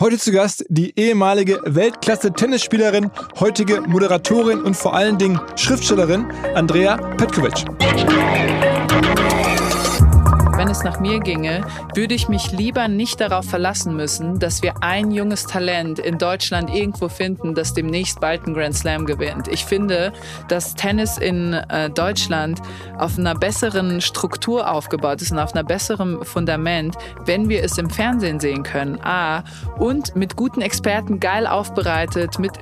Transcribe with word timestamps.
Heute 0.00 0.16
zu 0.16 0.30
Gast 0.30 0.64
die 0.68 0.96
ehemalige 0.96 1.60
Weltklasse-Tennisspielerin, 1.64 3.10
heutige 3.40 3.80
Moderatorin 3.80 4.62
und 4.62 4.76
vor 4.76 4.94
allen 4.94 5.18
Dingen 5.18 5.40
Schriftstellerin 5.56 6.30
Andrea 6.54 6.96
Petkovic. 7.16 7.64
Wenn 10.58 10.70
es 10.70 10.82
nach 10.82 10.98
mir 10.98 11.20
ginge, 11.20 11.64
würde 11.94 12.14
ich 12.14 12.28
mich 12.28 12.50
lieber 12.50 12.88
nicht 12.88 13.20
darauf 13.20 13.44
verlassen 13.44 13.94
müssen, 13.94 14.40
dass 14.40 14.60
wir 14.60 14.82
ein 14.82 15.12
junges 15.12 15.44
Talent 15.44 16.00
in 16.00 16.18
Deutschland 16.18 16.74
irgendwo 16.74 17.08
finden, 17.08 17.54
das 17.54 17.74
demnächst 17.74 18.18
bald 18.18 18.44
einen 18.44 18.54
Grand 18.56 18.74
Slam 18.74 19.06
gewinnt. 19.06 19.46
Ich 19.46 19.64
finde, 19.64 20.12
dass 20.48 20.74
Tennis 20.74 21.16
in 21.16 21.52
äh, 21.52 21.90
Deutschland 21.90 22.60
auf 22.98 23.16
einer 23.16 23.36
besseren 23.36 24.00
Struktur 24.00 24.68
aufgebaut 24.68 25.22
ist 25.22 25.30
und 25.30 25.38
auf 25.38 25.54
einer 25.54 25.62
besseren 25.62 26.24
Fundament, 26.24 26.96
wenn 27.24 27.48
wir 27.48 27.62
es 27.62 27.78
im 27.78 27.88
Fernsehen 27.88 28.40
sehen 28.40 28.64
können. 28.64 28.98
A. 29.00 29.44
Und 29.78 30.16
mit 30.16 30.34
guten 30.34 30.60
Experten 30.60 31.20
geil 31.20 31.46
aufbereitet, 31.46 32.40
mit 32.40 32.58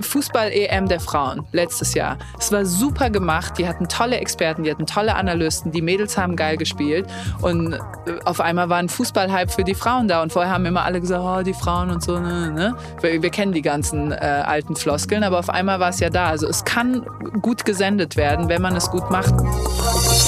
Fußball-EM 0.00 0.88
der 0.88 1.00
Frauen 1.00 1.46
letztes 1.52 1.94
Jahr. 1.94 2.18
Es 2.38 2.52
war 2.52 2.64
super 2.64 3.10
gemacht. 3.10 3.58
Die 3.58 3.66
hatten 3.68 3.88
tolle 3.88 4.18
Experten, 4.18 4.62
die 4.64 4.70
hatten 4.70 4.86
tolle 4.86 5.14
Analysten. 5.14 5.72
Die 5.72 5.82
Mädels 5.82 6.16
haben 6.16 6.36
geil 6.36 6.56
gespielt. 6.56 7.06
Und 7.40 7.74
äh, 7.74 7.78
auf 8.24 8.40
einmal 8.40 8.68
war 8.68 8.78
ein 8.78 8.88
Fußballhype 8.88 9.52
für 9.52 9.64
die 9.64 9.74
Frauen 9.74 10.08
da. 10.08 10.22
Und 10.22 10.32
vorher 10.32 10.52
haben 10.52 10.66
immer 10.66 10.84
alle 10.84 11.00
gesagt, 11.00 11.22
oh, 11.24 11.42
die 11.42 11.54
Frauen 11.54 11.90
und 11.90 12.02
so. 12.02 12.18
Ne, 12.18 12.50
ne. 12.50 12.76
Wir, 13.00 13.22
wir 13.22 13.30
kennen 13.30 13.52
die 13.52 13.62
ganzen 13.62 14.12
äh, 14.12 14.16
alten 14.16 14.76
Floskeln, 14.76 15.24
aber 15.24 15.38
auf 15.38 15.50
einmal 15.50 15.80
war 15.80 15.90
es 15.90 16.00
ja 16.00 16.10
da. 16.10 16.28
Also 16.28 16.46
es 16.48 16.64
kann 16.64 17.06
gut 17.42 17.64
gesendet 17.64 18.16
werden, 18.16 18.48
wenn 18.48 18.62
man 18.62 18.76
es 18.76 18.90
gut 18.90 19.10
macht. 19.10 19.34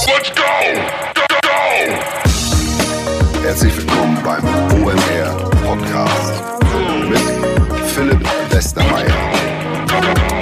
Let's 0.06 0.33
go! 0.34 0.42
Go, 1.14 1.22
go! 1.42 1.48
Herzlich 3.42 3.77
willkommen 3.77 4.19
beim 4.22 4.45
OMR 4.83 5.50
Podcast 5.64 6.42
mit 7.09 7.41
Philipp 8.61 10.41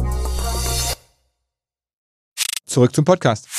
Zurück 2.71 2.95
zum 2.95 3.03
Podcast. 3.03 3.49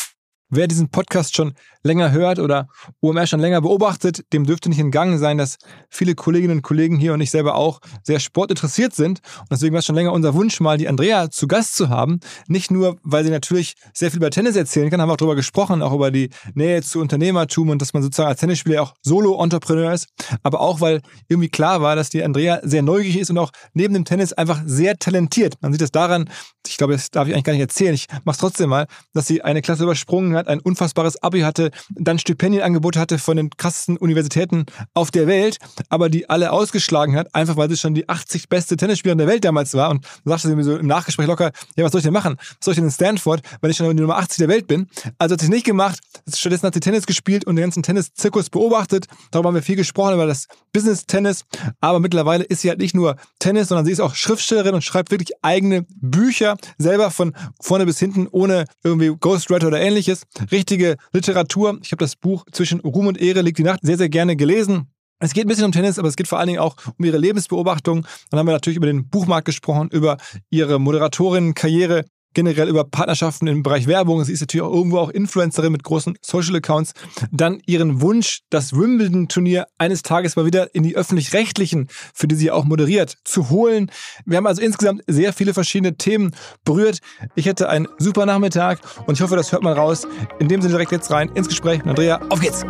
Wer 0.48 0.66
diesen 0.66 0.88
Podcast 0.88 1.36
schon 1.36 1.54
länger 1.82 2.12
hört 2.12 2.38
oder 2.38 2.68
OMR 3.00 3.26
schon 3.26 3.40
länger 3.40 3.60
beobachtet, 3.60 4.24
dem 4.32 4.46
dürfte 4.46 4.68
nicht 4.68 4.78
entgangen 4.78 5.18
sein, 5.18 5.38
dass 5.38 5.58
viele 5.88 6.14
Kolleginnen 6.14 6.58
und 6.58 6.62
Kollegen 6.62 6.96
hier 6.96 7.12
und 7.12 7.20
ich 7.20 7.30
selber 7.30 7.56
auch 7.56 7.80
sehr 8.02 8.20
sportinteressiert 8.20 8.94
sind. 8.94 9.20
Und 9.40 9.50
deswegen 9.50 9.72
war 9.72 9.80
es 9.80 9.86
schon 9.86 9.96
länger 9.96 10.12
unser 10.12 10.34
Wunsch, 10.34 10.60
mal 10.60 10.78
die 10.78 10.88
Andrea 10.88 11.30
zu 11.30 11.48
Gast 11.48 11.76
zu 11.76 11.88
haben. 11.88 12.20
Nicht 12.46 12.70
nur, 12.70 12.96
weil 13.02 13.24
sie 13.24 13.30
natürlich 13.30 13.74
sehr 13.92 14.10
viel 14.10 14.18
über 14.18 14.30
Tennis 14.30 14.56
erzählen 14.56 14.90
kann, 14.90 15.00
haben 15.00 15.08
wir 15.08 15.14
auch 15.14 15.18
darüber 15.18 15.36
gesprochen, 15.36 15.82
auch 15.82 15.92
über 15.92 16.10
die 16.10 16.30
Nähe 16.54 16.82
zu 16.82 17.00
Unternehmertum 17.00 17.70
und 17.70 17.82
dass 17.82 17.92
man 17.92 18.02
sozusagen 18.02 18.28
als 18.28 18.40
Tennisspieler 18.40 18.82
auch 18.82 18.94
Solo-Entrepreneur 19.02 19.92
ist, 19.92 20.08
aber 20.42 20.60
auch, 20.60 20.80
weil 20.80 21.00
irgendwie 21.28 21.48
klar 21.48 21.82
war, 21.82 21.96
dass 21.96 22.10
die 22.10 22.22
Andrea 22.22 22.60
sehr 22.62 22.82
neugierig 22.82 23.18
ist 23.18 23.30
und 23.30 23.38
auch 23.38 23.50
neben 23.74 23.94
dem 23.94 24.04
Tennis 24.04 24.32
einfach 24.32 24.62
sehr 24.64 24.96
talentiert. 24.96 25.54
Man 25.60 25.72
sieht 25.72 25.80
das 25.80 25.90
daran, 25.90 26.30
ich 26.66 26.76
glaube, 26.76 26.92
das 26.92 27.10
darf 27.10 27.26
ich 27.26 27.34
eigentlich 27.34 27.44
gar 27.44 27.52
nicht 27.52 27.62
erzählen, 27.62 27.94
ich 27.94 28.06
mache 28.24 28.34
es 28.34 28.38
trotzdem 28.38 28.70
mal, 28.70 28.86
dass 29.12 29.26
sie 29.26 29.42
eine 29.42 29.62
Klasse 29.62 29.82
übersprungen 29.82 30.36
hat, 30.36 30.48
ein 30.48 30.60
unfassbares 30.60 31.22
Abi 31.22 31.40
hatte, 31.40 31.71
dann 31.90 32.18
Stipendienangebote 32.18 32.98
hatte 32.98 33.18
von 33.18 33.36
den 33.36 33.50
krassesten 33.50 33.96
Universitäten 33.96 34.66
auf 34.94 35.10
der 35.10 35.26
Welt, 35.26 35.58
aber 35.88 36.08
die 36.08 36.28
alle 36.28 36.52
ausgeschlagen 36.52 37.16
hat, 37.16 37.34
einfach 37.34 37.56
weil 37.56 37.68
sie 37.68 37.76
schon 37.76 37.94
die 37.94 38.08
80 38.08 38.48
beste 38.48 38.76
Tennisspielerin 38.76 39.18
der 39.18 39.26
Welt 39.26 39.44
damals 39.44 39.74
war 39.74 39.90
und 39.90 40.06
sagte 40.24 40.48
sie 40.48 40.56
mir 40.56 40.64
so 40.64 40.76
im 40.76 40.86
Nachgespräch 40.86 41.26
locker, 41.26 41.52
ja, 41.76 41.84
was 41.84 41.92
soll 41.92 42.00
ich 42.00 42.04
denn 42.04 42.12
machen? 42.12 42.36
Was 42.38 42.64
soll 42.64 42.72
ich 42.72 42.76
denn 42.76 42.86
in 42.86 42.90
Stanford, 42.90 43.42
wenn 43.60 43.70
ich 43.70 43.76
schon 43.76 43.94
die 43.96 44.02
Nummer 44.02 44.16
80 44.18 44.38
der 44.38 44.48
Welt 44.48 44.66
bin? 44.66 44.88
Also 45.18 45.34
hat 45.34 45.40
sie 45.40 45.46
es 45.46 45.50
nicht 45.50 45.66
gemacht. 45.66 46.00
Stattdessen 46.32 46.66
hat 46.66 46.74
sie 46.74 46.80
Tennis 46.80 47.06
gespielt 47.06 47.44
und 47.44 47.56
den 47.56 47.62
ganzen 47.62 47.82
Tennis-Zirkus 47.82 48.50
beobachtet. 48.50 49.06
Darüber 49.30 49.48
haben 49.48 49.54
wir 49.54 49.62
viel 49.62 49.76
gesprochen, 49.76 50.14
über 50.14 50.26
das 50.26 50.46
Business-Tennis. 50.72 51.44
Aber 51.80 52.00
mittlerweile 52.00 52.44
ist 52.44 52.62
sie 52.62 52.68
halt 52.68 52.78
nicht 52.78 52.94
nur 52.94 53.16
Tennis, 53.38 53.68
sondern 53.68 53.86
sie 53.86 53.92
ist 53.92 54.00
auch 54.00 54.14
Schriftstellerin 54.14 54.74
und 54.74 54.82
schreibt 54.82 55.10
wirklich 55.10 55.32
eigene 55.42 55.86
Bücher, 56.00 56.56
selber 56.78 57.10
von 57.10 57.34
vorne 57.60 57.86
bis 57.86 57.98
hinten, 57.98 58.28
ohne 58.30 58.66
irgendwie 58.82 59.14
Ghostwriter 59.18 59.68
oder 59.68 59.80
ähnliches. 59.80 60.22
Richtige 60.50 60.96
Literatur. 61.12 61.61
Ich 61.82 61.92
habe 61.92 62.04
das 62.04 62.16
Buch 62.16 62.44
Zwischen 62.52 62.80
Ruhm 62.80 63.06
und 63.06 63.20
Ehre 63.20 63.42
liegt 63.42 63.58
die 63.58 63.62
Nacht 63.62 63.80
sehr, 63.82 63.98
sehr 63.98 64.08
gerne 64.08 64.36
gelesen. 64.36 64.88
Es 65.18 65.34
geht 65.34 65.44
ein 65.44 65.48
bisschen 65.48 65.64
um 65.64 65.72
Tennis, 65.72 65.98
aber 65.98 66.08
es 66.08 66.16
geht 66.16 66.26
vor 66.26 66.38
allen 66.38 66.48
Dingen 66.48 66.58
auch 66.58 66.74
um 66.98 67.04
ihre 67.04 67.18
Lebensbeobachtung. 67.18 68.06
Dann 68.30 68.40
haben 68.40 68.46
wir 68.46 68.52
natürlich 68.52 68.76
über 68.76 68.88
den 68.88 69.08
Buchmarkt 69.08 69.44
gesprochen, 69.44 69.88
über 69.92 70.16
ihre 70.50 70.80
Moderatorin-Karriere, 70.80 72.04
generell 72.34 72.68
über 72.68 72.84
Partnerschaften 72.84 73.46
im 73.46 73.62
Bereich 73.62 73.86
Werbung. 73.86 74.22
Sie 74.24 74.32
ist 74.32 74.40
natürlich 74.40 74.62
auch 74.62 74.72
irgendwo 74.72 74.98
auch 74.98 75.10
Influencerin 75.10 75.72
mit 75.72 75.82
großen 75.82 76.18
Social 76.22 76.56
Accounts. 76.56 76.94
Dann 77.30 77.60
ihren 77.66 78.00
Wunsch, 78.00 78.40
das 78.50 78.72
Wimbledon-Turnier 78.72 79.66
eines 79.78 80.02
Tages 80.02 80.36
mal 80.36 80.46
wieder 80.46 80.74
in 80.74 80.82
die 80.82 80.96
öffentlich-rechtlichen, 80.96 81.88
für 82.14 82.28
die 82.28 82.34
sie 82.34 82.50
auch 82.50 82.64
moderiert, 82.64 83.18
zu 83.24 83.50
holen. 83.50 83.90
Wir 84.24 84.38
haben 84.38 84.46
also 84.46 84.62
insgesamt 84.62 85.02
sehr 85.06 85.32
viele 85.32 85.54
verschiedene 85.54 85.96
Themen 85.96 86.32
berührt. 86.64 86.98
Ich 87.34 87.46
hätte 87.46 87.68
einen 87.68 87.88
super 87.98 88.26
Nachmittag 88.26 88.80
und 89.06 89.14
ich 89.14 89.20
hoffe, 89.20 89.36
das 89.36 89.52
hört 89.52 89.62
man 89.62 89.74
raus. 89.74 90.06
In 90.38 90.48
dem 90.48 90.62
Sinne 90.62 90.72
direkt 90.72 90.92
jetzt 90.92 91.10
rein 91.10 91.30
ins 91.34 91.48
Gespräch 91.48 91.78
mit 91.78 91.88
Andrea. 91.88 92.20
Auf 92.28 92.40
geht's! 92.40 92.64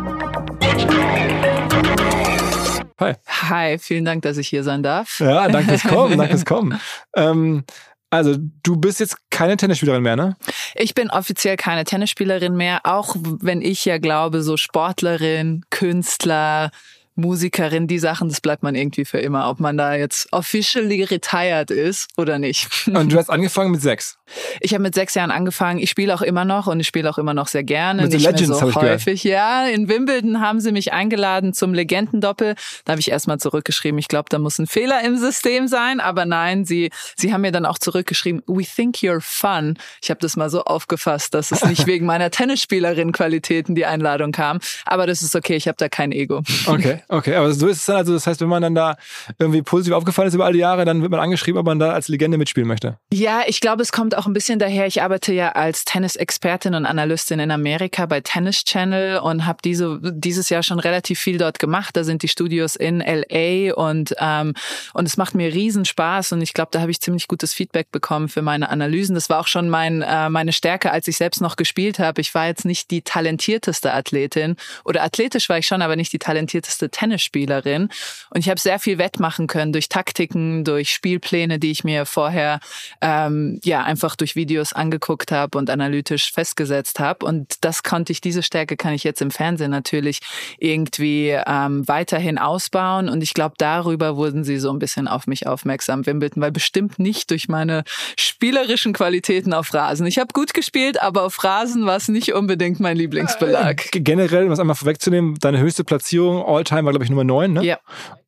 Hi. 2.99 3.15
Hi, 3.27 3.77
vielen 3.79 4.05
Dank, 4.05 4.21
dass 4.21 4.37
ich 4.37 4.47
hier 4.47 4.63
sein 4.63 4.83
darf. 4.83 5.19
Ja, 5.19 5.47
danke 5.47 5.77
fürs 5.77 5.83
Kommen, 5.93 6.17
danke 6.17 6.33
fürs 6.33 6.45
Kommen. 6.45 6.79
Ähm, 7.15 7.63
also, 8.13 8.35
du 8.61 8.75
bist 8.77 8.99
jetzt 8.99 9.17
keine 9.31 9.57
Tennisspielerin 9.57 10.03
mehr, 10.03 10.15
ne? 10.15 10.35
Ich 10.75 10.93
bin 10.93 11.09
offiziell 11.09 11.57
keine 11.57 11.83
Tennisspielerin 11.83 12.55
mehr, 12.55 12.81
auch 12.83 13.15
wenn 13.17 13.63
ich 13.63 13.85
ja 13.85 13.97
glaube, 13.97 14.43
so 14.43 14.55
Sportlerin, 14.55 15.65
Künstler, 15.71 16.69
Musikerin, 17.15 17.87
die 17.87 17.97
Sachen, 17.97 18.29
das 18.29 18.39
bleibt 18.39 18.61
man 18.61 18.75
irgendwie 18.75 19.05
für 19.05 19.17
immer, 19.17 19.49
ob 19.49 19.59
man 19.59 19.77
da 19.77 19.95
jetzt 19.95 20.27
officially 20.31 21.03
retired 21.03 21.71
ist 21.71 22.07
oder 22.15 22.37
nicht. 22.37 22.87
Und 22.87 23.11
du 23.11 23.17
hast 23.17 23.31
angefangen 23.31 23.71
mit 23.71 23.81
sechs? 23.81 24.19
Ich 24.59 24.73
habe 24.73 24.83
mit 24.83 24.95
sechs 24.95 25.15
Jahren 25.15 25.31
angefangen. 25.31 25.79
Ich 25.79 25.89
spiele 25.89 26.13
auch 26.13 26.21
immer 26.21 26.45
noch 26.45 26.67
und 26.67 26.79
ich 26.79 26.87
spiele 26.87 27.09
auch 27.09 27.17
immer 27.17 27.33
noch 27.33 27.47
sehr 27.47 27.63
gerne. 27.63 28.03
Mit 28.03 28.13
nicht 28.13 28.25
Legends 28.25 28.49
mehr 28.49 28.57
so 28.57 28.75
häufig. 28.75 29.23
Ja, 29.23 29.65
in 29.67 29.87
Wimbledon 29.87 30.39
haben 30.39 30.59
sie 30.59 30.71
mich 30.71 30.93
eingeladen 30.93 31.53
zum 31.53 31.73
Legendendoppel. 31.73 32.55
Da 32.85 32.91
habe 32.91 32.99
ich 32.99 33.11
erstmal 33.11 33.39
zurückgeschrieben, 33.39 33.97
ich 33.97 34.07
glaube, 34.07 34.29
da 34.29 34.39
muss 34.39 34.59
ein 34.59 34.67
Fehler 34.67 35.03
im 35.03 35.17
System 35.17 35.67
sein. 35.67 35.99
Aber 35.99 36.25
nein, 36.25 36.65
sie, 36.65 36.91
sie 37.15 37.33
haben 37.33 37.41
mir 37.41 37.51
dann 37.51 37.65
auch 37.65 37.77
zurückgeschrieben, 37.77 38.43
we 38.47 38.63
think 38.63 38.97
you're 38.97 39.21
fun. 39.21 39.77
Ich 40.01 40.09
habe 40.09 40.19
das 40.19 40.35
mal 40.35 40.49
so 40.49 40.63
aufgefasst, 40.63 41.33
dass 41.33 41.51
es 41.51 41.65
nicht 41.65 41.87
wegen 41.87 42.05
meiner 42.05 42.29
Tennisspielerin-Qualitäten 42.31 43.75
die 43.75 43.85
Einladung 43.85 44.31
kam. 44.31 44.59
Aber 44.85 45.07
das 45.07 45.21
ist 45.21 45.35
okay, 45.35 45.55
ich 45.55 45.67
habe 45.67 45.77
da 45.77 45.89
kein 45.89 46.11
Ego. 46.11 46.41
Okay, 46.65 47.03
okay. 47.07 47.35
Aber 47.35 47.51
so 47.53 47.67
ist 47.67 47.77
es 47.77 47.85
dann 47.85 47.97
also, 47.97 48.13
das 48.13 48.27
heißt, 48.27 48.41
wenn 48.41 48.49
man 48.49 48.61
dann 48.61 48.75
da 48.75 48.95
irgendwie 49.39 49.61
positiv 49.61 49.93
aufgefallen 49.93 50.27
ist 50.27 50.33
über 50.33 50.45
all 50.45 50.53
die 50.53 50.59
Jahre, 50.59 50.85
dann 50.85 51.01
wird 51.01 51.11
man 51.11 51.19
angeschrieben, 51.19 51.59
ob 51.59 51.65
man 51.65 51.79
da 51.79 51.91
als 51.91 52.07
Legende 52.07 52.37
mitspielen 52.37 52.67
möchte. 52.67 52.97
Ja, 53.11 53.41
ich 53.47 53.61
glaube, 53.61 53.81
es 53.81 53.91
kommt 53.91 54.15
auch 54.15 54.22
ein 54.25 54.33
bisschen 54.33 54.59
daher. 54.59 54.87
Ich 54.87 55.01
arbeite 55.01 55.33
ja 55.33 55.53
als 55.53 55.85
Tennisexpertin 55.85 56.75
und 56.75 56.85
Analystin 56.85 57.39
in 57.39 57.51
Amerika 57.51 58.05
bei 58.05 58.21
Tennis 58.21 58.63
Channel 58.63 59.19
und 59.19 59.45
habe 59.45 59.59
diese 59.63 59.99
dieses 60.01 60.49
Jahr 60.49 60.63
schon 60.63 60.79
relativ 60.79 61.19
viel 61.19 61.37
dort 61.37 61.59
gemacht. 61.59 61.95
Da 61.95 62.03
sind 62.03 62.23
die 62.23 62.27
Studios 62.27 62.75
in 62.75 62.99
LA 62.99 63.73
und 63.73 64.13
ähm, 64.19 64.53
und 64.93 65.05
es 65.05 65.17
macht 65.17 65.35
mir 65.35 65.53
riesen 65.53 65.85
Spaß 65.85 66.33
und 66.33 66.41
ich 66.41 66.53
glaube, 66.53 66.69
da 66.71 66.81
habe 66.81 66.91
ich 66.91 66.99
ziemlich 66.99 67.27
gutes 67.27 67.53
Feedback 67.53 67.91
bekommen 67.91 68.29
für 68.29 68.41
meine 68.41 68.69
Analysen. 68.69 69.15
Das 69.15 69.29
war 69.29 69.39
auch 69.39 69.47
schon 69.47 69.69
mein 69.69 70.01
äh, 70.01 70.29
meine 70.29 70.53
Stärke, 70.53 70.91
als 70.91 71.07
ich 71.07 71.17
selbst 71.17 71.41
noch 71.41 71.55
gespielt 71.55 71.99
habe. 71.99 72.21
Ich 72.21 72.33
war 72.33 72.47
jetzt 72.47 72.65
nicht 72.65 72.91
die 72.91 73.01
talentierteste 73.01 73.93
Athletin 73.93 74.57
oder 74.83 75.03
athletisch 75.03 75.49
war 75.49 75.57
ich 75.57 75.67
schon, 75.67 75.81
aber 75.81 75.95
nicht 75.95 76.13
die 76.13 76.19
talentierteste 76.19 76.89
Tennisspielerin 76.89 77.89
und 78.29 78.39
ich 78.39 78.49
habe 78.49 78.59
sehr 78.59 78.79
viel 78.79 78.97
wettmachen 78.97 79.47
können 79.47 79.73
durch 79.73 79.89
Taktiken, 79.89 80.63
durch 80.63 80.93
Spielpläne, 80.93 81.59
die 81.59 81.71
ich 81.71 81.83
mir 81.83 82.05
vorher 82.05 82.59
ähm, 83.01 83.59
ja 83.63 83.83
einfach 83.83 84.02
durch 84.15 84.35
Videos 84.35 84.73
angeguckt 84.73 85.31
habe 85.31 85.57
und 85.57 85.69
analytisch 85.69 86.31
festgesetzt 86.31 86.99
habe. 86.99 87.25
Und 87.25 87.55
das 87.61 87.83
konnte 87.83 88.11
ich, 88.11 88.21
diese 88.21 88.43
Stärke 88.43 88.77
kann 88.77 88.93
ich 88.93 89.03
jetzt 89.03 89.21
im 89.21 89.31
Fernsehen 89.31 89.71
natürlich 89.71 90.19
irgendwie 90.59 91.29
ähm, 91.47 91.87
weiterhin 91.87 92.37
ausbauen. 92.37 93.09
Und 93.09 93.21
ich 93.23 93.33
glaube, 93.33 93.55
darüber 93.57 94.15
wurden 94.17 94.43
sie 94.43 94.57
so 94.59 94.71
ein 94.71 94.79
bisschen 94.79 95.07
auf 95.07 95.27
mich 95.27 95.47
aufmerksam, 95.47 96.05
Wimbledon, 96.05 96.41
weil 96.41 96.51
bestimmt 96.51 96.99
nicht 96.99 97.31
durch 97.31 97.47
meine 97.47 97.83
spielerischen 98.17 98.93
Qualitäten 98.93 99.53
auf 99.53 99.73
Rasen. 99.73 100.05
Ich 100.07 100.19
habe 100.19 100.33
gut 100.33 100.53
gespielt, 100.53 101.01
aber 101.01 101.23
auf 101.23 101.43
Rasen 101.43 101.85
war 101.85 101.95
es 101.97 102.07
nicht 102.07 102.33
unbedingt 102.33 102.79
mein 102.79 102.97
Lieblingsbelag. 102.97 103.91
G- 103.91 103.99
Generell, 104.01 104.43
um 104.43 104.49
das 104.49 104.59
einmal 104.59 104.75
vorwegzunehmen, 104.75 105.35
deine 105.39 105.59
höchste 105.59 105.83
Platzierung 105.83 106.43
all-time 106.45 106.83
war, 106.85 106.91
glaube 106.91 107.03
ich, 107.05 107.09
Nummer 107.09 107.23
9, 107.23 107.53
ne? 107.53 107.63
Ja. 107.63 107.79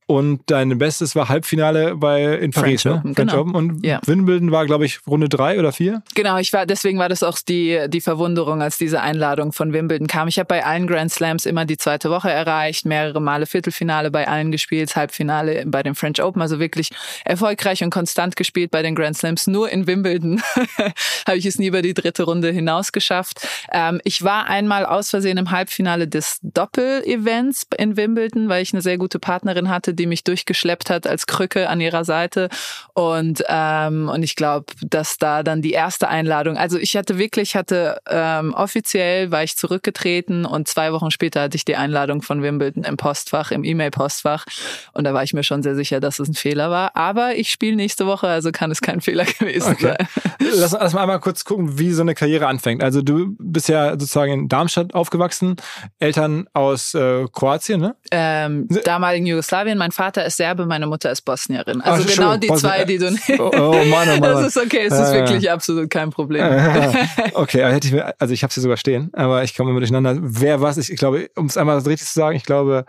Und 0.07 0.42
dein 0.48 0.78
Bestes 0.78 1.16
war 1.16 1.30
Halbfinale 1.30 1.96
bei, 1.96 2.36
in 2.36 2.52
Paris, 2.52 2.84
French 2.84 2.86
ne? 2.86 3.00
Open, 3.00 3.16
French 3.16 3.31
genau. 3.31 3.42
Open. 3.42 3.56
Und 3.56 3.86
Ja. 3.86 4.00
Wimbledon 4.06 4.52
war, 4.52 4.66
glaube 4.68 4.86
ich, 4.86 5.00
Runde 5.07 5.30
drei 5.30 5.57
oder 5.57 5.72
vier. 5.72 6.04
Genau, 6.13 6.38
ich 6.38 6.54
war, 6.54 6.68
deswegen 6.68 7.00
war 7.00 7.10
das 7.10 7.24
auch 7.24 7.40
die, 7.40 7.86
die 7.88 8.02
Verwunderung, 8.02 8.62
als 8.62 8.78
diese 8.78 9.02
Einladung 9.02 9.52
von 9.52 9.74
Wimbledon 9.74 10.07
kam. 10.07 10.28
Ich 10.28 10.38
habe 10.38 10.46
bei 10.46 10.63
allen 10.63 10.86
Grand 10.86 11.12
Slams 11.12 11.48
immer 11.48 11.66
die 11.66 11.78
zweite 11.78 12.12
Woche 12.12 12.30
erreicht, 12.30 12.86
mehrere 12.86 13.19
Male 13.19 13.48
Viertelfinale 13.48 14.12
bei 14.12 14.28
allen 14.28 14.52
gespielt, 14.52 14.96
Halbfinale 14.96 15.63
bei 15.66 15.81
den 15.81 15.96
French 15.96 16.22
Open, 16.22 16.40
also 16.42 16.60
wirklich 16.60 16.90
erfolgreich 17.24 17.84
und 17.84 17.90
konstant 17.90 18.36
gespielt 18.36 18.69
bei 18.69 18.84
den 18.84 18.94
Grand 18.94 19.18
Slams. 19.18 19.48
Nur 19.48 19.72
in 19.72 19.88
Wimbledon 19.88 20.42
habe 21.28 21.38
ich 21.38 21.48
es 21.48 21.57
nie 21.57 21.68
über 21.68 21.81
die 21.81 21.96
dritte 21.96 22.24
Runde 22.24 22.52
hinaus 22.52 22.92
geschafft. 22.92 23.48
Ähm, 23.72 24.00
ich 24.04 24.22
war 24.24 24.46
einmal 24.46 24.86
aus 24.86 25.10
Versehen 25.10 25.40
im 25.40 25.50
Halbfinale 25.50 26.07
des 26.07 26.38
Doppel-Events 26.44 27.68
in 27.78 27.98
Wimbledon, 27.98 28.50
weil 28.50 28.62
ich 28.62 28.72
eine 28.72 28.84
sehr 28.84 29.00
gute 29.00 29.18
Partnerin 29.18 29.69
hatte, 29.69 29.94
die 29.95 30.06
mich 30.07 30.24
durchgeschleppt 30.24 30.89
hat 30.89 31.07
als 31.07 31.27
Krücke 31.27 31.69
an 31.69 31.81
ihrer 31.81 32.06
Seite. 32.06 32.50
Und, 32.94 33.44
ähm, 33.47 34.09
und 34.09 34.24
ich 34.24 34.36
glaube, 34.36 34.65
dass 34.81 35.18
da 35.18 35.44
dann 35.44 35.62
die 35.62 35.71
erste 35.71 36.07
Einladung, 36.07 36.57
also 36.57 36.77
ich 36.77 36.95
hatte 36.95 37.18
wirklich, 37.18 37.56
hatte 37.56 38.00
ähm, 38.09 38.53
offiziell 38.53 39.31
war 39.31 39.44
ich 39.44 39.57
zurückgetreten 39.57 40.45
und 40.45 40.68
zwei 40.68 40.92
Wochen 40.94 41.12
später 41.12 41.42
hatte 41.42 41.57
ich 41.57 41.65
die 41.65 41.75
Einladung 41.75 42.21
von 42.21 42.42
Wimbledon 42.42 42.83
im 42.83 42.97
Postfach, 42.97 43.51
im 43.51 43.63
E-Mail-Postfach. 43.63 44.45
Und 44.94 45.03
da 45.03 45.13
war 45.13 45.24
ich 45.24 45.33
mir 45.33 45.44
schon 45.44 45.63
sehr 45.63 45.75
sicher, 45.75 46.00
dass 46.00 46.19
es 46.19 46.27
ein 46.27 46.33
Fehler 46.33 46.69
war. 46.69 46.95
Aber 46.95 47.36
ich 47.36 47.50
spiele 47.50 47.75
nächste 47.75 48.06
Woche, 48.07 48.27
also 48.27 48.51
kann 48.51 48.71
es 48.71 48.81
kein 48.81 49.01
Fehler 49.01 49.25
gewesen 49.39 49.74
Okay. 49.74 49.95
sein. 49.97 50.07
Lass, 50.56 50.71
lass 50.71 50.94
mal 50.94 51.01
einmal 51.01 51.19
kurz 51.19 51.44
gucken, 51.45 51.80
wie 51.80 51.92
so 51.92 52.01
eine 52.01 52.15
Karriere 52.15 52.47
anfängt. 52.47 52.83
Also 52.83 53.01
du 53.01 53.36
bist 53.39 53.69
ja 53.69 53.92
sozusagen 53.92 54.31
in 54.33 54.47
Darmstadt 54.50 54.94
aufgewachsen, 54.94 55.56
Eltern 56.00 56.47
aus 56.53 56.94
äh, 56.94 57.25
Kroatien, 57.31 57.81
ne? 57.81 57.95
Ähm, 58.12 58.68
damaligen 58.83 59.25
Jugoslawien. 59.25 59.77
Mein 59.85 59.91
Vater 59.91 60.25
ist 60.25 60.37
Serbe, 60.37 60.65
meine 60.65 60.87
Mutter 60.87 61.11
ist 61.11 61.21
Bosnierin. 61.21 61.79
Also 61.81 62.03
Ach, 62.09 62.15
genau 62.15 62.37
die 62.37 62.47
Bosnien- 62.47 62.71
zwei, 62.71 62.85
die 62.85 62.97
du 62.97 63.15
Oh, 63.37 63.51
oh 63.53 63.85
Mann, 63.85 64.09
oh 64.15 64.19
Mann. 64.19 64.21
Das 64.21 64.47
ist 64.47 64.57
okay, 64.57 64.79
es 64.87 64.93
ist 64.93 65.13
ja. 65.13 65.13
wirklich 65.13 65.51
absolut 65.51 65.91
kein 65.91 66.09
Problem. 66.09 66.43
okay, 67.35 67.61
aber 67.61 67.71
hätte 67.75 67.85
ich 67.87 67.93
mir, 67.93 68.15
also 68.19 68.33
ich 68.33 68.41
habe 68.41 68.49
es 68.49 68.55
hier 68.55 68.63
sogar 68.63 68.77
stehen, 68.77 69.11
aber 69.13 69.43
ich 69.43 69.55
komme 69.55 69.69
immer 69.69 69.79
durcheinander. 69.79 70.17
Wer 70.21 70.59
was? 70.59 70.77
Ich, 70.77 70.91
ich 70.91 70.97
glaube, 70.97 71.29
um 71.35 71.45
es 71.45 71.55
einmal 71.55 71.77
richtig 71.77 72.07
zu 72.07 72.13
sagen, 72.15 72.35
ich 72.35 72.45
glaube, 72.45 72.85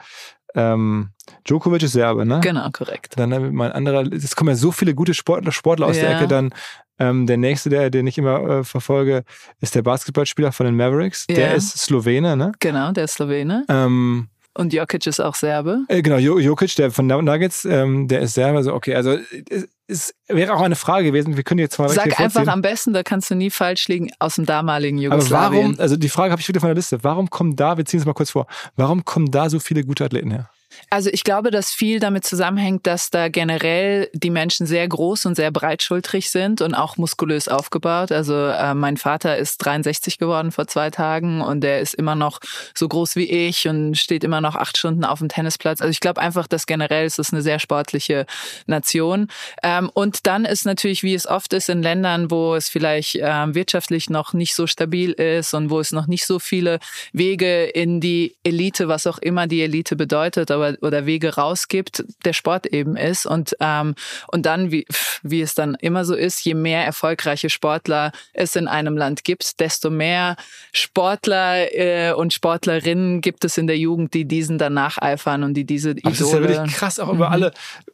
ähm, 0.54 1.10
Djokovic 1.46 1.82
ist 1.82 1.92
Serbe, 1.92 2.24
ne? 2.24 2.40
Genau, 2.42 2.66
korrekt. 2.70 3.12
Dann 3.16 3.34
haben 3.34 3.44
wir 3.44 3.52
mal 3.52 3.66
ein 3.72 3.72
anderer, 3.72 4.10
es 4.10 4.34
kommen 4.34 4.48
ja 4.48 4.56
so 4.56 4.72
viele 4.72 4.94
gute 4.94 5.12
Sportler, 5.12 5.52
Sportler 5.52 5.88
aus 5.88 5.96
der 5.96 6.12
Ja. 6.12 6.16
Ecke. 6.16 6.28
Dann 6.28 6.54
ähm, 6.98 7.26
der 7.26 7.36
nächste, 7.36 7.68
der, 7.68 7.90
den 7.90 8.06
ich 8.06 8.16
immer 8.16 8.40
äh, 8.48 8.64
verfolge, 8.64 9.24
ist 9.60 9.74
der 9.74 9.82
Basketballspieler 9.82 10.50
von 10.52 10.64
den 10.64 10.76
Mavericks. 10.76 11.26
Der 11.26 11.48
Ja. 11.50 11.52
ist 11.52 11.76
Slowene, 11.78 12.38
ne? 12.38 12.52
Genau, 12.58 12.90
der 12.92 13.04
ist 13.04 13.12
Slowene. 13.16 13.66
Ähm, 13.68 14.28
Und 14.56 14.72
Jokic 14.72 15.06
ist 15.06 15.20
auch 15.20 15.34
Serbe. 15.34 15.80
äh, 15.88 16.02
genau, 16.02 16.16
Jo- 16.16 16.38
Jokic, 16.38 16.74
der 16.76 16.90
von 16.90 17.06
Nuggets, 17.06 17.64
ähm, 17.64 18.08
der 18.08 18.20
ist 18.22 18.34
Serbe. 18.34 18.56
Also 18.58 18.72
okay, 18.74 18.94
also 18.94 19.18
es, 19.50 19.68
es 19.86 20.14
wäre 20.28 20.54
auch 20.54 20.60
eine 20.62 20.76
Frage 20.76 21.06
gewesen. 21.06 21.36
Wir 21.36 21.44
können 21.44 21.58
jetzt 21.60 21.78
mal 21.78 21.88
Sag 21.88 22.18
einfach 22.18 22.46
am 22.48 22.62
besten, 22.62 22.92
da 22.92 23.02
kannst 23.02 23.30
du 23.30 23.34
nie 23.34 23.50
falsch 23.50 23.86
liegen, 23.88 24.10
aus 24.18 24.36
dem 24.36 24.46
damaligen 24.46 24.96
Aber 25.06 25.16
Jugoslawien. 25.16 25.62
warum, 25.62 25.80
also 25.80 25.96
die 25.96 26.08
Frage 26.08 26.32
habe 26.32 26.40
ich 26.40 26.48
wieder 26.48 26.60
von 26.60 26.68
der 26.68 26.74
Liste. 26.74 27.04
Warum 27.04 27.28
kommen 27.30 27.54
da, 27.54 27.76
wir 27.76 27.84
ziehen 27.84 28.00
es 28.00 28.06
mal 28.06 28.14
kurz 28.14 28.30
vor, 28.30 28.46
warum 28.76 29.04
kommen 29.04 29.30
da 29.30 29.48
so 29.50 29.58
viele 29.60 29.84
gute 29.84 30.04
Athleten 30.04 30.30
her? 30.30 30.48
Also 30.90 31.10
ich 31.12 31.24
glaube, 31.24 31.50
dass 31.50 31.72
viel 31.72 32.00
damit 32.00 32.24
zusammenhängt, 32.24 32.86
dass 32.86 33.10
da 33.10 33.28
generell 33.28 34.08
die 34.12 34.30
Menschen 34.30 34.66
sehr 34.66 34.86
groß 34.86 35.26
und 35.26 35.34
sehr 35.34 35.50
breitschultrig 35.50 36.30
sind 36.30 36.60
und 36.60 36.74
auch 36.74 36.96
muskulös 36.96 37.48
aufgebaut. 37.48 38.12
Also 38.12 38.34
äh, 38.34 38.74
mein 38.74 38.96
Vater 38.96 39.36
ist 39.36 39.58
63 39.58 40.18
geworden 40.18 40.52
vor 40.52 40.66
zwei 40.66 40.90
Tagen 40.90 41.40
und 41.40 41.60
der 41.62 41.80
ist 41.80 41.94
immer 41.94 42.14
noch 42.14 42.40
so 42.74 42.88
groß 42.88 43.16
wie 43.16 43.30
ich 43.30 43.66
und 43.68 43.96
steht 43.96 44.24
immer 44.24 44.40
noch 44.40 44.54
acht 44.54 44.78
Stunden 44.78 45.04
auf 45.04 45.18
dem 45.18 45.28
Tennisplatz. 45.28 45.80
Also 45.80 45.90
ich 45.90 46.00
glaube 46.00 46.20
einfach, 46.20 46.46
dass 46.46 46.66
generell 46.66 47.06
ist 47.06 47.18
es 47.18 47.32
eine 47.32 47.42
sehr 47.42 47.58
sportliche 47.58 48.26
Nation. 48.66 49.28
Ähm, 49.62 49.90
und 49.92 50.26
dann 50.26 50.44
ist 50.44 50.66
natürlich, 50.66 51.02
wie 51.02 51.14
es 51.14 51.26
oft 51.26 51.52
ist 51.52 51.68
in 51.68 51.82
Ländern, 51.82 52.30
wo 52.30 52.54
es 52.54 52.68
vielleicht 52.68 53.18
ähm, 53.20 53.54
wirtschaftlich 53.54 54.10
noch 54.10 54.32
nicht 54.32 54.54
so 54.54 54.66
stabil 54.66 55.12
ist 55.12 55.54
und 55.54 55.70
wo 55.70 55.80
es 55.80 55.92
noch 55.92 56.06
nicht 56.06 56.26
so 56.26 56.38
viele 56.38 56.78
Wege 57.12 57.64
in 57.64 58.00
die 58.00 58.36
Elite, 58.44 58.88
was 58.88 59.06
auch 59.06 59.18
immer 59.18 59.46
die 59.46 59.62
Elite 59.62 59.96
bedeutet, 59.96 60.50
aber 60.50 60.65
oder 60.80 61.06
Wege 61.06 61.34
rausgibt, 61.34 62.04
der 62.24 62.32
Sport 62.32 62.66
eben 62.66 62.96
ist. 62.96 63.26
Und, 63.26 63.56
ähm, 63.60 63.94
und 64.28 64.46
dann, 64.46 64.70
wie, 64.70 64.86
wie 65.22 65.40
es 65.40 65.54
dann 65.54 65.74
immer 65.74 66.04
so 66.04 66.14
ist, 66.14 66.44
je 66.44 66.54
mehr 66.54 66.84
erfolgreiche 66.84 67.50
Sportler 67.50 68.12
es 68.32 68.56
in 68.56 68.68
einem 68.68 68.96
Land 68.96 69.24
gibt, 69.24 69.60
desto 69.60 69.90
mehr 69.90 70.36
Sportler 70.72 71.72
äh, 71.74 72.12
und 72.12 72.32
Sportlerinnen 72.32 73.20
gibt 73.20 73.44
es 73.44 73.58
in 73.58 73.66
der 73.66 73.78
Jugend, 73.78 74.14
die 74.14 74.26
diesen 74.26 74.58
dann 74.58 74.74
nacheifern 74.74 75.42
und 75.42 75.54
die 75.54 75.64
diese 75.64 75.90
Aber 75.90 76.00
das 76.02 76.20
ist 76.20 76.32
ja 76.32 76.38
Idole. 76.38 76.48
wirklich 76.48 76.74
krass, 76.76 76.98
auch 76.98 77.12
über 77.12 77.30
alle. 77.30 77.52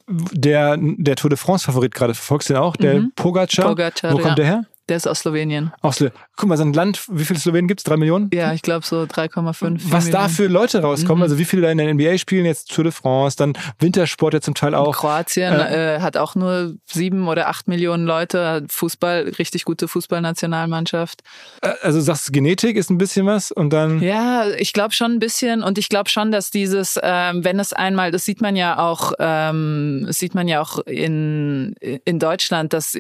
Der, 0.09 0.77
der 0.79 1.17
Tour 1.17 1.31
de 1.31 1.39
France-Favorit 1.39 1.95
gerade, 1.95 2.15
verfolgst 2.15 2.51
du 2.51 2.55
den 2.55 2.63
auch? 2.63 2.77
Der 2.77 3.05
Pogacar. 3.17 3.69
Pogacar, 3.69 4.13
Wo 4.13 4.17
kommt 4.17 4.27
ja. 4.27 4.35
der 4.35 4.45
her? 4.45 4.67
Der 4.89 4.97
ist 4.97 5.07
aus 5.07 5.21
Slowenien. 5.21 5.73
Aus 5.81 5.97
Slo 5.97 6.09
Guck 6.37 6.49
mal, 6.49 6.57
so 6.57 6.65
ein 6.65 6.73
Land, 6.73 7.05
wie 7.09 7.25
viele 7.25 7.39
Slowenen 7.39 7.69
gibt 7.69 7.81
es? 7.81 7.85
Drei 7.85 7.97
Millionen? 7.97 8.31
Ja, 8.35 8.53
ich 8.53 8.63
glaube 8.63 8.85
so 8.85 9.03
3,5. 9.03 9.81
Was 9.93 10.11
da 10.11 10.29
für 10.29 10.49
Leute 10.49 10.83
rauskommen, 10.83 11.19
Mhm. 11.19 11.23
also 11.23 11.39
wie 11.39 11.45
viele 11.45 11.63
da 11.63 11.71
in 11.71 11.79
der 11.79 11.89
NBA 11.95 12.19
spielen, 12.19 12.45
jetzt 12.47 12.73
Tour 12.75 12.83
de 12.85 12.93
France, 12.93 13.37
dann 13.37 13.53
Wintersport 13.79 14.35
ja 14.35 14.41
zum 14.41 14.55
Teil 14.55 14.75
auch. 14.75 14.93
Kroatien 14.97 15.53
äh, 15.55 15.99
hat 16.01 16.17
auch 16.17 16.35
nur 16.35 16.75
sieben 16.91 17.29
oder 17.29 17.49
acht 17.49 17.69
Millionen 17.69 18.07
Leute, 18.07 18.65
Fußball, 18.69 19.33
richtig 19.39 19.65
gute 19.65 19.87
Fußballnationalmannschaft. 19.87 21.23
Äh, 21.61 21.71
Also 21.83 22.01
sagst 22.01 22.29
du, 22.29 22.33
Genetik 22.33 22.77
ist 22.77 22.91
ein 22.91 22.99
bisschen 22.99 23.27
was 23.27 23.53
und 23.53 23.71
dann. 23.73 24.01
Ja, 24.03 24.47
ich 24.59 24.73
glaube 24.73 24.95
schon 24.95 25.13
ein 25.13 25.19
bisschen 25.19 25.63
und 25.63 25.79
ich 25.79 25.89
glaube 25.89 26.11
schon, 26.11 26.33
dass 26.33 26.51
dieses, 26.51 26.99
ähm, 27.03 27.45
wenn 27.45 27.61
es 27.61 27.73
einmal, 27.73 28.11
das 28.11 28.25
sieht 28.25 28.41
man 28.41 28.57
ja 28.57 28.79
auch, 28.79 29.13
ähm, 29.19 30.05
das 30.07 30.19
sieht 30.19 30.35
man 30.35 30.49
ja 30.49 30.61
auch 30.61 30.79
in, 30.87 31.75
in 32.05 32.19
Deutschland, 32.19 32.73
dass 32.73 32.95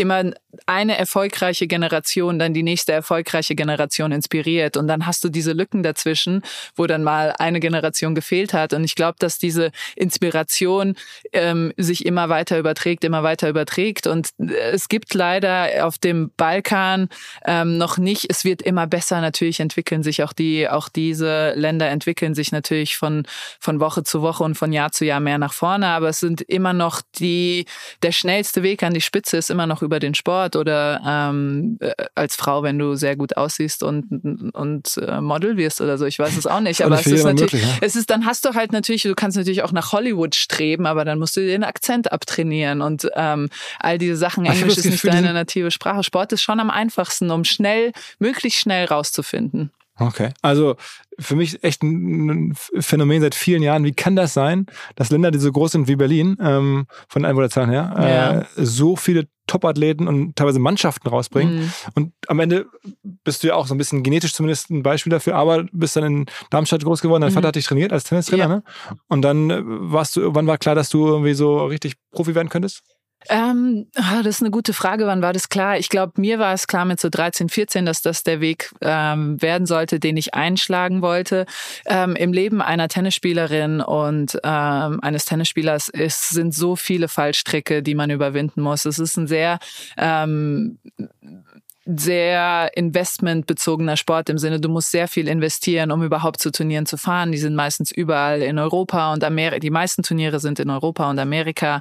immer 0.00 0.32
eine 0.66 0.98
erfolgreiche 0.98 1.66
Generation 1.66 2.38
dann 2.38 2.54
die 2.54 2.62
nächste 2.62 2.92
erfolgreiche 2.92 3.54
Generation 3.54 4.12
inspiriert. 4.12 4.76
Und 4.76 4.88
dann 4.88 5.06
hast 5.06 5.22
du 5.22 5.28
diese 5.28 5.52
Lücken 5.52 5.82
dazwischen, 5.82 6.42
wo 6.74 6.86
dann 6.86 7.04
mal 7.04 7.34
eine 7.38 7.60
Generation 7.60 8.14
gefehlt 8.14 8.52
hat. 8.52 8.72
Und 8.72 8.84
ich 8.84 8.94
glaube, 8.94 9.16
dass 9.18 9.38
diese 9.38 9.70
Inspiration 9.96 10.96
ähm, 11.32 11.72
sich 11.76 12.04
immer 12.04 12.28
weiter 12.28 12.58
überträgt, 12.58 13.04
immer 13.04 13.22
weiter 13.22 13.48
überträgt. 13.48 14.06
Und 14.06 14.30
es 14.38 14.88
gibt 14.88 15.14
leider 15.14 15.86
auf 15.86 15.98
dem 15.98 16.30
Balkan 16.36 17.08
ähm, 17.44 17.78
noch 17.78 17.98
nicht, 17.98 18.26
es 18.28 18.44
wird 18.44 18.62
immer 18.62 18.86
besser, 18.86 19.20
natürlich 19.20 19.60
entwickeln 19.60 20.02
sich 20.02 20.22
auch 20.22 20.32
die, 20.32 20.68
auch 20.68 20.88
diese 20.88 21.52
Länder 21.54 21.88
entwickeln 21.88 22.34
sich 22.34 22.52
natürlich 22.52 22.96
von, 22.96 23.26
von 23.58 23.80
Woche 23.80 24.02
zu 24.02 24.22
Woche 24.22 24.44
und 24.44 24.54
von 24.54 24.72
Jahr 24.72 24.92
zu 24.92 25.04
Jahr 25.04 25.20
mehr 25.20 25.38
nach 25.38 25.52
vorne, 25.52 25.88
aber 25.88 26.08
es 26.08 26.20
sind 26.20 26.40
immer 26.42 26.72
noch 26.72 27.02
die, 27.18 27.66
der 28.02 28.12
schnellste 28.12 28.62
Weg 28.62 28.82
an 28.82 28.94
die 28.94 29.00
Spitze 29.00 29.36
ist 29.36 29.50
immer 29.50 29.66
noch 29.66 29.82
über 29.82 29.89
über 29.90 29.98
den 29.98 30.14
Sport 30.14 30.54
oder 30.54 31.02
ähm, 31.04 31.76
äh, 31.80 31.92
als 32.14 32.36
Frau, 32.36 32.62
wenn 32.62 32.78
du 32.78 32.94
sehr 32.94 33.16
gut 33.16 33.36
aussiehst 33.36 33.82
und, 33.82 34.52
und 34.54 34.96
äh, 34.98 35.20
Model 35.20 35.56
wirst 35.56 35.80
oder 35.80 35.98
so. 35.98 36.06
Ich 36.06 36.16
weiß 36.16 36.36
es 36.36 36.46
auch 36.46 36.60
nicht. 36.60 36.84
Aber 36.84 36.94
es 36.94 37.06
ist 37.08 37.24
natürlich, 37.24 37.52
möglich, 37.54 37.62
ja? 37.64 37.78
es 37.80 37.96
ist, 37.96 38.08
dann 38.08 38.24
hast 38.24 38.44
du 38.44 38.54
halt 38.54 38.70
natürlich, 38.70 39.02
du 39.02 39.16
kannst 39.16 39.36
natürlich 39.36 39.64
auch 39.64 39.72
nach 39.72 39.90
Hollywood 39.90 40.36
streben, 40.36 40.86
aber 40.86 41.04
dann 41.04 41.18
musst 41.18 41.36
du 41.36 41.40
dir 41.40 41.48
den 41.48 41.64
Akzent 41.64 42.12
abtrainieren 42.12 42.82
und 42.82 43.10
ähm, 43.16 43.48
all 43.80 43.98
diese 43.98 44.14
Sachen. 44.16 44.46
Englisch 44.46 44.78
ist 44.78 44.84
nicht 44.84 45.04
deine 45.04 45.32
native 45.32 45.72
Sprache. 45.72 46.04
Sport 46.04 46.32
ist 46.32 46.42
schon 46.42 46.60
am 46.60 46.70
einfachsten, 46.70 47.30
um 47.32 47.42
schnell, 47.42 47.92
möglichst 48.20 48.60
schnell 48.60 48.84
rauszufinden. 48.84 49.70
Okay. 50.00 50.30
Also 50.40 50.76
für 51.18 51.36
mich 51.36 51.62
echt 51.62 51.82
ein 51.82 52.54
Phänomen 52.54 53.20
seit 53.20 53.34
vielen 53.34 53.62
Jahren. 53.62 53.84
Wie 53.84 53.92
kann 53.92 54.16
das 54.16 54.32
sein, 54.32 54.66
dass 54.96 55.10
Länder, 55.10 55.30
die 55.30 55.38
so 55.38 55.52
groß 55.52 55.72
sind 55.72 55.88
wie 55.88 55.96
Berlin, 55.96 56.38
ähm, 56.40 56.86
von 57.08 57.24
Einwohnerzahlen 57.26 57.70
her, 57.70 57.94
ja. 57.96 58.40
äh, 58.40 58.44
so 58.56 58.96
viele 58.96 59.28
Top-Athleten 59.46 60.08
und 60.08 60.36
teilweise 60.36 60.58
Mannschaften 60.58 61.08
rausbringen. 61.08 61.60
Mhm. 61.60 61.72
Und 61.94 62.12
am 62.28 62.40
Ende 62.40 62.66
bist 63.24 63.42
du 63.42 63.48
ja 63.48 63.56
auch 63.56 63.66
so 63.66 63.74
ein 63.74 63.78
bisschen 63.78 64.02
genetisch 64.02 64.32
zumindest 64.32 64.70
ein 64.70 64.82
Beispiel 64.82 65.10
dafür, 65.10 65.34
aber 65.34 65.64
bist 65.72 65.96
dann 65.96 66.04
in 66.04 66.26
Darmstadt 66.50 66.84
groß 66.84 67.02
geworden. 67.02 67.20
Dein 67.20 67.30
mhm. 67.30 67.34
Vater 67.34 67.48
hat 67.48 67.56
dich 67.56 67.66
trainiert 67.66 67.92
als 67.92 68.04
Tennistrainer, 68.04 68.42
ja. 68.44 68.48
ne? 68.48 68.62
Und 69.08 69.22
dann 69.22 69.50
äh, 69.50 69.60
warst 69.64 70.16
du, 70.16 70.34
wann 70.34 70.46
war 70.46 70.56
klar, 70.56 70.74
dass 70.74 70.88
du 70.88 71.06
irgendwie 71.06 71.34
so 71.34 71.66
richtig 71.66 71.96
Profi 72.12 72.34
werden 72.34 72.48
könntest? 72.48 72.82
Ähm, 73.28 73.86
ah, 73.96 74.22
das 74.22 74.36
ist 74.36 74.42
eine 74.42 74.50
gute 74.50 74.72
Frage. 74.72 75.06
Wann 75.06 75.22
war 75.22 75.32
das 75.32 75.48
klar? 75.48 75.78
Ich 75.78 75.88
glaube, 75.88 76.20
mir 76.20 76.38
war 76.38 76.54
es 76.54 76.66
klar 76.66 76.84
mit 76.84 77.00
so 77.00 77.08
13, 77.08 77.48
14, 77.48 77.84
dass 77.84 78.02
das 78.02 78.22
der 78.22 78.40
Weg 78.40 78.72
ähm, 78.80 79.40
werden 79.42 79.66
sollte, 79.66 80.00
den 80.00 80.16
ich 80.16 80.34
einschlagen 80.34 81.02
wollte. 81.02 81.46
Ähm, 81.86 82.16
Im 82.16 82.32
Leben 82.32 82.62
einer 82.62 82.88
Tennisspielerin 82.88 83.80
und 83.80 84.38
ähm, 84.42 85.00
eines 85.00 85.26
Tennisspielers 85.26 85.88
ist, 85.88 86.30
sind 86.30 86.54
so 86.54 86.76
viele 86.76 87.08
Fallstricke, 87.08 87.82
die 87.82 87.94
man 87.94 88.10
überwinden 88.10 88.62
muss. 88.62 88.86
Es 88.86 88.98
ist 88.98 89.16
ein 89.16 89.26
sehr 89.26 89.58
ähm, 89.98 90.78
sehr 91.86 92.70
investmentbezogener 92.74 93.96
Sport 93.96 94.28
im 94.28 94.36
Sinne, 94.36 94.60
du 94.60 94.68
musst 94.68 94.90
sehr 94.90 95.08
viel 95.08 95.28
investieren, 95.28 95.90
um 95.90 96.02
überhaupt 96.02 96.40
zu 96.40 96.52
Turnieren 96.52 96.84
zu 96.84 96.98
fahren. 96.98 97.32
Die 97.32 97.38
sind 97.38 97.54
meistens 97.54 97.90
überall 97.90 98.42
in 98.42 98.58
Europa 98.58 99.12
und 99.12 99.24
Amerika. 99.24 99.58
Die 99.60 99.70
meisten 99.70 100.02
Turniere 100.02 100.40
sind 100.40 100.60
in 100.60 100.68
Europa 100.68 101.08
und 101.08 101.18
Amerika. 101.18 101.80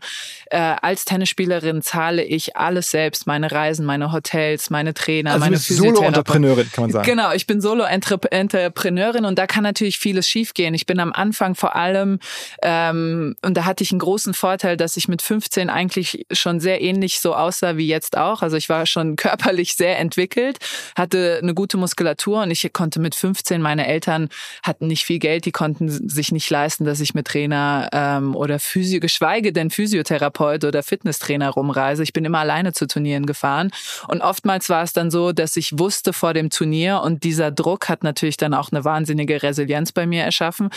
Äh, 0.50 0.58
als 0.58 1.04
Tennisspielerin 1.04 1.82
zahle 1.82 2.24
ich 2.24 2.56
alles 2.56 2.92
selbst, 2.92 3.28
meine 3.28 3.52
Reisen, 3.52 3.86
meine 3.86 4.14
Hotels, 4.14 4.70
meine 4.70 4.94
Trainer, 4.94 5.32
also 5.34 5.46
meine 5.46 5.58
Solo-Entrepreneurin, 5.58 6.72
kann 6.72 6.86
man 6.86 6.92
sagen. 6.92 7.06
Genau, 7.06 7.34
ich 7.34 7.46
bin 7.46 7.60
Solo-Entrepreneurin 7.60 9.26
und 9.26 9.38
da 9.38 9.48
kann 9.48 9.64
natürlich 9.64 10.00
vieles 10.00 10.30
schiefgehen. 10.30 10.74
Ich 10.74 10.86
bin 10.86 11.00
am 11.02 11.12
Anfang 11.12 11.56
vor 11.56 11.76
allem, 11.76 12.20
ähm, 12.64 13.36
und 13.42 13.58
da 13.58 13.66
hatte 13.66 13.84
ich 13.84 13.92
einen 13.92 14.00
großen 14.00 14.34
Vorteil, 14.34 14.78
dass 14.78 14.96
ich 14.96 15.10
mit 15.10 15.22
15 15.22 15.70
eigentlich 15.70 16.26
schon 16.32 16.62
sehr 16.62 16.82
ähnlich 16.82 17.20
so 17.20 17.36
aussah 17.36 17.76
wie 17.76 17.88
jetzt 17.88 18.18
auch. 18.18 18.42
Also 18.42 18.56
ich 18.56 18.70
war 18.70 18.86
schon 18.86 19.16
körperlich 19.18 19.76
sehr 19.76 19.89
entwickelt, 19.98 20.58
hatte 20.96 21.40
eine 21.42 21.54
gute 21.54 21.78
Muskulatur 21.78 22.44
und 22.44 22.52
ich 22.52 22.72
konnte 22.74 23.00
mit 23.00 23.16
15, 23.16 23.62
meine 23.62 23.88
Eltern 23.88 24.30
hatten 24.64 24.88
nicht 24.88 25.04
viel 25.04 25.20
Geld, 25.20 25.46
die 25.46 25.52
konnten 25.52 25.90
sich 26.10 26.32
nicht 26.32 26.50
leisten, 26.50 26.86
dass 26.86 27.00
ich 27.00 27.14
mit 27.14 27.28
Trainer 27.28 27.90
ähm, 27.92 28.36
oder 28.36 28.60
Physio, 28.60 29.00
geschweige 29.00 29.54
denn 29.54 29.70
Physiotherapeut 29.70 30.64
oder 30.64 30.84
Fitnesstrainer 30.84 31.50
rumreise. 31.50 32.04
Ich 32.04 32.14
bin 32.14 32.26
immer 32.26 32.40
alleine 32.40 32.74
zu 32.74 32.88
Turnieren 32.88 33.26
gefahren 33.26 33.72
und 34.08 34.22
oftmals 34.22 34.70
war 34.70 34.84
es 34.84 34.94
dann 34.94 35.12
so, 35.12 35.32
dass 35.32 35.56
ich 35.56 35.78
wusste 35.78 36.14
vor 36.14 36.34
dem 36.34 36.50
Turnier 36.50 37.02
und 37.02 37.24
dieser 37.24 37.52
Druck 37.52 37.90
hat 37.90 38.04
natürlich 38.04 38.38
dann 38.38 38.54
auch 38.54 38.72
eine 38.72 38.86
wahnsinnige 38.86 39.44
Resilienz 39.44 39.92
bei 39.92 40.06
mir 40.06 40.24
erschaffen. 40.24 40.70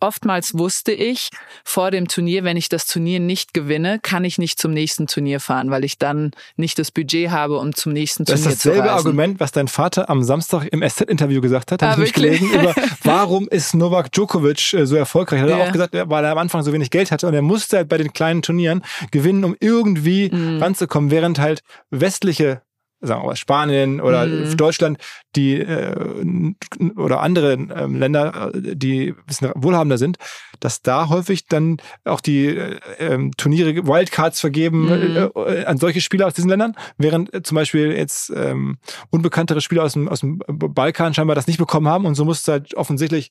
Oftmals 0.00 0.56
wusste 0.56 0.92
ich 0.92 1.30
vor 1.64 1.90
dem 1.90 2.08
Turnier, 2.08 2.44
wenn 2.44 2.56
ich 2.56 2.68
das 2.68 2.86
Turnier 2.86 3.20
nicht 3.20 3.54
gewinne, 3.54 3.98
kann 4.00 4.24
ich 4.24 4.38
nicht 4.38 4.58
zum 4.58 4.72
nächsten 4.72 5.06
Turnier 5.06 5.40
fahren, 5.40 5.70
weil 5.70 5.84
ich 5.84 5.98
dann 5.98 6.32
nicht 6.56 6.78
das 6.78 6.90
Budget 6.90 7.30
habe, 7.30 7.58
um 7.58 7.74
zum 7.74 7.92
nächsten 7.92 8.24
Turnier 8.42 8.54
ist 8.54 8.64
dasselbe 8.64 8.90
Argument, 8.90 9.40
was 9.40 9.52
dein 9.52 9.68
Vater 9.68 10.08
am 10.10 10.22
Samstag 10.22 10.66
im 10.66 10.82
SZ-Interview 10.88 11.40
gesagt 11.40 11.72
hat, 11.72 11.82
habe 11.82 11.92
ah, 11.92 11.94
ich 11.96 12.00
nicht 12.00 12.14
gelesen, 12.14 12.50
über 12.52 12.74
warum 13.02 13.48
ist 13.48 13.74
Novak 13.74 14.12
Djokovic 14.12 14.74
äh, 14.74 14.86
so 14.86 14.96
erfolgreich. 14.96 15.40
Er 15.40 15.42
hat 15.44 15.58
ja. 15.58 15.68
auch 15.68 15.72
gesagt, 15.72 15.94
weil 15.94 16.24
er 16.24 16.32
am 16.32 16.38
Anfang 16.38 16.62
so 16.62 16.72
wenig 16.72 16.90
Geld 16.90 17.10
hatte 17.10 17.26
und 17.26 17.34
er 17.34 17.42
musste 17.42 17.78
halt 17.78 17.88
bei 17.88 17.98
den 17.98 18.12
kleinen 18.12 18.42
Turnieren 18.42 18.82
gewinnen, 19.10 19.44
um 19.44 19.56
irgendwie 19.60 20.30
mhm. 20.30 20.62
ranzukommen, 20.62 21.10
während 21.10 21.38
halt 21.38 21.62
westliche 21.90 22.62
sagen 23.00 23.26
wir 23.26 23.36
Spanien 23.36 24.00
oder 24.00 24.26
mhm. 24.26 24.56
Deutschland, 24.56 24.98
die 25.36 25.60
äh, 25.60 25.94
oder 26.96 27.20
andere 27.20 27.52
äh, 27.52 27.86
Länder, 27.86 28.50
die 28.54 29.10
ein 29.10 29.26
bisschen 29.26 29.52
wohlhabender 29.54 29.98
sind, 29.98 30.18
dass 30.60 30.82
da 30.82 31.08
häufig 31.08 31.46
dann 31.46 31.78
auch 32.04 32.20
die 32.20 32.46
äh, 32.46 32.78
ähm, 32.98 33.32
Turniere 33.36 33.86
Wildcards 33.86 34.40
vergeben 34.40 34.86
mhm. 34.86 35.30
äh, 35.34 35.64
an 35.64 35.78
solche 35.78 36.00
Spieler 36.00 36.26
aus 36.26 36.34
diesen 36.34 36.50
Ländern, 36.50 36.74
während 36.96 37.32
äh, 37.32 37.42
zum 37.42 37.54
Beispiel 37.54 37.92
jetzt 37.92 38.32
ähm, 38.34 38.78
unbekanntere 39.10 39.60
Spieler 39.60 39.84
aus 39.84 39.92
dem, 39.92 40.08
aus 40.08 40.20
dem 40.20 40.40
Balkan 40.46 41.14
scheinbar 41.14 41.36
das 41.36 41.46
nicht 41.46 41.58
bekommen 41.58 41.88
haben 41.88 42.06
und 42.06 42.14
so 42.14 42.24
musste 42.24 42.52
halt 42.52 42.74
offensichtlich 42.74 43.30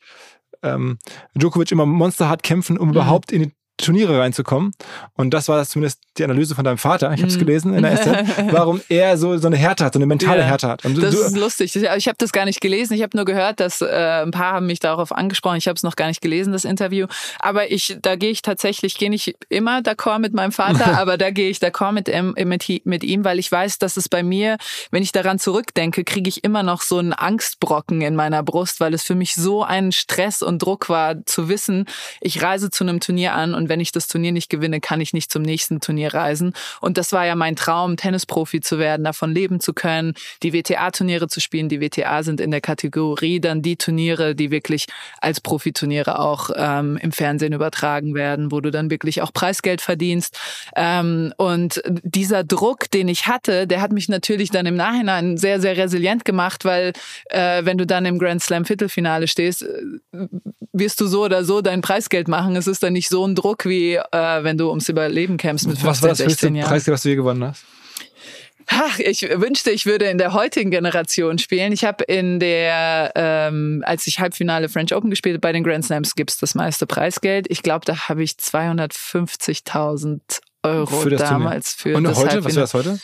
ähm, 0.63 0.97
Djokovic 1.35 1.71
immer 1.71 1.85
monsterhart 1.85 2.43
kämpfen, 2.43 2.77
um 2.77 2.87
mhm. 2.87 2.93
überhaupt 2.93 3.31
in 3.31 3.43
die 3.43 3.56
Turniere 3.77 4.19
reinzukommen. 4.19 4.73
Und 5.13 5.33
das 5.33 5.47
war 5.47 5.63
zumindest 5.65 5.99
die 6.17 6.23
Analyse 6.23 6.55
von 6.55 6.65
deinem 6.65 6.77
Vater, 6.77 7.13
ich 7.13 7.21
habe 7.21 7.27
es 7.27 7.35
mhm. 7.35 7.39
gelesen 7.39 7.73
in 7.73 7.83
der 7.83 7.95
SZ, 7.95 8.07
warum 8.51 8.81
er 8.89 9.17
so, 9.17 9.37
so 9.37 9.47
eine 9.47 9.55
Härte 9.55 9.85
hat, 9.85 9.93
so 9.93 9.99
eine 9.99 10.07
mentale 10.07 10.39
ja, 10.39 10.45
Härte 10.45 10.67
hat. 10.67 10.85
Und 10.85 11.01
das 11.01 11.13
du, 11.13 11.21
ist 11.21 11.37
lustig. 11.37 11.75
Ich 11.75 12.07
habe 12.07 12.17
das 12.17 12.31
gar 12.31 12.45
nicht 12.45 12.59
gelesen. 12.59 12.93
Ich 12.93 13.03
habe 13.03 13.15
nur 13.15 13.25
gehört, 13.25 13.59
dass 13.59 13.81
äh, 13.81 13.85
ein 14.23 14.31
paar 14.31 14.53
haben 14.53 14.65
mich 14.65 14.79
darauf 14.79 15.11
angesprochen. 15.11 15.57
Ich 15.57 15.67
habe 15.67 15.75
es 15.75 15.83
noch 15.83 15.95
gar 15.95 16.07
nicht 16.07 16.21
gelesen, 16.21 16.53
das 16.53 16.65
Interview. 16.65 17.07
Aber 17.39 17.71
ich, 17.71 17.97
da 18.01 18.15
gehe 18.15 18.31
ich 18.31 18.41
tatsächlich, 18.41 18.97
gehe 18.97 19.09
nicht 19.09 19.35
immer 19.49 19.79
d'accord 19.79 20.19
mit 20.19 20.33
meinem 20.33 20.51
Vater, 20.51 20.97
aber 20.97 21.17
da 21.17 21.29
gehe 21.29 21.49
ich 21.49 21.59
d'accord 21.59 21.91
mit, 21.91 22.11
mit, 22.45 22.85
mit 22.85 23.03
ihm, 23.03 23.23
weil 23.23 23.39
ich 23.39 23.51
weiß, 23.51 23.77
dass 23.77 23.97
es 23.97 24.09
bei 24.09 24.23
mir, 24.23 24.57
wenn 24.91 25.03
ich 25.03 25.11
daran 25.11 25.39
zurückdenke, 25.39 26.03
kriege 26.03 26.29
ich 26.29 26.43
immer 26.43 26.63
noch 26.63 26.81
so 26.81 26.97
einen 26.97 27.13
Angstbrocken 27.13 28.01
in 28.01 28.15
meiner 28.15 28.43
Brust, 28.43 28.79
weil 28.79 28.93
es 28.93 29.03
für 29.03 29.15
mich 29.15 29.35
so 29.35 29.63
ein 29.63 29.91
Stress 29.91 30.41
und 30.41 30.61
Druck 30.61 30.89
war, 30.89 31.25
zu 31.25 31.49
wissen, 31.49 31.85
ich 32.21 32.41
reise 32.41 32.69
zu 32.69 32.83
einem 32.83 32.99
Turnier 32.99 33.33
an 33.33 33.53
und 33.53 33.66
wenn 33.69 33.79
ich 33.79 33.91
das 33.91 34.07
Turnier 34.07 34.31
nicht 34.31 34.49
gewinne, 34.49 34.79
kann 34.79 35.01
ich 35.01 35.13
nicht 35.13 35.31
zum 35.31 35.41
nächsten 35.41 35.79
Turnier 35.79 36.13
reisen. 36.13 36.53
Und 36.81 36.97
das 36.97 37.11
war 37.11 37.25
ja 37.25 37.35
mein 37.35 37.55
Traum, 37.55 37.97
Tennisprofi 37.97 38.61
zu 38.61 38.79
werden, 38.79 39.03
davon 39.03 39.33
leben 39.33 39.59
zu 39.59 39.73
können, 39.73 40.13
die 40.43 40.53
WTA-Turniere 40.53 41.27
zu 41.27 41.39
spielen. 41.39 41.69
Die 41.69 41.81
WTA 41.81 42.23
sind 42.23 42.41
in 42.41 42.51
der 42.51 42.61
Kategorie 42.61 43.39
dann 43.39 43.61
die 43.61 43.77
Turniere, 43.77 44.35
die 44.35 44.51
wirklich 44.51 44.87
als 45.19 45.41
Profiturniere 45.41 46.19
auch 46.19 46.49
ähm, 46.55 46.97
im 46.97 47.11
Fernsehen 47.11 47.53
übertragen 47.53 48.13
werden, 48.15 48.51
wo 48.51 48.61
du 48.61 48.71
dann 48.71 48.89
wirklich 48.89 49.21
auch 49.21 49.33
Preisgeld 49.33 49.81
verdienst. 49.81 50.39
Ähm, 50.75 51.33
und 51.37 51.81
dieser 52.03 52.43
Druck, 52.43 52.89
den 52.91 53.07
ich 53.07 53.27
hatte, 53.27 53.67
der 53.67 53.81
hat 53.81 53.91
mich 53.91 54.09
natürlich 54.09 54.51
dann 54.51 54.65
im 54.65 54.75
Nachhinein 54.75 55.37
sehr, 55.37 55.59
sehr 55.59 55.77
resilient 55.77 56.25
gemacht, 56.25 56.65
weil 56.65 56.93
äh, 57.29 57.65
wenn 57.65 57.77
du 57.77 57.85
dann 57.85 58.05
im 58.05 58.19
Grand 58.19 58.41
Slam 58.41 58.65
Viertelfinale 58.65 59.27
stehst, 59.27 59.63
äh, 59.63 60.27
wirst 60.73 61.01
du 61.01 61.07
so 61.07 61.25
oder 61.25 61.43
so 61.43 61.61
dein 61.61 61.81
Preisgeld 61.81 62.27
machen. 62.27 62.55
Es 62.55 62.67
ist 62.67 62.83
dann 62.83 62.93
nicht 62.93 63.09
so 63.09 63.25
ein 63.25 63.35
Druck, 63.35 63.56
wie 63.65 63.95
äh, 63.95 64.43
wenn 64.43 64.57
du 64.57 64.69
ums 64.69 64.89
Überleben 64.89 65.37
kämpfst 65.37 65.67
mit 65.67 65.77
15, 65.77 65.89
Was 65.89 66.01
war 66.01 66.09
das 66.09 66.17
16 66.19 66.55
Jahren. 66.55 66.69
Preisgeld, 66.69 66.93
was 66.93 67.03
du 67.03 67.09
je 67.09 67.15
gewonnen 67.15 67.43
hast? 67.43 67.63
Ach, 68.69 68.99
ich 68.99 69.21
wünschte, 69.21 69.71
ich 69.71 69.85
würde 69.85 70.05
in 70.05 70.17
der 70.17 70.33
heutigen 70.33 70.71
Generation 70.71 71.37
spielen. 71.37 71.71
Ich 71.71 71.85
habe 71.85 72.03
in 72.03 72.41
der, 72.41 73.13
ähm, 73.15 73.81
als 73.85 74.05
ich 74.07 74.19
Halbfinale 74.19 74.67
French 74.67 74.93
Open 74.93 75.09
gespielt 75.09 75.35
habe, 75.35 75.39
bei 75.41 75.53
den 75.53 75.63
Grand 75.63 75.85
Slams 75.85 76.15
gibt's 76.15 76.37
das 76.37 76.53
meiste 76.53 76.85
Preisgeld. 76.85 77.45
Ich 77.49 77.63
glaube, 77.63 77.85
da 77.85 78.09
habe 78.09 78.23
ich 78.23 78.31
250.000 78.31 80.19
Euro 80.63 80.97
für 80.97 81.11
damals 81.11 81.77
Turnier. 81.77 81.93
für 81.93 81.97
Und 81.97 82.03
das 82.03 82.17
heute, 82.17 82.43
was 82.43 82.55
wäre 82.55 82.63
das 82.63 82.73
heute? 82.73 82.99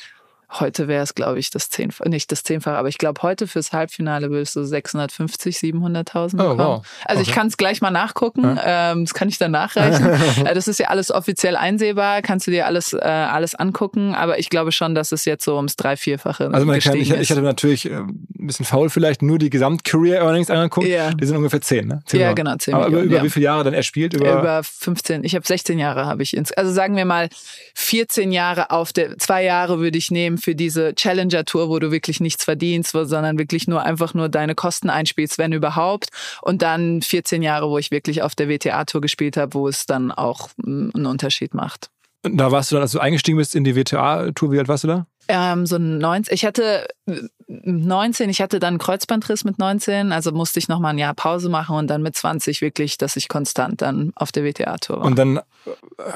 Heute 0.60 0.88
wäre 0.88 1.04
es, 1.04 1.16
glaube 1.16 1.40
ich, 1.40 1.50
das 1.50 1.70
Zehnfache, 1.70 2.10
nicht 2.10 2.32
das 2.32 2.44
Zehnfache, 2.44 2.76
aber 2.76 2.88
ich 2.88 2.98
glaube, 2.98 3.22
heute 3.24 3.48
fürs 3.48 3.72
Halbfinale 3.72 4.30
würdest 4.30 4.56
du 4.56 4.64
650, 4.64 5.58
700.000 5.58 6.38
bekommen. 6.38 6.60
Oh, 6.60 6.64
wow. 6.64 6.86
Also 7.06 7.22
okay. 7.22 7.30
ich 7.30 7.36
kann 7.36 7.48
es 7.48 7.58
gleich 7.58 7.82
mal 7.82 7.92
nachgucken, 7.92 8.44
ja. 8.44 8.92
ähm, 8.92 9.06
das 9.06 9.14
kann 9.14 9.30
ich 9.30 9.38
dann 9.38 9.52
nachreichen. 9.52 10.04
Äh, 10.44 10.56
das 10.56 10.68
ist 10.68 10.80
ja 10.80 10.88
alles 10.88 11.12
offiziell 11.12 11.56
einsehbar, 11.56 12.22
kannst 12.22 12.48
du 12.48 12.52
dir 12.52 12.66
alles, 12.66 12.94
äh, 12.94 12.98
alles 12.98 13.56
angucken, 13.56 14.16
aber 14.16 14.40
ich 14.40 14.50
glaube 14.50 14.72
schon, 14.72 14.96
dass 14.96 15.12
es 15.12 15.26
jetzt 15.26 15.46
so 15.46 15.56
ums 15.56 15.76
drei, 15.76 15.96
vierfache 15.96 16.50
Also 16.52 16.66
man 16.66 16.80
kann, 16.80 16.96
ich, 16.96 17.12
ich 17.12 17.32
hatte 17.32 17.42
natürlich 17.42 17.86
äh, 17.86 17.96
ein 17.96 18.48
bisschen 18.48 18.66
faul 18.66 18.90
vielleicht 18.90 19.22
nur 19.22 19.38
die 19.38 19.50
Gesamt-Career-Earnings 19.50 20.50
angeguckt, 20.50 20.88
ja. 20.88 21.12
die 21.12 21.26
sind 21.26 21.38
ungefähr 21.38 21.62
10, 21.62 21.88
ne? 21.88 22.02
10 22.06 22.20
ja, 22.20 22.26
Jahre. 22.26 22.36
genau, 22.36 22.56
10 22.56 22.74
Aber 22.74 22.86
Millionen, 22.86 23.06
über, 23.06 23.16
über 23.18 23.26
wie 23.26 23.30
viele 23.30 23.46
Jahre 23.46 23.64
dann 23.64 23.74
er 23.74 23.84
spielt? 23.84 24.14
Über, 24.14 24.40
über 24.40 24.62
15, 24.64 25.24
ich 25.24 25.36
habe 25.36 25.46
16 25.46 25.80
Jahre 25.80 26.06
habe 26.06 26.24
ich 26.24 26.36
ins, 26.36 26.52
also 26.52 26.72
sagen 26.72 26.96
wir 26.96 27.06
mal 27.06 27.30
14 27.76 28.32
Jahre 28.32 28.72
auf 28.72 28.92
der, 28.94 29.18
zwei 29.18 29.44
Jahre 29.44 29.80
würde 29.80 29.98
ich 29.98 30.12
nehmen 30.12 30.38
für 30.44 30.56
diese 30.56 30.94
Challenger 30.94 31.46
Tour, 31.46 31.70
wo 31.70 31.80
du 31.80 31.92
wirklich 31.92 32.20
nichts 32.20 32.44
verdienst, 32.44 32.92
sondern 32.92 33.38
wirklich 33.38 33.68
nur 33.68 33.84
einfach 33.84 34.14
nur 34.14 34.30
deine 34.30 34.56
Kosten 34.56 34.90
einspielst, 34.90 35.38
wenn 35.38 35.54
überhaupt. 35.54 36.10
Und 36.42 36.62
dann 36.62 37.02
14 37.02 37.42
Jahre, 37.42 37.70
wo 37.70 37.78
ich 37.78 37.92
wirklich 37.92 38.22
auf 38.22 38.36
der 38.36 38.50
WTA 38.50 38.86
Tour 38.86 39.02
gespielt 39.02 39.38
habe, 39.38 39.54
wo 39.54 39.68
es 39.68 39.86
dann 39.86 40.12
auch 40.12 40.50
mm, 40.58 40.90
einen 40.94 41.06
Unterschied 41.06 41.54
macht. 41.54 41.90
Da 42.24 42.52
warst 42.52 42.72
du 42.72 42.76
dann, 42.76 42.84
als 42.84 42.94
du 42.94 43.00
eingestiegen 43.00 43.38
bist 43.38 43.54
in 43.54 43.66
die 43.66 43.76
WTA-Tour, 43.76 44.52
wie 44.52 44.60
alt 44.60 44.70
warst 44.70 44.86
du 44.86 44.88
da? 44.88 45.08
Ähm, 45.28 45.66
so 45.66 45.78
90. 45.78 46.34
Ich 46.34 46.46
hatte 46.46 46.88
19, 47.48 48.30
ich 48.30 48.42
hatte 48.42 48.60
dann 48.60 48.74
einen 48.74 48.78
Kreuzbandriss 48.80 49.44
mit 49.44 49.60
19, 49.60 50.12
also 50.12 50.32
musste 50.32 50.60
ich 50.60 50.70
nochmal 50.70 50.94
ein 50.94 50.98
Jahr 50.98 51.14
Pause 51.14 51.50
machen 51.50 51.76
und 51.76 51.88
dann 51.88 52.02
mit 52.02 52.16
20 52.16 52.62
wirklich, 52.62 52.98
dass 52.98 53.18
ich 53.18 53.28
konstant 53.28 53.82
dann 53.82 54.14
auf 54.16 54.32
der 54.32 54.46
WTA-Tour 54.46 54.98
war. 55.00 55.06
Und 55.06 55.18
dann 55.18 55.38
äh, 55.38 55.42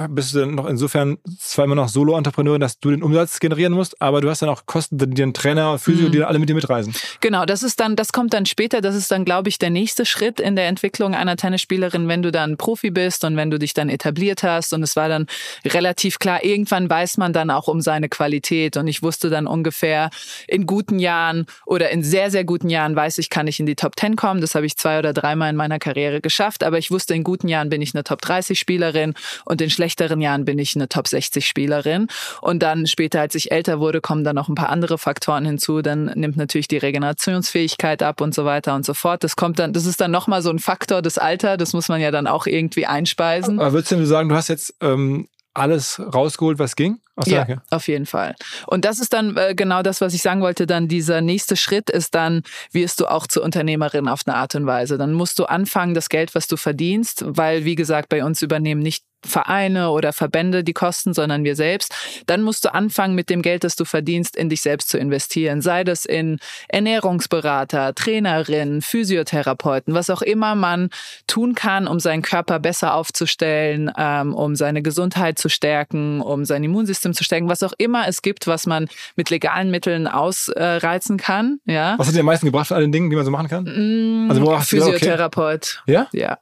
bist 0.09 0.33
du 0.33 0.39
dann 0.39 0.55
noch 0.55 0.65
insofern 0.65 1.17
zwar 1.39 1.65
immer 1.65 1.75
noch 1.75 1.87
Solo-Entrepreneurin, 1.87 2.59
dass 2.59 2.79
du 2.79 2.91
den 2.91 3.03
Umsatz 3.03 3.39
generieren 3.39 3.73
musst, 3.73 4.01
aber 4.01 4.21
du 4.21 4.29
hast 4.29 4.41
dann 4.41 4.49
auch 4.49 4.65
Kosten, 4.65 4.97
die 4.97 5.23
einen 5.23 5.33
Trainer, 5.33 5.77
Physio, 5.77 6.07
mhm. 6.07 6.11
die 6.11 6.23
alle 6.23 6.39
mit 6.39 6.49
dir 6.49 6.55
mitreisen. 6.55 6.93
Genau, 7.21 7.45
das 7.45 7.63
ist 7.63 7.79
dann, 7.79 7.95
das 7.95 8.11
kommt 8.11 8.33
dann 8.33 8.45
später, 8.45 8.81
das 8.81 8.95
ist 8.95 9.11
dann, 9.11 9.25
glaube 9.25 9.49
ich, 9.49 9.59
der 9.59 9.69
nächste 9.69 10.05
Schritt 10.05 10.39
in 10.39 10.55
der 10.55 10.67
Entwicklung 10.67 11.15
einer 11.15 11.37
Tennisspielerin, 11.37 12.07
wenn 12.07 12.21
du 12.21 12.31
dann 12.31 12.57
Profi 12.57 12.91
bist 12.91 13.23
und 13.23 13.37
wenn 13.37 13.49
du 13.49 13.59
dich 13.59 13.73
dann 13.73 13.89
etabliert 13.89 14.43
hast 14.43 14.73
und 14.73 14.83
es 14.83 14.95
war 14.95 15.09
dann 15.09 15.27
relativ 15.65 16.19
klar, 16.19 16.43
irgendwann 16.43 16.89
weiß 16.89 17.17
man 17.17 17.33
dann 17.33 17.49
auch 17.49 17.67
um 17.67 17.81
seine 17.81 18.09
Qualität 18.09 18.77
und 18.77 18.87
ich 18.87 19.03
wusste 19.03 19.29
dann 19.29 19.47
ungefähr 19.47 20.09
in 20.47 20.65
guten 20.65 20.99
Jahren 20.99 21.45
oder 21.65 21.89
in 21.89 22.03
sehr, 22.03 22.31
sehr 22.31 22.43
guten 22.43 22.69
Jahren 22.69 22.95
weiß 22.95 23.17
ich, 23.19 23.29
kann 23.29 23.47
ich 23.47 23.59
in 23.59 23.65
die 23.65 23.75
Top 23.75 23.93
10 23.99 24.15
kommen. 24.15 24.41
Das 24.41 24.55
habe 24.55 24.65
ich 24.65 24.77
zwei 24.77 24.99
oder 24.99 25.13
dreimal 25.13 25.49
in 25.49 25.55
meiner 25.55 25.79
Karriere 25.79 26.21
geschafft, 26.21 26.63
aber 26.63 26.77
ich 26.77 26.91
wusste, 26.91 27.13
in 27.13 27.23
guten 27.23 27.47
Jahren 27.47 27.69
bin 27.69 27.81
ich 27.81 27.93
eine 27.93 28.03
Top 28.03 28.21
30 28.21 28.59
Spielerin 28.59 29.13
und 29.45 29.61
in 29.61 29.69
schlechteren 29.69 30.21
Jahren 30.21 30.45
bin 30.45 30.59
ich 30.59 30.75
eine 30.75 30.89
Top 30.89 31.07
60 31.07 31.45
Spielerin. 31.45 32.07
Und 32.41 32.63
dann 32.63 32.87
später, 32.87 33.21
als 33.21 33.35
ich 33.35 33.51
älter 33.51 33.79
wurde, 33.79 34.01
kommen 34.01 34.23
dann 34.23 34.35
noch 34.35 34.49
ein 34.49 34.55
paar 34.55 34.69
andere 34.69 34.97
Faktoren 34.97 35.45
hinzu. 35.45 35.81
Dann 35.81 36.05
nimmt 36.15 36.37
natürlich 36.37 36.67
die 36.67 36.77
Regenerationsfähigkeit 36.77 38.03
ab 38.03 38.21
und 38.21 38.33
so 38.33 38.45
weiter 38.45 38.75
und 38.75 38.85
so 38.85 38.93
fort. 38.93 39.23
Das 39.23 39.35
kommt 39.35 39.59
dann, 39.59 39.73
das 39.73 39.85
ist 39.85 40.01
dann 40.01 40.11
nochmal 40.11 40.41
so 40.41 40.49
ein 40.49 40.59
Faktor 40.59 41.01
des 41.01 41.17
Alter. 41.17 41.57
Das 41.57 41.73
muss 41.73 41.89
man 41.89 42.01
ja 42.01 42.11
dann 42.11 42.27
auch 42.27 42.45
irgendwie 42.47 42.85
einspeisen. 42.85 43.59
Aber 43.59 43.73
würdest 43.73 43.91
du 43.91 44.05
sagen, 44.05 44.29
du 44.29 44.35
hast 44.35 44.47
jetzt 44.47 44.75
ähm, 44.81 45.27
alles 45.57 45.99
rausgeholt, 45.99 46.59
was 46.59 46.75
ging? 46.75 46.99
ja, 47.25 47.47
auf 47.71 47.87
jeden 47.87 48.05
Fall. 48.05 48.35
Und 48.67 48.85
das 48.85 48.99
ist 48.99 49.11
dann 49.11 49.35
äh, 49.37 49.55
genau 49.55 49.81
das, 49.81 50.01
was 50.01 50.13
ich 50.13 50.21
sagen 50.21 50.41
wollte. 50.41 50.67
Dann 50.67 50.87
dieser 50.87 51.21
nächste 51.21 51.55
Schritt 51.55 51.89
ist 51.89 52.13
dann, 52.13 52.43
wirst 52.71 52.99
du 52.99 53.07
auch 53.07 53.25
zur 53.25 53.43
Unternehmerin 53.43 54.07
auf 54.07 54.21
eine 54.25 54.35
Art 54.35 54.53
und 54.53 54.67
Weise. 54.67 54.97
Dann 54.97 55.13
musst 55.13 55.39
du 55.39 55.45
anfangen, 55.45 55.95
das 55.95 56.09
Geld, 56.09 56.35
was 56.35 56.47
du 56.47 56.57
verdienst, 56.57 57.23
weil, 57.25 57.65
wie 57.65 57.75
gesagt, 57.75 58.09
bei 58.09 58.23
uns 58.23 58.41
übernehmen 58.41 58.81
nicht 58.81 59.03
Vereine 59.27 59.91
oder 59.91 60.13
Verbände 60.13 60.63
die 60.63 60.73
Kosten, 60.73 61.13
sondern 61.13 61.43
wir 61.43 61.55
selbst, 61.55 61.93
dann 62.25 62.41
musst 62.41 62.65
du 62.65 62.73
anfangen, 62.73 63.15
mit 63.15 63.29
dem 63.29 63.41
Geld, 63.41 63.63
das 63.63 63.75
du 63.75 63.85
verdienst, 63.85 64.35
in 64.35 64.49
dich 64.49 64.61
selbst 64.61 64.89
zu 64.89 64.97
investieren. 64.97 65.61
Sei 65.61 65.83
das 65.83 66.05
in 66.05 66.39
Ernährungsberater, 66.69 67.93
Trainerin, 67.93 68.81
Physiotherapeuten, 68.81 69.93
was 69.93 70.09
auch 70.09 70.21
immer 70.21 70.55
man 70.55 70.89
tun 71.27 71.55
kann, 71.55 71.87
um 71.87 71.99
seinen 71.99 72.21
Körper 72.21 72.59
besser 72.59 72.93
aufzustellen, 72.93 73.91
ähm, 73.97 74.33
um 74.33 74.55
seine 74.55 74.81
Gesundheit 74.81 75.39
zu 75.39 75.49
stärken, 75.49 76.21
um 76.21 76.45
sein 76.45 76.63
Immunsystem 76.63 77.13
zu 77.13 77.23
stärken, 77.23 77.49
was 77.49 77.63
auch 77.63 77.73
immer 77.77 78.07
es 78.07 78.21
gibt, 78.21 78.47
was 78.47 78.65
man 78.65 78.87
mit 79.15 79.29
legalen 79.29 79.71
Mitteln 79.71 80.07
ausreizen 80.07 81.17
kann. 81.17 81.59
Ja. 81.65 81.95
Was 81.97 82.07
hat 82.07 82.15
dir 82.15 82.21
am 82.21 82.25
meisten 82.25 82.45
gebracht 82.45 82.67
von 82.67 82.75
all 82.75 82.83
den 82.83 82.91
Dingen, 82.91 83.09
die 83.09 83.15
man 83.15 83.25
so 83.25 83.31
machen 83.31 83.47
kann? 83.47 83.63
Mm, 83.63 84.31
also, 84.31 84.59
Physiotherapeut. 84.59 85.81
Okay. 85.83 85.93
Ja? 85.93 86.07
Ja 86.13 86.37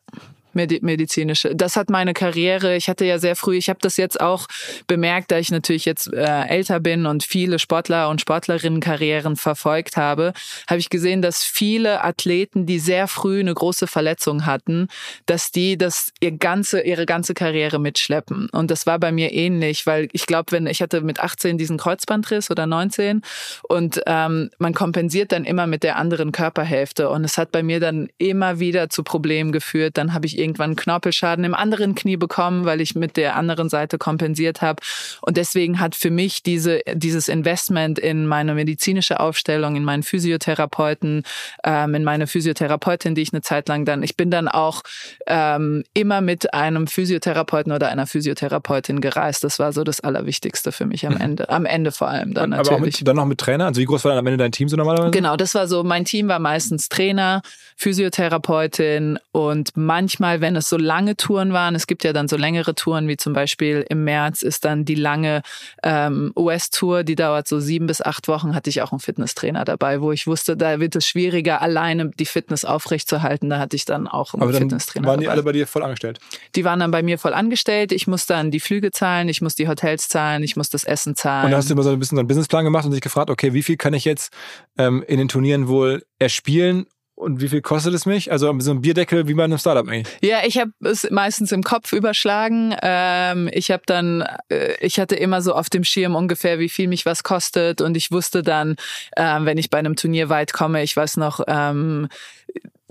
medizinische. 0.56 1.56
Das 1.56 1.76
hat 1.76 1.90
meine 1.90 2.14
Karriere, 2.14 2.76
ich 2.76 2.90
hatte 2.90 3.06
ja 3.06 3.20
sehr 3.20 3.36
früh, 3.36 3.58
ich 3.58 3.70
habe 3.70 3.80
das 3.82 3.98
jetzt 3.98 4.20
auch 4.20 4.48
bemerkt, 4.88 5.32
da 5.32 5.38
ich 5.38 5.52
natürlich 5.52 5.86
jetzt 5.86 6.12
äh, 6.14 6.48
älter 6.48 6.80
bin 6.80 7.06
und 7.06 7.24
viele 7.24 7.60
Sportler 7.60 8.10
und 8.10 8.22
Sportlerinnen-Karrieren 8.22 9.36
verfolgt 9.36 9.98
habe, 9.98 10.34
habe 10.68 10.80
ich 10.80 10.90
gesehen, 10.90 11.22
dass 11.22 11.44
viele 11.44 12.04
Athleten, 12.04 12.66
die 12.66 12.80
sehr 12.80 13.08
früh 13.08 13.40
eine 13.40 13.54
große 13.54 13.88
Verletzung 13.88 14.46
hatten, 14.46 14.88
dass 15.26 15.52
die 15.52 15.78
das 15.78 16.12
ihr 16.20 16.32
ganze, 16.32 16.82
ihre 16.82 17.06
ganze 17.06 17.34
Karriere 17.34 17.80
mitschleppen. 17.80 18.50
Und 18.50 18.72
das 18.72 18.86
war 18.86 19.00
bei 19.00 19.12
mir 19.12 19.34
ähnlich, 19.34 19.86
weil 19.86 20.08
ich 20.14 20.26
glaube, 20.26 20.52
wenn 20.52 20.68
ich 20.68 20.82
hatte 20.82 21.02
mit 21.02 21.20
18 21.20 21.58
diesen 21.58 21.78
Kreuzbandriss 21.78 22.50
oder 22.50 22.66
19 22.66 23.22
und 23.64 24.02
ähm, 24.06 24.50
man 24.58 24.74
kompensiert 24.74 25.32
dann 25.32 25.46
immer 25.46 25.68
mit 25.68 25.84
der 25.84 25.98
anderen 25.98 26.32
Körperhälfte 26.32 27.10
und 27.10 27.24
es 27.24 27.38
hat 27.38 27.52
bei 27.52 27.64
mir 27.64 27.80
dann 27.80 28.10
immer 28.18 28.60
wieder 28.60 28.90
zu 28.90 29.04
Problemen 29.04 29.52
geführt. 29.52 29.98
Dann 29.98 30.14
habe 30.14 30.26
ich 30.26 30.38
irgendwann 30.46 30.76
Knorpelschaden 30.76 31.44
im 31.44 31.56
anderen 31.56 31.96
Knie 31.96 32.18
bekommen, 32.18 32.66
weil 32.66 32.82
ich 32.82 32.96
mit 32.96 33.18
der 33.18 33.36
anderen 33.36 33.70
Seite 33.70 33.98
kompensiert 33.98 34.62
habe. 34.62 34.82
Und 35.22 35.38
deswegen 35.38 35.80
hat 35.80 35.96
für 35.96 36.12
mich 36.12 36.44
diese, 36.44 36.82
dieses 36.94 37.28
Investment 37.28 37.98
in 37.98 38.28
meine 38.28 38.54
medizinische 38.54 39.20
Aufstellung, 39.20 39.76
in 39.76 39.84
meinen 39.84 40.04
Physiotherapeuten, 40.04 41.24
ähm, 41.64 41.96
in 41.96 42.04
meine 42.04 42.28
Physiotherapeutin, 42.28 43.16
die 43.16 43.22
ich 43.24 43.34
eine 43.34 43.42
Zeit 43.42 43.68
lang 43.68 43.86
dann, 43.86 44.04
ich 44.04 44.16
bin 44.16 44.30
dann 44.30 44.48
auch 44.48 44.84
ähm, 45.26 45.84
immer 45.94 46.22
mit 46.22 46.54
einem 46.54 46.88
Physiotherapeuten 46.88 47.72
oder 47.72 47.90
einer 47.90 48.06
Physiotherapeutin 48.06 49.02
gereist. 49.02 49.44
Das 49.44 49.60
war 49.60 49.74
so 49.74 49.84
das 49.84 50.00
Allerwichtigste 50.02 50.72
für 50.72 50.86
mich 50.86 51.06
am 51.08 51.16
mhm. 51.16 51.22
Ende. 51.22 51.50
Am 51.50 51.66
Ende 51.66 51.92
vor 51.92 52.08
allem 52.08 52.34
dann 52.34 52.52
natürlich. 52.52 52.68
Aber 52.70 52.78
auch 52.78 52.86
mit, 52.86 53.08
dann 53.08 53.16
noch 53.16 53.26
mit 53.26 53.40
Trainer? 53.40 53.66
Also 53.66 53.82
wie 53.82 53.86
groß 53.86 54.04
war 54.04 54.12
dann 54.12 54.20
am 54.20 54.28
Ende 54.28 54.38
dein 54.38 54.52
Team 54.52 54.70
so 54.70 54.78
normalerweise? 54.78 55.12
Genau, 55.12 55.36
das 55.36 55.56
war 55.56 55.68
so, 55.68 55.84
mein 55.84 56.06
Team 56.06 56.28
war 56.28 56.40
meistens 56.40 56.90
Trainer, 56.90 57.42
Physiotherapeutin 57.78 59.20
und 59.32 59.72
manchmal 59.76 60.35
mal, 60.36 60.42
wenn 60.42 60.56
es 60.56 60.70
so 60.70 60.78
lange 60.78 61.16
Touren 61.16 61.54
waren, 61.54 61.76
es 61.76 61.88
gibt 61.88 62.04
ja 62.04 62.14
dann 62.14 62.28
so 62.28 62.38
längere 62.38 62.76
Touren, 62.76 63.08
wie 63.08 63.18
zum 63.18 63.34
Beispiel 63.34 63.86
im 63.90 64.04
März 64.04 64.42
ist 64.42 64.66
dann 64.66 64.86
die 64.86 64.96
lange 64.96 65.42
ähm, 65.84 66.32
US-Tour, 66.36 67.04
die 67.04 67.16
dauert 67.16 67.48
so 67.48 67.60
sieben 67.60 67.88
bis 67.88 68.02
acht 68.02 68.28
Wochen, 68.28 68.56
hatte 68.56 68.70
ich 68.70 68.82
auch 68.82 68.92
einen 68.92 69.00
Fitnesstrainer 69.00 69.66
dabei, 69.66 70.02
wo 70.02 70.12
ich 70.12 70.28
wusste, 70.28 70.58
da 70.58 70.80
wird 70.80 70.96
es 70.96 71.08
schwieriger, 71.08 71.62
alleine 71.62 72.12
die 72.12 72.26
Fitness 72.26 72.66
aufrechtzuerhalten. 72.66 73.50
Da 73.50 73.60
hatte 73.60 73.76
ich 73.76 73.86
dann 73.86 74.08
auch 74.08 74.34
einen 74.34 74.44
Aber 74.44 74.52
dann 74.52 74.64
Fitnesstrainer. 74.64 75.08
Waren 75.08 75.20
die 75.20 75.26
dabei. 75.26 75.34
alle 75.34 75.44
bei 75.44 75.52
dir 75.52 75.68
voll 75.68 75.84
angestellt? 75.84 76.20
Die 76.56 76.66
waren 76.66 76.80
dann 76.80 76.92
bei 76.92 77.04
mir 77.04 77.18
voll 77.18 77.34
angestellt. 77.34 77.92
Ich 77.92 78.08
muss 78.08 78.26
dann 78.26 78.52
die 78.52 78.60
Flüge 78.60 78.92
zahlen, 78.92 79.30
ich 79.30 79.42
muss 79.42 79.56
die 79.56 79.68
Hotels 79.68 80.10
zahlen, 80.10 80.44
ich 80.44 80.56
muss 80.56 80.70
das 80.70 80.84
Essen 80.84 81.16
zahlen. 81.16 81.46
Und 81.46 81.52
da 81.52 81.58
hast 81.58 81.70
du 81.70 81.74
immer 81.74 81.84
so 81.84 81.92
ein 81.92 82.00
bisschen 82.00 82.18
so 82.18 82.20
einen 82.20 82.28
Businessplan 82.28 82.64
gemacht 82.64 82.86
und 82.86 82.92
dich 82.92 83.02
gefragt, 83.02 83.30
okay, 83.30 83.54
wie 83.54 83.64
viel 83.64 83.78
kann 83.78 83.94
ich 83.94 84.06
jetzt 84.06 84.34
ähm, 84.78 85.04
in 85.08 85.18
den 85.18 85.28
Turnieren 85.28 85.68
wohl 85.68 86.04
erspielen 86.20 86.86
und 87.16 87.42
wie 87.42 87.48
viel 87.48 87.62
kostet 87.62 87.94
es 87.94 88.06
mich? 88.06 88.32
Also 88.32 88.54
so 88.60 88.72
ein 88.72 88.82
Bierdeckel 88.82 89.28
wie 89.28 89.34
bei 89.34 89.46
einem 89.46 89.58
Startup 89.58 89.88
eigentlich. 89.88 90.14
Ja, 90.22 90.40
ich 90.46 90.58
habe 90.58 90.72
es 90.84 91.10
meistens 91.10 91.54
im 91.54 91.64
Kopf 91.64 91.94
überschlagen. 91.94 92.76
Ähm, 92.82 93.50
ich 93.54 93.72
habe 93.72 93.84
dann, 93.86 94.26
äh, 94.50 94.74
ich 94.82 95.00
hatte 95.00 95.16
immer 95.16 95.42
so 95.42 95.54
auf 95.54 95.70
dem 95.70 95.86
Schirm 95.86 96.14
ungefähr, 96.16 96.60
wie 96.60 96.70
viel 96.70 96.90
mich 96.90 97.06
was 97.06 97.24
kostet. 97.24 97.80
Und 97.80 97.96
ich 97.96 98.12
wusste 98.12 98.44
dann, 98.44 98.76
äh, 99.16 99.40
wenn 99.40 99.58
ich 99.58 99.70
bei 99.70 99.78
einem 99.78 99.96
Turnier 99.96 100.28
weit 100.28 100.52
komme, 100.52 100.84
ich 100.84 100.96
weiß 100.96 101.16
noch, 101.18 101.40
ähm, 101.48 102.10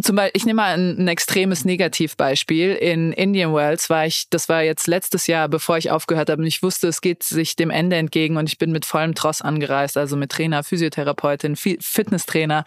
zum 0.02 0.16
Beispiel, 0.16 0.33
ich 0.35 0.44
nehme 0.44 0.57
mal 0.57 0.74
ein, 0.74 0.98
ein, 0.98 1.09
extremes 1.09 1.64
Negativbeispiel. 1.64 2.74
In 2.74 3.12
Indian 3.12 3.54
Wells 3.54 3.88
war 3.90 4.07
ich, 4.07 4.28
das 4.28 4.48
war 4.48 4.62
jetzt 4.62 4.88
letztes 4.88 5.28
Jahr, 5.28 5.48
bevor 5.48 5.78
ich 5.78 5.92
aufgehört 5.92 6.30
habe, 6.30 6.42
und 6.42 6.48
ich 6.48 6.64
wusste, 6.64 6.88
es 6.88 7.00
geht 7.00 7.22
sich 7.22 7.54
dem 7.54 7.70
Ende 7.70 7.96
entgegen 7.96 8.37
und 8.37 8.48
ich 8.48 8.59
bin 8.59 8.72
mit 8.72 8.85
vollem 8.87 9.14
Tross 9.14 9.40
angereist, 9.40 9.96
also 9.96 10.16
mit 10.16 10.33
Trainer, 10.33 10.64
Physiotherapeutin, 10.64 11.54
Fitnesstrainer 11.54 12.64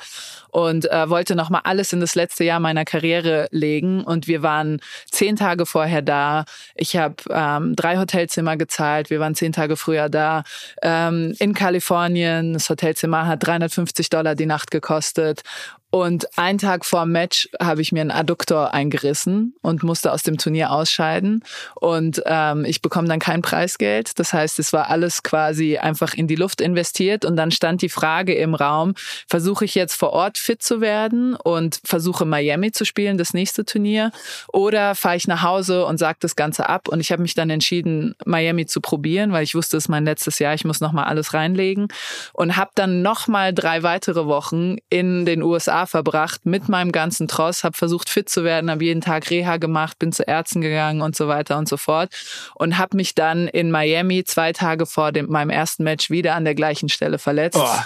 und 0.49 0.89
äh, 0.89 1.09
wollte 1.09 1.35
nochmal 1.35 1.61
alles 1.65 1.91
in 1.91 1.99
das 1.99 2.15
letzte 2.15 2.43
Jahr 2.45 2.59
meiner 2.59 2.85
Karriere 2.85 3.47
legen. 3.51 4.03
Und 4.03 4.27
wir 4.27 4.41
waren 4.41 4.79
zehn 5.11 5.35
Tage 5.35 5.65
vorher 5.65 6.01
da. 6.01 6.45
Ich 6.75 6.95
habe 6.95 7.15
ähm, 7.29 7.75
drei 7.75 7.97
Hotelzimmer 7.97 8.57
gezahlt. 8.57 9.09
Wir 9.09 9.19
waren 9.19 9.35
zehn 9.35 9.51
Tage 9.51 9.75
früher 9.75 10.09
da. 10.09 10.43
Ähm, 10.81 11.35
in 11.39 11.53
Kalifornien, 11.53 12.53
das 12.53 12.69
Hotelzimmer 12.69 13.27
hat 13.27 13.45
350 13.45 14.09
Dollar 14.09 14.35
die 14.35 14.45
Nacht 14.45 14.71
gekostet. 14.71 15.43
Und 15.89 16.38
einen 16.38 16.58
Tag 16.58 16.86
vor 16.86 17.04
dem 17.04 17.13
Match 17.13 17.47
habe 17.62 17.82
ich 17.82 17.93
mir 17.93 18.02
einen 18.02 18.12
Adduktor 18.12 18.73
eingerissen 18.73 19.56
und 19.62 19.84
musste 19.84 20.12
aus 20.12 20.21
dem 20.21 20.38
Turnier 20.38 20.71
ausscheiden. 20.71 21.43
Und 21.76 22.21
ähm, 22.26 22.65
ich 22.65 22.82
bekomme 22.82 23.08
dann 23.08 23.19
kein 23.19 23.41
Preisgeld. 23.41 24.19
Das 24.19 24.34
heißt, 24.34 24.60
es 24.60 24.73
war 24.73 24.89
alles 24.89 25.23
quasi 25.23 25.78
einfach 25.78 26.13
in 26.13 26.28
die 26.28 26.36
Luft 26.36 26.60
investiert. 26.60 27.23
Und 27.23 27.38
dann 27.38 27.52
stand 27.52 27.82
die 27.82 27.89
Frage 27.89 28.36
im 28.36 28.54
Raum, 28.54 28.95
versuche 29.30 29.63
ich 29.63 29.76
jetzt 29.76 29.93
vor 29.93 30.12
Ort 30.12 30.38
fit 30.38 30.62
zu 30.62 30.82
werden 30.82 31.36
und 31.36 31.80
versuche 31.86 32.26
Miami 32.26 32.73
zu 32.73 32.84
spielen, 32.84 33.17
das 33.17 33.34
nächste 33.34 33.63
Turnier, 33.63 34.12
oder 34.52 34.93
fahre 34.93 35.15
ich 35.15 35.28
nach 35.28 35.41
Hause 35.41 35.86
und 35.86 36.00
sage 36.00 36.17
das 36.19 36.36
Ganze 36.36 36.67
ab. 36.67 36.89
Und 36.89 37.00
ich 37.00 37.13
habe 37.13 37.21
mich 37.21 37.34
dann 37.34 37.50
entschieden, 37.50 38.13
Miami 38.26 38.65
zu 38.65 38.82
probieren, 38.82 39.32
weil 39.32 39.43
ich 39.43 39.56
wusste, 39.56 39.78
es 39.78 39.86
ist 39.86 39.89
mein 39.89 40.04
letztes 40.04 40.39
Jahr, 40.39 40.54
ich 40.54 40.65
muss 40.65 40.82
nochmal 40.82 41.06
alles 41.06 41.34
reinlegen. 41.34 41.88
Und 42.34 42.58
habe 42.58 42.71
dann 42.76 43.02
nochmal 43.02 43.54
drei 43.54 43.84
weitere 43.84 44.26
Wochen 44.26 44.76
in 44.89 45.26
den 45.26 45.41
USA 45.41 45.76
USA 45.77 45.85
verbracht 45.85 46.45
mit 46.45 46.69
meinem 46.69 46.91
ganzen 46.91 47.27
Tross, 47.27 47.63
habe 47.63 47.77
versucht 47.77 48.09
fit 48.09 48.29
zu 48.29 48.43
werden, 48.43 48.71
habe 48.71 48.83
jeden 48.83 49.01
Tag 49.01 49.29
Reha 49.29 49.57
gemacht, 49.57 49.99
bin 49.99 50.11
zu 50.11 50.23
Ärzten 50.23 50.61
gegangen 50.61 51.01
und 51.01 51.15
so 51.15 51.27
weiter 51.27 51.57
und 51.57 51.67
so 51.67 51.77
fort 51.77 52.09
und 52.55 52.77
habe 52.77 52.97
mich 52.97 53.15
dann 53.15 53.47
in 53.47 53.71
Miami 53.71 54.23
zwei 54.23 54.53
Tage 54.53 54.85
vor 54.85 55.11
dem, 55.11 55.29
meinem 55.29 55.49
ersten 55.49 55.83
Match 55.83 56.09
wieder 56.09 56.35
an 56.35 56.45
der 56.45 56.55
gleichen 56.55 56.89
Stelle 56.89 57.19
verletzt. 57.19 57.59
Oh 57.61 57.79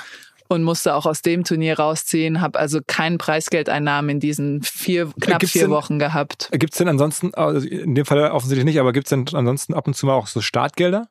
und 0.48 0.64
musste 0.64 0.96
auch 0.96 1.06
aus 1.06 1.22
dem 1.22 1.46
Turnier 1.46 1.80
rausziehen, 1.80 2.42
habe 2.42 2.60
also 2.60 2.82
keinen 2.86 3.18
Preisgeldeinnahmen 3.18 4.10
in 4.10 4.20
diesen 4.20 4.62
vier, 4.64 5.10
knapp 5.22 5.40
gibt's 5.40 5.54
vier 5.54 5.62
denn, 5.62 5.72
Wochen 5.72 5.98
gehabt. 5.98 6.50
Gibt 6.52 6.74
es 6.74 6.78
denn 6.78 6.90
ansonsten, 6.90 7.34
also 7.36 7.66
in 7.66 7.96
dem 7.96 8.06
Fall 8.06 8.30
offensichtlich 8.32 8.66
nicht, 8.66 8.78
aber 8.78 8.92
gibt 8.92 9.06
es 9.06 9.12
denn 9.12 9.26
ansonsten 9.34 9.74
ab 9.74 9.88
und 9.88 9.94
zu 9.94 10.08
mal 10.08 10.14
auch 10.14 10.28
so 10.28 10.42
Startgelder? 10.42 11.08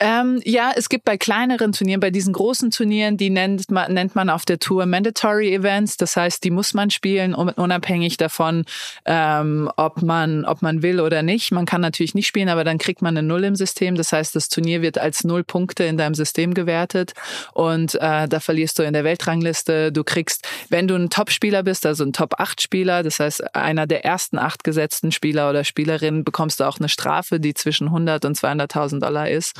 Ähm, 0.00 0.40
ja, 0.44 0.72
es 0.74 0.88
gibt 0.88 1.04
bei 1.04 1.16
kleineren 1.16 1.72
Turnieren, 1.72 2.00
bei 2.00 2.10
diesen 2.10 2.32
großen 2.32 2.70
Turnieren, 2.70 3.16
die 3.16 3.30
nennt 3.30 3.70
man, 3.70 3.92
nennt 3.92 4.14
man 4.14 4.30
auf 4.30 4.44
der 4.44 4.58
Tour 4.58 4.86
Mandatory 4.86 5.54
Events. 5.54 5.96
Das 5.96 6.16
heißt, 6.16 6.42
die 6.44 6.50
muss 6.50 6.74
man 6.74 6.90
spielen, 6.90 7.34
unabhängig 7.34 8.16
davon, 8.16 8.64
ähm, 9.04 9.70
ob 9.76 10.02
man, 10.02 10.44
ob 10.44 10.62
man 10.62 10.82
will 10.82 11.00
oder 11.00 11.22
nicht. 11.22 11.52
Man 11.52 11.66
kann 11.66 11.80
natürlich 11.80 12.14
nicht 12.14 12.26
spielen, 12.26 12.48
aber 12.48 12.64
dann 12.64 12.78
kriegt 12.78 13.02
man 13.02 13.16
eine 13.16 13.26
Null 13.26 13.44
im 13.44 13.56
System. 13.56 13.94
Das 13.94 14.12
heißt, 14.12 14.34
das 14.34 14.48
Turnier 14.48 14.82
wird 14.82 14.98
als 14.98 15.24
Null 15.24 15.44
Punkte 15.44 15.84
in 15.84 15.96
deinem 15.96 16.14
System 16.14 16.54
gewertet 16.54 17.12
und 17.52 17.94
äh, 17.96 18.28
da 18.28 18.40
verlierst 18.40 18.78
du 18.78 18.82
in 18.82 18.92
der 18.92 19.04
Weltrangliste. 19.04 19.92
Du 19.92 20.04
kriegst, 20.04 20.46
wenn 20.68 20.88
du 20.88 20.94
ein 20.94 21.10
Top-Spieler 21.10 21.62
bist, 21.62 21.86
also 21.86 22.04
ein 22.04 22.12
Top-8-Spieler, 22.12 23.02
das 23.02 23.20
heißt 23.20 23.54
einer 23.54 23.86
der 23.86 24.04
ersten 24.04 24.38
acht 24.38 24.64
gesetzten 24.64 25.12
Spieler 25.12 25.50
oder 25.50 25.64
Spielerinnen, 25.64 26.24
bekommst 26.24 26.60
du 26.60 26.64
auch 26.64 26.78
eine 26.78 26.88
Strafe, 26.88 27.40
die 27.40 27.54
zwischen 27.54 27.88
100 27.88 28.24
und 28.24 28.36
200.000 28.36 29.00
Dollar 29.00 29.28
ist. 29.28 29.54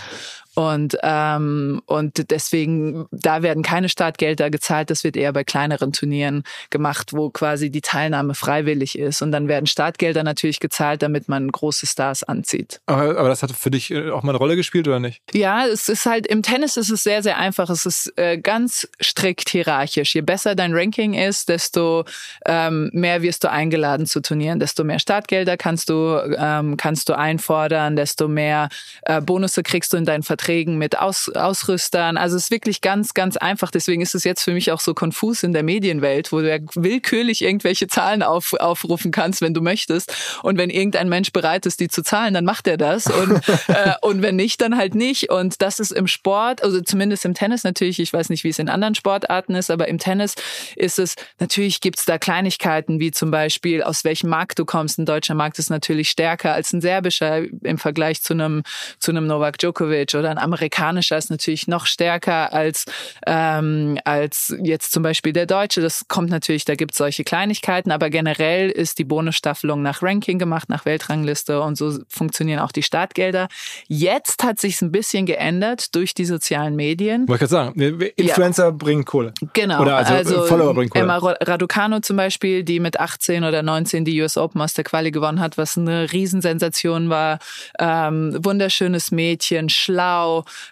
Und, 0.54 0.96
ähm, 1.02 1.82
und 1.86 2.30
deswegen, 2.30 3.06
da 3.10 3.42
werden 3.42 3.62
keine 3.62 3.88
Startgelder 3.88 4.50
gezahlt. 4.50 4.90
Das 4.90 5.02
wird 5.02 5.16
eher 5.16 5.32
bei 5.32 5.42
kleineren 5.42 5.92
Turnieren 5.92 6.44
gemacht, 6.70 7.12
wo 7.12 7.30
quasi 7.30 7.70
die 7.70 7.80
Teilnahme 7.80 8.34
freiwillig 8.34 8.96
ist. 8.96 9.20
Und 9.20 9.32
dann 9.32 9.48
werden 9.48 9.66
Startgelder 9.66 10.22
natürlich 10.22 10.60
gezahlt, 10.60 11.02
damit 11.02 11.28
man 11.28 11.50
große 11.50 11.86
Stars 11.86 12.22
anzieht. 12.22 12.80
Aber, 12.86 13.18
aber 13.18 13.28
das 13.28 13.42
hat 13.42 13.50
für 13.50 13.70
dich 13.70 13.90
äh, 13.90 14.10
auch 14.10 14.22
mal 14.22 14.30
eine 14.30 14.38
Rolle 14.38 14.54
gespielt 14.54 14.86
oder 14.86 15.00
nicht? 15.00 15.22
Ja, 15.32 15.66
es 15.66 15.88
ist 15.88 16.06
halt, 16.06 16.26
im 16.26 16.42
Tennis 16.42 16.76
ist 16.76 16.90
es 16.90 17.02
sehr, 17.02 17.22
sehr 17.22 17.36
einfach. 17.36 17.68
Es 17.68 17.84
ist 17.84 18.12
äh, 18.16 18.38
ganz 18.38 18.88
strikt 19.02 19.48
hierarchisch. 19.48 20.14
Je 20.14 20.20
besser 20.20 20.54
dein 20.54 20.72
Ranking 20.72 21.14
ist, 21.14 21.48
desto 21.48 22.04
ähm, 22.46 22.90
mehr 22.92 23.22
wirst 23.22 23.42
du 23.42 23.50
eingeladen 23.50 24.06
zu 24.06 24.20
Turnieren, 24.20 24.60
desto 24.60 24.84
mehr 24.84 25.00
Startgelder 25.00 25.56
kannst 25.56 25.88
du, 25.88 26.20
ähm, 26.38 26.76
kannst 26.76 27.08
du 27.08 27.18
einfordern, 27.18 27.96
desto 27.96 28.28
mehr 28.28 28.68
äh, 29.02 29.20
Bonusse 29.20 29.64
kriegst 29.64 29.92
du 29.92 29.96
in 29.96 30.04
deinen 30.04 30.22
Vertrag 30.22 30.43
Verträgen 30.44 30.76
mit 30.76 30.98
Aus 30.98 31.30
Ausrüstern. 31.30 32.18
Also 32.18 32.37
es 32.37 32.44
ist 32.44 32.50
wirklich 32.50 32.83
ganz, 32.83 33.14
ganz 33.14 33.38
einfach. 33.38 33.70
Deswegen 33.70 34.02
ist 34.02 34.14
es 34.14 34.24
jetzt 34.24 34.42
für 34.42 34.52
mich 34.52 34.72
auch 34.72 34.80
so 34.80 34.92
konfus 34.92 35.42
in 35.42 35.54
der 35.54 35.62
Medienwelt, 35.62 36.33
wo 36.33 36.40
du 36.40 36.50
ja 36.50 36.59
willkürlich 36.74 37.42
irgendwelche 37.42 37.87
Zahlen 37.87 38.22
auf, 38.22 38.52
aufrufen 38.52 39.11
kannst, 39.11 39.40
wenn 39.40 39.54
du 39.54 39.62
möchtest. 39.62 40.14
Und 40.42 40.59
wenn 40.59 40.68
irgendein 40.68 41.09
Mensch 41.09 41.33
bereit 41.33 41.64
ist, 41.64 41.80
die 41.80 41.88
zu 41.88 42.02
zahlen, 42.02 42.35
dann 42.35 42.44
macht 42.44 42.66
er 42.66 42.76
das. 42.76 43.07
Und, 43.07 43.40
äh, 43.68 43.94
und 44.02 44.20
wenn 44.20 44.37
nicht, 44.37 44.61
dann 44.61 44.76
halt 44.76 44.94
nicht. 44.94 45.30
Und 45.30 45.62
das 45.62 45.80
ist 45.80 45.92
im 45.92 46.07
Sport, 46.07 46.62
also 46.62 46.83
zumindest 46.83 47.24
im 47.24 47.33
Tennis 47.33 47.64
natürlich, 47.64 47.98
ich 47.98 48.12
weiß 48.12 48.28
nicht, 48.28 48.44
wie 48.44 48.50
es 48.50 48.59
in 48.59 48.68
anderen 48.68 48.94
Sportarten 48.94 49.54
ist, 49.54 49.70
aber 49.70 49.88
im 49.88 49.98
Tennis 49.98 50.35
ist 50.76 50.98
es, 50.98 51.14
natürlich 51.40 51.80
gibt 51.80 51.98
es 51.98 52.04
da 52.04 52.18
Kleinigkeiten, 52.18 53.00
wie 53.00 53.12
zum 53.12 53.30
Beispiel, 53.30 53.83
aus 53.83 54.04
welchem 54.04 54.28
Markt 54.28 54.59
du 54.59 54.66
kommst. 54.66 54.98
Ein 54.98 55.07
deutscher 55.07 55.35
Markt 55.35 55.59
ist 55.59 55.70
natürlich 55.70 56.11
stärker 56.11 56.52
als 56.52 56.72
ein 56.74 56.83
serbischer 56.83 57.42
im 57.62 57.78
Vergleich 57.78 58.22
zu 58.22 58.35
einem, 58.35 58.62
zu 58.98 59.11
einem 59.11 59.26
Novak 59.26 59.57
Djokovic 59.57 60.14
oder 60.14 60.33
ein 60.34 60.42
amerikanischer 60.42 61.16
ist 61.16 61.30
natürlich 61.30 61.68
noch 61.68 61.86
stärker 61.86 62.52
als, 62.52 62.84
ähm, 63.26 63.98
als 64.04 64.54
jetzt 64.62 64.92
zum 64.92 65.02
Beispiel 65.02 65.32
der 65.32 65.46
deutsche. 65.46 65.80
Das 65.80 66.06
kommt 66.08 66.30
natürlich, 66.30 66.64
da 66.64 66.74
gibt 66.74 66.92
es 66.92 66.98
solche 66.98 67.24
Kleinigkeiten, 67.24 67.90
aber 67.90 68.10
generell 68.10 68.70
ist 68.70 68.98
die 68.98 69.04
Bonusstaffelung 69.04 69.82
nach 69.82 70.02
Ranking 70.02 70.38
gemacht, 70.38 70.68
nach 70.68 70.84
Weltrangliste 70.84 71.60
und 71.60 71.76
so 71.76 71.98
funktionieren 72.08 72.60
auch 72.60 72.72
die 72.72 72.82
Startgelder. 72.82 73.48
Jetzt 73.86 74.42
hat 74.42 74.58
sich 74.58 74.80
ein 74.82 74.92
bisschen 74.92 75.26
geändert 75.26 75.94
durch 75.94 76.14
die 76.14 76.24
sozialen 76.24 76.76
Medien. 76.76 77.28
Wollte 77.28 77.44
ich 77.44 77.50
gerade 77.50 77.74
sagen, 77.74 78.02
Influencer 78.16 78.64
ja. 78.64 78.70
bringen 78.70 79.04
Kohle. 79.04 79.32
Genau. 79.52 79.82
Oder 79.82 79.96
also, 79.96 80.14
also 80.14 80.42
Follower 80.46 80.74
bringen 80.74 80.90
Kohle. 80.90 81.04
Emma 81.04 81.18
Raducano 81.18 82.00
zum 82.00 82.16
Beispiel, 82.16 82.64
die 82.64 82.80
mit 82.80 82.98
18 82.98 83.44
oder 83.44 83.62
19 83.62 84.04
die 84.04 84.20
US 84.20 84.36
Open 84.36 84.60
aus 84.60 84.74
der 84.74 84.84
Quali 84.84 85.10
gewonnen 85.10 85.40
hat, 85.40 85.58
was 85.58 85.76
eine 85.76 86.12
Riesensensation 86.12 87.10
war. 87.10 87.38
Ähm, 87.78 88.36
wunderschönes 88.42 89.10
Mädchen, 89.10 89.68
schlau, 89.68 90.23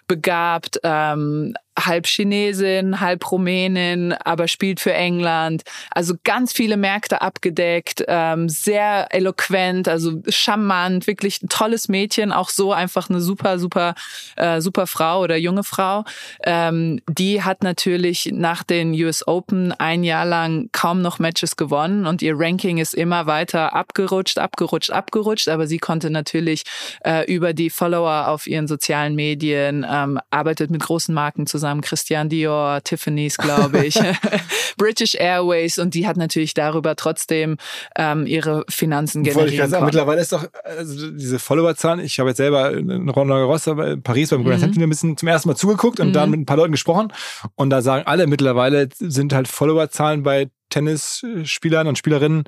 begabt, 0.07 0.79
ähm, 0.83 1.53
halb 1.79 2.05
Chinesin, 2.05 2.99
halb 2.99 3.31
Rumänin, 3.31 4.13
aber 4.13 4.47
spielt 4.47 4.79
für 4.79 4.93
England. 4.93 5.63
Also 5.91 6.15
ganz 6.23 6.53
viele 6.53 6.77
Märkte 6.77 7.21
abgedeckt, 7.21 8.03
ähm, 8.07 8.47
sehr 8.47 9.07
eloquent, 9.11 9.87
also 9.87 10.21
charmant, 10.27 11.07
wirklich 11.07 11.41
ein 11.41 11.49
tolles 11.49 11.89
Mädchen, 11.89 12.31
auch 12.31 12.49
so 12.49 12.73
einfach 12.73 13.09
eine 13.09 13.21
super, 13.21 13.57
super, 13.57 13.95
äh, 14.35 14.61
super 14.61 14.87
Frau 14.87 15.21
oder 15.21 15.35
junge 15.37 15.63
Frau. 15.63 16.03
Ähm, 16.43 16.99
die 17.09 17.41
hat 17.41 17.63
natürlich 17.63 18.29
nach 18.31 18.63
den 18.63 18.93
US 18.93 19.27
Open 19.27 19.71
ein 19.71 20.03
Jahr 20.03 20.25
lang 20.25 20.69
kaum 20.71 21.01
noch 21.01 21.19
Matches 21.19 21.55
gewonnen 21.55 22.05
und 22.05 22.21
ihr 22.21 22.35
Ranking 22.37 22.77
ist 22.77 22.93
immer 22.93 23.25
weiter 23.25 23.73
abgerutscht, 23.73 24.37
abgerutscht, 24.37 24.91
abgerutscht, 24.91 25.47
aber 25.47 25.65
sie 25.67 25.79
konnte 25.79 26.09
natürlich 26.09 26.63
äh, 27.03 27.25
über 27.33 27.53
die 27.53 27.69
Follower 27.69 28.27
auf 28.27 28.45
ihren 28.45 28.67
sozialen 28.67 29.15
Medien, 29.15 29.85
ähm, 29.89 30.19
arbeitet 30.29 30.69
mit 30.69 30.83
großen 30.83 31.13
Marken 31.13 31.47
zusammen 31.47 31.62
zusammen, 31.63 31.81
Christian 31.81 32.27
Dior, 32.27 32.81
Tiffany's, 32.83 33.37
glaube 33.37 33.85
ich, 33.85 33.97
British 34.77 35.15
Airways 35.15 35.79
und 35.79 35.93
die 35.93 36.05
hat 36.05 36.17
natürlich 36.17 36.53
darüber 36.53 36.97
trotzdem 36.97 37.57
ähm, 37.97 38.25
ihre 38.25 38.65
Finanzen 38.69 39.23
generiert. 39.23 39.71
mittlerweile 39.81 40.19
ist 40.21 40.33
doch 40.33 40.45
also 40.63 41.11
diese 41.11 41.39
Followerzahlen, 41.39 42.01
ich 42.01 42.19
habe 42.19 42.29
jetzt 42.29 42.37
selber 42.37 42.71
in 42.73 43.07
Roland 43.09 43.39
Garros, 43.39 43.67
in 43.67 44.03
Paris 44.03 44.31
beim 44.31 44.43
Grand 44.43 44.75
mhm. 44.75 44.83
ein 44.83 44.89
bisschen 44.89 45.15
zum 45.15 45.29
ersten 45.29 45.47
Mal 45.47 45.55
zugeguckt 45.55 46.01
und 46.01 46.09
mhm. 46.09 46.13
dann 46.13 46.29
mit 46.31 46.41
ein 46.41 46.45
paar 46.45 46.57
Leuten 46.57 46.73
gesprochen 46.73 47.13
und 47.55 47.69
da 47.69 47.81
sagen 47.81 48.05
alle 48.05 48.27
mittlerweile 48.27 48.89
sind 48.99 49.33
halt 49.33 49.47
Followerzahlen 49.47 50.23
bei 50.23 50.49
Tennisspielern 50.69 51.87
und 51.87 51.97
Spielerinnen 51.97 52.43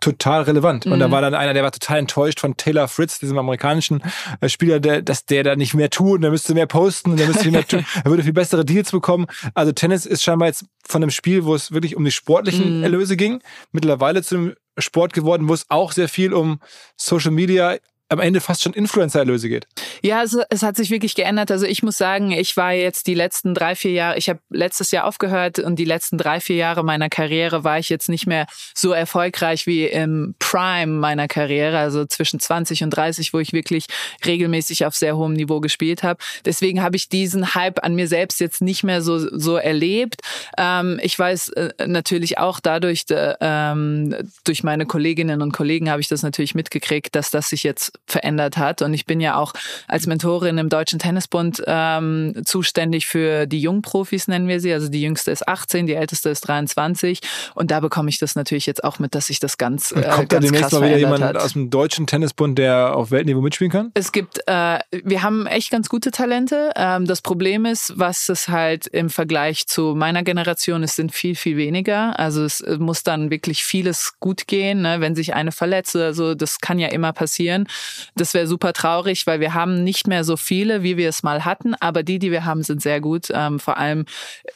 total 0.00 0.42
relevant. 0.42 0.86
Mhm. 0.86 0.92
Und 0.92 0.98
da 1.00 1.08
mhm. 1.08 1.12
war 1.12 1.20
dann 1.20 1.34
einer, 1.34 1.54
der 1.54 1.62
war 1.62 1.72
total 1.72 1.98
enttäuscht 1.98 2.40
von 2.40 2.56
Taylor 2.56 2.88
Fritz, 2.88 3.18
diesem 3.18 3.38
amerikanischen 3.38 4.02
äh, 4.40 4.48
Spieler, 4.48 4.80
der, 4.80 5.02
dass 5.02 5.26
der 5.26 5.44
da 5.44 5.56
nicht 5.56 5.74
mehr 5.74 5.90
tut 5.90 6.16
und 6.16 6.22
der 6.22 6.30
müsste 6.30 6.54
mehr 6.54 6.66
posten 6.66 7.12
und 7.12 7.18
der 7.18 7.26
müsste 7.26 7.44
viel 7.44 7.52
mehr 7.52 7.66
tun. 7.68 7.84
Er 8.04 8.10
würde 8.10 8.22
viel 8.22 8.32
bessere 8.32 8.64
Deals 8.64 8.90
bekommen. 8.90 9.26
Also 9.54 9.72
Tennis 9.72 10.06
ist 10.06 10.22
scheinbar 10.22 10.48
jetzt 10.48 10.64
von 10.86 11.02
einem 11.02 11.10
Spiel, 11.10 11.44
wo 11.44 11.54
es 11.54 11.72
wirklich 11.72 11.96
um 11.96 12.04
die 12.04 12.10
sportlichen 12.10 12.78
mhm. 12.78 12.82
Erlöse 12.82 13.16
ging, 13.16 13.40
mittlerweile 13.72 14.22
zu 14.22 14.36
einem 14.36 14.54
Sport 14.78 15.12
geworden, 15.12 15.48
wo 15.48 15.54
es 15.54 15.66
auch 15.68 15.92
sehr 15.92 16.08
viel 16.08 16.32
um 16.32 16.60
Social 16.96 17.32
Media 17.32 17.76
am 18.10 18.18
Ende 18.18 18.40
fast 18.40 18.62
schon 18.62 18.72
Influencer-Erlöse 18.72 19.48
geht. 19.48 19.66
Ja, 20.02 20.18
also 20.18 20.42
es 20.50 20.62
hat 20.62 20.76
sich 20.76 20.90
wirklich 20.90 21.14
geändert. 21.14 21.50
Also 21.50 21.64
ich 21.64 21.84
muss 21.84 21.96
sagen, 21.96 22.32
ich 22.32 22.56
war 22.56 22.72
jetzt 22.72 23.06
die 23.06 23.14
letzten 23.14 23.54
drei, 23.54 23.76
vier 23.76 23.92
Jahre, 23.92 24.18
ich 24.18 24.28
habe 24.28 24.40
letztes 24.50 24.90
Jahr 24.90 25.06
aufgehört 25.06 25.60
und 25.60 25.76
die 25.78 25.84
letzten 25.84 26.18
drei, 26.18 26.40
vier 26.40 26.56
Jahre 26.56 26.82
meiner 26.82 27.08
Karriere 27.08 27.62
war 27.62 27.78
ich 27.78 27.88
jetzt 27.88 28.08
nicht 28.08 28.26
mehr 28.26 28.46
so 28.74 28.92
erfolgreich 28.92 29.66
wie 29.68 29.86
im 29.86 30.34
Prime 30.40 30.98
meiner 30.98 31.28
Karriere, 31.28 31.78
also 31.78 32.04
zwischen 32.04 32.40
20 32.40 32.82
und 32.82 32.90
30, 32.90 33.32
wo 33.32 33.38
ich 33.38 33.52
wirklich 33.52 33.86
regelmäßig 34.26 34.86
auf 34.86 34.96
sehr 34.96 35.16
hohem 35.16 35.34
Niveau 35.34 35.60
gespielt 35.60 36.02
habe. 36.02 36.18
Deswegen 36.44 36.82
habe 36.82 36.96
ich 36.96 37.08
diesen 37.08 37.54
Hype 37.54 37.84
an 37.84 37.94
mir 37.94 38.08
selbst 38.08 38.40
jetzt 38.40 38.60
nicht 38.60 38.82
mehr 38.82 39.02
so, 39.02 39.18
so 39.18 39.54
erlebt. 39.56 40.22
Ähm, 40.58 40.98
ich 41.00 41.16
weiß 41.16 41.50
äh, 41.50 41.86
natürlich 41.86 42.38
auch 42.38 42.58
dadurch, 42.58 43.04
äh, 43.10 43.34
ähm, 43.40 44.16
durch 44.42 44.64
meine 44.64 44.86
Kolleginnen 44.86 45.42
und 45.42 45.52
Kollegen 45.52 45.90
habe 45.90 46.00
ich 46.00 46.08
das 46.08 46.24
natürlich 46.24 46.56
mitgekriegt, 46.56 47.14
dass 47.14 47.30
das 47.30 47.50
sich 47.50 47.62
jetzt 47.62 47.99
verändert 48.06 48.56
hat. 48.56 48.82
Und 48.82 48.94
ich 48.94 49.06
bin 49.06 49.20
ja 49.20 49.36
auch 49.36 49.52
als 49.88 50.06
Mentorin 50.06 50.58
im 50.58 50.68
Deutschen 50.68 50.98
Tennisbund 50.98 51.62
ähm, 51.66 52.34
zuständig 52.44 53.06
für 53.06 53.46
die 53.46 53.60
Jungprofis, 53.60 54.28
nennen 54.28 54.48
wir 54.48 54.60
sie. 54.60 54.72
Also 54.72 54.88
die 54.88 55.02
jüngste 55.02 55.30
ist 55.30 55.46
18, 55.48 55.86
die 55.86 55.94
älteste 55.94 56.30
ist 56.30 56.42
23. 56.42 57.20
Und 57.54 57.70
da 57.70 57.80
bekomme 57.80 58.08
ich 58.08 58.18
das 58.18 58.34
natürlich 58.34 58.66
jetzt 58.66 58.84
auch 58.84 58.98
mit, 58.98 59.14
dass 59.14 59.26
sich 59.26 59.40
das 59.40 59.58
ganz, 59.58 59.92
äh, 59.92 60.02
kommt 60.02 60.28
ganz 60.28 60.28
da 60.28 60.38
demnächst 60.40 60.72
mal 60.72 60.82
wieder 60.82 60.98
jemand 60.98 61.24
hat. 61.24 61.36
aus 61.36 61.52
dem 61.52 61.70
Deutschen 61.70 62.06
Tennisbund, 62.06 62.58
der 62.58 62.96
auf 62.96 63.10
Weltniveau 63.10 63.40
mitspielen 63.40 63.70
kann? 63.70 63.90
Es 63.94 64.12
gibt, 64.12 64.40
äh, 64.46 64.78
wir 64.90 65.22
haben 65.22 65.46
echt 65.46 65.70
ganz 65.70 65.88
gute 65.88 66.10
Talente. 66.10 66.72
Ähm, 66.76 67.06
das 67.06 67.22
Problem 67.22 67.64
ist, 67.64 67.92
was 67.96 68.28
es 68.28 68.48
halt 68.48 68.86
im 68.86 69.10
Vergleich 69.10 69.66
zu 69.66 69.94
meiner 69.94 70.22
Generation 70.22 70.82
ist, 70.82 70.96
sind 70.96 71.12
viel, 71.12 71.34
viel 71.34 71.56
weniger. 71.56 72.18
Also 72.18 72.44
es 72.44 72.64
muss 72.78 73.02
dann 73.02 73.30
wirklich 73.30 73.64
vieles 73.64 74.14
gut 74.20 74.46
gehen, 74.46 74.82
ne? 74.82 75.00
wenn 75.00 75.14
sich 75.14 75.34
eine 75.34 75.52
verletzt. 75.52 75.96
Also 75.96 76.34
das 76.34 76.60
kann 76.60 76.78
ja 76.78 76.88
immer 76.88 77.12
passieren. 77.12 77.66
Das 78.14 78.34
wäre 78.34 78.46
super 78.46 78.72
traurig, 78.72 79.26
weil 79.26 79.40
wir 79.40 79.54
haben 79.54 79.82
nicht 79.84 80.06
mehr 80.06 80.24
so 80.24 80.36
viele, 80.36 80.82
wie 80.82 80.96
wir 80.96 81.08
es 81.08 81.22
mal 81.22 81.44
hatten, 81.44 81.74
aber 81.74 82.02
die, 82.02 82.18
die 82.18 82.30
wir 82.30 82.44
haben, 82.44 82.62
sind 82.62 82.82
sehr 82.82 83.00
gut. 83.00 83.28
Ähm, 83.32 83.58
vor 83.58 83.78
allem 83.78 84.04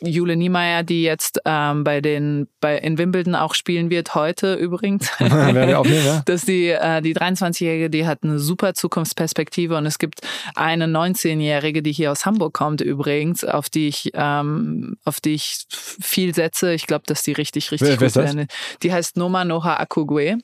Jule 0.01 0.37
Niemeyer, 0.37 0.83
die 0.83 1.03
jetzt 1.03 1.40
ähm, 1.44 1.85
bei 1.85 2.01
den 2.01 2.49
bei 2.61 2.79
in 2.79 2.99
Wimbledon 2.99 3.35
auch 3.35 3.55
spielen 3.55 3.90
wird 3.90 4.14
heute 4.14 4.55
übrigens. 4.55 5.11
ja. 5.20 6.23
Dass 6.25 6.44
die 6.44 6.68
äh, 6.68 7.01
die 7.03 7.14
23-jährige, 7.14 7.90
die 7.90 8.07
hat 8.07 8.23
eine 8.23 8.38
super 8.38 8.75
Zukunftsperspektive 8.75 9.77
und 9.77 9.87
es 9.87 9.99
gibt 9.99 10.20
eine 10.55 10.87
19-jährige, 10.87 11.83
die 11.83 11.92
hier 11.92 12.12
aus 12.12 12.27
Hamburg 12.27 12.55
kommt 12.55 12.81
übrigens, 12.81 13.44
auf 13.44 13.68
die 13.68 13.88
ich 13.88 14.11
ähm, 14.14 14.97
auf 15.05 15.20
die 15.20 15.35
ich 15.35 15.66
viel 15.70 16.35
setze. 16.35 16.73
Ich 16.75 16.87
glaube, 16.87 17.05
dass 17.07 17.23
die 17.23 17.33
richtig 17.33 17.70
richtig 17.73 18.01
wer, 18.01 18.09
gut 18.09 18.16
werden. 18.16 18.47
Die 18.83 18.92
heißt 18.92 19.16
Noma 19.16 19.44
Noha 19.44 19.77
Akugwe. 19.77 20.38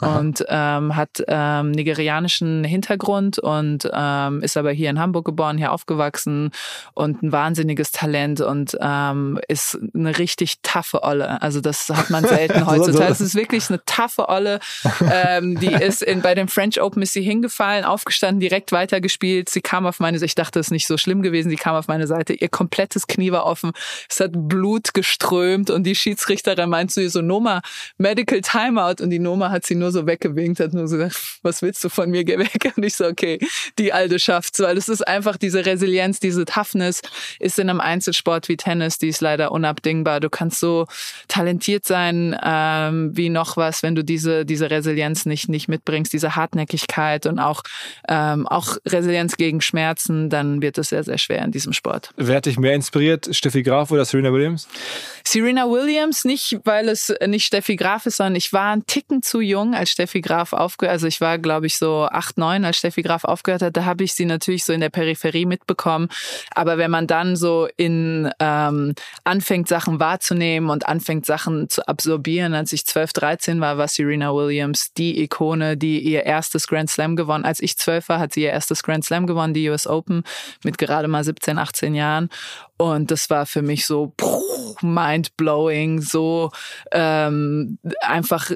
Aha. 0.00 0.18
und 0.18 0.44
ähm, 0.48 0.96
hat 0.96 1.22
ähm, 1.26 1.70
nigerianischen 1.70 2.64
Hintergrund 2.64 3.38
und 3.38 3.88
ähm, 3.92 4.42
ist 4.42 4.56
aber 4.56 4.72
hier 4.72 4.90
in 4.90 4.98
Hamburg 4.98 5.24
geboren, 5.24 5.58
hier 5.58 5.72
aufgewachsen 5.72 6.50
und 6.94 7.22
ein 7.22 7.32
wahnsinniges 7.32 7.92
Talent 7.92 8.40
und 8.40 8.76
ähm, 8.80 9.38
ist 9.48 9.78
eine 9.94 10.18
richtig 10.18 10.60
taffe 10.62 11.02
Olle. 11.02 11.40
Also 11.42 11.60
das 11.60 11.88
hat 11.88 12.10
man 12.10 12.24
selten 12.24 12.66
heutzutage. 12.66 13.12
Es 13.12 13.20
ist 13.20 13.34
wirklich 13.34 13.68
eine 13.68 13.84
taffe 13.84 14.28
Olle. 14.28 14.60
ähm, 15.10 15.58
die 15.58 15.72
ist 15.72 16.02
in, 16.02 16.22
bei 16.22 16.34
dem 16.34 16.48
French 16.48 16.80
Open 16.80 17.02
ist 17.02 17.12
sie 17.12 17.22
hingefallen, 17.22 17.84
aufgestanden, 17.84 18.40
direkt 18.40 18.72
weitergespielt. 18.72 19.48
Sie 19.48 19.60
kam 19.60 19.86
auf 19.86 20.00
meine 20.00 20.18
Seite. 20.18 20.26
Ich 20.26 20.34
dachte, 20.34 20.60
es 20.60 20.66
ist 20.66 20.72
nicht 20.72 20.86
so 20.86 20.96
schlimm 20.96 21.22
gewesen. 21.22 21.50
Sie 21.50 21.56
kam 21.56 21.74
auf 21.74 21.88
meine 21.88 22.06
Seite. 22.06 22.32
Ihr 22.34 22.48
komplettes 22.48 23.06
Knie 23.06 23.32
war 23.32 23.46
offen. 23.46 23.72
Es 24.08 24.20
hat 24.20 24.32
Blut 24.34 24.94
geströmt 24.94 25.70
und 25.70 25.84
die 25.84 25.94
Schiedsrichterin 25.94 26.68
meint 26.68 26.90
zu 26.90 27.02
ihr 27.02 27.10
so, 27.10 27.22
Noma, 27.22 27.62
Medical 27.98 28.40
Timeout. 28.40 29.02
Und 29.02 29.10
die 29.10 29.18
Noma 29.18 29.50
hat 29.50 29.64
sie 29.66 29.74
nur 29.74 29.85
so 29.90 30.06
weggewinkt, 30.06 30.60
hat 30.60 30.72
nur 30.72 30.88
so 30.88 30.96
gesagt, 30.96 31.38
was 31.42 31.62
willst 31.62 31.82
du 31.84 31.88
von 31.88 32.10
mir? 32.10 32.24
Geh 32.24 32.38
weg. 32.38 32.72
Und 32.76 32.84
ich 32.84 32.94
so, 32.94 33.06
okay, 33.06 33.38
die 33.78 33.92
Alte 33.92 34.18
schafft's. 34.18 34.60
Weil 34.60 34.76
es 34.76 34.88
ist 34.88 35.06
einfach 35.06 35.36
diese 35.36 35.64
Resilienz, 35.64 36.20
diese 36.20 36.44
Toughness 36.44 37.02
ist 37.40 37.58
in 37.58 37.70
einem 37.70 37.80
Einzelsport 37.80 38.48
wie 38.48 38.56
Tennis, 38.56 38.98
die 38.98 39.08
ist 39.08 39.20
leider 39.20 39.52
unabdingbar. 39.52 40.20
Du 40.20 40.30
kannst 40.30 40.60
so 40.60 40.86
talentiert 41.28 41.86
sein 41.86 42.36
ähm, 42.42 43.16
wie 43.16 43.28
noch 43.28 43.56
was, 43.56 43.82
wenn 43.82 43.94
du 43.94 44.02
diese, 44.02 44.44
diese 44.44 44.70
Resilienz 44.70 45.26
nicht, 45.26 45.48
nicht 45.48 45.68
mitbringst, 45.68 46.12
diese 46.12 46.36
Hartnäckigkeit 46.36 47.26
und 47.26 47.38
auch, 47.38 47.62
ähm, 48.08 48.46
auch 48.46 48.76
Resilienz 48.86 49.36
gegen 49.36 49.60
Schmerzen, 49.60 50.30
dann 50.30 50.62
wird 50.62 50.78
es 50.78 50.88
sehr, 50.88 51.04
sehr 51.04 51.18
schwer 51.18 51.44
in 51.44 51.52
diesem 51.52 51.72
Sport. 51.72 52.10
Wer 52.16 52.36
hat 52.36 52.46
dich 52.46 52.58
mehr 52.58 52.74
inspiriert, 52.74 53.28
Steffi 53.32 53.62
Graf 53.62 53.90
oder 53.90 54.04
Serena 54.04 54.32
Williams? 54.32 54.68
Serena 55.24 55.68
Williams, 55.68 56.24
nicht 56.24 56.60
weil 56.64 56.88
es 56.88 57.12
nicht 57.26 57.46
Steffi 57.46 57.76
Graf 57.76 58.06
ist, 58.06 58.16
sondern 58.18 58.36
ich 58.36 58.52
war 58.52 58.72
ein 58.72 58.86
Ticken 58.86 59.22
zu 59.22 59.40
jung, 59.40 59.74
als 59.76 59.90
Steffi 59.90 60.20
Graf 60.20 60.52
aufgehört 60.52 60.92
Also 60.92 61.06
ich 61.06 61.20
war, 61.20 61.38
glaube 61.38 61.66
ich, 61.66 61.78
so 61.78 62.04
acht, 62.04 62.38
neun, 62.38 62.64
als 62.64 62.78
Steffi 62.78 63.02
Graf 63.02 63.24
aufgehört 63.24 63.62
hat. 63.62 63.76
Da 63.76 63.84
habe 63.84 64.04
ich 64.04 64.14
sie 64.14 64.24
natürlich 64.24 64.64
so 64.64 64.72
in 64.72 64.80
der 64.80 64.90
Peripherie 64.90 65.46
mitbekommen. 65.46 66.08
Aber 66.54 66.78
wenn 66.78 66.90
man 66.90 67.06
dann 67.06 67.36
so 67.36 67.68
in 67.76 68.30
ähm, 68.40 68.94
anfängt, 69.24 69.68
Sachen 69.68 70.00
wahrzunehmen 70.00 70.70
und 70.70 70.86
anfängt, 70.86 71.26
Sachen 71.26 71.68
zu 71.68 71.86
absorbieren, 71.86 72.54
als 72.54 72.72
ich 72.72 72.86
12, 72.86 73.12
13 73.12 73.60
war, 73.60 73.78
war 73.78 73.88
Serena 73.88 74.34
Williams 74.34 74.92
die 74.94 75.20
Ikone, 75.22 75.76
die 75.76 76.00
ihr 76.00 76.24
erstes 76.24 76.66
Grand 76.66 76.90
Slam 76.90 77.16
gewonnen. 77.16 77.44
Als 77.44 77.60
ich 77.60 77.76
12 77.76 78.08
war, 78.08 78.18
hat 78.18 78.32
sie 78.32 78.42
ihr 78.42 78.50
erstes 78.50 78.82
Grand 78.82 79.04
Slam 79.04 79.26
gewonnen, 79.26 79.54
die 79.54 79.68
US 79.68 79.86
Open, 79.86 80.24
mit 80.64 80.78
gerade 80.78 81.08
mal 81.08 81.24
17, 81.24 81.58
18 81.58 81.94
Jahren. 81.94 82.30
Und 82.78 83.10
das 83.10 83.30
war 83.30 83.46
für 83.46 83.62
mich 83.62 83.86
so 83.86 84.12
mind-blowing, 84.82 86.00
so 86.00 86.50
ähm, 86.92 87.78
einfach 88.00 88.50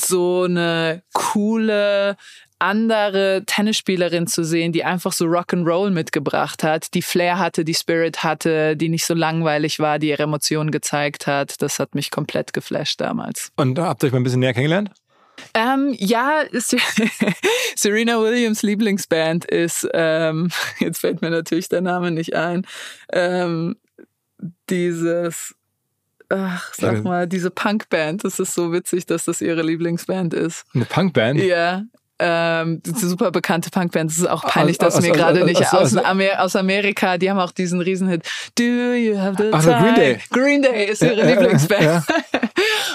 so 0.00 0.42
eine 0.42 1.02
coole 1.12 2.16
andere 2.58 3.42
Tennisspielerin 3.46 4.26
zu 4.26 4.44
sehen, 4.44 4.72
die 4.72 4.84
einfach 4.84 5.12
so 5.12 5.26
Rock'n'Roll 5.26 5.90
mitgebracht 5.90 6.62
hat, 6.62 6.94
die 6.94 7.02
Flair 7.02 7.38
hatte, 7.38 7.64
die 7.64 7.74
Spirit 7.74 8.22
hatte, 8.22 8.76
die 8.76 8.88
nicht 8.88 9.04
so 9.04 9.14
langweilig 9.14 9.80
war, 9.80 9.98
die 9.98 10.08
ihre 10.08 10.22
Emotionen 10.22 10.70
gezeigt 10.70 11.26
hat. 11.26 11.60
Das 11.60 11.78
hat 11.78 11.94
mich 11.94 12.10
komplett 12.10 12.52
geflasht 12.52 13.00
damals. 13.00 13.52
Und 13.56 13.78
habt 13.78 14.02
ihr 14.02 14.06
euch 14.06 14.12
mal 14.12 14.20
ein 14.20 14.24
bisschen 14.24 14.40
näher 14.40 14.54
kennengelernt? 14.54 14.90
Ähm, 15.52 15.94
ja, 15.98 16.44
Serena 17.76 18.20
Williams 18.20 18.62
Lieblingsband 18.62 19.44
ist, 19.44 19.86
ähm, 19.92 20.50
jetzt 20.78 21.00
fällt 21.00 21.22
mir 21.22 21.30
natürlich 21.30 21.68
der 21.68 21.80
Name 21.80 22.12
nicht 22.12 22.34
ein, 22.34 22.66
ähm, 23.12 23.76
dieses, 24.70 25.54
ach, 26.28 26.72
sag 26.74 27.04
mal, 27.04 27.26
diese 27.26 27.50
Punkband. 27.50 28.24
Das 28.24 28.38
ist 28.38 28.54
so 28.54 28.72
witzig, 28.72 29.06
dass 29.06 29.24
das 29.24 29.40
ihre 29.40 29.62
Lieblingsband 29.62 30.34
ist. 30.34 30.64
Eine 30.74 30.84
Punkband? 30.84 31.40
Ja. 31.40 31.82
Ähm, 32.26 32.80
super 32.84 33.30
bekannte 33.30 33.70
Punkband. 33.70 34.10
Es 34.10 34.18
ist 34.18 34.28
auch 34.28 34.44
peinlich, 34.44 34.78
dass 34.78 35.00
mir 35.00 35.12
gerade 35.12 35.44
nicht 35.44 35.60
aus, 35.74 35.94
aus, 35.94 36.56
Amerika, 36.56 37.18
die 37.18 37.28
haben 37.28 37.38
auch 37.38 37.52
diesen 37.52 37.80
Riesenhit. 37.80 38.22
Do 38.56 38.64
you 38.64 39.18
have 39.18 39.36
the 39.36 39.50
time? 39.50 39.82
Green 39.82 39.94
Day. 39.94 40.18
Green 40.30 40.62
Day 40.62 40.86
ist 40.86 41.02
ihre 41.02 41.22
Lieblingsband. 41.26 42.04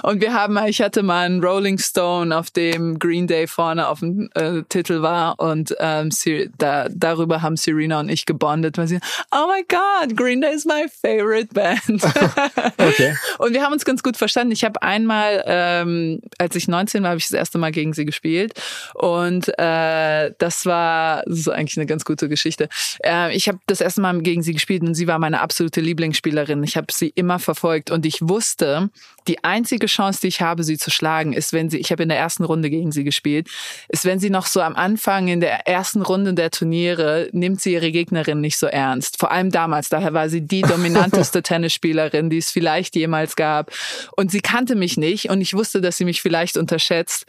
Und 0.03 0.21
wir 0.21 0.33
haben, 0.33 0.57
ich 0.67 0.81
hatte 0.81 1.03
mal 1.03 1.25
einen 1.25 1.43
Rolling 1.43 1.77
Stone, 1.77 2.35
auf 2.35 2.49
dem 2.51 2.97
Green 2.99 3.27
Day 3.27 3.47
vorne 3.47 3.87
auf 3.87 3.99
dem 3.99 4.29
äh, 4.33 4.63
Titel 4.69 5.01
war 5.01 5.39
und 5.39 5.75
ähm, 5.79 6.09
da, 6.57 6.87
darüber 6.89 7.41
haben 7.41 7.57
Serena 7.57 7.99
und 7.99 8.09
ich 8.09 8.25
gebondet, 8.25 8.77
weil 8.77 8.87
sie, 8.87 8.99
oh 9.31 9.47
my 9.47 9.63
God, 9.67 10.15
Green 10.15 10.41
Day 10.41 10.53
is 10.53 10.65
my 10.65 10.85
favorite 10.89 11.53
band. 11.53 12.03
okay. 12.77 13.15
Und 13.39 13.53
wir 13.53 13.63
haben 13.63 13.73
uns 13.73 13.85
ganz 13.85 14.03
gut 14.03 14.17
verstanden. 14.17 14.51
Ich 14.51 14.63
habe 14.63 14.81
einmal, 14.81 15.43
ähm, 15.45 16.21
als 16.37 16.55
ich 16.55 16.67
19 16.67 17.03
war, 17.03 17.09
habe 17.09 17.19
ich 17.19 17.27
das 17.27 17.37
erste 17.37 17.57
Mal 17.57 17.71
gegen 17.71 17.93
sie 17.93 18.05
gespielt 18.05 18.53
und 18.93 19.18
äh, 19.57 20.31
das 20.37 20.65
war, 20.65 21.23
das 21.25 21.39
ist 21.39 21.49
eigentlich 21.49 21.77
eine 21.77 21.85
ganz 21.85 22.05
gute 22.05 22.29
Geschichte. 22.29 22.69
Äh, 23.03 23.35
ich 23.35 23.47
habe 23.47 23.59
das 23.67 23.81
erste 23.81 24.01
Mal 24.01 24.21
gegen 24.21 24.43
sie 24.43 24.53
gespielt 24.53 24.83
und 24.83 24.95
sie 24.95 25.07
war 25.07 25.19
meine 25.19 25.41
absolute 25.41 25.81
Lieblingsspielerin. 25.81 26.63
Ich 26.63 26.77
habe 26.77 26.87
sie 26.91 27.09
immer 27.15 27.39
verfolgt 27.39 27.91
und 27.91 28.05
ich 28.05 28.21
wusste, 28.21 28.89
die 29.27 29.43
einzige 29.43 29.87
Chance, 29.87 30.21
die 30.21 30.27
ich 30.27 30.41
habe, 30.41 30.63
sie 30.63 30.77
zu 30.77 30.89
schlagen, 30.91 31.33
ist, 31.33 31.53
wenn 31.53 31.69
sie, 31.69 31.77
ich 31.77 31.91
habe 31.91 32.03
in 32.03 32.09
der 32.09 32.17
ersten 32.17 32.43
Runde 32.43 32.69
gegen 32.69 32.91
sie 32.91 33.03
gespielt, 33.03 33.47
ist, 33.87 34.05
wenn 34.05 34.19
sie 34.19 34.29
noch 34.29 34.47
so 34.47 34.61
am 34.61 34.75
Anfang 34.75 35.27
in 35.27 35.39
der 35.39 35.67
ersten 35.67 36.01
Runde 36.01 36.33
der 36.33 36.51
Turniere 36.51 37.29
nimmt 37.31 37.61
sie 37.61 37.73
ihre 37.73 37.91
Gegnerin 37.91 38.41
nicht 38.41 38.57
so 38.57 38.65
ernst. 38.67 39.19
Vor 39.19 39.31
allem 39.31 39.51
damals, 39.51 39.89
daher 39.89 40.13
war 40.13 40.29
sie 40.29 40.41
die 40.41 40.61
dominanteste 40.69 41.43
Tennisspielerin, 41.43 42.29
die 42.29 42.37
es 42.37 42.51
vielleicht 42.51 42.95
jemals 42.95 43.35
gab. 43.35 43.71
Und 44.15 44.31
sie 44.31 44.41
kannte 44.41 44.75
mich 44.75 44.97
nicht 44.97 45.29
und 45.29 45.41
ich 45.41 45.53
wusste, 45.53 45.81
dass 45.81 45.97
sie 45.97 46.05
mich 46.05 46.21
vielleicht 46.21 46.57
unterschätzt. 46.57 47.25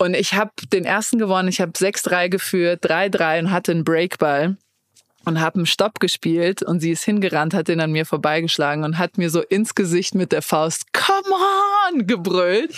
Und 0.00 0.14
ich 0.14 0.32
habe 0.32 0.50
den 0.72 0.86
ersten 0.86 1.18
gewonnen, 1.18 1.50
ich 1.50 1.60
habe 1.60 1.72
6-3 1.72 2.30
geführt, 2.30 2.82
3-3 2.86 3.40
und 3.40 3.50
hatte 3.50 3.72
einen 3.72 3.84
Breakball 3.84 4.56
und 5.24 5.40
habe 5.40 5.56
einen 5.56 5.66
Stopp 5.66 6.00
gespielt 6.00 6.62
und 6.62 6.80
sie 6.80 6.92
ist 6.92 7.04
hingerannt, 7.04 7.54
hat 7.54 7.68
den 7.68 7.80
an 7.80 7.92
mir 7.92 8.06
vorbeigeschlagen 8.06 8.84
und 8.84 8.98
hat 8.98 9.18
mir 9.18 9.30
so 9.30 9.42
ins 9.42 9.74
Gesicht 9.74 10.14
mit 10.14 10.32
der 10.32 10.42
Faust 10.42 10.92
Come 10.92 11.34
on! 11.34 12.06
gebrüllt. 12.06 12.74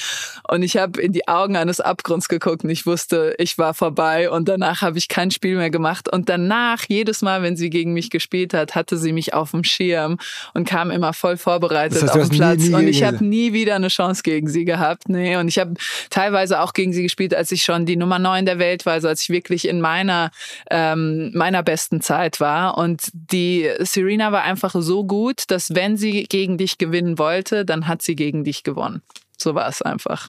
Und 0.49 0.63
ich 0.63 0.77
habe 0.77 1.01
in 1.01 1.13
die 1.13 1.29
Augen 1.29 1.57
eines 1.57 1.81
Abgrunds 1.81 2.29
geguckt 2.29 2.65
und 2.65 2.71
ich 2.71 2.87
wusste, 2.87 3.35
ich 3.39 3.59
war 3.59 3.75
vorbei 3.75 4.31
und 4.31 4.49
danach 4.49 4.83
habe 4.83 4.99
ich 4.99 5.09
kein 5.09 5.31
Spiel 5.31 5.57
mehr 5.57 5.71
gemacht. 5.71 6.13
Und 6.13 6.29
danach 6.29 6.85
jedes 6.89 7.23
Mal, 7.23 7.43
wenn 7.43 7.57
sie 7.57 7.71
gegen 7.71 7.93
mich 7.93 8.11
gespielt 8.11 8.55
hat, 8.55 8.75
hatte 8.75 8.97
sie 8.97 9.13
mich 9.13 9.35
auf 9.35 9.51
dem 9.53 9.65
Schirm 9.65 10.19
und 10.55 10.67
kam 10.67 10.91
immer 10.91 11.13
voll 11.13 11.37
vorbereitet 11.37 12.03
das 12.03 12.11
heißt, 12.11 12.23
auf 12.23 12.29
den 12.29 12.39
Platz. 12.39 12.61
nie, 12.61 12.69
nie 12.69 12.75
und 12.75 12.89
ich 12.89 13.03
habe 13.03 13.25
nie 13.25 13.53
wieder 13.53 13.77
eine 13.77 13.89
Chance 13.89 14.23
gegen 14.23 14.49
sie 14.49 14.65
gehabt, 14.65 15.09
nee. 15.09 15.37
Und 15.37 15.49
ich 15.49 15.59
habe 15.59 15.75
teilweise 16.11 16.61
auch 16.61 16.73
gegen 16.73 16.93
sie 16.93 17.03
gespielt, 17.03 17.35
als 17.35 17.53
ich 17.53 17.65
schon 17.65 17.87
die 17.87 17.97
Nummer 17.97 18.19
neun 18.19 18.47
der 18.47 18.59
Welt 18.59 18.87
war, 18.87 18.95
also 18.95 19.09
als 19.09 19.23
ich 19.23 19.31
wirklich 19.31 19.69
in 19.69 19.81
meiner 19.81 20.31
ähm, 20.71 21.31
meiner 21.35 21.63
besten 21.63 22.01
Zeit 22.01 22.32
Zeit 22.33 22.41
war. 22.41 22.79
Und 22.79 23.11
die 23.13 23.71
Serena 23.81 24.33
war 24.33 24.43
einfach 24.43 24.75
so 24.75 25.05
gut, 25.05 25.45
dass 25.49 25.75
wenn 25.75 25.97
sie 25.97 26.25
gegen 26.25 26.59
dich 26.59 26.79
gewinnen 26.79 27.19
wollte, 27.19 27.65
dann 27.65 27.87
hat 27.87 28.03
sie 28.03 28.17
gegen 28.17 28.45
dich 28.45 28.63
gewonnen. 28.63 29.03
So 29.37 29.55
war 29.55 29.69
es 29.69 29.83
einfach. 29.83 30.29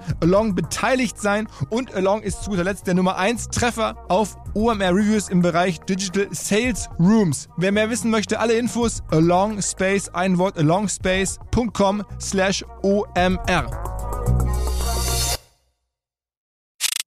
Along 0.21 0.55
beteiligt 0.55 1.19
sein 1.19 1.47
und 1.69 1.93
Along 1.93 2.21
ist 2.21 2.43
zu 2.43 2.51
guter 2.51 2.63
Letzt 2.63 2.87
der 2.87 2.93
Nummer 2.93 3.17
1 3.17 3.49
Treffer 3.49 3.95
auf 4.09 4.35
OMR 4.53 4.95
Reviews 4.95 5.29
im 5.29 5.41
Bereich 5.41 5.79
Digital 5.81 6.27
Sales 6.31 6.89
Rooms. 6.99 7.47
Wer 7.57 7.71
mehr 7.71 7.89
wissen 7.89 8.11
möchte, 8.11 8.39
alle 8.39 8.53
Infos 8.53 9.01
Along 9.11 9.61
Space, 9.61 10.09
ein 10.09 10.37
Wort 10.37 10.57
alongspace.com 10.57 12.03
slash 12.19 12.63
OMR. 12.81 13.91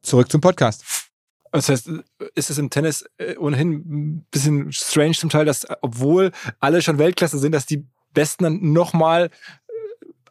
Zurück 0.03 0.31
zum 0.31 0.41
Podcast. 0.41 0.85
Das 1.51 1.69
heißt, 1.69 1.89
ist 2.35 2.51
es 2.51 2.59
im 2.59 2.69
Tennis 2.69 3.05
äh, 3.17 3.37
ohnehin 3.37 3.73
ein 3.73 4.27
bisschen 4.31 4.73
strange 4.73 5.13
zum 5.13 5.31
Teil, 5.31 5.45
dass 5.45 5.67
obwohl 5.83 6.33
alle 6.59 6.83
schon 6.83 6.99
Weltklasse 6.99 7.39
sind, 7.39 7.53
dass 7.53 7.65
die 7.65 7.87
Besten 8.13 8.45
dann 8.45 8.73
nochmal 8.73 9.31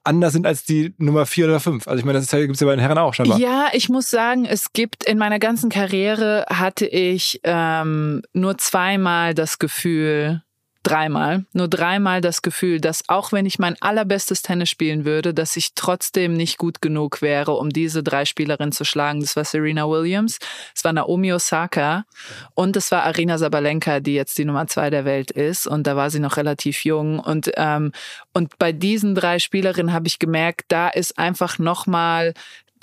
anders 0.03 0.33
sind 0.33 0.45
als 0.45 0.65
die 0.65 0.93
Nummer 0.97 1.25
vier 1.25 1.45
oder 1.45 1.59
fünf. 1.59 1.87
Also 1.87 1.99
ich 1.99 2.05
meine, 2.05 2.19
das 2.19 2.29
gibt 2.29 2.53
es 2.55 2.59
ja 2.59 2.67
bei 2.67 2.75
den 2.75 2.81
Herren 2.81 2.97
auch 2.97 3.13
scheinbar. 3.13 3.39
Ja, 3.39 3.67
ich 3.73 3.89
muss 3.89 4.09
sagen, 4.09 4.45
es 4.45 4.73
gibt 4.73 5.03
in 5.05 5.17
meiner 5.17 5.39
ganzen 5.39 5.69
Karriere 5.69 6.45
hatte 6.49 6.85
ich 6.85 7.39
ähm, 7.43 8.21
nur 8.33 8.57
zweimal 8.57 9.33
das 9.33 9.59
Gefühl, 9.59 10.43
dreimal, 10.83 11.45
nur 11.53 11.69
dreimal 11.69 12.21
das 12.21 12.41
Gefühl, 12.41 12.81
dass 12.81 13.07
auch 13.07 13.31
wenn 13.31 13.45
ich 13.45 13.57
mein 13.57 13.81
allerbestes 13.81 14.41
Tennis 14.41 14.69
spielen 14.69 15.05
würde, 15.05 15.33
dass 15.33 15.55
ich 15.55 15.73
trotzdem 15.75 16.33
nicht 16.33 16.57
gut 16.57 16.81
genug 16.81 17.21
wäre, 17.21 17.53
um 17.53 17.69
diese 17.69 18.03
drei 18.03 18.25
Spielerinnen 18.25 18.73
zu 18.73 18.83
schlagen. 18.83 19.21
Das 19.21 19.35
war 19.35 19.45
Serena 19.45 19.87
Williams, 19.87 20.39
es 20.75 20.83
war 20.83 20.91
Naomi 20.93 21.31
Osaka 21.31 22.05
und 22.53 22.75
es 22.75 22.91
war 22.91 23.03
Arina 23.03 23.37
Sabalenka, 23.37 24.01
die 24.01 24.13
jetzt 24.13 24.37
die 24.37 24.45
Nummer 24.45 24.67
zwei 24.67 24.89
der 24.89 25.05
Welt 25.05 25.31
ist. 25.31 25.67
Und 25.67 25.87
da 25.87 25.95
war 25.95 26.09
sie 26.09 26.19
noch 26.19 26.37
relativ 26.37 26.83
jung. 26.83 27.19
Und, 27.19 27.51
ähm, 27.55 27.93
und 28.33 28.59
bei 28.59 28.73
diesen 28.73 29.15
drei 29.15 29.39
Spielerinnen 29.39 29.93
habe 29.93 30.07
ich 30.07 30.19
gemerkt, 30.19 30.65
da 30.67 30.89
ist 30.89 31.17
einfach 31.17 31.59
nochmal 31.59 32.33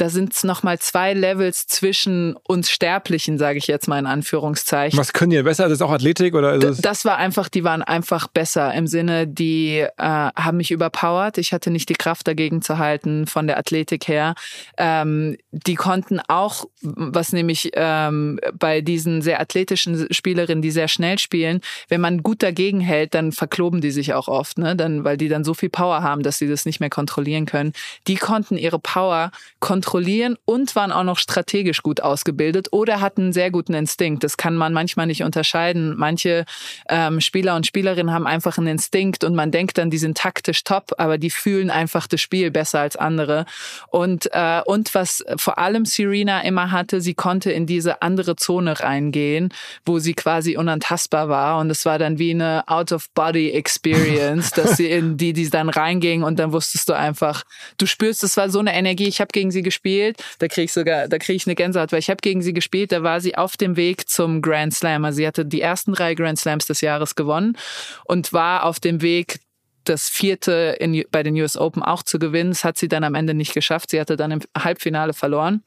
da 0.01 0.09
sind 0.09 0.33
es 0.33 0.45
nochmal 0.45 0.79
zwei 0.79 1.13
Levels 1.13 1.67
zwischen 1.67 2.35
uns 2.45 2.71
Sterblichen, 2.71 3.37
sage 3.37 3.59
ich 3.59 3.67
jetzt 3.67 3.87
mal 3.87 3.99
in 3.99 4.07
Anführungszeichen. 4.07 4.99
Was 4.99 5.13
können 5.13 5.31
die 5.31 5.43
besser? 5.43 5.65
Das 5.65 5.75
ist 5.75 5.83
auch 5.83 5.91
Athletik 5.91 6.35
oder 6.35 6.55
ist 6.55 6.65
es 6.65 6.81
Das 6.81 7.05
war 7.05 7.19
einfach, 7.19 7.51
die 7.51 7.65
waren 7.65 7.83
einfach 7.83 8.27
besser 8.27 8.73
im 8.73 8.87
Sinne, 8.87 9.27
die 9.27 9.81
äh, 9.81 9.89
haben 9.99 10.57
mich 10.57 10.71
überpowert. 10.71 11.37
Ich 11.37 11.53
hatte 11.53 11.71
nicht 11.71 11.91
die 11.91 11.95
Kraft 11.95 12.27
dagegen 12.27 12.63
zu 12.63 12.79
halten 12.79 13.27
von 13.27 13.47
der 13.47 13.59
Athletik 13.59 14.09
her. 14.09 14.35
Ähm, 14.79 15.37
die 15.51 15.75
konnten 15.75 16.19
auch, 16.29 16.65
was 16.81 17.35
nämlich 17.35 17.71
ähm, 17.75 18.41
bei 18.59 18.81
diesen 18.81 19.21
sehr 19.21 19.39
athletischen 19.39 20.07
Spielerinnen, 20.11 20.63
die 20.63 20.71
sehr 20.71 20.89
schnell 20.89 21.19
spielen, 21.19 21.61
wenn 21.89 22.01
man 22.01 22.23
gut 22.23 22.43
dagegen 22.43 22.81
hält, 22.81 23.13
dann 23.13 23.33
verkloben 23.33 23.83
die 23.83 23.91
sich 23.91 24.15
auch 24.15 24.29
oft, 24.29 24.57
ne? 24.57 24.77
Dann, 24.77 25.05
weil 25.05 25.19
die 25.19 25.29
dann 25.29 25.45
so 25.45 25.53
viel 25.53 25.69
Power 25.69 26.03
haben, 26.03 26.23
dass 26.23 26.39
sie 26.39 26.49
das 26.49 26.65
nicht 26.65 26.81
mehr 26.81 26.89
kontrollieren 26.89 27.45
können. 27.45 27.75
Die 28.07 28.15
konnten 28.15 28.57
ihre 28.57 28.79
Power 28.79 29.31
kontrollieren 29.59 29.90
kontrollieren 29.91 30.37
und 30.45 30.77
waren 30.77 30.93
auch 30.93 31.03
noch 31.03 31.19
strategisch 31.19 31.83
gut 31.83 32.01
ausgebildet 32.01 32.69
oder 32.71 33.01
hatten 33.01 33.23
einen 33.23 33.33
sehr 33.33 33.51
guten 33.51 33.75
Instinkt. 33.75 34.23
Das 34.23 34.37
kann 34.37 34.55
man 34.55 34.73
manchmal 34.73 35.09
nicht 35.09 35.25
unterscheiden. 35.25 35.97
Manche 35.97 36.45
ähm, 36.89 37.21
Spieler 37.21 37.57
und 37.57 37.67
Spielerinnen 37.67 38.15
haben 38.15 38.25
einfach 38.25 38.57
einen 38.57 38.69
Instinkt 38.69 39.25
und 39.25 39.35
man 39.35 39.51
denkt 39.51 39.79
dann, 39.79 39.91
die 39.91 39.99
sind 39.99 40.17
taktisch 40.17 40.63
top, 40.63 40.93
aber 40.99 41.19
die 41.19 41.31
fühlen 41.31 41.71
einfach 41.71 42.07
das 42.07 42.21
Spiel 42.21 42.53
besser 42.53 42.79
als 42.79 42.95
andere. 42.95 43.47
Und, 43.89 44.29
äh, 44.33 44.61
und 44.65 44.95
was 44.95 45.25
vor 45.37 45.59
allem 45.59 45.85
Serena 45.85 46.43
immer 46.43 46.71
hatte, 46.71 47.01
sie 47.01 47.15
konnte 47.15 47.51
in 47.51 47.67
diese 47.67 48.01
andere 48.01 48.37
Zone 48.37 48.79
reingehen, 48.79 49.53
wo 49.85 49.99
sie 49.99 50.15
quasi 50.15 50.57
unantastbar 50.57 51.29
war. 51.29 51.59
Und 51.59 51.69
es 51.69 51.85
war 51.85 51.99
dann 51.99 52.21
wie 52.21 52.31
eine 52.31 52.63
Out-of-Body-Experience, 52.69 54.53
dass 54.53 54.77
sie 54.77 54.89
in 54.89 55.17
die, 55.17 55.33
die 55.33 55.51
dann 55.51 55.69
reinging 55.69 56.23
und 56.23 56.39
dann 56.39 56.53
wusstest 56.53 56.89
du 56.89 56.93
einfach, 56.93 57.43
du 57.77 57.87
spürst, 57.87 58.23
es 58.23 58.37
war 58.37 58.51
so 58.51 58.61
eine 58.61 58.73
Energie. 58.73 59.09
Ich 59.09 59.21
habe 59.21 59.33
gegen 59.33 59.51
sie 59.51 59.63
gespielt 59.63 59.80
gespielt. 59.81 60.23
Da 60.39 60.49
kriege 60.49 60.65
ich 60.65 60.73
sogar, 60.73 61.09
da 61.09 61.19
kriege 61.19 61.37
ich 61.37 61.47
eine 61.47 61.55
Gänsehaut, 61.55 61.93
weil 61.93 61.99
ich 61.99 62.11
habe 62.11 62.21
gegen 62.21 62.43
sie 62.43 62.53
gespielt. 62.53 62.93
Da 62.93 63.03
war 63.03 63.21
sie 63.21 63.37
auf 63.37 63.57
dem 63.57 63.77
Weg 63.77 64.09
zum 64.09 64.43
Grand 64.43 64.75
Slam. 64.75 65.05
Also 65.05 65.17
sie 65.17 65.27
hatte 65.27 65.45
die 65.45 65.61
ersten 65.61 65.93
drei 65.93 66.15
Grand 66.15 66.39
Slams 66.39 66.67
des 66.67 66.81
Jahres 66.81 67.15
gewonnen 67.15 67.57
und 68.05 68.33
war 68.33 68.65
auf 68.65 68.81
dem 68.81 69.03
Weg 69.03 69.41
das 69.85 70.09
vierte 70.09 70.77
in, 70.79 71.05
bei 71.11 71.23
den 71.23 71.35
US 71.37 71.57
Open 71.57 71.83
auch 71.83 72.03
zu 72.03 72.19
gewinnen. 72.19 72.51
Das 72.51 72.65
hat 72.65 72.77
sie 72.77 72.89
dann 72.89 73.05
am 73.05 73.15
Ende 73.15 73.35
nicht 73.35 73.55
geschafft. 73.55 73.91
Sie 73.91 74.01
hatte 74.01 74.17
dann 74.17 74.31
im 74.31 74.41
Halbfinale 74.57 75.15
verloren. 75.15 75.63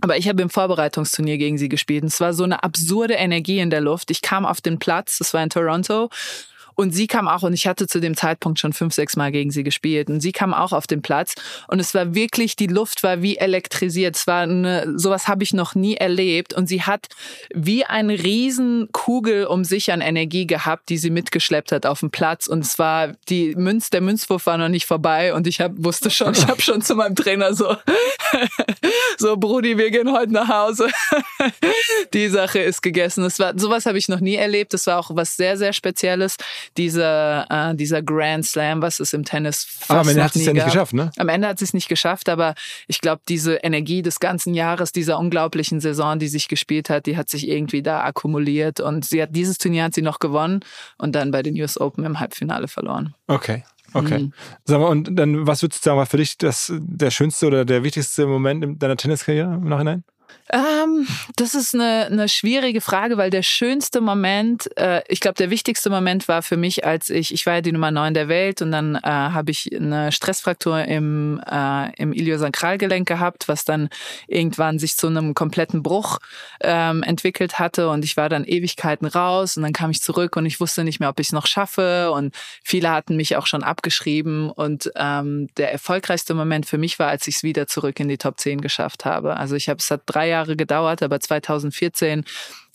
Aber 0.00 0.16
ich 0.16 0.28
habe 0.28 0.42
im 0.42 0.50
Vorbereitungsturnier 0.50 1.38
gegen 1.38 1.58
sie 1.58 1.68
gespielt. 1.68 2.02
Und 2.02 2.08
es 2.08 2.20
war 2.20 2.34
so 2.34 2.44
eine 2.44 2.64
absurde 2.64 3.14
Energie 3.14 3.60
in 3.60 3.70
der 3.70 3.80
Luft. 3.80 4.10
Ich 4.10 4.22
kam 4.22 4.44
auf 4.44 4.60
den 4.60 4.78
Platz, 4.78 5.18
das 5.18 5.32
war 5.32 5.42
in 5.42 5.50
Toronto, 5.50 6.10
und 6.74 6.92
sie 6.92 7.06
kam 7.06 7.28
auch, 7.28 7.42
und 7.42 7.52
ich 7.52 7.66
hatte 7.66 7.86
zu 7.86 8.00
dem 8.00 8.16
Zeitpunkt 8.16 8.58
schon 8.58 8.72
fünf, 8.72 8.94
sechs 8.94 9.16
Mal 9.16 9.32
gegen 9.32 9.50
sie 9.50 9.62
gespielt. 9.62 10.08
Und 10.08 10.20
sie 10.20 10.32
kam 10.32 10.54
auch 10.54 10.72
auf 10.72 10.86
den 10.86 11.02
Platz. 11.02 11.34
Und 11.68 11.80
es 11.80 11.94
war 11.94 12.14
wirklich, 12.14 12.56
die 12.56 12.66
Luft 12.66 13.02
war 13.02 13.22
wie 13.22 13.36
elektrisiert. 13.36 14.16
Es 14.16 14.26
war 14.26 14.42
eine, 14.42 14.98
sowas 14.98 15.28
habe 15.28 15.42
ich 15.42 15.52
noch 15.52 15.74
nie 15.74 15.96
erlebt. 15.96 16.54
Und 16.54 16.66
sie 16.66 16.82
hat 16.82 17.08
wie 17.54 17.84
eine 17.84 18.14
Riesenkugel 18.14 19.46
um 19.46 19.64
sich 19.64 19.92
an 19.92 20.00
Energie 20.00 20.46
gehabt, 20.46 20.88
die 20.88 20.98
sie 20.98 21.10
mitgeschleppt 21.10 21.72
hat 21.72 21.86
auf 21.86 22.00
dem 22.00 22.10
Platz. 22.10 22.46
Und 22.46 22.64
es 22.64 22.78
war, 22.78 23.14
die 23.28 23.54
Münz, 23.54 23.90
der 23.90 24.00
Münzwurf 24.00 24.46
war 24.46 24.58
noch 24.58 24.68
nicht 24.68 24.86
vorbei. 24.86 25.34
Und 25.34 25.46
ich 25.46 25.60
hab, 25.60 25.72
wusste 25.76 26.10
schon, 26.10 26.32
ich 26.32 26.46
habe 26.46 26.62
schon 26.62 26.82
zu 26.82 26.94
meinem 26.94 27.16
Trainer 27.16 27.54
so, 27.54 27.76
so, 29.18 29.36
Brudi, 29.36 29.76
wir 29.78 29.90
gehen 29.90 30.12
heute 30.12 30.32
nach 30.32 30.48
Hause. 30.48 30.90
die 32.14 32.28
Sache 32.28 32.60
ist 32.60 32.82
gegessen. 32.82 33.24
Es 33.24 33.38
war, 33.38 33.58
sowas 33.58 33.86
habe 33.86 33.98
ich 33.98 34.08
noch 34.08 34.20
nie 34.20 34.36
erlebt. 34.36 34.72
Das 34.72 34.86
war 34.86 34.98
auch 34.98 35.10
was 35.14 35.36
sehr, 35.36 35.56
sehr 35.56 35.72
Spezielles 35.72 36.36
dieser, 36.76 37.46
äh, 37.50 37.74
dieser 37.74 38.02
Grand 38.02 38.44
Slam, 38.44 38.82
was 38.82 39.00
es 39.00 39.12
im 39.12 39.24
Tennis 39.24 39.64
fast 39.64 39.90
Aber 39.90 40.00
am 40.00 40.08
Ende 40.08 40.24
hat 40.24 40.36
es 40.36 40.44
ja 40.44 40.52
nicht 40.52 40.64
geschafft, 40.64 40.94
ne? 40.94 41.10
Am 41.16 41.28
Ende 41.28 41.48
hat 41.48 41.62
es 41.62 41.74
nicht 41.74 41.88
geschafft, 41.88 42.28
aber 42.28 42.54
ich 42.86 43.00
glaube, 43.00 43.22
diese 43.28 43.54
Energie 43.56 44.02
des 44.02 44.20
ganzen 44.20 44.54
Jahres, 44.54 44.92
dieser 44.92 45.18
unglaublichen 45.18 45.80
Saison, 45.80 46.18
die 46.18 46.28
sich 46.28 46.48
gespielt 46.48 46.90
hat, 46.90 47.06
die 47.06 47.16
hat 47.16 47.28
sich 47.28 47.48
irgendwie 47.48 47.82
da 47.82 48.02
akkumuliert 48.02 48.80
und 48.80 49.04
sie 49.04 49.22
hat 49.22 49.30
dieses 49.34 49.58
Turnier 49.58 49.84
hat 49.84 49.94
sie 49.94 50.02
noch 50.02 50.18
gewonnen 50.18 50.60
und 50.98 51.14
dann 51.14 51.30
bei 51.30 51.42
den 51.42 51.60
US 51.60 51.80
Open 51.80 52.04
im 52.04 52.20
Halbfinale 52.20 52.68
verloren. 52.68 53.14
Okay. 53.26 53.64
Okay. 53.94 54.18
Mhm. 54.18 54.32
Sag 54.64 54.80
mal, 54.80 54.88
und 54.88 55.14
dann, 55.18 55.46
was 55.46 55.62
würdest 55.62 55.84
du 55.84 55.90
sagen, 55.90 55.98
war 55.98 56.06
für 56.06 56.16
dich 56.16 56.38
das, 56.38 56.72
der 56.74 57.10
schönste 57.10 57.46
oder 57.46 57.64
der 57.64 57.82
wichtigste 57.82 58.26
Moment 58.26 58.64
in 58.64 58.78
deiner 58.78 58.96
Tenniskarriere 58.96 59.54
im 59.54 59.68
Nachhinein? 59.68 60.04
Ähm, 60.52 61.06
das 61.36 61.54
ist 61.54 61.74
eine, 61.74 62.06
eine 62.06 62.28
schwierige 62.28 62.82
Frage, 62.82 63.16
weil 63.16 63.30
der 63.30 63.42
schönste 63.42 64.02
Moment, 64.02 64.68
äh, 64.76 65.02
ich 65.08 65.20
glaube, 65.20 65.36
der 65.36 65.48
wichtigste 65.48 65.88
Moment 65.88 66.28
war 66.28 66.42
für 66.42 66.58
mich, 66.58 66.84
als 66.84 67.08
ich, 67.08 67.32
ich 67.32 67.46
war 67.46 67.54
ja 67.54 67.60
die 67.62 67.72
Nummer 67.72 67.90
9 67.90 68.12
der 68.12 68.28
Welt 68.28 68.60
und 68.60 68.70
dann 68.70 68.96
äh, 68.96 69.00
habe 69.02 69.50
ich 69.50 69.74
eine 69.74 70.12
Stressfraktur 70.12 70.84
im, 70.84 71.40
äh, 71.50 71.94
im 71.94 72.12
Iliosakralgelenk 72.12 73.08
gehabt, 73.08 73.48
was 73.48 73.64
dann 73.64 73.88
irgendwann 74.26 74.78
sich 74.78 74.96
zu 74.96 75.06
einem 75.06 75.32
kompletten 75.32 75.82
Bruch 75.82 76.18
ähm, 76.60 77.02
entwickelt 77.02 77.58
hatte 77.58 77.88
und 77.88 78.04
ich 78.04 78.18
war 78.18 78.28
dann 78.28 78.44
Ewigkeiten 78.44 79.06
raus 79.06 79.56
und 79.56 79.62
dann 79.62 79.72
kam 79.72 79.90
ich 79.90 80.02
zurück 80.02 80.36
und 80.36 80.44
ich 80.44 80.60
wusste 80.60 80.84
nicht 80.84 81.00
mehr, 81.00 81.08
ob 81.08 81.18
ich 81.18 81.28
es 81.28 81.32
noch 81.32 81.46
schaffe 81.46 82.10
und 82.10 82.34
viele 82.62 82.90
hatten 82.90 83.16
mich 83.16 83.36
auch 83.36 83.46
schon 83.46 83.62
abgeschrieben 83.62 84.50
und 84.50 84.92
ähm, 84.96 85.48
der 85.56 85.72
erfolgreichste 85.72 86.34
Moment 86.34 86.66
für 86.66 86.78
mich 86.78 86.98
war, 86.98 87.08
als 87.08 87.26
ich 87.26 87.36
es 87.36 87.42
wieder 87.42 87.66
zurück 87.68 87.98
in 88.00 88.08
die 88.08 88.18
Top 88.18 88.38
10 88.38 88.60
geschafft 88.60 89.06
habe. 89.06 89.36
Also 89.38 89.56
ich 89.56 89.70
habe 89.70 89.78
es 89.78 89.90
hat 89.90 90.02
drei 90.04 90.21
Jahre 90.26 90.56
gedauert, 90.56 91.02
aber 91.02 91.20
2014 91.20 92.24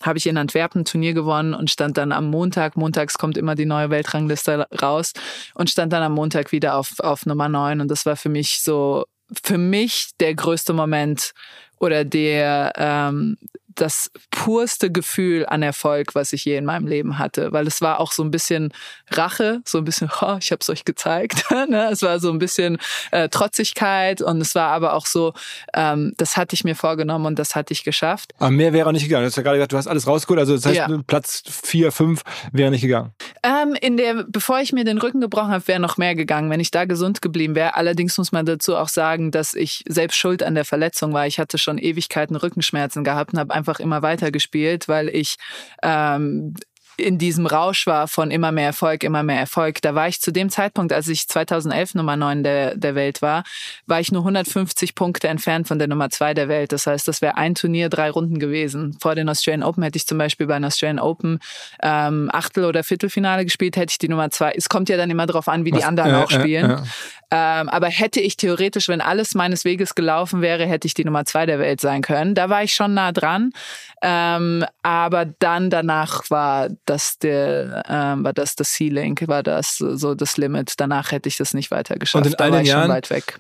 habe 0.04 0.18
ich 0.18 0.28
in 0.28 0.38
Antwerpen 0.38 0.82
ein 0.82 0.86
Turnier 0.86 1.14
gewonnen 1.14 1.54
und 1.54 1.72
stand 1.72 1.98
dann 1.98 2.12
am 2.12 2.30
Montag, 2.30 2.78
montags 2.78 3.18
kommt 3.18 3.38
immer 3.38 3.56
die 3.56 3.66
neue 3.66 3.90
Weltrangliste 3.90 4.68
raus 4.82 5.14
und 5.56 5.70
stand 5.70 5.92
dann 5.94 6.04
am 6.04 6.14
Montag 6.14 6.52
wieder 6.52 6.76
auf, 6.76 7.00
auf 7.00 7.26
Nummer 7.26 7.50
9 7.50 7.82
und 7.82 7.90
das 7.90 8.06
war 8.06 8.16
für 8.16 8.30
mich 8.30 8.62
so, 8.62 9.06
für 9.44 9.58
mich 9.58 10.12
der 10.20 10.36
größte 10.36 10.74
Moment 10.74 11.34
oder 11.80 12.06
der, 12.06 12.74
ähm, 12.78 13.38
das 13.80 14.12
purste 14.32 14.92
Gefühl 14.92 15.46
an 15.46 15.62
Erfolg, 15.62 16.16
was 16.16 16.34
ich 16.34 16.46
je 16.46 16.58
in 16.58 16.66
meinem 16.66 16.88
Leben 16.88 17.20
hatte, 17.20 17.52
weil 17.52 17.68
es 17.68 17.82
war 17.82 18.00
auch 18.00 18.12
so 18.12 18.24
ein 18.24 18.32
bisschen 18.32 18.74
Rache, 19.12 19.62
so 19.66 19.78
ein 19.78 19.86
bisschen, 19.86 20.10
oh, 20.22 20.38
ich 20.40 20.52
habe 20.52 20.60
es 20.62 20.70
euch 20.70 20.86
gezeigt. 20.86 21.46
ne? 21.70 21.90
Es 21.92 22.02
war 22.02 22.20
so 22.20 22.32
ein 22.32 22.40
bisschen 22.40 22.78
äh, 23.12 23.30
Trotzigkeit 23.30 24.22
und 24.22 24.42
es 24.42 24.56
war 24.56 24.70
aber 24.70 24.94
auch 24.94 25.06
so, 25.06 25.34
ähm, 25.74 26.14
das 26.18 26.38
hatte 26.38 26.56
ich 26.56 26.64
mir 26.64 26.76
vorgenommen 26.76 27.26
und 27.26 27.40
das 27.40 27.56
hatte 27.56 27.74
ich 27.74 27.84
geschafft. 27.84 28.34
Aber 28.38 28.52
mehr 28.52 28.74
wäre 28.74 28.88
auch 28.88 28.92
nicht 28.92 29.04
gegangen. 29.04 29.24
Du 29.24 29.28
hast 29.28 29.38
ja 29.38 29.44
gerade 29.44 29.58
gesagt, 29.58 29.74
du 29.74 29.78
hast 29.78 29.88
alles 29.88 30.08
rausgeholt, 30.08 30.40
also 30.40 30.56
das 30.56 30.66
heißt, 30.66 30.76
ja. 30.76 30.88
Platz 31.08 31.44
vier, 31.50 31.92
fünf 31.92 32.24
wäre 32.52 32.72
nicht 32.72 32.82
gegangen. 32.82 33.14
Ähm, 33.44 33.76
in 33.80 33.98
der, 33.98 34.26
bevor 34.28 34.60
ich 34.60 34.74
mir 34.74 34.84
den 34.84 34.98
Rücken 34.98 35.22
gebrochen 35.22 35.52
habe, 35.52 35.68
wäre 35.68 35.80
noch 35.80 35.98
mehr 35.98 36.16
gegangen, 36.16 36.50
wenn 36.50 36.60
ich 36.60 36.72
da 36.72 36.86
gesund 36.86 37.22
geblieben 37.22 37.56
wäre. 37.56 37.76
Allerdings 37.76 38.18
muss 38.18 38.32
man 38.32 38.46
dazu 38.46 38.76
auch 38.76 38.90
sagen, 38.90 39.32
dass 39.32 39.54
ich 39.54 39.84
selbst 39.88 40.18
schuld 40.18 40.44
an 40.44 40.56
der 40.56 40.66
Verletzung 40.66 41.14
war. 41.14 41.28
Ich 41.28 41.40
hatte 41.40 41.58
schon 41.58 41.78
Ewigkeiten 41.78 42.36
Rückenschmerzen 42.36 43.04
gehabt 43.04 43.34
und 43.34 43.40
habe 43.40 43.54
einfach 43.54 43.80
immer 43.80 44.02
weiter 44.02 44.32
gespielt, 44.32 44.88
weil 44.88 45.10
ich 45.10 45.38
ähm, 45.82 46.56
in 46.98 47.18
diesem 47.18 47.46
Rausch 47.46 47.86
war 47.86 48.08
von 48.08 48.32
immer 48.32 48.52
mehr 48.52 48.66
Erfolg, 48.66 49.04
immer 49.04 49.24
mehr 49.24 49.40
Erfolg. 49.40 49.82
Da 49.82 49.94
war 49.96 50.08
ich 50.08 50.20
zu 50.20 50.32
dem 50.32 50.50
Zeitpunkt, 50.50 50.92
als 50.92 51.08
ich 51.08 51.28
2011 51.28 51.96
Nummer 51.96 52.18
9 52.18 52.44
der, 52.44 52.76
der 52.76 52.96
Welt 52.96 53.22
war, 53.22 53.44
war 53.86 54.00
ich 54.00 54.12
nur 54.12 54.22
150 54.22 54.96
Punkte 54.96 55.28
entfernt 55.28 55.68
von 55.68 55.78
der 55.78 55.88
Nummer 55.88 56.10
2 56.10 56.34
der 56.34 56.48
Welt. 56.50 56.72
Das 56.72 56.88
heißt, 56.88 57.08
das 57.08 57.22
wäre 57.22 57.38
ein 57.38 57.56
Turnier, 57.56 57.90
drei 57.90 58.10
Runden 58.10 58.40
gewesen. 58.40 58.98
Vor 59.00 59.16
den 59.16 59.30
Australian 59.30 59.64
Open 59.64 59.84
hätte 59.84 59.98
ich 59.98 60.08
zum 60.08 60.18
Beispiel 60.18 60.48
bei 60.48 60.56
den 60.56 60.66
Australian 60.66 61.00
Open 61.00 61.40
ähm, 61.84 62.30
Achtel- 62.34 62.66
oder 62.66 62.84
Viertelfinale 62.84 63.46
gespielt, 63.46 63.78
hätte 63.78 63.92
ich 63.92 64.00
die 64.00 64.10
Nummer 64.10 64.32
2. 64.32 64.54
Es 64.58 64.68
kommt 64.68 64.90
ja 64.90 64.98
dann 64.98 65.12
immer 65.12 65.28
darauf 65.28 65.48
an, 65.48 65.66
wie 65.66 65.72
die 65.72 65.84
anderen 65.84 66.12
äh, 66.12 66.18
auch 66.18 66.32
spielen. 66.32 66.72
Äh, 66.72 66.74
äh. 66.74 66.82
Ähm, 67.30 67.68
aber 67.68 67.88
hätte 67.88 68.22
ich 68.22 68.38
theoretisch, 68.38 68.88
wenn 68.88 69.02
alles 69.02 69.36
meines 69.36 69.66
Weges 69.66 69.96
gelaufen 69.96 70.42
wäre, 70.42 70.66
hätte 70.66 70.88
ich 70.88 70.94
die 70.94 71.04
Nummer 71.04 71.26
2 71.26 71.46
der 71.46 71.60
Welt 71.60 71.82
sein 71.82 72.02
können. 72.02 72.36
Da 72.36 72.50
war 72.50 72.64
ich 72.64 72.74
schon 72.74 72.94
nah 72.94 73.12
dran. 73.12 73.52
Ähm, 74.02 74.64
aber 74.82 75.26
dann 75.26 75.70
danach 75.70 76.30
war 76.30 76.70
das 76.90 77.20
der, 77.20 77.84
ähm, 77.88 78.24
war 78.24 78.34
das 78.34 78.56
das 78.56 78.74
Ceiling, 78.76 79.18
war 79.28 79.44
das 79.44 79.78
so 79.78 80.16
das 80.16 80.38
Limit. 80.38 80.74
Danach 80.78 81.12
hätte 81.12 81.30
ich 81.30 81.38
das 81.38 81.54
nicht 81.54 81.72
weiter 81.72 81.96
geschafft. 81.96 82.26
Und 82.26 82.34
in 82.34 82.40
all 82.40 82.52
den 82.52 82.66
Jahren, 82.66 82.90
weit 82.90 83.10
weg 83.10 83.40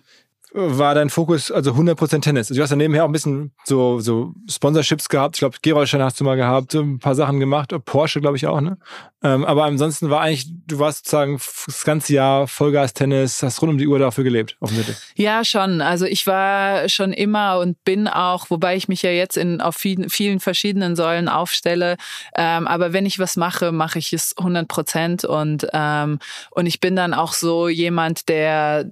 war 0.57 0.95
dein 0.95 1.09
Fokus 1.09 1.51
also 1.51 1.71
100% 1.71 2.21
Tennis. 2.21 2.49
Also 2.49 2.55
du 2.55 2.63
hast 2.63 2.71
ja 2.71 2.75
nebenher 2.75 3.03
auch 3.03 3.09
ein 3.09 3.13
bisschen 3.13 3.51
so, 3.63 3.99
so 3.99 4.33
Sponsorships 4.49 5.07
gehabt. 5.07 5.35
Ich 5.35 5.39
glaube, 5.39 5.57
Gerolstein 5.61 6.01
hast 6.01 6.19
du 6.19 6.23
mal 6.23 6.35
gehabt, 6.35 6.73
ein 6.73 6.99
paar 6.99 7.15
Sachen 7.15 7.39
gemacht, 7.39 7.73
Porsche 7.85 8.21
glaube 8.21 8.37
ich 8.37 8.47
auch, 8.47 8.59
ne? 8.59 8.77
Ähm, 9.23 9.45
aber 9.45 9.65
ansonsten 9.65 10.09
war 10.09 10.21
eigentlich, 10.21 10.47
du 10.67 10.79
warst 10.79 10.99
sozusagen 10.99 11.39
das 11.65 11.83
ganze 11.83 12.13
Jahr 12.13 12.47
Vollgas-Tennis, 12.47 13.41
hast 13.41 13.61
rund 13.61 13.71
um 13.71 13.77
die 13.77 13.87
Uhr 13.87 13.97
dafür 13.99 14.23
gelebt, 14.23 14.57
offensichtlich. 14.59 14.97
Ja, 15.15 15.43
schon. 15.43 15.81
Also 15.81 16.05
ich 16.05 16.27
war 16.27 16.87
schon 16.89 17.13
immer 17.13 17.59
und 17.59 17.83
bin 17.83 18.07
auch, 18.07 18.49
wobei 18.49 18.75
ich 18.75 18.87
mich 18.87 19.01
ja 19.01 19.11
jetzt 19.11 19.37
in, 19.37 19.59
auf 19.61 19.75
vielen, 19.75 20.09
vielen 20.09 20.39
verschiedenen 20.39 20.95
Säulen 20.95 21.29
aufstelle. 21.29 21.97
Ähm, 22.35 22.67
aber 22.67 22.93
wenn 22.93 23.05
ich 23.05 23.19
was 23.19 23.37
mache, 23.37 23.71
mache 23.71 23.99
ich 23.99 24.13
es 24.13 24.35
100 24.37 25.25
und, 25.25 25.67
ähm, 25.73 26.19
und 26.51 26.65
ich 26.65 26.79
bin 26.79 26.95
dann 26.95 27.13
auch 27.13 27.33
so 27.33 27.67
jemand, 27.67 28.29
der 28.29 28.91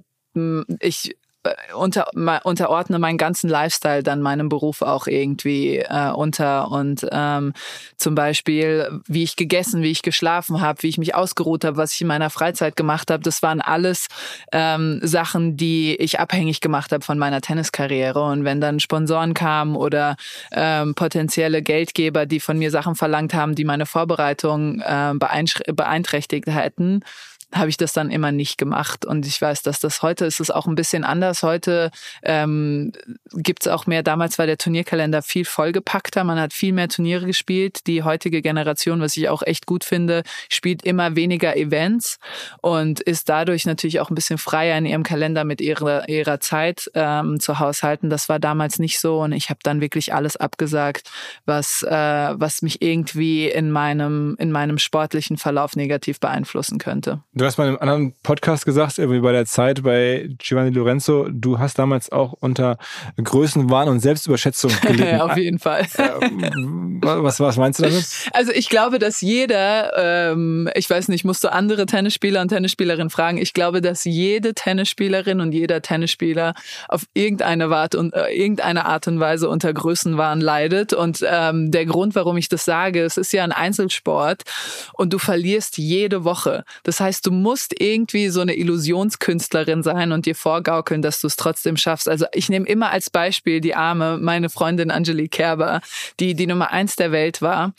ich 0.80 1.10
äh, 1.10 1.14
unter, 1.74 2.08
unterordne 2.44 2.98
meinen 2.98 3.18
ganzen 3.18 3.48
Lifestyle 3.48 4.02
dann 4.02 4.22
meinem 4.22 4.48
Beruf 4.48 4.82
auch 4.82 5.06
irgendwie 5.06 5.78
äh, 5.78 6.10
unter. 6.10 6.70
Und 6.70 7.06
ähm, 7.10 7.52
zum 7.96 8.14
Beispiel 8.14 9.00
wie 9.06 9.22
ich 9.22 9.36
gegessen, 9.36 9.82
wie 9.82 9.90
ich 9.90 10.02
geschlafen 10.02 10.60
habe, 10.60 10.82
wie 10.82 10.88
ich 10.88 10.98
mich 10.98 11.14
ausgeruht 11.14 11.64
habe, 11.64 11.76
was 11.76 11.92
ich 11.92 12.00
in 12.00 12.06
meiner 12.06 12.30
Freizeit 12.30 12.76
gemacht 12.76 13.10
habe, 13.10 13.22
das 13.22 13.42
waren 13.42 13.60
alles 13.60 14.06
ähm, 14.52 15.00
Sachen, 15.02 15.56
die 15.56 15.96
ich 15.96 16.20
abhängig 16.20 16.60
gemacht 16.60 16.92
habe 16.92 17.04
von 17.04 17.18
meiner 17.18 17.40
Tenniskarriere. 17.40 18.22
Und 18.22 18.44
wenn 18.44 18.60
dann 18.60 18.80
Sponsoren 18.80 19.34
kamen 19.34 19.76
oder 19.76 20.16
ähm, 20.52 20.94
potenzielle 20.94 21.62
Geldgeber, 21.62 22.26
die 22.26 22.40
von 22.40 22.58
mir 22.58 22.70
Sachen 22.70 22.94
verlangt 22.94 23.34
haben, 23.34 23.54
die 23.54 23.64
meine 23.64 23.86
Vorbereitung 23.86 24.80
äh, 24.80 25.12
beeinträchtigt 25.14 26.46
hätten, 26.46 27.02
habe 27.52 27.68
ich 27.68 27.76
das 27.76 27.92
dann 27.92 28.10
immer 28.10 28.32
nicht 28.32 28.58
gemacht. 28.58 29.04
Und 29.04 29.26
ich 29.26 29.40
weiß, 29.40 29.62
dass 29.62 29.78
das 29.80 30.02
heute 30.02 30.24
ist 30.24 30.40
es 30.40 30.50
auch 30.50 30.66
ein 30.66 30.74
bisschen 30.74 31.04
anders. 31.04 31.42
Heute 31.42 31.90
ähm, 32.22 32.92
gibt 33.32 33.62
es 33.62 33.68
auch 33.68 33.86
mehr, 33.86 34.02
damals 34.02 34.38
war 34.38 34.46
der 34.46 34.58
Turnierkalender 34.58 35.22
viel 35.22 35.44
vollgepackter, 35.44 36.24
man 36.24 36.40
hat 36.40 36.52
viel 36.52 36.72
mehr 36.72 36.88
Turniere 36.88 37.26
gespielt. 37.26 37.86
Die 37.86 38.02
heutige 38.02 38.42
Generation, 38.42 39.00
was 39.00 39.16
ich 39.16 39.28
auch 39.28 39.42
echt 39.42 39.66
gut 39.66 39.84
finde, 39.84 40.22
spielt 40.48 40.84
immer 40.84 41.14
weniger 41.14 41.56
Events 41.56 42.18
und 42.62 43.00
ist 43.00 43.28
dadurch 43.28 43.64
natürlich 43.64 44.00
auch 44.00 44.10
ein 44.10 44.14
bisschen 44.14 44.38
freier 44.38 44.76
in 44.76 44.86
ihrem 44.86 45.04
Kalender 45.04 45.44
mit 45.44 45.60
ihrer, 45.60 46.08
ihrer 46.08 46.40
Zeit 46.40 46.90
ähm, 46.94 47.38
zu 47.38 47.58
haushalten. 47.58 48.10
Das 48.10 48.28
war 48.28 48.38
damals 48.40 48.78
nicht 48.78 48.98
so 48.98 49.22
und 49.22 49.32
ich 49.32 49.50
habe 49.50 49.60
dann 49.62 49.80
wirklich 49.80 50.12
alles 50.12 50.36
abgesagt, 50.36 51.10
was, 51.44 51.82
äh, 51.82 51.90
was 51.90 52.62
mich 52.62 52.82
irgendwie 52.82 53.48
in 53.48 53.70
meinem, 53.70 54.36
in 54.38 54.50
meinem 54.50 54.78
sportlichen 54.78 55.36
Verlauf 55.36 55.76
negativ 55.76 56.18
beeinflussen 56.18 56.78
könnte. 56.78 57.22
Du 57.36 57.44
hast 57.44 57.58
mal 57.58 57.64
in 57.64 57.76
einem 57.76 57.82
anderen 57.82 58.14
Podcast 58.22 58.64
gesagt, 58.64 58.96
irgendwie 58.96 59.20
bei 59.20 59.30
der 59.30 59.44
Zeit 59.44 59.82
bei 59.82 60.26
Giovanni 60.38 60.70
Lorenzo, 60.70 61.28
du 61.28 61.58
hast 61.58 61.78
damals 61.78 62.10
auch 62.10 62.32
unter 62.40 62.78
Größenwahn 63.22 63.90
und 63.90 64.00
Selbstüberschätzung 64.00 64.72
gelitten. 64.80 65.20
Auf 65.20 65.36
jeden 65.36 65.58
Fall. 65.58 65.86
was, 67.02 67.38
was 67.38 67.58
meinst 67.58 67.78
du 67.78 67.82
damit? 67.82 68.06
Also 68.32 68.52
ich 68.52 68.70
glaube, 68.70 68.98
dass 68.98 69.20
jeder, 69.20 70.32
ähm, 70.32 70.70
ich 70.74 70.88
weiß 70.88 71.08
nicht, 71.08 71.26
musst 71.26 71.44
du 71.44 71.52
andere 71.52 71.84
Tennisspieler 71.84 72.40
und 72.40 72.48
Tennisspielerinnen 72.48 73.10
fragen. 73.10 73.36
Ich 73.36 73.52
glaube, 73.52 73.82
dass 73.82 74.04
jede 74.04 74.54
Tennisspielerin 74.54 75.42
und 75.42 75.52
jeder 75.52 75.82
Tennisspieler 75.82 76.54
auf 76.88 77.02
irgendeine 77.12 77.66
Art 77.66 77.94
und 77.94 78.14
äh, 78.14 78.28
irgendeine 78.28 78.86
Art 78.86 79.08
und 79.08 79.20
Weise 79.20 79.50
unter 79.50 79.74
Größenwahn 79.74 80.40
leidet. 80.40 80.94
Und 80.94 81.22
ähm, 81.30 81.70
der 81.70 81.84
Grund, 81.84 82.14
warum 82.14 82.38
ich 82.38 82.48
das 82.48 82.64
sage, 82.64 83.02
es 83.02 83.18
ist 83.18 83.34
ja 83.34 83.44
ein 83.44 83.52
Einzelsport 83.52 84.44
und 84.94 85.12
du 85.12 85.18
verlierst 85.18 85.76
jede 85.76 86.24
Woche. 86.24 86.64
Das 86.82 86.98
heißt, 86.98 87.25
du 87.26 87.32
musst 87.32 87.74
irgendwie 87.80 88.28
so 88.28 88.40
eine 88.40 88.54
Illusionskünstlerin 88.56 89.82
sein 89.82 90.12
und 90.12 90.26
dir 90.26 90.36
vorgaukeln, 90.36 91.02
dass 91.02 91.20
du 91.20 91.26
es 91.26 91.36
trotzdem 91.36 91.76
schaffst. 91.76 92.08
Also 92.08 92.26
ich 92.32 92.48
nehme 92.48 92.66
immer 92.66 92.90
als 92.90 93.10
Beispiel 93.10 93.60
die 93.60 93.74
arme, 93.74 94.18
meine 94.18 94.48
Freundin 94.48 94.90
Angelique 94.90 95.32
Kerber, 95.32 95.80
die 96.20 96.34
die 96.34 96.46
Nummer 96.46 96.70
eins 96.70 96.94
der 96.94 97.10
Welt 97.10 97.42
war. 97.42 97.74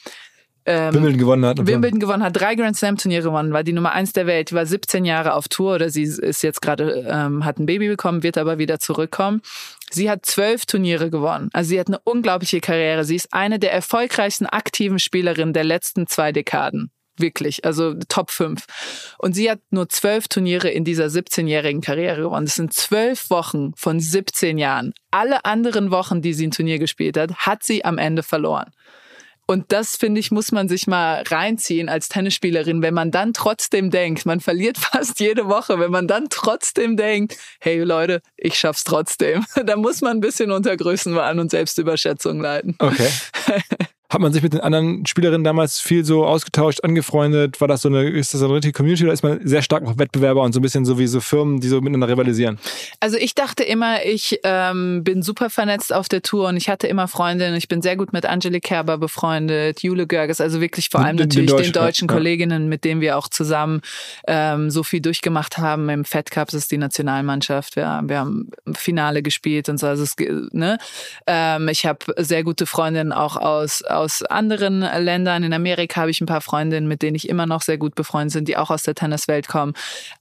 Ähm, 0.66 0.94
Wimbledon 0.94 1.18
gewonnen 1.18 1.46
hat. 1.46 1.66
Wimbledon 1.66 2.00
gewonnen 2.00 2.24
hat, 2.24 2.36
drei 2.36 2.56
Grand 2.56 2.76
Slam 2.76 2.98
Turniere 2.98 3.24
gewonnen, 3.24 3.54
war 3.54 3.64
die 3.64 3.72
Nummer 3.72 3.94
eins 3.94 4.12
der 4.12 4.28
Welt, 4.28 4.52
die 4.52 4.56
war 4.56 4.66
17 4.66 5.06
Jahre 5.06 5.34
auf 5.34 5.48
Tour 5.48 5.76
oder 5.76 5.90
sie 5.90 6.04
ist 6.04 6.44
jetzt 6.44 6.62
gerade, 6.62 7.08
ähm, 7.10 7.46
hat 7.46 7.58
ein 7.58 7.66
Baby 7.66 7.88
bekommen, 7.88 8.22
wird 8.22 8.38
aber 8.38 8.58
wieder 8.58 8.78
zurückkommen. 8.82 9.42
Sie 9.90 10.10
hat 10.10 10.26
zwölf 10.26 10.66
Turniere 10.66 11.10
gewonnen. 11.10 11.50
Also 11.54 11.70
sie 11.70 11.80
hat 11.80 11.88
eine 11.88 12.00
unglaubliche 12.04 12.60
Karriere. 12.60 13.06
Sie 13.06 13.16
ist 13.16 13.34
eine 13.34 13.60
der 13.60 13.72
erfolgreichsten 13.72 14.46
aktiven 14.46 15.00
Spielerinnen 15.00 15.54
der 15.54 15.64
letzten 15.64 16.06
zwei 16.08 16.34
Dekaden. 16.34 16.92
Wirklich, 17.18 17.66
also 17.66 17.96
Top 18.10 18.32
5. 18.32 18.66
Und 19.18 19.34
sie 19.34 19.50
hat 19.50 19.60
nur 19.72 19.90
zwölf 19.90 20.28
Turniere 20.28 20.70
in 20.70 20.84
dieser 20.84 21.08
17-jährigen 21.08 21.82
Karriere 21.82 22.22
gewonnen. 22.22 22.46
Das 22.46 22.56
sind 22.56 22.74
zwölf 22.74 23.30
Wochen 23.30 23.74
von 23.76 24.00
17 24.00 24.58
Jahren. 24.58 24.94
Alle 25.12 25.46
anderen 25.46 25.92
Wochen, 25.92 26.22
die 26.22 26.34
sie 26.34 26.48
ein 26.48 26.52
Turnier 26.52 26.80
gespielt 26.80 27.18
hat, 27.18 27.36
hat 27.38 27.64
sie 27.64 27.84
am 27.84 27.98
Ende 27.98 28.24
verloren. 28.24 28.72
Und 29.50 29.72
das, 29.72 29.96
finde 29.96 30.20
ich, 30.20 30.30
muss 30.30 30.52
man 30.52 30.68
sich 30.68 30.88
mal 30.88 31.24
reinziehen 31.26 31.88
als 31.88 32.10
Tennisspielerin, 32.10 32.82
wenn 32.82 32.94
man 32.94 33.12
dann 33.12 33.32
trotzdem 33.32 33.90
denkt, 33.90 34.26
man 34.26 34.42
verliert 34.42 34.78
fast 34.78 35.22
jede 35.22 35.48
Woche, 35.48 35.80
wenn 35.80 35.90
man 35.90 36.08
dann 36.08 36.28
trotzdem 36.30 36.98
denkt, 36.98 37.38
hey 37.62 37.80
Leute, 37.80 38.22
ich 38.36 38.60
schaff's 38.60 38.84
trotzdem. 38.84 39.46
Da 39.66 39.76
muss 39.76 40.02
man 40.02 40.18
ein 40.18 40.22
bisschen 40.22 40.52
unter 40.52 40.76
Größenwahn 40.78 41.40
und 41.40 41.50
Selbstüberschätzung 41.50 42.40
leiden. 42.40 42.76
Okay. 42.80 43.10
Hat 44.10 44.22
man 44.22 44.34
sich 44.34 44.42
mit 44.42 44.54
den 44.54 44.62
anderen 44.62 45.06
Spielerinnen 45.06 45.44
damals 45.44 45.80
viel 45.80 46.04
so 46.04 46.26
ausgetauscht, 46.26 46.84
angefreundet? 46.84 47.62
War 47.62 47.68
das 47.68 47.82
so 47.82 47.90
eine, 47.90 48.10
ist 48.10 48.34
das 48.34 48.42
eine 48.42 48.54
richtige 48.54 48.74
Community 48.74 49.04
oder 49.04 49.14
ist 49.14 49.24
man 49.24 49.46
sehr 49.46 49.62
stark 49.62 49.84
noch 49.84 49.98
Wettbewerber 49.98 50.42
und 50.42 50.54
so 50.54 50.60
ein 50.60 50.64
bisschen 50.64 50.86
so 50.86 50.98
wie 50.98 51.08
so 51.08 51.20
Firmen, 51.20 51.60
die 51.60 51.68
so 51.68 51.80
miteinander 51.82 52.08
rivalisieren? 52.08 52.58
Also 53.00 53.18
ich 53.18 53.36
dachte 53.36 53.64
immer, 53.64 54.04
ich 54.06 54.40
ähm, 54.44 55.04
bin 55.04 55.22
super 55.22 55.50
vernetzt 55.50 55.94
auf 55.94 56.10
der 56.10 56.22
Tour 56.22 56.48
und 56.48 56.58
ich 56.58 56.70
hatte 56.70 56.88
immer 56.88 57.08
Freundinnen. 57.08 57.56
Ich 57.56 57.68
bin 57.68 57.82
sehr 57.82 57.96
gut 57.96 58.14
mit 58.14 58.26
Angelique 58.26 58.64
Kerber 58.64 58.98
befreundet, 58.98 59.84
Jule 59.84 60.08
Görges, 60.08 60.42
also 60.42 60.60
wirklich 60.62 60.90
vor 60.90 61.02
allem 61.02 61.18
den, 61.18 61.28
natürlich 61.28 61.52
den, 61.52 61.58
Deutsch, 61.58 61.68
den 61.68 61.74
deutschen 61.74 62.08
ja. 62.08 62.14
Kolleginnen, 62.14 62.70
mit 62.70 62.84
denen 62.84 63.02
wir 63.02 63.18
auch 63.18 63.28
zusammen 63.28 63.82
ähm, 64.28 64.72
so 64.72 64.84
viel 64.84 65.02
durchgemacht 65.02 65.58
haben. 65.58 65.90
Im 65.90 66.06
Fed 66.06 66.32
Cup 66.32 66.48
das 66.48 66.64
ist 66.64 66.72
die 66.72 66.78
Nationalmannschaft. 66.78 67.76
Wir, 67.76 68.02
wir 68.06 68.20
haben 68.20 68.50
Finale 68.74 69.22
gespielt 69.22 69.70
und 69.70 69.78
so. 69.78 69.88
Also 69.88 70.04
es, 70.04 70.16
ne? 70.54 70.78
ähm, 71.28 71.68
ich 71.68 71.86
habe 71.86 72.06
sehr 72.18 72.44
gute 72.44 72.66
Freundinnen 72.66 73.12
auch 73.12 73.36
aus 73.36 73.84
aus 73.98 74.24
anderen 74.24 74.82
Ländern. 74.82 75.44
In 75.44 75.54
Amerika 75.54 76.02
habe 76.02 76.12
ich 76.12 76.22
ein 76.22 76.26
paar 76.26 76.42
Freundinnen, 76.42 76.88
mit 76.88 77.02
denen 77.02 77.16
ich 77.16 77.30
immer 77.30 77.46
noch 77.46 77.62
sehr 77.62 77.78
gut 77.78 77.96
befreundet 77.96 78.34
bin, 78.36 78.46
die 78.46 78.58
auch 78.58 78.70
aus 78.70 78.84
der 78.84 78.96
Tenniswelt 78.96 79.48
kommen. 79.48 79.74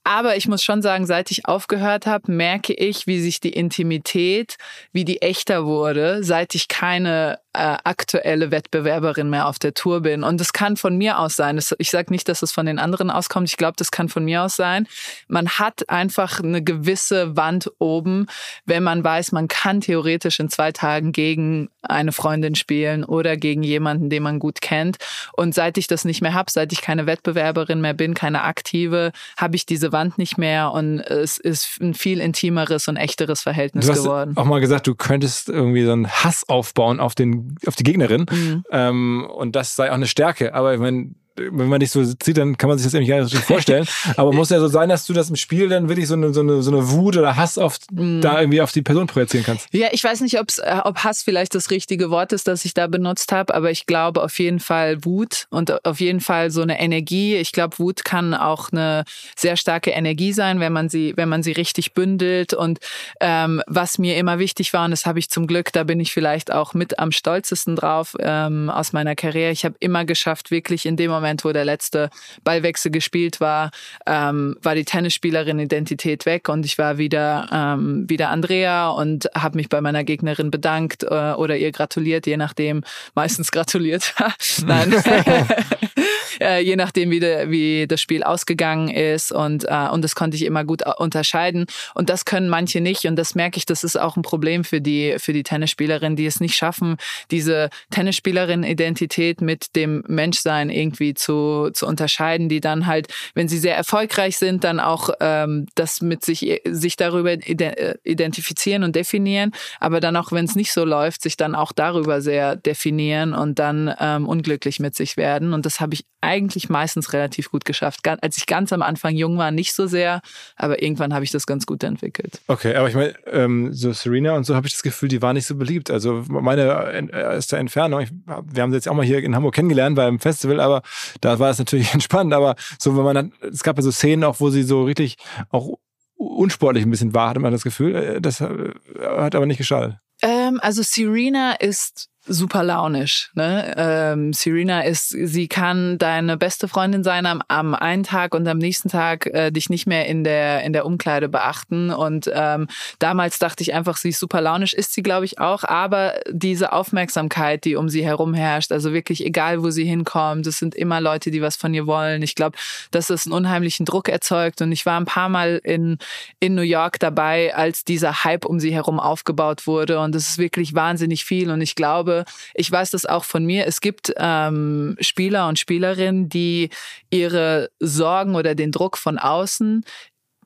Aber 0.04 0.36
ich 0.36 0.48
muss 0.48 0.62
schon 0.62 0.82
sagen, 0.82 1.06
seit 1.06 1.30
ich 1.30 1.46
aufgehört 1.46 2.06
habe, 2.06 2.32
merke 2.32 2.72
ich, 2.72 3.06
wie 3.06 3.20
sich 3.20 3.40
die 3.40 3.52
Intimität, 3.52 4.56
wie 4.92 5.04
die 5.04 5.22
echter 5.22 5.64
wurde, 5.64 6.24
seit 6.24 6.54
ich 6.54 6.68
keine 6.68 7.38
äh, 7.56 7.78
aktuelle 7.84 8.50
Wettbewerberin 8.50 9.30
mehr 9.30 9.48
auf 9.48 9.58
der 9.58 9.74
Tour 9.74 10.00
bin. 10.00 10.22
Und 10.22 10.40
das 10.40 10.52
kann 10.52 10.76
von 10.76 10.96
mir 10.96 11.18
aus 11.18 11.36
sein. 11.36 11.58
Ich 11.78 11.90
sage 11.90 12.12
nicht, 12.12 12.28
dass 12.28 12.42
es 12.42 12.52
von 12.52 12.66
den 12.66 12.78
anderen 12.78 13.10
auskommt. 13.10 13.48
Ich 13.48 13.56
glaube, 13.56 13.74
das 13.76 13.90
kann 13.90 14.08
von 14.08 14.24
mir 14.24 14.42
aus 14.42 14.56
sein. 14.56 14.86
Man 15.28 15.48
hat 15.48 15.88
einfach 15.88 16.40
eine 16.40 16.62
gewisse 16.62 17.36
Wand 17.36 17.70
oben, 17.78 18.26
wenn 18.64 18.82
man 18.82 19.02
weiß, 19.02 19.32
man 19.32 19.48
kann 19.48 19.80
theoretisch 19.80 20.38
in 20.40 20.50
zwei 20.50 20.72
Tagen 20.72 21.12
gegen 21.12 21.68
eine 21.82 22.12
Freundin 22.12 22.54
spielen 22.54 23.04
oder 23.04 23.36
gegen 23.36 23.62
jemanden, 23.62 24.10
den 24.10 24.22
man 24.22 24.38
gut 24.38 24.60
kennt. 24.60 24.96
Und 25.32 25.54
seit 25.54 25.78
ich 25.78 25.86
das 25.86 26.04
nicht 26.04 26.22
mehr 26.22 26.34
habe, 26.34 26.50
seit 26.50 26.72
ich 26.72 26.82
keine 26.82 27.06
Wettbewerberin 27.06 27.80
mehr 27.80 27.94
bin, 27.94 28.14
keine 28.14 28.42
aktive, 28.42 29.12
habe 29.36 29.56
ich 29.56 29.66
diese 29.66 29.92
Wand 29.92 30.18
nicht 30.18 30.38
mehr 30.38 30.72
und 30.72 31.00
es 31.00 31.38
ist 31.38 31.80
ein 31.80 31.94
viel 31.94 32.20
intimeres 32.20 32.88
und 32.88 32.96
echteres 32.96 33.42
Verhältnis 33.42 33.86
du 33.86 33.92
hast 33.92 34.02
geworden. 34.02 34.36
Auch 34.36 34.44
mal 34.44 34.60
gesagt, 34.60 34.86
du 34.86 34.94
könntest 34.94 35.48
irgendwie 35.48 35.84
so 35.84 35.92
einen 35.92 36.08
Hass 36.08 36.48
aufbauen 36.48 37.00
auf 37.00 37.14
den 37.14 37.45
auf 37.66 37.76
die 37.76 37.84
Gegnerin 37.84 38.26
mhm. 38.30 38.64
ähm, 38.70 39.26
und 39.34 39.56
das 39.56 39.76
sei 39.76 39.90
auch 39.90 39.94
eine 39.94 40.06
Stärke. 40.06 40.54
Aber 40.54 40.74
ich 40.74 40.80
meine 40.80 41.14
wenn 41.36 41.68
man 41.68 41.80
dich 41.80 41.90
so 41.90 42.02
sieht, 42.02 42.36
dann 42.36 42.56
kann 42.56 42.68
man 42.68 42.78
sich 42.78 42.86
das 42.86 42.94
irgendwie 42.94 43.10
gar 43.10 43.22
nicht 43.22 43.36
vorstellen. 43.36 43.86
Aber 44.16 44.32
muss 44.32 44.50
ja 44.50 44.60
so 44.60 44.68
sein, 44.68 44.88
dass 44.88 45.06
du 45.06 45.12
das 45.12 45.30
im 45.30 45.36
Spiel 45.36 45.68
dann 45.68 45.88
wirklich 45.88 46.08
so 46.08 46.14
eine, 46.14 46.32
so 46.32 46.40
eine, 46.40 46.62
so 46.62 46.70
eine 46.70 46.90
Wut 46.90 47.16
oder 47.16 47.36
Hass 47.36 47.58
auf, 47.58 47.78
mm. 47.90 48.20
da 48.20 48.40
irgendwie 48.40 48.60
auf 48.60 48.72
die 48.72 48.82
Person 48.82 49.06
projizieren 49.06 49.44
kannst. 49.44 49.68
Ja, 49.72 49.88
ich 49.92 50.02
weiß 50.02 50.20
nicht, 50.20 50.40
ob's, 50.40 50.58
äh, 50.58 50.80
ob 50.84 50.98
Hass 50.98 51.22
vielleicht 51.22 51.54
das 51.54 51.70
richtige 51.70 52.10
Wort 52.10 52.32
ist, 52.32 52.48
das 52.48 52.64
ich 52.64 52.74
da 52.74 52.86
benutzt 52.86 53.32
habe, 53.32 53.54
aber 53.54 53.70
ich 53.70 53.86
glaube 53.86 54.22
auf 54.22 54.38
jeden 54.38 54.60
Fall 54.60 55.04
Wut 55.04 55.46
und 55.50 55.84
auf 55.84 56.00
jeden 56.00 56.20
Fall 56.20 56.50
so 56.50 56.62
eine 56.62 56.80
Energie. 56.80 57.36
Ich 57.36 57.52
glaube, 57.52 57.78
Wut 57.78 58.04
kann 58.04 58.34
auch 58.34 58.70
eine 58.72 59.04
sehr 59.36 59.56
starke 59.56 59.90
Energie 59.90 60.32
sein, 60.32 60.60
wenn 60.60 60.72
man 60.72 60.88
sie, 60.88 61.12
wenn 61.16 61.28
man 61.28 61.42
sie 61.42 61.52
richtig 61.52 61.92
bündelt. 61.94 62.54
Und 62.54 62.78
ähm, 63.20 63.62
was 63.66 63.98
mir 63.98 64.16
immer 64.16 64.38
wichtig 64.38 64.72
war, 64.72 64.84
und 64.84 64.90
das 64.90 65.06
habe 65.06 65.18
ich 65.18 65.30
zum 65.30 65.46
Glück, 65.46 65.72
da 65.72 65.84
bin 65.84 66.00
ich 66.00 66.12
vielleicht 66.12 66.52
auch 66.52 66.74
mit 66.74 66.98
am 66.98 67.12
stolzesten 67.12 67.76
drauf 67.76 68.16
ähm, 68.20 68.70
aus 68.70 68.92
meiner 68.92 69.14
Karriere. 69.14 69.52
Ich 69.52 69.64
habe 69.64 69.76
immer 69.80 70.04
geschafft, 70.04 70.50
wirklich 70.50 70.86
in 70.86 70.96
dem 70.96 71.10
Moment, 71.10 71.25
wo 71.44 71.52
der 71.52 71.64
letzte 71.64 72.10
Ballwechsel 72.44 72.90
gespielt 72.90 73.40
war, 73.40 73.70
ähm, 74.06 74.56
war 74.62 74.74
die 74.74 74.84
Tennisspielerin-Identität 74.84 76.26
weg 76.26 76.48
und 76.48 76.64
ich 76.64 76.78
war 76.78 76.98
wieder 76.98 77.48
ähm, 77.52 78.08
wieder 78.08 78.30
Andrea 78.30 78.88
und 78.90 79.28
habe 79.34 79.56
mich 79.56 79.68
bei 79.68 79.80
meiner 79.80 80.04
Gegnerin 80.04 80.50
bedankt 80.50 81.02
äh, 81.02 81.32
oder 81.32 81.56
ihr 81.56 81.72
gratuliert, 81.72 82.26
je 82.26 82.36
nachdem. 82.36 82.82
Meistens 83.14 83.50
gratuliert. 83.50 84.14
Nein. 84.66 84.94
äh, 86.40 86.60
je 86.60 86.76
nachdem, 86.76 87.10
wie, 87.10 87.20
de, 87.20 87.50
wie 87.50 87.86
das 87.86 88.00
Spiel 88.00 88.22
ausgegangen 88.22 88.88
ist 88.88 89.32
und, 89.32 89.64
äh, 89.64 89.88
und 89.90 90.02
das 90.02 90.14
konnte 90.14 90.36
ich 90.36 90.44
immer 90.44 90.64
gut 90.64 90.82
unterscheiden. 90.98 91.66
Und 91.94 92.10
das 92.10 92.24
können 92.24 92.48
manche 92.48 92.80
nicht 92.80 93.04
und 93.06 93.16
das 93.16 93.34
merke 93.34 93.58
ich, 93.58 93.66
das 93.66 93.84
ist 93.84 93.96
auch 93.96 94.16
ein 94.16 94.22
Problem 94.22 94.64
für 94.64 94.80
die, 94.80 95.16
für 95.18 95.32
die 95.32 95.42
Tennisspielerinnen, 95.42 96.16
die 96.16 96.26
es 96.26 96.40
nicht 96.40 96.56
schaffen, 96.56 96.96
diese 97.30 97.70
Tennisspielerin-Identität 97.90 99.40
mit 99.40 99.76
dem 99.76 100.02
Menschsein 100.06 100.70
irgendwie 100.70 101.14
zu, 101.14 101.70
zu 101.72 101.86
unterscheiden, 101.86 102.48
die 102.48 102.60
dann 102.60 102.86
halt, 102.86 103.08
wenn 103.34 103.48
sie 103.48 103.58
sehr 103.58 103.76
erfolgreich 103.76 104.36
sind, 104.36 104.64
dann 104.64 104.80
auch 104.80 105.10
ähm, 105.20 105.66
das 105.74 106.00
mit 106.00 106.24
sich, 106.24 106.62
sich 106.64 106.96
darüber 106.96 107.32
identifizieren 107.32 108.82
und 108.82 108.96
definieren, 108.96 109.52
aber 109.80 110.00
dann 110.00 110.16
auch, 110.16 110.32
wenn 110.32 110.44
es 110.44 110.56
nicht 110.56 110.72
so 110.72 110.84
läuft, 110.84 111.22
sich 111.22 111.36
dann 111.36 111.54
auch 111.54 111.72
darüber 111.72 112.20
sehr 112.20 112.56
definieren 112.56 113.34
und 113.34 113.58
dann 113.58 113.94
ähm, 113.98 114.26
unglücklich 114.28 114.80
mit 114.80 114.94
sich 114.94 115.16
werden. 115.16 115.52
Und 115.52 115.66
das 115.66 115.80
habe 115.80 115.94
ich 115.94 116.04
eigentlich 116.26 116.68
meistens 116.68 117.12
relativ 117.12 117.50
gut 117.50 117.64
geschafft. 117.64 118.00
Als 118.06 118.36
ich 118.36 118.46
ganz 118.46 118.72
am 118.72 118.82
Anfang 118.82 119.14
jung 119.14 119.38
war, 119.38 119.50
nicht 119.50 119.74
so 119.74 119.86
sehr, 119.86 120.20
aber 120.56 120.82
irgendwann 120.82 121.14
habe 121.14 121.24
ich 121.24 121.30
das 121.30 121.46
ganz 121.46 121.66
gut 121.66 121.82
entwickelt. 121.84 122.40
Okay, 122.48 122.74
aber 122.74 122.88
ich 122.88 122.94
meine, 122.94 123.14
ähm, 123.26 123.72
so 123.72 123.92
Serena 123.92 124.32
und 124.32 124.44
so 124.44 124.54
habe 124.54 124.66
ich 124.66 124.72
das 124.72 124.82
Gefühl, 124.82 125.08
die 125.08 125.22
war 125.22 125.32
nicht 125.32 125.46
so 125.46 125.54
beliebt. 125.54 125.90
Also 125.90 126.24
meine 126.28 127.08
erste 127.12 127.56
Entfernung, 127.56 128.00
ich, 128.00 128.10
wir 128.26 128.62
haben 128.62 128.70
sie 128.72 128.76
jetzt 128.76 128.88
auch 128.88 128.94
mal 128.94 129.06
hier 129.06 129.22
in 129.22 129.34
Hamburg 129.34 129.54
kennengelernt 129.54 129.96
beim 129.96 130.18
Festival, 130.18 130.60
aber 130.60 130.82
da 131.20 131.38
war 131.38 131.50
es 131.50 131.58
natürlich 131.58 131.92
entspannt. 131.94 132.34
Aber 132.34 132.56
so, 132.78 132.96
wenn 132.96 133.04
man 133.04 133.14
dann, 133.14 133.32
es 133.40 133.62
gab 133.62 133.76
ja 133.76 133.82
so 133.82 133.92
Szenen 133.92 134.24
auch, 134.24 134.40
wo 134.40 134.50
sie 134.50 134.64
so 134.64 134.84
richtig 134.84 135.16
auch 135.50 135.78
unsportlich 136.16 136.84
ein 136.84 136.90
bisschen 136.90 137.14
war, 137.14 137.30
hatte 137.30 137.40
man 137.40 137.52
das 137.52 137.62
Gefühl. 137.62 137.94
Äh, 137.94 138.20
das 138.20 138.40
äh, 138.40 138.72
hat 139.00 139.34
aber 139.34 139.46
nicht 139.46 139.58
geschadet. 139.58 139.96
Ähm, 140.22 140.58
also 140.62 140.82
Serena 140.82 141.52
ist 141.52 142.08
super 142.28 142.62
launisch. 142.62 143.30
Ne? 143.34 143.74
Ähm, 143.76 144.32
Serena 144.32 144.82
ist, 144.82 145.10
sie 145.10 145.48
kann 145.48 145.98
deine 145.98 146.36
beste 146.36 146.68
Freundin 146.68 147.04
sein 147.04 147.26
am, 147.26 147.42
am 147.48 147.74
einen 147.74 148.02
Tag 148.02 148.34
und 148.34 148.46
am 148.48 148.58
nächsten 148.58 148.88
Tag 148.88 149.26
äh, 149.26 149.50
dich 149.50 149.70
nicht 149.70 149.86
mehr 149.86 150.06
in 150.06 150.24
der 150.24 150.62
in 150.62 150.72
der 150.72 150.86
Umkleide 150.86 151.28
beachten. 151.28 151.90
Und 151.90 152.30
ähm, 152.32 152.68
damals 152.98 153.38
dachte 153.38 153.62
ich 153.62 153.74
einfach, 153.74 153.96
sie 153.96 154.10
ist 154.10 154.18
super 154.18 154.40
launisch, 154.40 154.74
ist 154.74 154.92
sie 154.92 155.02
glaube 155.02 155.24
ich 155.24 155.38
auch. 155.38 155.64
Aber 155.64 156.14
diese 156.30 156.72
Aufmerksamkeit, 156.72 157.64
die 157.64 157.76
um 157.76 157.88
sie 157.88 158.04
herum 158.04 158.34
herrscht, 158.34 158.72
also 158.72 158.92
wirklich 158.92 159.24
egal, 159.24 159.62
wo 159.62 159.70
sie 159.70 159.84
hinkommt, 159.84 160.46
es 160.46 160.58
sind 160.58 160.74
immer 160.74 161.00
Leute, 161.00 161.30
die 161.30 161.42
was 161.42 161.56
von 161.56 161.74
ihr 161.74 161.86
wollen. 161.86 162.22
Ich 162.22 162.34
glaube, 162.34 162.56
dass 162.90 163.10
es 163.10 163.26
einen 163.26 163.34
unheimlichen 163.34 163.86
Druck 163.86 164.08
erzeugt. 164.08 164.60
Und 164.62 164.72
ich 164.72 164.86
war 164.86 164.98
ein 164.98 165.06
paar 165.06 165.28
Mal 165.28 165.60
in 165.62 165.98
in 166.40 166.54
New 166.54 166.62
York 166.62 166.98
dabei, 166.98 167.54
als 167.54 167.84
dieser 167.84 168.24
Hype 168.24 168.44
um 168.44 168.60
sie 168.60 168.72
herum 168.72 168.98
aufgebaut 168.98 169.66
wurde. 169.66 170.00
Und 170.00 170.14
es 170.14 170.30
ist 170.30 170.38
wirklich 170.38 170.74
wahnsinnig 170.74 171.24
viel. 171.24 171.50
Und 171.50 171.60
ich 171.60 171.74
glaube 171.74 172.15
ich 172.54 172.70
weiß 172.70 172.90
das 172.90 173.06
auch 173.06 173.24
von 173.24 173.44
mir, 173.44 173.66
es 173.66 173.80
gibt 173.80 174.12
ähm, 174.16 174.96
Spieler 175.00 175.48
und 175.48 175.58
Spielerinnen, 175.58 176.28
die 176.28 176.70
ihre 177.10 177.70
Sorgen 177.80 178.34
oder 178.34 178.54
den 178.54 178.72
Druck 178.72 178.96
von 178.96 179.18
außen 179.18 179.84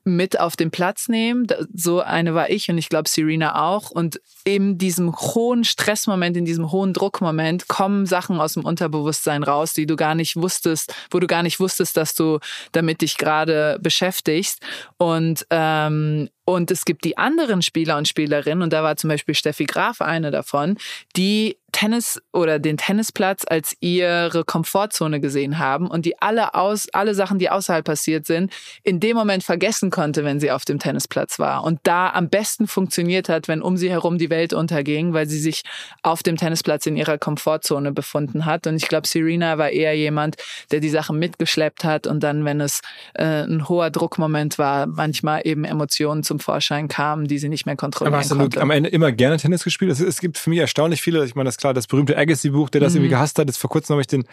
mit 0.05 0.41
auf 0.41 0.57
den 0.57 0.71
Platz 0.71 1.09
nehmen. 1.09 1.47
So 1.75 2.01
eine 2.01 2.35
war 2.35 2.51
ich 2.51 2.71
und 2.71 2.79
ich 2.79 2.89
glaube 2.89 3.09
Serena 3.09 3.68
auch. 3.68 3.91
Und 3.91 4.21
in 4.45 4.79
diesem 4.79 5.14
hohen 5.14 5.64
Stressmoment, 5.64 6.37
in 6.37 6.45
diesem 6.45 6.73
hohen 6.73 6.95
Druckmoment 6.95 7.68
kommen 7.68 8.07
Sachen 8.07 8.41
aus 8.41 8.55
dem 8.55 8.64
Unterbewusstsein 8.64 9.43
raus, 9.43 9.75
die 9.75 9.87
du 9.87 9.97
gar 9.97 10.14
nicht 10.14 10.37
wusstest, 10.37 10.95
wo 11.11 11.21
du 11.21 11.27
gar 11.27 11.43
nicht 11.43 11.61
wusstest, 11.61 11.97
dass 11.97 12.14
du 12.14 12.39
damit 12.73 13.03
dich 13.03 13.18
gerade 13.18 13.79
beschäftigst. 13.81 14.61
Und 14.97 15.47
ähm, 15.51 16.31
und 16.47 16.73
es 16.73 16.85
gibt 16.85 17.05
die 17.05 17.16
anderen 17.16 17.62
Spieler 17.62 17.97
und 17.97 18.09
Spielerinnen, 18.09 18.62
und 18.62 18.73
da 18.73 18.83
war 18.83 18.97
zum 18.97 19.09
Beispiel 19.09 19.37
Steffi 19.37 19.66
Graf 19.66 20.01
eine 20.01 20.33
davon, 20.33 20.79
die 21.14 21.59
Tennis 21.73 22.21
oder 22.33 22.59
den 22.59 22.77
Tennisplatz 22.77 23.45
als 23.49 23.77
ihre 23.81 24.45
Komfortzone 24.45 25.21
gesehen 25.21 25.59
haben 25.59 25.87
und 25.87 26.05
die 26.05 26.21
alle 26.21 26.55
aus, 26.55 26.89
alle 26.93 27.14
Sachen, 27.14 27.39
die 27.39 27.51
außerhalb 27.51 27.85
passiert 27.85 28.27
sind, 28.27 28.53
in 28.83 29.01
dem 29.01 29.16
Moment 29.16 29.45
vergessen 29.45 29.91
konnte, 29.91 30.25
wenn 30.25 30.41
sie 30.41 30.51
auf 30.51 30.64
dem 30.64 30.79
Tennisplatz 30.79 31.39
war. 31.39 31.64
Und 31.64 31.81
da 31.85 32.11
am 32.11 32.29
besten 32.29 32.66
funktioniert 32.66 33.29
hat, 33.29 33.49
wenn 33.49 33.62
um 33.62 33.77
sie 33.77 33.91
herum 33.91 34.18
die 34.18 34.31
Welt 34.31 34.53
unterging, 34.53 35.12
weil 35.12 35.27
sie 35.27 35.39
sich 35.39 35.62
auf 36.03 36.23
dem 36.23 36.37
Tennisplatz 36.37 36.87
in 36.87 36.97
ihrer 36.97 37.18
Komfortzone 37.18 37.93
befunden 37.93 38.45
hat. 38.45 38.66
Und 38.66 38.77
ich 38.77 38.89
glaube, 38.89 39.07
Serena 39.07 39.59
war 39.59 39.71
eher 39.71 39.97
jemand, 39.97 40.37
der 40.71 40.81
die 40.81 40.89
Sachen 40.89 41.18
mitgeschleppt 41.18 41.85
hat 41.85 42.07
und 42.07 42.23
dann, 42.23 42.45
wenn 42.45 42.61
es 42.61 42.81
äh, 43.14 43.43
ein 43.43 43.68
hoher 43.68 43.91
Druckmoment 43.91 44.59
war, 44.59 44.87
manchmal 44.87 45.43
eben 45.45 45.64
Emotionen 45.64 46.23
zum 46.23 46.41
Vorschein 46.41 46.89
kamen, 46.89 47.27
die 47.27 47.39
sie 47.39 47.49
nicht 47.49 47.66
mehr 47.66 47.77
kontrollieren 47.77 48.14
Aber 48.14 48.23
hast 48.23 48.31
konnte. 48.31 48.57
du 48.57 48.61
am 48.61 48.71
Ende 48.71 48.91
immer 48.91 49.12
gerne 49.12 49.37
Tennis 49.37 49.64
gespielt? 49.64 49.91
Es, 49.91 50.01
es 50.01 50.21
gibt 50.21 50.39
für 50.39 50.51
mich 50.51 50.59
erstaunlich 50.59 51.03
viele, 51.03 51.25
ich 51.25 51.35
meine, 51.35 51.49
das 51.49 51.57
klar, 51.61 51.74
das 51.74 51.86
berühmte 51.86 52.16
Agassi-Buch, 52.16 52.70
der 52.70 52.80
das 52.80 52.92
mhm. 52.92 52.98
irgendwie 52.98 53.11
gehasst 53.11 53.38
hat. 53.38 53.46
Jetzt 53.46 53.58
vor 53.58 53.70
kurzem 53.70 53.94
habe 53.94 54.00
ich 54.00 54.06
den 54.06 54.24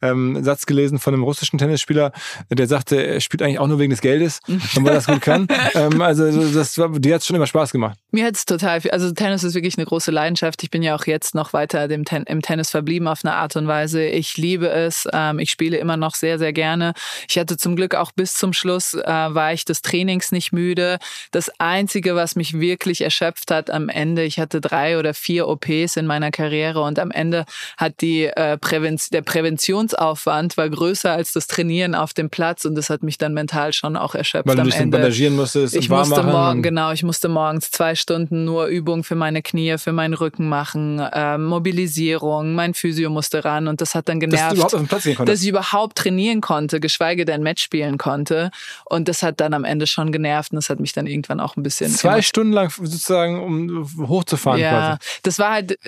ähm, 0.00 0.42
Satz 0.42 0.66
gelesen 0.66 0.98
von 0.98 1.14
einem 1.14 1.22
russischen 1.22 1.58
Tennisspieler, 1.58 2.12
der 2.50 2.66
sagte, 2.66 2.96
er 2.96 3.20
spielt 3.20 3.42
eigentlich 3.42 3.58
auch 3.58 3.66
nur 3.66 3.78
wegen 3.78 3.90
des 3.90 4.00
Geldes 4.00 4.40
und 4.48 4.84
weil 4.84 4.88
er 4.88 4.94
das 4.94 5.06
gut 5.06 5.20
kann. 5.20 5.48
ähm, 5.74 6.00
also 6.02 6.30
das 6.52 6.78
war, 6.78 6.88
dir 6.90 7.14
hat 7.14 7.20
es 7.20 7.26
schon 7.26 7.36
immer 7.36 7.46
Spaß 7.46 7.72
gemacht. 7.72 7.98
Mir 8.10 8.26
hat 8.26 8.36
es 8.36 8.44
total 8.44 8.80
viel, 8.80 8.90
also 8.90 9.10
Tennis 9.12 9.44
ist 9.44 9.54
wirklich 9.54 9.78
eine 9.78 9.86
große 9.86 10.10
Leidenschaft. 10.10 10.62
Ich 10.62 10.70
bin 10.70 10.82
ja 10.82 10.94
auch 10.94 11.06
jetzt 11.06 11.34
noch 11.34 11.52
weiter 11.52 11.88
dem 11.88 12.04
Ten 12.04 12.24
im 12.24 12.42
Tennis 12.42 12.70
verblieben 12.70 13.08
auf 13.08 13.24
eine 13.24 13.34
Art 13.34 13.56
und 13.56 13.66
Weise. 13.66 14.04
Ich 14.04 14.36
liebe 14.36 14.68
es. 14.68 15.08
Ähm, 15.12 15.38
ich 15.38 15.50
spiele 15.50 15.76
immer 15.76 15.96
noch 15.96 16.14
sehr, 16.14 16.38
sehr 16.38 16.52
gerne. 16.52 16.94
Ich 17.28 17.38
hatte 17.38 17.56
zum 17.56 17.76
Glück 17.76 17.94
auch 17.94 18.12
bis 18.12 18.34
zum 18.34 18.52
Schluss, 18.52 18.94
äh, 18.94 19.06
war 19.06 19.52
ich 19.52 19.64
des 19.64 19.82
Trainings 19.82 20.32
nicht 20.32 20.52
müde. 20.52 20.98
Das 21.30 21.50
Einzige, 21.58 22.14
was 22.14 22.36
mich 22.36 22.58
wirklich 22.58 23.02
erschöpft 23.02 23.50
hat 23.50 23.70
am 23.70 23.88
Ende, 23.88 24.24
ich 24.24 24.38
hatte 24.38 24.60
drei 24.60 24.98
oder 24.98 25.14
vier 25.14 25.48
OPs 25.48 25.96
in 25.96 26.06
meiner 26.06 26.30
Karriere 26.30 26.71
und 26.80 26.98
am 26.98 27.10
Ende 27.10 27.44
hat 27.76 28.00
die 28.00 28.24
äh, 28.24 28.56
Prävenz 28.58 29.10
der 29.10 29.22
Präventionsaufwand 29.22 30.56
war 30.56 30.68
größer 30.68 31.12
als 31.12 31.32
das 31.32 31.46
Trainieren 31.46 31.94
auf 31.94 32.14
dem 32.14 32.30
Platz 32.30 32.64
und 32.64 32.74
das 32.74 32.90
hat 32.90 33.02
mich 33.02 33.18
dann 33.18 33.34
mental 33.34 33.72
schon 33.72 33.96
auch 33.96 34.14
erschöpft 34.14 34.46
Weil 34.46 34.56
du 34.56 34.62
am 34.62 34.68
dich 34.68 34.76
Ende. 34.76 34.98
bandagieren 34.98 35.36
musstest 35.36 35.74
ich 35.74 35.88
musste 35.88 36.22
morgen, 36.22 36.62
genau, 36.62 36.92
ich 36.92 37.02
musste 37.02 37.28
morgens 37.28 37.70
zwei 37.70 37.94
Stunden 37.94 38.44
nur 38.44 38.66
Übungen 38.66 39.04
für 39.04 39.14
meine 39.14 39.42
Knie, 39.42 39.76
für 39.78 39.92
meinen 39.92 40.14
Rücken 40.14 40.48
machen, 40.48 40.98
äh, 40.98 41.38
Mobilisierung, 41.38 42.54
mein 42.54 42.74
Physio 42.74 43.10
musste 43.10 43.44
ran 43.44 43.68
und 43.68 43.80
das 43.80 43.94
hat 43.94 44.08
dann 44.08 44.20
genervt, 44.20 44.58
dass, 44.58 45.16
dass 45.24 45.42
ich 45.42 45.48
überhaupt 45.48 45.98
trainieren 45.98 46.40
konnte, 46.40 46.80
geschweige 46.80 47.24
denn 47.24 47.42
Match 47.42 47.62
spielen 47.62 47.98
konnte. 47.98 48.50
Und 48.84 49.08
das 49.08 49.22
hat 49.22 49.40
dann 49.40 49.54
am 49.54 49.64
Ende 49.64 49.86
schon 49.86 50.12
genervt 50.12 50.52
und 50.52 50.56
das 50.56 50.70
hat 50.70 50.80
mich 50.80 50.92
dann 50.92 51.06
irgendwann 51.06 51.40
auch 51.40 51.56
ein 51.56 51.62
bisschen. 51.62 51.90
Zwei 51.90 52.22
Stunden 52.22 52.52
lang 52.52 52.70
sozusagen, 52.70 53.42
um 53.42 54.08
hochzufahren 54.08 54.60
ja, 54.60 54.70
quasi. 54.70 54.98
Das 55.22 55.38
war 55.38 55.52
halt, 55.52 55.78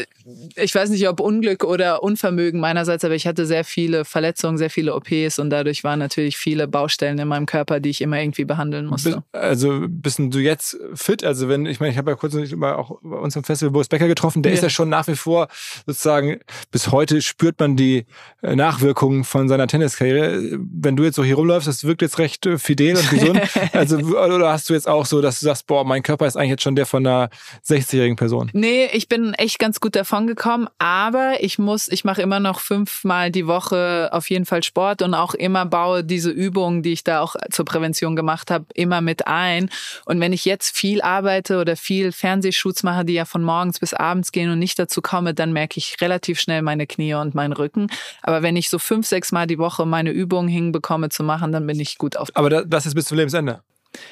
ich 0.56 0.73
weiß 0.74 0.90
nicht, 0.90 1.08
ob 1.08 1.20
Unglück 1.20 1.64
oder 1.64 2.02
Unvermögen 2.02 2.60
meinerseits, 2.60 3.04
aber 3.04 3.14
ich 3.14 3.26
hatte 3.26 3.46
sehr 3.46 3.64
viele 3.64 4.04
Verletzungen, 4.04 4.58
sehr 4.58 4.70
viele 4.70 4.94
OPs 4.94 5.38
und 5.38 5.50
dadurch 5.50 5.84
waren 5.84 5.98
natürlich 5.98 6.36
viele 6.36 6.68
Baustellen 6.68 7.18
in 7.18 7.28
meinem 7.28 7.46
Körper, 7.46 7.80
die 7.80 7.90
ich 7.90 8.00
immer 8.00 8.20
irgendwie 8.20 8.44
behandeln 8.44 8.86
musste. 8.86 9.22
Also 9.32 9.86
bist 9.88 10.18
du 10.18 10.38
jetzt 10.38 10.78
fit? 10.94 11.24
Also 11.24 11.48
wenn, 11.48 11.66
ich 11.66 11.80
meine, 11.80 11.92
ich 11.92 11.98
habe 11.98 12.10
ja 12.10 12.16
kurz 12.16 12.34
mal 12.52 12.74
auch 12.74 12.98
bei 13.02 13.16
uns 13.16 13.36
im 13.36 13.44
Festival 13.44 13.72
Boris 13.72 13.88
Becker 13.88 14.08
getroffen, 14.08 14.42
der 14.42 14.52
ja. 14.52 14.56
ist 14.56 14.62
ja 14.62 14.70
schon 14.70 14.88
nach 14.88 15.06
wie 15.08 15.16
vor 15.16 15.48
sozusagen, 15.86 16.40
bis 16.70 16.90
heute 16.90 17.22
spürt 17.22 17.58
man 17.60 17.76
die 17.76 18.06
äh, 18.42 18.56
Nachwirkungen 18.56 19.24
von 19.24 19.48
seiner 19.48 19.66
Tenniskarriere. 19.66 20.58
Wenn 20.58 20.96
du 20.96 21.04
jetzt 21.04 21.16
so 21.16 21.24
hier 21.24 21.36
rumläufst, 21.36 21.68
das 21.68 21.84
wirkt 21.84 22.02
jetzt 22.02 22.18
recht 22.18 22.46
äh, 22.46 22.58
fidel 22.58 22.96
und 22.96 23.10
gesund. 23.10 23.40
also, 23.72 23.98
oder 23.98 24.52
hast 24.52 24.68
du 24.70 24.74
jetzt 24.74 24.88
auch 24.88 25.06
so, 25.06 25.20
dass 25.20 25.40
du 25.40 25.46
sagst, 25.46 25.66
boah, 25.66 25.84
mein 25.84 26.02
Körper 26.02 26.26
ist 26.26 26.36
eigentlich 26.36 26.50
jetzt 26.50 26.62
schon 26.62 26.76
der 26.76 26.86
von 26.86 27.06
einer 27.06 27.30
60-jährigen 27.66 28.16
Person? 28.16 28.50
Nee, 28.52 28.88
ich 28.92 29.08
bin 29.08 29.34
echt 29.34 29.58
ganz 29.58 29.80
gut 29.80 29.96
davon 29.96 30.26
gekommen 30.26 30.63
bekommen, 30.64 30.68
aber 30.78 31.42
ich 31.42 31.58
muss, 31.58 31.88
ich 31.88 32.04
mache 32.04 32.22
immer 32.22 32.40
noch 32.40 32.60
fünfmal 32.60 33.30
die 33.30 33.46
Woche 33.46 34.08
auf 34.12 34.30
jeden 34.30 34.46
Fall 34.46 34.62
Sport 34.62 35.02
und 35.02 35.14
auch 35.14 35.34
immer 35.34 35.66
baue 35.66 36.04
diese 36.04 36.30
Übungen, 36.30 36.82
die 36.82 36.92
ich 36.92 37.04
da 37.04 37.20
auch 37.20 37.36
zur 37.50 37.64
Prävention 37.64 38.16
gemacht 38.16 38.50
habe, 38.50 38.66
immer 38.74 39.00
mit 39.00 39.26
ein. 39.26 39.70
Und 40.04 40.20
wenn 40.20 40.32
ich 40.32 40.44
jetzt 40.44 40.76
viel 40.76 41.02
arbeite 41.02 41.58
oder 41.58 41.76
viel 41.76 42.12
Fernsehshoots 42.12 42.82
mache, 42.82 43.04
die 43.04 43.14
ja 43.14 43.24
von 43.24 43.42
morgens 43.42 43.78
bis 43.78 43.94
abends 43.94 44.32
gehen 44.32 44.50
und 44.50 44.58
nicht 44.58 44.78
dazu 44.78 45.02
komme, 45.02 45.34
dann 45.34 45.52
merke 45.52 45.78
ich 45.78 45.96
relativ 46.00 46.40
schnell 46.40 46.62
meine 46.62 46.86
Knie 46.86 47.14
und 47.14 47.34
meinen 47.34 47.52
Rücken. 47.52 47.88
Aber 48.22 48.42
wenn 48.42 48.56
ich 48.56 48.68
so 48.70 48.78
fünf, 48.78 49.06
sechs 49.06 49.32
Mal 49.32 49.46
die 49.46 49.58
Woche 49.58 49.86
meine 49.86 50.10
Übungen 50.10 50.48
hinbekomme 50.48 51.08
zu 51.08 51.22
machen, 51.22 51.52
dann 51.52 51.66
bin 51.66 51.80
ich 51.80 51.98
gut 51.98 52.16
auf. 52.16 52.28
Aber 52.34 52.64
das 52.64 52.86
ist 52.86 52.94
bis 52.94 53.06
zum 53.06 53.18
Lebensende. 53.18 53.60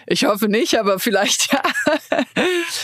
Ich 0.07 0.25
hoffe 0.25 0.49
nicht, 0.49 0.79
aber 0.79 1.01
vielleicht 1.01 1.53
ja. 1.53 1.61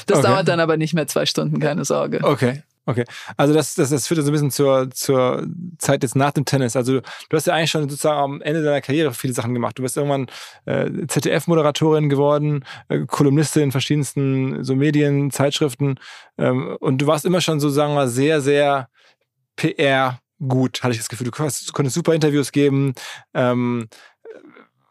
Das 0.06 0.18
okay. 0.18 0.26
dauert 0.26 0.48
dann 0.48 0.58
aber 0.58 0.76
nicht 0.76 0.94
mehr 0.94 1.06
zwei 1.06 1.26
Stunden, 1.26 1.60
keine 1.60 1.84
Sorge. 1.84 2.20
Okay. 2.22 2.62
Okay, 2.88 3.04
also 3.36 3.52
das, 3.52 3.74
das, 3.74 3.90
das 3.90 4.06
führt 4.06 4.22
so 4.22 4.30
ein 4.30 4.32
bisschen 4.32 4.50
zur, 4.50 4.90
zur 4.90 5.46
Zeit 5.76 6.02
jetzt 6.02 6.16
nach 6.16 6.30
dem 6.30 6.46
Tennis. 6.46 6.74
Also 6.74 7.00
du 7.00 7.36
hast 7.36 7.46
ja 7.46 7.52
eigentlich 7.52 7.70
schon 7.70 7.82
sozusagen 7.82 8.18
am 8.18 8.40
Ende 8.40 8.62
deiner 8.62 8.80
Karriere 8.80 9.12
viele 9.12 9.34
Sachen 9.34 9.52
gemacht. 9.52 9.78
Du 9.78 9.82
bist 9.82 9.98
irgendwann 9.98 10.26
äh, 10.64 11.06
ZDF-Moderatorin 11.06 12.08
geworden, 12.08 12.64
äh, 12.88 13.00
Kolumnistin 13.00 13.64
in 13.64 13.72
verschiedensten 13.72 14.64
so 14.64 14.74
Medien, 14.74 15.30
Zeitschriften 15.30 15.96
ähm, 16.38 16.78
und 16.80 16.96
du 17.02 17.06
warst 17.06 17.26
immer 17.26 17.42
schon 17.42 17.60
so, 17.60 17.68
sagen 17.68 17.92
wir 17.92 18.08
sehr, 18.08 18.40
sehr 18.40 18.88
PR 19.56 20.18
gut, 20.38 20.82
hatte 20.82 20.92
ich 20.92 20.98
das 20.98 21.10
Gefühl. 21.10 21.26
Du 21.26 21.30
konntest, 21.30 21.68
du 21.68 21.72
konntest 21.74 21.94
super 21.94 22.14
Interviews 22.14 22.52
geben. 22.52 22.94
Ähm, 23.34 23.88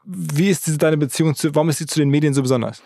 wie 0.05 0.49
ist 0.51 0.67
diese, 0.67 0.77
deine 0.77 0.97
Beziehung 0.97 1.33
zu, 1.33 1.55
warum 1.55 1.69
ist 1.69 1.79
sie 1.79 1.87
zu 1.87 1.99
den 1.99 2.09
Medien 2.09 2.35
so 2.35 2.43
besonders? 2.43 2.83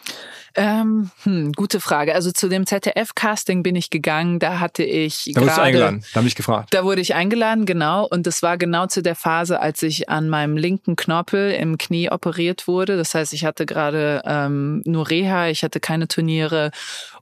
Ähm, 0.55 1.11
hm, 1.23 1.53
gute 1.53 1.79
Frage. 1.79 2.13
Also 2.15 2.31
zu 2.31 2.49
dem 2.49 2.65
ZDF-Casting 2.65 3.63
bin 3.63 3.75
ich 3.75 3.89
gegangen. 3.89 4.39
Da 4.39 4.59
hatte 4.59 4.83
ich. 4.83 5.31
Da 5.33 5.41
wurdest 5.41 5.57
du 5.57 5.61
eingeladen. 5.61 6.03
Da 6.13 6.17
habe 6.17 6.27
ich 6.27 6.35
gefragt. 6.35 6.73
Da 6.73 6.83
wurde 6.83 7.01
ich 7.01 7.15
eingeladen, 7.15 7.65
genau. 7.65 8.05
Und 8.07 8.27
das 8.27 8.43
war 8.43 8.57
genau 8.57 8.87
zu 8.87 9.01
der 9.01 9.15
Phase, 9.15 9.59
als 9.59 9.81
ich 9.83 10.09
an 10.09 10.29
meinem 10.29 10.57
linken 10.57 10.95
Knorpel 10.95 11.51
im 11.51 11.77
Knie 11.77 12.09
operiert 12.09 12.67
wurde. 12.67 12.97
Das 12.97 13.15
heißt, 13.15 13.33
ich 13.33 13.45
hatte 13.45 13.65
gerade 13.65 14.21
ähm, 14.25 14.81
nur 14.85 15.09
Reha, 15.09 15.47
ich 15.47 15.63
hatte 15.63 15.79
keine 15.79 16.07
Turniere 16.07 16.71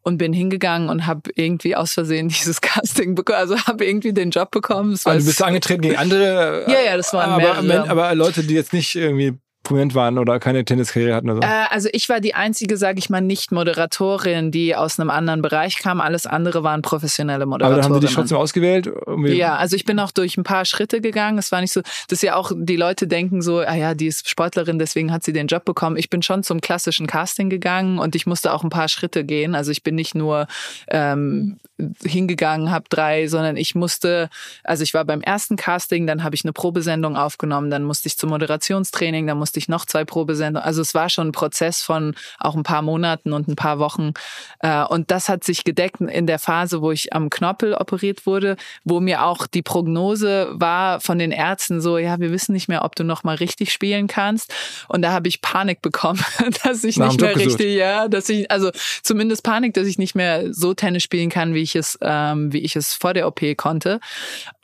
und 0.02 0.18
bin 0.18 0.34
hingegangen 0.34 0.90
und 0.90 1.06
habe 1.06 1.30
irgendwie 1.36 1.76
aus 1.76 1.94
Versehen 1.94 2.28
dieses 2.30 2.62
Casting 2.62 3.16
bekommen. 3.16 3.40
Also 3.40 3.58
habe 3.58 3.86
irgendwie 3.86 4.14
den 4.14 4.32
Job 4.32 4.52
bekommen. 4.52 4.98
Also 5.04 5.20
du 5.20 5.26
bist 5.26 5.44
angetreten 5.44 5.82
gegen 5.82 5.98
andere. 5.98 6.66
ja, 6.68 6.82
ja, 6.86 6.98
das 6.98 7.14
waren 7.14 7.32
aber, 7.32 7.62
mehrere. 7.62 7.90
Aber 7.90 8.16
Leute, 8.16 8.44
die 8.44 8.54
jetzt 8.54 8.74
nicht 8.74 8.96
irgendwie 8.96 9.38
prominent 9.70 9.96
waren 9.96 10.18
oder 10.18 10.40
keine 10.40 10.66
Tenniskarriere 10.66 11.16
hatten 11.16 11.30
oder 11.30 11.48
so? 11.48 11.54
Äh, 11.54 11.66
also 11.70 11.90
ich 11.94 12.10
war 12.10 12.20
die 12.20 12.34
einzige, 12.34 12.76
sage 12.76 13.00
ich 13.00 13.10
mal, 13.10 13.22
nicht 13.22 13.52
Moderatorin, 13.52 14.52
die 14.52 14.76
aus 14.76 15.00
einem 15.00 15.10
anderen 15.10 15.42
Bereich 15.42 15.78
kam. 15.78 16.02
Alles 16.02 16.26
andere 16.26 16.64
waren 16.64 16.82
professionelle 16.82 17.46
Moderatorinnen. 17.46 17.74
Aber 17.74 17.82
dann 17.82 17.96
haben 17.96 18.02
sie 18.02 18.08
dich 18.08 18.16
trotzdem 18.16 18.38
ausgewählt? 18.38 18.90
Ja, 19.26 19.56
also 19.56 19.76
ich 19.76 19.86
bin 19.86 20.00
auch 20.00 20.12
durch 20.12 20.38
ein 20.38 20.44
paar 20.44 20.66
Schritte 20.66 21.02
gegangen. 21.02 21.38
Es 21.38 21.52
war 21.52 21.62
nicht 21.62 21.72
so, 21.72 21.82
dass 22.08 22.22
ja 22.22 22.36
auch 22.36 22.52
die 22.56 22.76
Leute 22.76 23.08
denken 23.08 23.42
so, 23.42 23.60
ah 23.60 23.76
ja, 23.76 23.94
die 23.94 24.08
ist 24.08 24.28
Sportlerin, 24.28 24.80
deswegen 24.80 25.12
hat 25.12 25.24
sie 25.24 25.34
den 25.34 25.48
Job 25.48 25.66
bekommen. 25.66 25.98
Ich 25.98 26.10
bin 26.10 26.24
schon 26.24 26.44
zum 26.44 26.62
klassischen 26.62 27.06
Casting 27.06 27.50
gegangen 27.50 28.00
und 28.00 28.16
ich 28.16 28.26
musste 28.26 28.54
auch 28.54 28.64
ein 28.64 28.70
paar 28.70 28.90
Schritte 28.90 29.24
gehen. 29.24 29.54
Also 29.54 29.72
ich 29.72 29.84
bin 29.84 29.96
nicht 29.96 30.16
nur 30.16 30.48
ähm, 30.88 31.60
hingegangen, 32.04 32.72
habe 32.72 32.86
drei, 32.90 33.28
sondern 33.28 33.56
ich 33.56 33.76
musste, 33.76 34.30
also 34.64 34.84
ich 34.84 34.94
war 34.94 35.06
beim 35.06 35.22
ersten 35.22 35.56
Casting, 35.56 36.08
dann 36.08 36.24
habe 36.24 36.36
ich 36.36 36.44
eine 36.44 36.54
Probesendung 36.54 37.16
aufgenommen, 37.16 37.70
dann 37.70 37.84
musste 37.84 38.08
ich 38.08 38.18
zum 38.18 38.30
Moderationstraining, 38.32 39.28
dann 39.28 39.38
musste 39.38 39.59
ich 39.60 39.70
noch 39.70 39.86
zwei 39.86 40.06
Probesendungen. 40.06 40.66
Also 40.66 40.82
es 40.82 40.94
war 40.94 41.10
schon 41.10 41.30
ein 41.30 41.32
Prozess 41.32 41.82
von 41.82 42.16
auch 42.40 42.56
ein 42.56 42.64
paar 42.64 42.82
Monaten 42.82 43.34
und 43.34 43.48
ein 43.48 43.56
paar 43.56 43.80
Wochen. 43.80 44.14
Äh, 44.60 44.84
und 44.84 45.12
das 45.12 45.30
hat 45.30 45.44
sich 45.44 45.64
gedeckt 45.64 46.02
in 46.02 46.28
der 46.28 46.40
Phase, 46.40 46.82
wo 46.82 46.92
ich 46.92 47.14
am 47.14 47.30
Knorpel 47.30 47.74
operiert 47.74 48.26
wurde, 48.26 48.56
wo 48.84 49.00
mir 49.00 49.24
auch 49.24 49.48
die 49.48 49.62
Prognose 49.62 50.50
war 50.54 51.00
von 51.00 51.20
den 51.20 51.32
Ärzten 51.32 51.82
so, 51.82 51.98
ja, 51.98 52.20
wir 52.20 52.32
wissen 52.32 52.54
nicht 52.54 52.68
mehr, 52.68 52.84
ob 52.84 52.96
du 52.96 53.04
noch 53.04 53.24
mal 53.24 53.36
richtig 53.36 53.72
spielen 53.72 54.08
kannst. 54.08 54.54
Und 54.88 55.02
da 55.02 55.12
habe 55.12 55.28
ich 55.28 55.42
Panik 55.42 55.82
bekommen, 55.82 56.24
dass 56.64 56.84
ich 56.84 56.98
nicht 56.98 57.22
mehr 57.22 57.36
richtig, 57.36 57.76
ja, 57.76 58.08
dass 58.08 58.30
ich, 58.30 58.50
also 58.50 58.72
zumindest 59.04 59.44
Panik, 59.44 59.74
dass 59.74 59.88
ich 59.88 59.98
nicht 59.98 60.16
mehr 60.16 60.54
so 60.54 60.74
Tennis 60.74 61.04
spielen 61.04 61.30
kann, 61.30 61.54
wie 61.54 61.62
ich 61.62 61.76
es, 61.76 61.98
ähm, 62.02 62.54
wie 62.54 62.60
ich 62.60 62.76
es 62.76 62.94
vor 62.94 63.14
der 63.14 63.28
OP 63.28 63.42
konnte. 63.58 64.00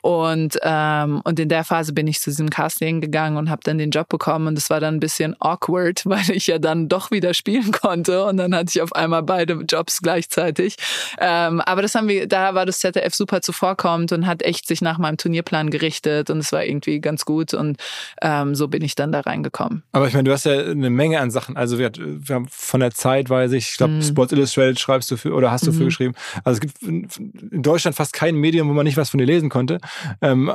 Und, 0.06 0.56
ähm, 0.62 1.20
und 1.24 1.40
in 1.40 1.48
der 1.48 1.64
Phase 1.64 1.92
bin 1.92 2.06
ich 2.06 2.20
zu 2.20 2.30
diesem 2.30 2.48
Casting 2.48 3.00
gegangen 3.00 3.36
und 3.36 3.50
habe 3.50 3.62
dann 3.64 3.76
den 3.76 3.90
Job 3.90 4.08
bekommen. 4.08 4.46
Und 4.46 4.56
es 4.56 4.70
war 4.70 4.78
dann 4.78 4.85
ein 4.88 5.00
bisschen 5.00 5.36
awkward, 5.40 6.02
weil 6.06 6.30
ich 6.30 6.46
ja 6.46 6.58
dann 6.58 6.88
doch 6.88 7.10
wieder 7.10 7.34
spielen 7.34 7.72
konnte. 7.72 8.24
Und 8.24 8.36
dann 8.36 8.54
hatte 8.54 8.70
ich 8.74 8.82
auf 8.82 8.94
einmal 8.94 9.22
beide 9.22 9.54
Jobs 9.68 10.00
gleichzeitig. 10.02 10.76
Ähm, 11.18 11.60
aber 11.60 11.82
das 11.82 11.94
haben 11.94 12.08
wir, 12.08 12.26
da 12.26 12.54
war 12.54 12.66
das 12.66 12.78
ZDF 12.78 13.14
super 13.14 13.40
zuvorkommend 13.40 14.12
und 14.12 14.26
hat 14.26 14.42
echt 14.42 14.66
sich 14.66 14.80
nach 14.80 14.98
meinem 14.98 15.16
Turnierplan 15.16 15.70
gerichtet. 15.70 16.30
Und 16.30 16.38
es 16.38 16.52
war 16.52 16.64
irgendwie 16.64 17.00
ganz 17.00 17.24
gut. 17.24 17.54
Und 17.54 17.78
ähm, 18.22 18.54
so 18.54 18.68
bin 18.68 18.82
ich 18.82 18.94
dann 18.94 19.12
da 19.12 19.20
reingekommen. 19.20 19.82
Aber 19.92 20.08
ich 20.08 20.14
meine, 20.14 20.24
du 20.24 20.32
hast 20.32 20.44
ja 20.44 20.58
eine 20.58 20.90
Menge 20.90 21.20
an 21.20 21.30
Sachen. 21.30 21.56
Also 21.56 21.78
wir, 21.78 21.90
wir 21.96 22.34
haben 22.34 22.46
von 22.50 22.80
der 22.80 22.92
Zeit, 22.92 23.30
weiß 23.30 23.52
ich, 23.52 23.70
ich 23.70 23.76
glaube, 23.76 23.94
mm. 23.94 24.02
Sports 24.02 24.32
Illustrated 24.32 24.78
schreibst 24.78 25.10
du 25.10 25.16
für 25.16 25.32
oder 25.34 25.50
hast 25.50 25.66
du 25.66 25.70
mm. 25.70 25.74
für 25.74 25.80
mhm. 25.80 25.86
geschrieben. 25.86 26.14
Also 26.44 26.56
es 26.56 26.60
gibt 26.60 26.82
in 26.82 27.62
Deutschland 27.62 27.96
fast 27.96 28.12
kein 28.12 28.36
Medium, 28.36 28.68
wo 28.68 28.72
man 28.72 28.84
nicht 28.84 28.96
was 28.96 29.10
von 29.10 29.18
dir 29.18 29.26
lesen 29.26 29.48
konnte. 29.48 29.78
Ähm, 30.20 30.52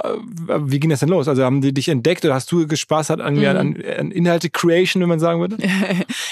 wie 0.59 0.79
ging 0.79 0.89
das 0.89 1.01
denn 1.01 1.09
los? 1.09 1.27
Also 1.27 1.43
haben 1.43 1.61
die 1.61 1.73
dich 1.73 1.89
entdeckt 1.89 2.23
oder 2.25 2.33
hast 2.33 2.51
du 2.51 2.65
Spaß 2.73 3.09
hat 3.09 3.21
an, 3.21 3.35
mhm. 3.35 3.45
an, 3.45 3.83
an 3.97 4.11
Inhalte-Creation, 4.21 5.01
wenn 5.01 5.09
man 5.09 5.19
sagen 5.19 5.39
würde? 5.39 5.57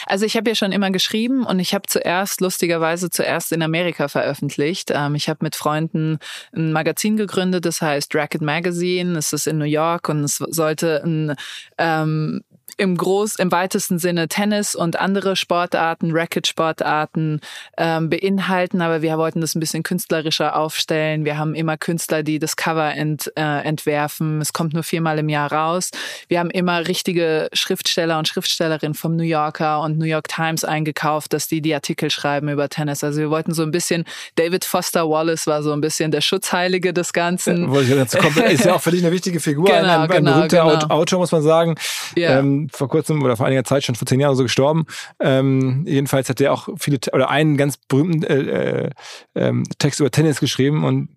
Also 0.05 0.25
ich 0.25 0.35
habe 0.35 0.49
ja 0.49 0.55
schon 0.55 0.71
immer 0.71 0.89
geschrieben 0.89 1.45
und 1.45 1.59
ich 1.59 1.73
habe 1.73 1.83
zuerst, 1.87 2.41
lustigerweise 2.41 3.09
zuerst 3.09 3.51
in 3.51 3.61
Amerika 3.61 4.07
veröffentlicht. 4.07 4.91
Ähm, 4.91 5.13
ich 5.13 5.29
habe 5.29 5.39
mit 5.41 5.55
Freunden 5.55 6.17
ein 6.55 6.71
Magazin 6.71 7.15
gegründet, 7.15 7.65
das 7.65 7.81
heißt 7.81 8.15
Racket 8.15 8.41
Magazine. 8.41 9.17
Es 9.17 9.33
ist 9.33 9.45
in 9.45 9.59
New 9.59 9.65
York 9.65 10.09
und 10.09 10.23
es 10.23 10.37
sollte 10.37 11.03
ein 11.03 11.35
ähm, 11.77 12.41
im 12.79 12.95
groß, 12.95 13.35
im 13.35 13.51
weitesten 13.51 13.99
Sinne 13.99 14.29
Tennis 14.29 14.73
und 14.73 14.97
andere 14.97 15.35
Sportarten, 15.35 16.11
Racket-Sportarten 16.11 17.41
ähm, 17.77 18.09
beinhalten, 18.09 18.81
aber 18.81 19.01
wir 19.01 19.17
wollten 19.17 19.41
das 19.41 19.53
ein 19.53 19.59
bisschen 19.59 19.83
künstlerischer 19.83 20.55
aufstellen. 20.55 21.25
Wir 21.25 21.37
haben 21.37 21.55
immer 21.55 21.77
Künstler, 21.77 22.23
die 22.23 22.39
das 22.39 22.55
Cover 22.55 22.93
ent, 22.93 23.31
äh, 23.35 23.65
entwerfen. 23.65 24.39
Es 24.39 24.53
kommt 24.53 24.73
nur 24.73 24.83
viermal 24.83 25.19
im 25.19 25.27
Jahr 25.27 25.51
raus. 25.51 25.91
Wir 26.29 26.39
haben 26.39 26.49
immer 26.49 26.87
richtige 26.87 27.49
Schriftsteller 27.51 28.17
und 28.17 28.29
Schriftstellerinnen 28.29 28.93
vom 28.93 29.17
New 29.17 29.23
Yorker 29.23 29.81
und 29.81 29.97
New 29.97 30.05
York 30.05 30.29
Times 30.29 30.63
eingekauft, 30.63 31.33
dass 31.33 31.49
die 31.49 31.61
die 31.61 31.73
Artikel 31.73 32.09
schreiben 32.09 32.47
über 32.47 32.69
Tennis. 32.69 33.03
Also 33.03 33.19
wir 33.19 33.29
wollten 33.29 33.53
so 33.53 33.63
ein 33.63 33.71
bisschen, 33.71 34.05
David 34.35 34.63
Foster 34.63 35.09
Wallace 35.09 35.47
war 35.47 35.63
so 35.63 35.73
ein 35.73 35.81
bisschen 35.81 36.11
der 36.11 36.21
Schutzheilige 36.21 36.93
des 36.93 37.11
Ganzen. 37.11 37.71
Ja, 37.73 38.43
ist 38.45 38.63
ja 38.63 38.75
auch 38.75 38.81
für 38.81 38.91
dich 38.91 39.03
eine 39.03 39.11
wichtige 39.11 39.41
Figur, 39.41 39.65
genau, 39.65 39.79
ein, 39.79 39.89
ein, 39.89 40.01
ein 40.01 40.07
genau, 40.07 40.33
berühmter 40.35 40.79
genau. 40.79 40.95
Autor, 40.95 41.19
muss 41.19 41.33
man 41.33 41.41
sagen. 41.41 41.75
Ja. 42.15 42.39
Ähm, 42.39 42.68
vor 42.71 42.87
kurzem 42.89 43.21
oder 43.23 43.37
vor 43.37 43.45
einiger 43.45 43.63
Zeit 43.63 43.83
schon 43.83 43.95
vor 43.95 44.07
zehn 44.07 44.19
Jahren 44.19 44.35
so 44.35 44.43
gestorben. 44.43 44.85
Ähm, 45.19 45.85
jedenfalls 45.87 46.29
hat 46.29 46.41
er 46.41 46.53
auch 46.53 46.69
viele 46.77 46.99
oder 47.13 47.29
einen 47.29 47.57
ganz 47.57 47.77
berühmten 47.77 48.23
äh, 48.23 48.37
äh, 48.85 48.89
ähm, 49.35 49.63
Text 49.77 49.99
über 49.99 50.11
Tennis 50.11 50.39
geschrieben 50.39 50.83
und 50.83 51.09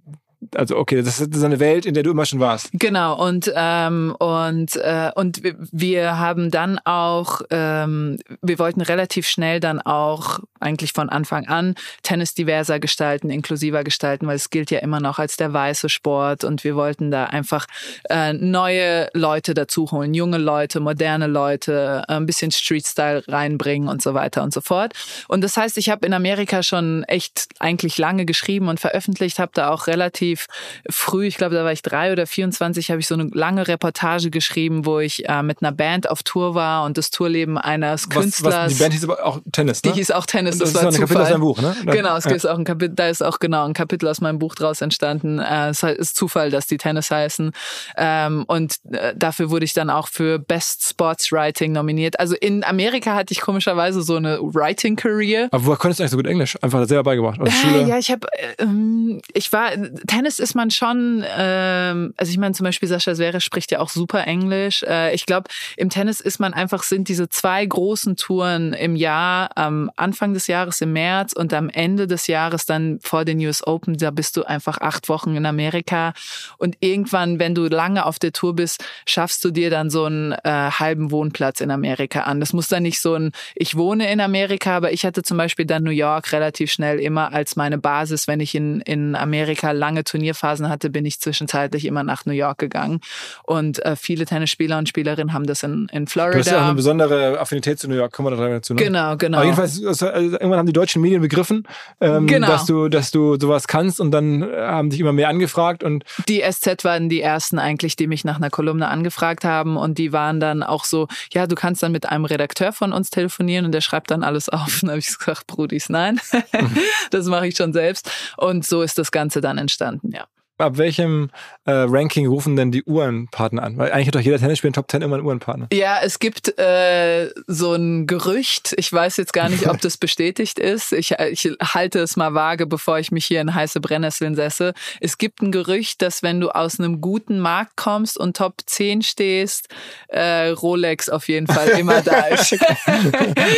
also 0.55 0.77
okay, 0.77 1.03
das 1.03 1.21
ist 1.21 1.45
eine 1.45 1.61
Welt, 1.61 1.87
in 1.87 1.95
der 1.95 2.03
du 2.03 2.11
immer 2.11 2.27
schon 2.27 2.41
warst. 2.41 2.71
Genau 2.73 3.15
und 3.15 3.53
ähm, 3.55 4.15
und 4.19 4.77
äh, 4.77 5.11
und 5.15 5.43
wir 5.43 6.19
haben 6.19 6.51
dann 6.51 6.79
auch, 6.85 7.43
ähm, 7.51 8.19
wir 8.41 8.59
wollten 8.59 8.81
relativ 8.81 9.27
schnell 9.27 9.61
dann 9.61 9.81
auch 9.81 10.41
eigentlich 10.61 10.93
von 10.93 11.09
Anfang 11.09 11.47
an 11.49 11.75
Tennis 12.03 12.35
diverser 12.35 12.81
gestalten, 12.81 13.31
inklusiver 13.31 13.85
gestalten, 13.85 14.27
weil 14.27 14.37
es 14.37 14.51
gilt 14.51 14.71
ja 14.71 14.79
immer 14.81 15.01
noch 15.01 15.19
als 15.19 15.37
der 15.37 15.53
weiße 15.53 15.89
Sport 15.89 16.45
und 16.45 16.65
wir 16.65 16.77
wollten 16.77 17.11
da 17.11 17.25
einfach 17.25 17.67
äh, 18.11 18.33
neue 18.33 19.09
Leute 19.15 19.55
dazu 19.55 19.91
holen, 19.91 20.15
junge 20.15 20.39
Leute, 20.39 20.81
moderne 20.81 21.27
Leute, 21.27 22.05
äh, 22.09 22.13
ein 22.13 22.27
bisschen 22.27 22.51
Street-Style 22.51 23.25
reinbringen 23.29 23.89
und 23.89 24.03
so 24.03 24.15
weiter 24.15 24.43
und 24.43 24.53
so 24.53 24.61
fort. 24.61 24.93
Und 25.29 25.43
das 25.43 25.57
heißt, 25.57 25.79
ich 25.79 25.91
habe 25.91 26.07
in 26.07 26.13
Amerika 26.13 26.63
schon 26.63 27.05
echt 27.05 27.49
eigentlich 27.59 27.99
lange 27.99 28.25
geschrieben 28.25 28.69
und 28.69 28.81
veröffentlicht, 28.81 29.39
habe 29.39 29.53
da 29.55 29.71
auch 29.71 29.87
relativ 29.87 30.32
relativ 30.33 30.47
früh, 30.89 31.27
ich 31.27 31.37
glaube, 31.37 31.55
da 31.55 31.65
war 31.65 31.73
ich 31.73 31.83
drei 31.83 32.13
oder 32.13 32.27
24, 32.27 32.91
habe 32.91 33.01
ich 33.01 33.07
so 33.07 33.15
eine 33.15 33.29
lange 33.33 33.69
Reportage 33.69 34.31
geschrieben, 34.31 34.87
wo 34.87 34.99
ich 34.99 35.29
äh, 35.29 35.43
mit 35.43 35.63
einer 35.63 35.73
Band 35.73 36.11
auf 36.11 36.23
Tour 36.23 36.55
war 36.55 36.85
und 36.85 36.99
das 36.99 37.11
Tourleben 37.11 37.59
eines 37.59 38.09
Künstlers. 38.09 38.55
Was, 38.55 38.75
die 38.75 38.83
Band 38.83 38.95
hieß 38.95 39.05
aber 39.05 39.25
auch 39.25 39.41
Tennis, 39.51 39.83
ne? 39.83 39.93
Die 39.93 39.99
hieß 39.99 40.11
auch 40.13 40.27
Tennis. 40.27 40.59
Das, 40.59 40.73
das 40.73 40.83
war 40.83 40.91
ist 40.91 40.97
ein 40.97 41.01
Kapitel 41.01 41.23
aus 41.23 41.29
deinem 41.29 41.41
Buch, 41.41 41.61
ne? 41.61 41.77
Genau, 41.87 42.17
es 42.17 42.25
ja. 42.25 42.33
ist 42.33 42.47
auch 42.47 42.59
ein 42.59 42.65
Kapitel, 42.65 42.95
da 42.95 43.09
ist 43.09 43.23
auch 43.23 43.39
genau 43.39 43.65
ein 43.65 43.75
Kapitel 43.75 44.09
aus 44.09 44.21
meinem 44.21 44.39
Buch 44.39 44.55
draus 44.55 44.81
entstanden. 44.81 45.39
Äh, 45.39 45.71
es 45.71 45.83
ist 45.83 46.17
Zufall, 46.17 46.51
dass 46.51 46.67
die 46.67 46.77
Tennis 46.77 47.11
heißen. 47.11 47.53
Ähm, 47.97 48.45
und 48.47 48.77
äh, 48.91 49.15
dafür 49.17 49.51
wurde 49.51 49.65
ich 49.65 49.75
dann 49.75 49.91
auch 49.91 50.09
für 50.09 50.39
Best 50.39 50.89
Sports 50.89 51.33
Writing 51.33 51.73
nominiert. 51.73 52.19
Also 52.19 52.35
in 52.37 52.65
Amerika 52.65 53.15
hatte 53.15 53.33
ich 53.33 53.41
komischerweise 53.41 54.03
so 54.03 54.17
eine 54.17 54.39
Writing 54.41 54.97
Career. 54.97 55.49
Aber 55.51 55.67
woher 55.67 55.77
konntest 55.77 56.01
du 56.01 56.03
eigentlich 56.03 56.11
so 56.13 56.17
gut 56.17 56.27
Englisch? 56.27 56.57
Einfach 56.63 56.87
selber 56.87 57.05
beigebracht? 57.05 57.41
Aus 57.41 57.49
äh, 57.49 57.53
Schule? 57.53 57.89
Ja, 57.89 57.99
ich 57.99 58.11
habe, 58.11 58.27
äh, 58.33 58.63
ähm, 58.63 59.21
ich 59.35 59.53
war, 59.53 59.71
Tennis 60.07 60.22
Tennis 60.23 60.39
ist 60.39 60.55
man 60.55 60.71
schon, 60.71 61.25
ähm, 61.37 62.15
also 62.17 62.31
ich 62.31 62.39
meine 62.39 62.55
zum 62.55 62.63
Beispiel 62.63 62.89
Sascha 62.89 63.13
Zverev 63.13 63.43
spricht 63.43 63.73
ja 63.73 63.81
auch 63.81 63.89
super 63.89 64.25
Englisch. 64.25 64.85
Äh, 64.85 65.13
ich 65.17 65.27
glaube, 65.27 65.51
im 65.77 65.91
Tennis 65.91 66.21
ist 66.21 66.39
man 66.39 66.55
einfach, 66.55 66.85
sind 66.85 67.09
diese 67.09 67.29
zwei 67.29 67.67
großen 67.67 68.15
Touren 68.15 68.73
im 68.73 68.95
Jahr, 68.95 69.51
am 69.57 69.91
Anfang 69.97 70.33
des 70.33 70.47
Jahres 70.47 70.81
im 70.81 70.93
März 70.93 71.33
und 71.33 71.53
am 71.53 71.69
Ende 71.69 72.07
des 72.07 72.29
Jahres 72.29 72.67
dann 72.67 73.01
vor 73.03 73.25
den 73.25 73.45
US 73.45 73.67
Open, 73.67 73.97
da 73.97 74.13
bist 74.13 74.37
du 74.37 74.45
einfach 74.45 74.79
acht 74.79 75.09
Wochen 75.09 75.35
in 75.35 75.45
Amerika 75.45 76.13
und 76.57 76.77
irgendwann, 76.79 77.41
wenn 77.41 77.57
du 77.57 77.67
lange 77.67 78.07
auf 78.07 78.21
der 78.21 78.31
Tour 78.31 78.55
bist, 78.55 78.85
schaffst 79.07 79.45
du 79.45 79.51
dir 79.51 79.71
dann 79.71 79.91
so 79.91 80.05
einen 80.05 80.31
äh, 80.31 80.71
halben 80.71 81.11
Wohnplatz 81.11 81.61
in 81.61 81.73
Amerika 81.73 82.21
an. 82.21 82.39
Das 82.39 82.53
muss 82.53 82.69
dann 82.69 82.85
nicht 82.85 83.01
so 83.01 83.17
ein, 83.17 83.33
ich 83.57 83.77
wohne 83.77 84.13
in 84.13 84.21
Amerika, 84.21 84.77
aber 84.77 84.93
ich 84.93 85.05
hatte 85.05 85.25
zum 85.25 85.37
Beispiel 85.37 85.67
dann 85.67 85.83
New 85.83 85.91
York 85.91 86.31
relativ 86.31 86.71
schnell 86.71 87.01
immer 87.01 87.33
als 87.33 87.57
meine 87.57 87.79
Basis, 87.79 88.29
wenn 88.29 88.39
ich 88.39 88.55
in, 88.55 88.81
in 88.83 89.17
Amerika 89.17 89.73
lange 89.73 90.05
Turnierphasen 90.13 90.69
hatte, 90.69 90.91
bin 90.91 91.07
ich 91.07 91.21
zwischenzeitlich 91.21 91.87
immer 91.87 92.03
nach 92.05 92.27
New 92.27 92.33
York 92.33 92.59
gegangen. 92.59 93.01
Und 93.45 93.85
äh, 93.85 93.97
viele 93.97 94.27
Tennisspieler 94.27 94.79
und 94.79 94.89
Spielerinnen 94.89 95.33
haben 95.33 95.47
das 95.47 95.63
in, 95.63 95.89
in 95.93 96.07
Florida. 96.07 96.35
Du 96.35 96.39
hast 96.41 96.51
ja 96.51 96.61
auch 96.61 96.67
eine 96.67 96.75
besondere 96.75 97.41
Affinität 97.41 97.79
zu 97.79 97.89
New 97.89 97.97
York, 97.97 98.13
kommen 98.13 98.31
wir 98.31 98.37
da 98.37 98.49
dazu. 98.49 98.75
Ne? 98.75 98.83
Genau, 98.83 99.17
genau. 99.17 99.39
Aber 99.39 99.47
jedenfalls, 99.47 99.85
also, 99.85 100.07
irgendwann 100.07 100.59
haben 100.59 100.67
die 100.67 100.73
deutschen 100.73 101.01
Medien 101.01 101.23
begriffen, 101.23 101.67
ähm, 102.01 102.27
genau. 102.27 102.47
dass, 102.47 102.67
du, 102.67 102.89
dass 102.89 103.11
du 103.11 103.39
sowas 103.41 103.67
kannst 103.67 104.01
und 104.01 104.11
dann 104.11 104.43
äh, 104.43 104.57
haben 104.61 104.91
dich 104.91 105.01
immer 105.01 105.13
mehr 105.13 105.29
angefragt. 105.29 105.83
und 105.83 106.05
Die 106.29 106.43
SZ 106.43 106.85
waren 106.85 107.09
die 107.09 107.21
ersten 107.23 107.59
eigentlich, 107.59 107.97
die 107.97 108.07
mich 108.07 108.25
nach 108.25 108.37
einer 108.37 108.51
Kolumne 108.51 108.89
angefragt 108.89 109.45
haben 109.45 109.77
und 109.77 109.99
die 109.99 110.13
waren 110.13 110.41
dann 110.41 110.63
auch 110.63 110.85
so, 110.85 111.09
ja, 111.33 111.47
du 111.47 111.55
kannst 111.55 111.83
dann 111.83 111.93
mit 111.93 112.09
einem 112.09 112.25
Redakteur 112.25 112.73
von 112.73 112.93
uns 112.93 113.11
telefonieren 113.11 113.65
und 113.65 113.73
der 113.73 113.81
schreibt 113.81 114.11
dann 114.11 114.23
alles 114.23 114.49
auf. 114.49 114.83
Und 114.83 114.83
dann 114.83 114.91
habe 114.91 114.99
ich 114.99 115.07
gesagt, 115.07 115.47
Brudis, 115.47 115.89
nein, 115.89 116.21
mhm. 116.53 116.77
das 117.11 117.27
mache 117.27 117.47
ich 117.47 117.57
schon 117.57 117.73
selbst. 117.73 118.11
Und 118.37 118.67
so 118.67 118.83
ist 118.83 118.99
das 118.99 119.11
Ganze 119.11 119.41
dann 119.41 119.59
entstanden, 119.59 120.02
ja 120.03 120.27
ab 120.63 120.79
welchem 120.79 121.31
äh, 121.65 121.73
Ranking 121.73 122.27
rufen 122.27 122.57
denn 122.57 122.73
die 122.73 122.83
Uhrenpartner 122.85 123.63
an? 123.63 123.79
Weil 123.79 123.93
eigentlich 123.93 124.09
hat 124.09 124.15
doch 124.15 124.21
jeder 124.21 124.39
Tennisspieler 124.39 124.69
in 124.69 124.75
Top 124.75 124.91
10 124.91 125.03
immer 125.03 125.17
einen 125.17 125.27
Uhrenpartner. 125.27 125.69
Ja, 125.73 126.01
es 126.03 126.19
gibt 126.19 126.59
äh, 126.59 127.31
so 127.47 127.75
ein 127.75 128.07
Gerücht. 128.07 128.75
Ich 128.77 128.93
weiß 128.93 129.17
jetzt 129.17 129.33
gar 129.33 129.49
nicht, 129.49 129.69
ob 129.69 129.81
das 129.81 129.97
bestätigt 129.97 130.59
ist. 130.59 130.93
Ich, 130.93 131.13
ich 131.13 131.51
halte 131.63 132.01
es 132.01 132.17
mal 132.17 132.35
vage, 132.35 132.67
bevor 132.67 132.99
ich 132.99 133.13
mich 133.13 133.27
hier 133.27 133.41
in 133.41 133.55
heiße 133.55 133.81
Brennnesseln 133.81 134.35
setze. 134.35 134.75
Es 135.01 135.19
gibt 135.19 135.43
ein 135.43 135.53
Gerücht, 135.53 136.03
dass 136.03 136.23
wenn 136.23 136.41
du 136.41 136.51
aus 136.51 136.79
einem 136.79 137.01
guten 137.01 137.39
Markt 137.39 137.77
kommst 137.77 138.19
und 138.19 138.37
Top 138.37 138.55
10 138.67 139.03
stehst, 139.03 139.69
äh, 140.09 140.49
Rolex 140.49 141.09
auf 141.09 141.29
jeden 141.29 141.47
Fall 141.47 141.69
immer 141.79 142.03
da 142.03 142.27
ist. 142.27 142.57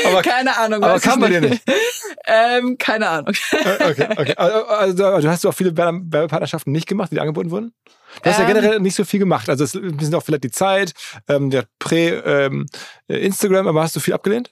aber, 0.06 0.22
keine 0.22 0.56
Ahnung. 0.56 0.82
Aber 0.82 1.00
kann 1.00 1.20
man 1.20 1.30
dir 1.30 1.40
nicht? 1.40 1.62
Ähm, 2.26 2.76
keine 2.78 3.08
Ahnung. 3.08 3.34
okay, 3.52 4.08
okay. 4.16 4.34
Also, 4.36 5.04
also, 5.04 5.20
du 5.20 5.28
hast 5.28 5.46
auch 5.46 5.52
viele 5.52 5.76
Werbepartnerschaften 5.76 6.72
nicht 6.72 6.86
gemacht, 6.86 6.93
die 7.10 7.20
angeboten 7.20 7.50
wurden? 7.50 7.72
Du 8.22 8.30
hast 8.30 8.38
ähm, 8.38 8.48
ja 8.48 8.52
generell 8.52 8.80
nicht 8.80 8.94
so 8.94 9.04
viel 9.04 9.20
gemacht. 9.20 9.48
Also 9.48 9.64
es 9.64 9.74
ist 9.74 10.14
auch 10.14 10.22
vielleicht 10.22 10.44
die 10.44 10.50
Zeit, 10.50 10.92
ähm, 11.28 11.50
der 11.50 11.64
Prä-Instagram, 11.78 13.60
ähm, 13.60 13.68
aber 13.68 13.82
hast 13.82 13.96
du 13.96 14.00
viel 14.00 14.14
abgelehnt? 14.14 14.50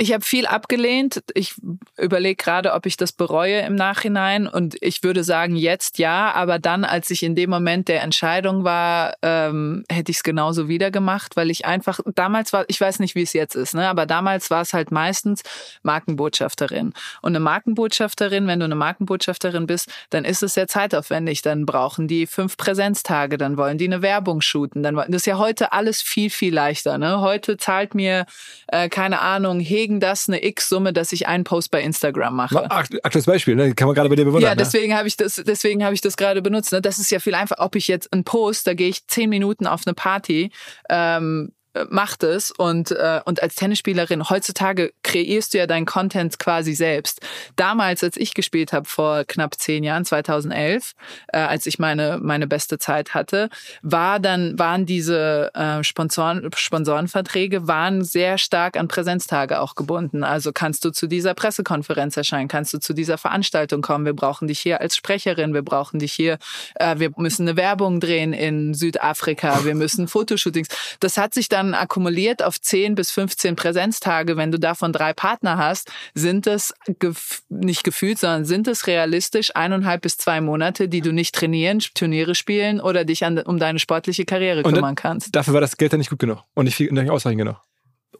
Ich 0.00 0.12
habe 0.12 0.24
viel 0.24 0.46
abgelehnt. 0.46 1.24
Ich 1.34 1.56
überlege 1.96 2.36
gerade, 2.36 2.72
ob 2.72 2.86
ich 2.86 2.96
das 2.96 3.10
bereue 3.10 3.62
im 3.62 3.74
Nachhinein. 3.74 4.46
Und 4.46 4.76
ich 4.80 5.02
würde 5.02 5.24
sagen, 5.24 5.56
jetzt 5.56 5.98
ja. 5.98 6.30
Aber 6.34 6.60
dann, 6.60 6.84
als 6.84 7.10
ich 7.10 7.24
in 7.24 7.34
dem 7.34 7.50
Moment 7.50 7.88
der 7.88 8.02
Entscheidung 8.02 8.62
war, 8.62 9.16
ähm, 9.22 9.84
hätte 9.90 10.12
ich 10.12 10.18
es 10.18 10.22
genauso 10.22 10.68
wieder 10.68 10.92
gemacht, 10.92 11.34
weil 11.34 11.50
ich 11.50 11.66
einfach, 11.66 11.98
damals 12.14 12.52
war, 12.52 12.64
ich 12.68 12.80
weiß 12.80 13.00
nicht, 13.00 13.16
wie 13.16 13.22
es 13.22 13.32
jetzt 13.32 13.56
ist, 13.56 13.74
ne? 13.74 13.88
aber 13.88 14.06
damals 14.06 14.50
war 14.50 14.62
es 14.62 14.72
halt 14.72 14.92
meistens 14.92 15.42
Markenbotschafterin. 15.82 16.92
Und 17.20 17.32
eine 17.32 17.40
Markenbotschafterin, 17.40 18.46
wenn 18.46 18.60
du 18.60 18.66
eine 18.66 18.76
Markenbotschafterin 18.76 19.66
bist, 19.66 19.90
dann 20.10 20.24
ist 20.24 20.44
es 20.44 20.54
sehr 20.54 20.68
zeitaufwendig. 20.68 21.42
Dann 21.42 21.66
brauchen 21.66 22.06
die 22.06 22.28
fünf 22.28 22.56
Präsenztage, 22.56 23.36
dann 23.36 23.56
wollen 23.56 23.78
die 23.78 23.86
eine 23.86 24.00
Werbung 24.00 24.42
shooten. 24.42 24.84
Dann, 24.84 24.94
das 24.94 25.08
ist 25.08 25.26
ja 25.26 25.38
heute 25.38 25.72
alles 25.72 26.00
viel, 26.00 26.30
viel 26.30 26.54
leichter. 26.54 26.98
Ne? 26.98 27.20
Heute 27.20 27.56
zahlt 27.56 27.96
mir, 27.96 28.26
äh, 28.68 28.88
keine 28.88 29.22
Ahnung, 29.22 29.58
Hege 29.58 29.87
gegen 29.88 30.00
das 30.00 30.28
eine 30.28 30.44
X-Summe, 30.44 30.92
dass 30.92 31.12
ich 31.12 31.26
einen 31.28 31.44
Post 31.44 31.70
bei 31.70 31.82
Instagram 31.82 32.36
mache. 32.36 32.70
Aktuelles 32.70 33.24
Beispiel, 33.24 33.56
ne? 33.56 33.74
kann 33.74 33.86
man 33.86 33.94
gerade 33.94 34.10
bei 34.10 34.16
dir 34.16 34.26
bewundern. 34.26 34.50
Ja, 34.50 34.54
ne? 34.54 34.56
deswegen 34.56 34.92
ne? 34.92 34.98
habe 34.98 35.08
ich 35.08 35.16
das, 35.16 35.42
deswegen 35.46 35.82
habe 35.82 35.94
ich 35.94 36.02
das 36.02 36.18
gerade 36.18 36.42
benutzt. 36.42 36.72
Ne? 36.72 36.82
Das 36.82 36.98
ist 36.98 37.10
ja 37.10 37.20
viel 37.20 37.34
einfacher, 37.34 37.64
ob 37.64 37.74
ich 37.74 37.88
jetzt 37.88 38.12
einen 38.12 38.24
Post, 38.24 38.66
da 38.66 38.74
gehe 38.74 38.88
ich 38.88 39.06
zehn 39.06 39.30
Minuten 39.30 39.66
auf 39.66 39.86
eine 39.86 39.94
Party, 39.94 40.50
ähm, 40.90 41.52
macht 41.90 42.22
es 42.22 42.50
und, 42.50 42.90
äh, 42.90 43.20
und 43.24 43.42
als 43.42 43.54
Tennisspielerin, 43.54 44.28
heutzutage 44.30 44.92
kreierst 45.02 45.54
du 45.54 45.58
ja 45.58 45.66
deinen 45.66 45.86
Content 45.86 46.38
quasi 46.38 46.74
selbst. 46.74 47.20
Damals, 47.56 48.02
als 48.04 48.16
ich 48.16 48.34
gespielt 48.34 48.72
habe, 48.72 48.86
vor 48.86 49.24
knapp 49.24 49.54
zehn 49.54 49.84
Jahren, 49.84 50.04
2011, 50.04 50.92
äh, 51.28 51.38
als 51.38 51.66
ich 51.66 51.78
meine, 51.78 52.18
meine 52.20 52.46
beste 52.46 52.78
Zeit 52.78 53.14
hatte, 53.14 53.50
war 53.82 54.20
dann, 54.20 54.58
waren 54.58 54.86
diese 54.86 55.50
äh, 55.54 55.82
Sponsoren, 55.84 56.50
Sponsorenverträge 56.54 57.66
waren 57.66 58.04
sehr 58.04 58.38
stark 58.38 58.76
an 58.76 58.88
Präsenztage 58.88 59.60
auch 59.60 59.74
gebunden. 59.74 60.24
Also 60.24 60.52
kannst 60.52 60.84
du 60.84 60.90
zu 60.90 61.06
dieser 61.06 61.34
Pressekonferenz 61.34 62.16
erscheinen, 62.16 62.48
kannst 62.48 62.72
du 62.74 62.78
zu 62.78 62.92
dieser 62.92 63.18
Veranstaltung 63.18 63.82
kommen, 63.82 64.04
wir 64.04 64.14
brauchen 64.14 64.48
dich 64.48 64.60
hier 64.60 64.80
als 64.80 64.96
Sprecherin, 64.96 65.54
wir 65.54 65.62
brauchen 65.62 65.98
dich 65.98 66.12
hier, 66.12 66.38
äh, 66.76 66.98
wir 66.98 67.10
müssen 67.16 67.48
eine 67.48 67.56
Werbung 67.56 68.00
drehen 68.00 68.32
in 68.32 68.74
Südafrika, 68.74 69.64
wir 69.64 69.74
müssen 69.74 70.08
Fotoshootings. 70.08 70.68
Das 71.00 71.16
hat 71.16 71.34
sich 71.34 71.48
dann 71.48 71.67
dann 71.72 71.80
akkumuliert 71.80 72.42
auf 72.42 72.60
10 72.60 72.94
bis 72.94 73.10
15 73.10 73.56
Präsenztage, 73.56 74.36
wenn 74.36 74.50
du 74.50 74.58
davon 74.58 74.92
drei 74.92 75.12
Partner 75.12 75.58
hast, 75.58 75.90
sind 76.14 76.46
es 76.46 76.74
gef 76.98 77.42
nicht 77.48 77.84
gefühlt, 77.84 78.18
sondern 78.18 78.44
sind 78.44 78.68
es 78.68 78.86
realistisch 78.86 79.54
eineinhalb 79.54 80.02
bis 80.02 80.16
zwei 80.16 80.40
Monate, 80.40 80.88
die 80.88 81.00
du 81.00 81.12
nicht 81.12 81.34
trainieren, 81.34 81.78
Turniere 81.94 82.34
spielen 82.34 82.80
oder 82.80 83.04
dich 83.04 83.24
an, 83.24 83.38
um 83.38 83.58
deine 83.58 83.78
sportliche 83.78 84.24
Karriere 84.24 84.62
kümmern 84.62 84.94
kannst. 84.94 85.34
Dafür 85.34 85.54
war 85.54 85.60
das 85.60 85.76
Geld 85.76 85.92
dann 85.92 85.98
nicht 85.98 86.10
gut 86.10 86.18
genug 86.18 86.42
und 86.54 86.64
nicht, 86.64 86.78
nicht 86.78 87.10
ausreichend 87.10 87.38
genug. 87.38 87.56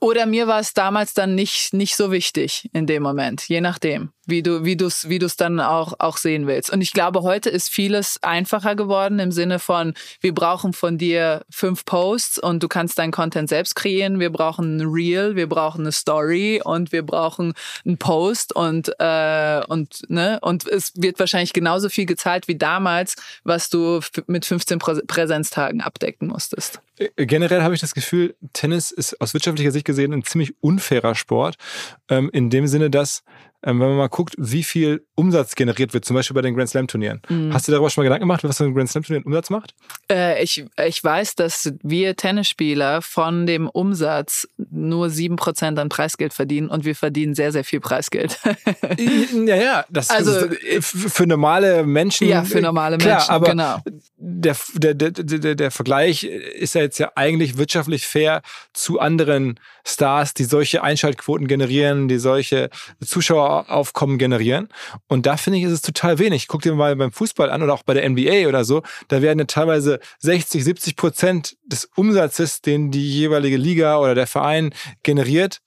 Oder 0.00 0.26
mir 0.26 0.46
war 0.46 0.60
es 0.60 0.74
damals 0.74 1.14
dann 1.14 1.34
nicht, 1.34 1.72
nicht 1.72 1.96
so 1.96 2.12
wichtig 2.12 2.70
in 2.72 2.86
dem 2.86 3.02
Moment, 3.02 3.48
je 3.48 3.60
nachdem 3.60 4.10
wie 4.28 4.42
du 4.42 4.64
wie 4.64 4.76
du 4.76 4.86
es 4.86 5.08
wie 5.08 5.18
du 5.18 5.26
es 5.26 5.36
dann 5.36 5.58
auch 5.60 5.94
auch 5.98 6.16
sehen 6.16 6.46
willst. 6.46 6.70
Und 6.70 6.80
ich 6.80 6.92
glaube, 6.92 7.22
heute 7.22 7.50
ist 7.50 7.70
vieles 7.70 8.22
einfacher 8.22 8.76
geworden 8.76 9.18
im 9.18 9.32
Sinne 9.32 9.58
von 9.58 9.94
wir 10.20 10.34
brauchen 10.34 10.72
von 10.72 10.98
dir 10.98 11.44
fünf 11.50 11.84
Posts 11.84 12.38
und 12.38 12.62
du 12.62 12.68
kannst 12.68 12.98
deinen 12.98 13.10
Content 13.10 13.48
selbst 13.48 13.74
kreieren. 13.74 14.20
Wir 14.20 14.30
brauchen 14.30 14.76
ein 14.76 14.86
Reel, 14.86 15.34
wir 15.34 15.48
brauchen 15.48 15.80
eine 15.80 15.92
Story 15.92 16.60
und 16.62 16.92
wir 16.92 17.02
brauchen 17.02 17.54
einen 17.84 17.98
Post 17.98 18.54
und 18.54 18.92
äh, 18.98 19.62
und 19.66 20.08
ne 20.08 20.38
und 20.42 20.66
es 20.66 20.92
wird 20.96 21.18
wahrscheinlich 21.18 21.52
genauso 21.52 21.88
viel 21.88 22.06
gezahlt 22.06 22.48
wie 22.48 22.56
damals, 22.56 23.16
was 23.44 23.70
du 23.70 24.00
mit 24.26 24.44
15 24.44 24.78
Präsenztagen 24.78 25.80
abdecken 25.80 26.28
musstest. 26.28 26.80
Äh, 26.98 27.26
generell 27.26 27.62
habe 27.62 27.74
ich 27.74 27.80
das 27.80 27.94
Gefühl, 27.94 28.34
Tennis 28.52 28.90
ist 28.90 29.20
aus 29.20 29.34
wirtschaftlicher 29.34 29.72
Sicht 29.72 29.84
gesehen 29.84 30.12
ein 30.12 30.24
ziemlich 30.24 30.54
unfairer 30.60 31.14
Sport. 31.14 31.56
Ähm, 32.08 32.30
in 32.32 32.50
dem 32.50 32.66
Sinne, 32.66 32.90
dass 32.90 33.22
ähm, 33.64 33.80
wenn 33.80 33.88
man 33.88 33.96
mal 33.96 34.08
guckt, 34.08 34.34
wie 34.38 34.62
viel 34.62 35.04
Umsatz 35.16 35.56
generiert 35.56 35.92
wird, 35.92 36.04
zum 36.04 36.14
Beispiel 36.14 36.34
bei 36.34 36.42
den 36.42 36.54
Grand 36.54 36.70
Slam 36.70 36.86
Turnieren. 36.86 37.20
Mhm. 37.28 37.52
Hast 37.52 37.66
du 37.66 37.72
darüber 37.72 37.90
schon 37.90 38.02
mal 38.02 38.06
Gedanken 38.06 38.22
gemacht, 38.22 38.44
was 38.44 38.58
so 38.58 38.64
ein 38.64 38.74
Grand 38.74 38.88
Slam 38.88 39.02
Turnier 39.02 39.26
Umsatz 39.26 39.50
macht? 39.50 39.74
Äh, 40.10 40.42
ich, 40.42 40.64
ich 40.86 41.02
weiß, 41.02 41.34
dass 41.34 41.72
wir 41.82 42.14
Tennisspieler 42.14 43.02
von 43.02 43.46
dem 43.46 43.68
Umsatz 43.68 44.48
nur 44.70 45.10
sieben 45.10 45.34
Prozent 45.36 45.78
an 45.80 45.88
Preisgeld 45.88 46.34
verdienen 46.34 46.68
und 46.68 46.84
wir 46.84 46.94
verdienen 46.94 47.34
sehr, 47.34 47.50
sehr 47.50 47.64
viel 47.64 47.80
Preisgeld. 47.80 48.38
ja, 48.96 49.56
ja, 49.56 49.84
das 49.90 50.10
also, 50.10 50.46
ist 50.46 50.86
für 50.86 51.26
normale 51.26 51.84
Menschen. 51.84 52.28
Ja, 52.28 52.44
für 52.44 52.60
normale 52.60 52.96
Menschen, 52.96 53.08
klar, 53.08 53.30
aber 53.30 53.50
genau. 53.50 53.78
Der, 54.16 54.56
der, 54.74 54.94
der, 54.94 55.10
der, 55.10 55.54
der 55.56 55.70
Vergleich 55.72 56.22
ist 56.22 56.74
ja 56.76 56.82
jetzt 56.82 56.98
ja 56.98 57.10
eigentlich 57.16 57.58
wirtschaftlich 57.58 58.06
fair 58.06 58.42
zu 58.72 59.00
anderen 59.00 59.58
Stars, 59.84 60.34
die 60.34 60.44
solche 60.44 60.82
Einschaltquoten 60.82 61.48
generieren, 61.48 62.08
die 62.08 62.18
solche 62.18 62.70
Zuschaueraufkommen 63.48 64.18
generieren. 64.18 64.68
Und 65.08 65.26
da 65.26 65.36
finde 65.36 65.58
ich, 65.58 65.64
ist 65.64 65.72
es 65.72 65.82
total 65.82 66.18
wenig. 66.18 66.48
Guck 66.48 66.62
dir 66.62 66.74
mal 66.74 66.94
beim 66.96 67.12
Fußball 67.12 67.50
an 67.50 67.62
oder 67.62 67.74
auch 67.74 67.82
bei 67.82 67.94
der 67.94 68.08
NBA 68.08 68.48
oder 68.48 68.64
so. 68.64 68.82
Da 69.08 69.22
werden 69.22 69.38
ja 69.38 69.44
teilweise 69.46 70.00
60, 70.20 70.64
70 70.64 70.96
Prozent 70.96 71.56
des 71.64 71.86
Umsatzes, 71.96 72.60
den 72.60 72.90
die 72.90 73.10
jeweilige 73.10 73.56
Liga 73.56 73.98
oder 73.98 74.14
der 74.14 74.26
Verein 74.26 74.74
generiert, 75.02 75.60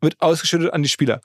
wird 0.00 0.20
ausgeschüttet 0.20 0.72
an 0.72 0.82
die 0.82 0.88
Spieler. 0.88 1.20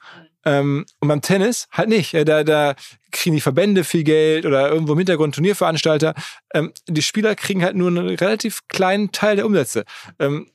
Ähm, 0.45 0.85
und 0.99 1.07
beim 1.07 1.21
Tennis 1.21 1.67
halt 1.71 1.89
nicht. 1.89 2.13
Da, 2.13 2.43
da 2.43 2.75
kriegen 3.11 3.35
die 3.35 3.41
Verbände 3.41 3.83
viel 3.83 4.03
Geld 4.03 4.45
oder 4.45 4.69
irgendwo 4.69 4.93
im 4.93 4.99
Hintergrund 4.99 5.35
Turnierveranstalter. 5.35 6.13
Ähm, 6.53 6.71
die 6.87 7.01
Spieler 7.01 7.35
kriegen 7.35 7.63
halt 7.63 7.75
nur 7.75 7.87
einen 7.87 8.09
relativ 8.09 8.67
kleinen 8.67 9.11
Teil 9.11 9.37
der 9.37 9.45
Umsätze. 9.45 9.85
Ähm, 10.19 10.51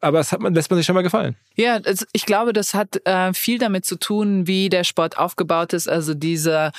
aber 0.00 0.18
das 0.18 0.32
hat 0.32 0.40
man, 0.40 0.54
lässt 0.54 0.70
man 0.70 0.78
sich 0.78 0.86
schon 0.86 0.94
mal 0.94 1.02
gefallen. 1.02 1.36
Ja, 1.56 1.80
ich 2.12 2.26
glaube, 2.26 2.52
das 2.52 2.74
hat 2.74 3.00
äh, 3.06 3.32
viel 3.32 3.58
damit 3.58 3.84
zu 3.84 3.96
tun, 3.96 4.46
wie 4.46 4.68
der 4.68 4.84
Sport 4.84 5.18
aufgebaut 5.18 5.72
ist. 5.72 5.88
Also 5.88 6.14
dieser 6.14 6.72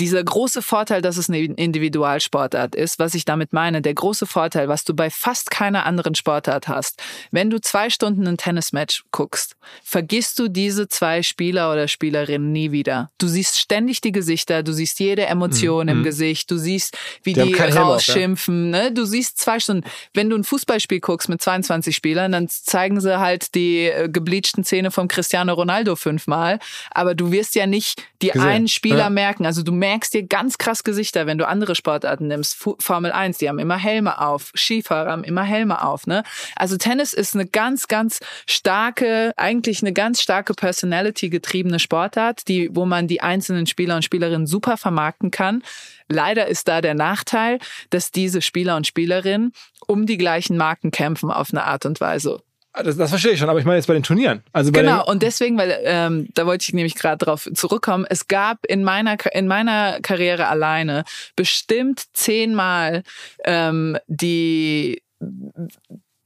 dieser 0.00 0.24
große 0.24 0.62
Vorteil, 0.62 1.02
dass 1.02 1.18
es 1.18 1.28
eine 1.28 1.38
Individualsportart 1.38 2.74
ist, 2.74 2.98
was 2.98 3.14
ich 3.14 3.24
damit 3.24 3.52
meine, 3.52 3.82
der 3.82 3.94
große 3.94 4.26
Vorteil, 4.26 4.68
was 4.68 4.84
du 4.84 4.94
bei 4.94 5.10
fast 5.10 5.50
keiner 5.50 5.84
anderen 5.84 6.14
Sportart 6.14 6.68
hast, 6.68 7.02
wenn 7.30 7.50
du 7.50 7.60
zwei 7.60 7.90
Stunden 7.90 8.26
ein 8.26 8.38
Tennismatch 8.38 9.04
guckst, 9.10 9.56
vergisst 9.84 10.38
du 10.38 10.48
diese 10.48 10.88
zwei 10.88 11.22
Spieler 11.22 11.70
oder 11.70 11.86
Spielerinnen 11.86 12.50
nie 12.50 12.72
wieder. 12.72 13.10
Du 13.18 13.28
siehst 13.28 13.58
ständig 13.58 14.00
die 14.00 14.12
Gesichter, 14.12 14.62
du 14.62 14.72
siehst 14.72 14.98
jede 15.00 15.26
Emotion 15.26 15.86
mhm. 15.86 15.92
im 15.92 16.02
Gesicht, 16.02 16.50
du 16.50 16.56
siehst, 16.56 16.96
wie 17.22 17.34
die, 17.34 17.52
die 17.52 17.54
rausschimpfen, 17.54 18.70
ne? 18.70 18.92
Du 18.92 19.04
siehst 19.04 19.38
zwei 19.38 19.60
Stunden. 19.60 19.84
Wenn 20.14 20.30
du 20.30 20.36
ein 20.36 20.44
Fußballspiel 20.44 21.00
guckst 21.00 21.28
mit 21.28 21.42
22 21.42 21.94
Spielern, 21.94 22.32
dann 22.32 22.48
zeigen 22.48 23.00
sie 23.00 23.20
halt 23.20 23.54
die 23.54 23.86
äh, 23.86 24.08
gebleachten 24.08 24.64
Zähne 24.64 24.90
vom 24.90 25.08
Cristiano 25.08 25.52
Ronaldo 25.52 25.94
fünfmal, 25.94 26.58
aber 26.90 27.14
du 27.14 27.30
wirst 27.32 27.54
ja 27.54 27.66
nicht 27.66 28.02
die 28.22 28.28
Gesehen. 28.28 28.48
einen 28.48 28.68
Spieler 28.68 28.98
ja. 28.98 29.10
merken. 29.10 29.44
Also 29.46 29.62
du 29.62 29.72
merkst 29.72 29.89
dir 30.10 30.22
ganz 30.22 30.58
krass 30.58 30.84
Gesichter, 30.84 31.26
wenn 31.26 31.38
du 31.38 31.46
andere 31.46 31.74
Sportarten 31.74 32.28
nimmst. 32.28 32.56
Formel 32.78 33.12
1, 33.12 33.38
die 33.38 33.48
haben 33.48 33.58
immer 33.58 33.76
Helme 33.76 34.20
auf, 34.20 34.52
Skifahrer 34.54 35.10
haben 35.10 35.24
immer 35.24 35.42
Helme 35.42 35.82
auf, 35.82 36.06
ne? 36.06 36.22
Also 36.56 36.76
Tennis 36.76 37.12
ist 37.12 37.34
eine 37.34 37.46
ganz, 37.46 37.88
ganz 37.88 38.20
starke, 38.46 39.32
eigentlich 39.36 39.82
eine 39.82 39.92
ganz 39.92 40.20
starke 40.22 40.54
Personality 40.54 41.28
getriebene 41.28 41.78
Sportart, 41.78 42.46
die, 42.48 42.74
wo 42.74 42.86
man 42.86 43.08
die 43.08 43.20
einzelnen 43.20 43.66
Spieler 43.66 43.96
und 43.96 44.04
Spielerinnen 44.04 44.46
super 44.46 44.76
vermarkten 44.76 45.30
kann. 45.30 45.62
Leider 46.08 46.46
ist 46.46 46.68
da 46.68 46.80
der 46.80 46.94
Nachteil, 46.94 47.58
dass 47.90 48.10
diese 48.10 48.42
Spieler 48.42 48.76
und 48.76 48.86
Spielerinnen 48.86 49.52
um 49.86 50.06
die 50.06 50.18
gleichen 50.18 50.56
Marken 50.56 50.90
kämpfen 50.90 51.30
auf 51.30 51.50
eine 51.52 51.64
Art 51.64 51.86
und 51.86 52.00
Weise. 52.00 52.42
Ah, 52.72 52.84
das, 52.84 52.96
das 52.96 53.10
verstehe 53.10 53.32
ich 53.32 53.38
schon, 53.40 53.48
aber 53.48 53.58
ich 53.58 53.64
meine 53.64 53.78
jetzt 53.78 53.86
bei 53.86 53.94
den 53.94 54.04
Turnieren. 54.04 54.44
Also 54.52 54.70
genau, 54.70 55.04
und 55.04 55.22
deswegen, 55.22 55.58
weil 55.58 55.76
ähm, 55.82 56.28
da 56.34 56.46
wollte 56.46 56.62
ich 56.62 56.72
nämlich 56.72 56.94
gerade 56.94 57.24
drauf 57.24 57.48
zurückkommen, 57.52 58.06
es 58.08 58.28
gab 58.28 58.64
in 58.66 58.84
meiner, 58.84 59.16
in 59.34 59.48
meiner 59.48 60.00
Karriere 60.00 60.46
alleine 60.46 61.04
bestimmt 61.34 62.04
zehnmal 62.12 63.02
ähm, 63.44 63.98
die 64.06 65.02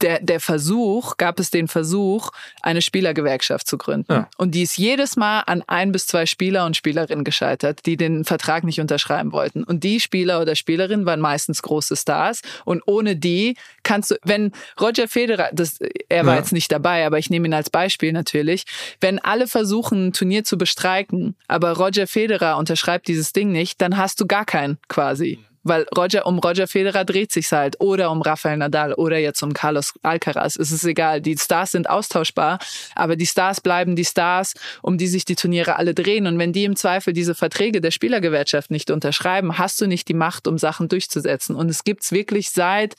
der, 0.04 0.20
der 0.20 0.38
Versuch, 0.38 1.16
gab 1.16 1.40
es 1.40 1.50
den 1.50 1.66
Versuch, 1.66 2.30
eine 2.62 2.82
Spielergewerkschaft 2.82 3.66
zu 3.66 3.78
gründen. 3.78 4.12
Ja. 4.12 4.28
Und 4.36 4.54
die 4.54 4.62
ist 4.62 4.76
jedes 4.76 5.16
Mal 5.16 5.40
an 5.40 5.64
ein 5.66 5.92
bis 5.92 6.06
zwei 6.06 6.26
Spieler 6.26 6.66
und 6.66 6.76
Spielerinnen 6.76 7.24
gescheitert, 7.24 7.86
die 7.86 7.96
den 7.96 8.24
Vertrag 8.24 8.64
nicht 8.64 8.80
unterschreiben 8.80 9.32
wollten. 9.32 9.64
Und 9.64 9.82
die 9.82 10.00
Spieler 10.00 10.40
oder 10.40 10.54
Spielerinnen 10.56 11.06
waren 11.06 11.20
meistens 11.20 11.62
große 11.62 11.96
Stars. 11.96 12.42
Und 12.64 12.82
ohne 12.86 13.16
die 13.16 13.56
kannst 13.82 14.10
du, 14.10 14.16
wenn 14.24 14.52
Roger 14.80 15.08
Federer, 15.08 15.48
das, 15.52 15.78
er 16.08 16.26
war 16.26 16.34
ja. 16.34 16.40
jetzt 16.40 16.52
nicht 16.52 16.70
dabei, 16.70 17.06
aber 17.06 17.18
ich 17.18 17.30
nehme 17.30 17.48
ihn 17.48 17.54
als 17.54 17.70
Beispiel 17.70 18.12
natürlich, 18.12 18.64
wenn 19.00 19.18
alle 19.18 19.46
versuchen, 19.46 20.08
ein 20.08 20.12
Turnier 20.12 20.44
zu 20.44 20.58
bestreiken, 20.58 21.34
aber 21.48 21.72
Roger 21.72 22.06
Federer 22.06 22.58
unterschreibt 22.58 23.08
dieses 23.08 23.32
Ding 23.32 23.52
nicht, 23.52 23.80
dann 23.80 23.96
hast 23.96 24.20
du 24.20 24.26
gar 24.26 24.44
keinen 24.44 24.78
quasi. 24.88 25.38
Weil 25.64 25.86
Roger, 25.96 26.26
um 26.26 26.38
Roger 26.38 26.66
Federer 26.66 27.04
dreht 27.04 27.32
sich's 27.32 27.50
halt. 27.52 27.80
Oder 27.80 28.10
um 28.10 28.22
Rafael 28.22 28.58
Nadal 28.58 28.94
oder 28.94 29.18
jetzt 29.18 29.42
um 29.42 29.52
Carlos 29.52 29.94
Alcaraz. 30.02 30.56
Es 30.56 30.70
ist 30.70 30.84
egal. 30.84 31.20
Die 31.20 31.36
Stars 31.36 31.72
sind 31.72 31.88
austauschbar. 31.90 32.58
Aber 32.94 33.16
die 33.16 33.26
Stars 33.26 33.60
bleiben 33.60 33.96
die 33.96 34.04
Stars, 34.04 34.54
um 34.82 34.98
die 34.98 35.08
sich 35.08 35.24
die 35.24 35.36
Turniere 35.36 35.76
alle 35.76 35.94
drehen. 35.94 36.26
Und 36.26 36.38
wenn 36.38 36.52
die 36.52 36.64
im 36.64 36.76
Zweifel 36.76 37.12
diese 37.12 37.34
Verträge 37.34 37.80
der 37.80 37.90
Spielergewerkschaft 37.90 38.70
nicht 38.70 38.90
unterschreiben, 38.90 39.58
hast 39.58 39.80
du 39.80 39.86
nicht 39.86 40.08
die 40.08 40.14
Macht, 40.14 40.46
um 40.46 40.58
Sachen 40.58 40.88
durchzusetzen. 40.88 41.56
Und 41.56 41.70
es 41.70 41.82
gibt's 41.82 42.12
wirklich 42.12 42.50
seit 42.50 42.94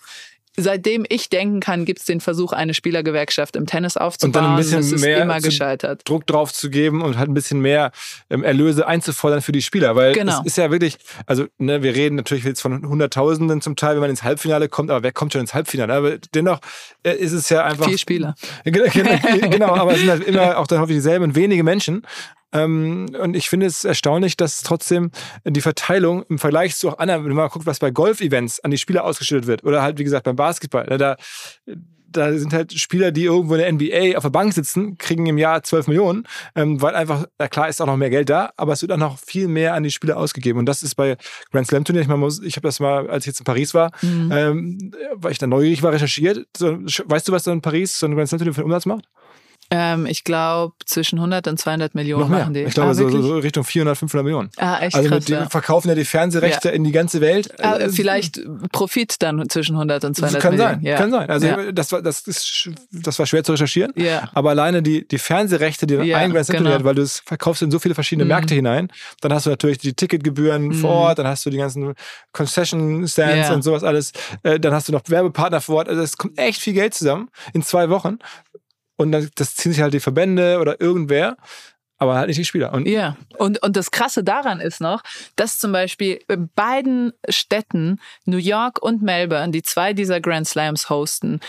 seitdem 0.57 1.05
ich 1.09 1.29
denken 1.29 1.59
kann, 1.59 1.85
gibt 1.85 1.99
es 1.99 2.05
den 2.05 2.21
Versuch, 2.21 2.53
eine 2.53 2.73
Spielergewerkschaft 2.73 3.55
im 3.55 3.65
Tennis 3.65 3.97
aufzubauen. 3.97 4.29
Und 4.29 4.35
dann 4.35 4.51
ein 4.51 4.57
bisschen 4.57 4.91
das 4.91 5.01
mehr 5.01 5.21
immer 5.21 5.39
gescheitert. 5.39 6.01
Druck 6.05 6.25
drauf 6.27 6.53
zu 6.53 6.69
geben 6.69 7.01
und 7.01 7.17
halt 7.17 7.29
ein 7.29 7.33
bisschen 7.33 7.59
mehr 7.59 7.91
ähm, 8.29 8.43
Erlöse 8.43 8.87
einzufordern 8.87 9.41
für 9.41 9.51
die 9.51 9.61
Spieler. 9.61 9.95
Weil 9.95 10.13
genau. 10.13 10.39
es 10.39 10.45
ist 10.45 10.57
ja 10.57 10.71
wirklich, 10.71 10.97
also 11.25 11.45
ne, 11.57 11.83
wir 11.83 11.95
reden 11.95 12.15
natürlich 12.15 12.43
jetzt 12.43 12.61
von 12.61 12.87
Hunderttausenden 12.87 13.61
zum 13.61 13.75
Teil, 13.75 13.95
wenn 13.95 14.01
man 14.01 14.09
ins 14.09 14.23
Halbfinale 14.23 14.69
kommt, 14.69 14.91
aber 14.91 15.03
wer 15.03 15.11
kommt 15.11 15.33
schon 15.33 15.41
ins 15.41 15.53
Halbfinale? 15.53 15.93
Aber 15.93 16.17
dennoch 16.33 16.59
äh, 17.03 17.13
ist 17.13 17.33
es 17.33 17.49
ja 17.49 17.63
einfach. 17.63 17.87
Vier 17.87 17.97
Spieler. 17.97 18.35
genau, 18.63 19.75
aber 19.75 19.93
es 19.93 19.99
sind 19.99 20.09
halt 20.09 20.23
immer 20.23 20.57
auch 20.57 20.67
dann 20.67 20.79
häufig 20.79 20.95
dieselben 20.95 21.35
wenige 21.35 21.63
Menschen. 21.63 22.05
Ähm, 22.55 23.07
und 23.19 23.35
ich 23.35 23.49
finde 23.49 23.65
es 23.65 23.83
erstaunlich, 23.83 24.37
dass 24.37 24.61
trotzdem 24.61 25.11
die 25.43 25.61
Verteilung 25.61 26.23
im 26.29 26.39
Vergleich 26.39 26.75
zu 26.75 26.89
auch 26.89 26.99
anderen, 26.99 27.23
wenn 27.23 27.33
man 27.33 27.45
mal 27.45 27.49
guckt, 27.49 27.65
was 27.65 27.79
bei 27.79 27.91
Golf-Events 27.91 28.61
an 28.61 28.71
die 28.71 28.77
Spieler 28.77 29.03
ausgeschüttet 29.03 29.47
wird 29.47 29.63
oder 29.63 29.81
halt, 29.81 29.99
wie 29.99 30.03
gesagt, 30.03 30.23
beim 30.23 30.35
Basketball, 30.35 30.85
ne, 30.85 30.97
da, 30.97 31.17
da 32.15 32.31
sind 32.37 32.53
halt 32.53 32.73
Spieler, 32.73 33.11
die 33.11 33.25
irgendwo 33.25 33.55
in 33.55 33.59
der 33.59 33.71
NBA 33.73 34.17
auf 34.17 34.23
der 34.23 34.29
Bank 34.29 34.53
sitzen, 34.53 34.97
kriegen 34.97 35.25
im 35.25 35.37
Jahr 35.37 35.63
12 35.63 35.87
Millionen, 35.87 36.27
ähm, 36.55 36.81
weil 36.81 36.95
einfach, 36.95 37.25
ja 37.39 37.47
klar 37.47 37.67
ist 37.67 37.81
auch 37.81 37.87
noch 37.87 37.97
mehr 37.97 38.09
Geld 38.09 38.29
da, 38.29 38.51
aber 38.57 38.73
es 38.73 38.81
wird 38.81 38.91
auch 38.91 38.97
noch 38.97 39.19
viel 39.19 39.47
mehr 39.47 39.73
an 39.73 39.83
die 39.83 39.91
Spieler 39.91 40.17
ausgegeben. 40.17 40.59
Und 40.59 40.65
das 40.65 40.83
ist 40.83 40.95
bei 40.95 41.17
Grand 41.51 41.67
Slam 41.67 41.83
Turnier, 41.83 42.03
ich, 42.03 42.43
ich 42.43 42.55
habe 42.55 42.67
das 42.67 42.79
mal, 42.79 43.09
als 43.09 43.25
ich 43.25 43.27
jetzt 43.27 43.39
in 43.39 43.45
Paris 43.45 43.73
war, 43.73 43.91
mhm. 44.01 44.31
ähm, 44.31 44.91
weil 45.13 45.31
ich 45.31 45.39
da 45.39 45.47
neugierig 45.47 45.83
war, 45.83 45.91
recherchiert. 45.91 46.47
So, 46.55 46.77
weißt 46.77 47.27
du, 47.27 47.31
was 47.31 47.43
da 47.43 47.51
in 47.51 47.61
Paris 47.61 47.99
so 47.99 48.05
ein 48.05 48.15
Grand 48.15 48.29
Slam 48.29 48.39
Turnier 48.39 48.53
für 48.53 48.61
einen 48.61 48.71
Umsatz 48.71 48.85
macht? 48.85 49.05
Ähm, 49.71 50.05
ich 50.05 50.23
glaube, 50.23 50.75
zwischen 50.85 51.17
100 51.17 51.47
und 51.47 51.59
200 51.59 51.95
Millionen 51.95 52.23
Noch 52.23 52.29
mehr. 52.29 52.39
machen 52.39 52.53
die. 52.53 52.61
Ich 52.61 52.73
glaube, 52.73 52.91
ah, 52.91 52.93
so, 52.93 53.09
so, 53.09 53.37
Richtung 53.37 53.63
400, 53.63 53.97
500 53.97 54.23
Millionen. 54.23 54.51
Ah, 54.57 54.79
echt 54.79 54.95
also 54.95 55.09
krass, 55.09 55.25
die 55.25 55.31
ja. 55.33 55.49
verkaufen 55.49 55.89
ja 55.89 55.95
die 55.95 56.05
Fernsehrechte 56.05 56.69
ja. 56.69 56.73
in 56.75 56.83
die 56.83 56.91
ganze 56.91 57.19
Welt. 57.19 57.49
Ah, 57.59 57.77
äh, 57.77 57.89
vielleicht 57.89 58.39
Profit 58.71 59.15
dann 59.21 59.49
zwischen 59.49 59.75
100 59.75 60.05
und 60.05 60.15
200 60.15 60.41
kann 60.41 60.51
Millionen. 60.51 60.73
Sein, 60.75 60.83
ja. 60.83 60.97
Kann 60.97 61.11
sein. 61.11 61.29
Also 61.29 61.71
das, 61.71 61.91
war, 61.91 62.01
das, 62.01 62.21
ist, 62.21 62.69
das 62.91 63.17
war 63.17 63.25
schwer 63.25 63.43
zu 63.43 63.53
recherchieren. 63.53 63.93
Aber 64.33 64.51
alleine 64.51 64.83
die, 64.83 65.07
die 65.07 65.17
Fernsehrechte, 65.17 65.87
die 65.87 65.95
ja, 65.95 66.17
ein 66.17 66.31
Grand 66.31 66.47
genau. 66.47 66.83
weil 66.83 66.95
du 66.95 67.01
es 67.01 67.19
verkaufst 67.25 67.61
in 67.61 67.71
so 67.71 67.79
viele 67.79 67.95
verschiedene 67.95 68.25
mhm. 68.25 68.29
Märkte 68.29 68.53
hinein, 68.53 68.89
dann 69.21 69.33
hast 69.33 69.45
du 69.45 69.49
natürlich 69.49 69.79
die 69.79 69.93
Ticketgebühren 69.93 70.67
mhm. 70.67 70.73
vor 70.73 70.91
Ort, 70.91 71.19
dann 71.19 71.27
hast 71.27 71.45
du 71.45 71.49
die 71.49 71.57
ganzen 71.57 71.93
Concession 72.33 73.07
Stands 73.07 73.49
und 73.49 73.63
sowas 73.63 73.83
alles. 73.83 74.11
Äh, 74.43 74.59
dann 74.59 74.73
hast 74.73 74.87
du 74.87 74.91
noch 74.91 75.01
Werbepartner 75.07 75.61
vor 75.61 75.77
Ort. 75.77 75.89
Also 75.89 76.01
es 76.01 76.17
kommt 76.17 76.37
echt 76.37 76.61
viel 76.61 76.73
Geld 76.73 76.93
zusammen 76.93 77.29
in 77.53 77.63
zwei 77.63 77.89
Wochen. 77.89 78.19
Und 78.97 79.11
dann, 79.11 79.29
das 79.35 79.55
ziehen 79.55 79.73
sich 79.73 79.81
halt 79.81 79.93
die 79.93 79.99
Verbände 79.99 80.59
oder 80.59 80.79
irgendwer 80.79 81.37
aber 81.97 82.15
halt 82.15 82.27
nicht 82.27 82.37
die 82.37 82.45
Spieler. 82.45 82.73
Und 82.73 82.87
ja, 82.87 83.15
und, 83.37 83.61
und 83.63 83.77
das 83.77 83.91
Krasse 83.91 84.23
daran 84.23 84.59
ist 84.59 84.81
noch, 84.81 85.01
dass 85.35 85.59
zum 85.59 85.71
Beispiel 85.71 86.19
in 86.27 86.49
beiden 86.53 87.13
Städten, 87.29 87.99
New 88.25 88.37
York 88.37 88.81
und 88.81 89.01
Melbourne, 89.01 89.51
die 89.51 89.63
zwei 89.63 89.93
dieser 89.93 90.19
Grand 90.19 90.47
Slams 90.47 90.89
hosten, 90.89 91.39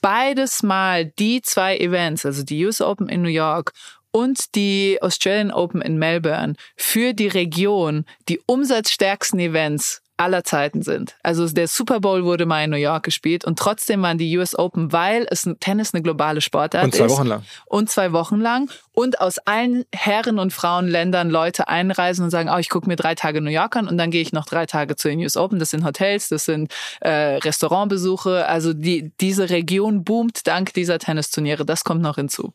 beides 0.00 0.62
Mal 0.62 1.06
die 1.18 1.42
zwei 1.42 1.76
Events, 1.78 2.24
also 2.24 2.44
die 2.44 2.64
US 2.64 2.80
Open 2.80 3.08
in 3.08 3.22
New 3.22 3.28
York 3.28 3.72
und 4.12 4.54
die 4.54 4.98
Australian 5.02 5.50
Open 5.50 5.82
in 5.82 5.98
Melbourne, 5.98 6.54
für 6.76 7.12
die 7.12 7.28
Region 7.28 8.04
die 8.28 8.40
umsatzstärksten 8.46 9.40
Events 9.40 10.02
aller 10.16 10.44
Zeiten 10.44 10.82
sind. 10.82 11.16
Also 11.22 11.46
der 11.48 11.68
Super 11.68 12.00
Bowl 12.00 12.24
wurde 12.24 12.46
mal 12.46 12.64
in 12.64 12.70
New 12.70 12.76
York 12.76 13.04
gespielt 13.04 13.44
und 13.44 13.58
trotzdem 13.58 14.02
waren 14.02 14.18
die 14.18 14.36
US 14.38 14.58
Open, 14.58 14.92
weil 14.92 15.26
es 15.30 15.48
Tennis 15.60 15.92
eine 15.92 16.02
globale 16.02 16.40
Sportart 16.40 16.94
ist. 16.94 17.00
Und 17.00 17.08
zwei 17.08 17.14
Wochen 17.14 17.26
lang. 17.26 17.42
Und 17.66 17.90
zwei 17.90 18.12
Wochen 18.12 18.40
lang. 18.40 18.70
Und 18.92 19.20
aus 19.20 19.38
allen 19.38 19.84
Herren- 19.94 20.38
und 20.38 20.52
Frauenländern 20.52 21.28
Leute 21.28 21.68
einreisen 21.68 22.24
und 22.24 22.30
sagen, 22.30 22.50
oh, 22.52 22.58
ich 22.58 22.70
gucke 22.70 22.88
mir 22.88 22.96
drei 22.96 23.14
Tage 23.14 23.40
New 23.42 23.50
York 23.50 23.76
an 23.76 23.88
und 23.88 23.98
dann 23.98 24.10
gehe 24.10 24.22
ich 24.22 24.32
noch 24.32 24.46
drei 24.46 24.64
Tage 24.64 24.96
zu 24.96 25.08
den 25.08 25.20
US 25.20 25.36
Open. 25.36 25.58
Das 25.58 25.70
sind 25.70 25.84
Hotels, 25.84 26.28
das 26.28 26.46
sind 26.46 26.72
äh, 27.00 27.36
Restaurantbesuche. 27.36 28.46
Also 28.46 28.72
die, 28.72 29.12
diese 29.20 29.50
Region 29.50 30.04
boomt 30.04 30.46
dank 30.46 30.72
dieser 30.72 30.98
Tennisturniere. 30.98 31.66
Das 31.66 31.84
kommt 31.84 32.00
noch 32.00 32.16
hinzu. 32.16 32.54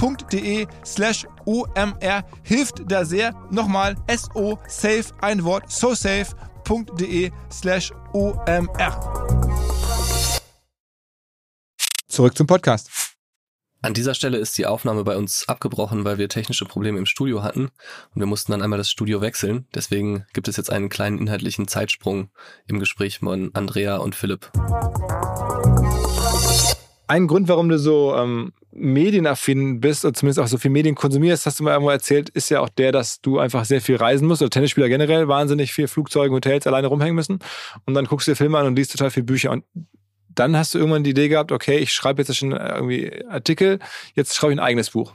SoSafe.de 0.00 0.66
slash 0.84 1.26
OMR 1.44 2.24
hilft 2.42 2.82
da 2.86 3.04
sehr. 3.04 3.34
Nochmal 3.50 3.96
SO-Safe, 4.08 5.04
ein 5.20 5.44
Wort, 5.44 5.70
sosafe.de 5.70 7.30
slash 7.52 7.92
OMR. 8.14 9.28
Zurück 12.08 12.36
zum 12.36 12.46
Podcast. 12.46 12.90
An 13.82 13.94
dieser 13.94 14.14
Stelle 14.14 14.38
ist 14.38 14.56
die 14.58 14.66
Aufnahme 14.66 15.04
bei 15.04 15.16
uns 15.16 15.48
abgebrochen, 15.48 16.04
weil 16.04 16.18
wir 16.18 16.28
technische 16.28 16.64
Probleme 16.64 16.98
im 16.98 17.06
Studio 17.06 17.42
hatten 17.42 17.70
und 18.14 18.20
wir 18.20 18.26
mussten 18.26 18.52
dann 18.52 18.62
einmal 18.62 18.78
das 18.78 18.90
Studio 18.90 19.20
wechseln. 19.20 19.66
Deswegen 19.74 20.26
gibt 20.32 20.48
es 20.48 20.56
jetzt 20.56 20.70
einen 20.70 20.88
kleinen 20.88 21.18
inhaltlichen 21.18 21.68
Zeitsprung 21.68 22.30
im 22.66 22.78
Gespräch 22.78 23.18
von 23.20 23.50
Andrea 23.54 23.96
und 23.96 24.14
Philipp. 24.14 24.50
Ein 27.10 27.26
Grund, 27.26 27.48
warum 27.48 27.68
du 27.68 27.76
so 27.76 28.14
ähm, 28.14 28.52
medienaffin 28.70 29.80
bist 29.80 30.04
oder 30.04 30.14
zumindest 30.14 30.38
auch 30.38 30.46
so 30.46 30.58
viel 30.58 30.70
Medien 30.70 30.94
konsumierst, 30.94 31.44
hast 31.44 31.58
du 31.58 31.64
mal 31.64 31.72
irgendwo 31.72 31.90
erzählt, 31.90 32.28
ist 32.28 32.50
ja 32.50 32.60
auch 32.60 32.68
der, 32.68 32.92
dass 32.92 33.20
du 33.20 33.40
einfach 33.40 33.64
sehr 33.64 33.80
viel 33.80 33.96
reisen 33.96 34.28
musst 34.28 34.42
oder 34.42 34.50
Tennisspieler 34.50 34.88
generell 34.88 35.26
wahnsinnig 35.26 35.72
viel 35.72 35.88
Flugzeuge, 35.88 36.32
Hotels 36.32 36.68
alleine 36.68 36.86
rumhängen 36.86 37.16
müssen. 37.16 37.40
Und 37.84 37.94
dann 37.94 38.04
guckst 38.04 38.28
du 38.28 38.30
dir 38.30 38.36
Filme 38.36 38.58
an 38.58 38.66
und 38.68 38.76
liest 38.76 38.92
total 38.92 39.10
viel 39.10 39.24
Bücher. 39.24 39.50
Und 39.50 39.64
dann 40.40 40.56
hast 40.56 40.72
du 40.74 40.78
irgendwann 40.78 41.04
die 41.04 41.10
Idee 41.10 41.28
gehabt, 41.28 41.52
okay, 41.52 41.76
ich 41.76 41.92
schreibe 41.92 42.22
jetzt 42.22 42.34
schon 42.34 42.52
irgendwie 42.52 43.24
Artikel, 43.28 43.78
jetzt 44.14 44.34
schreibe 44.34 44.54
ich 44.54 44.58
ein 44.58 44.64
eigenes 44.64 44.90
Buch. 44.90 45.12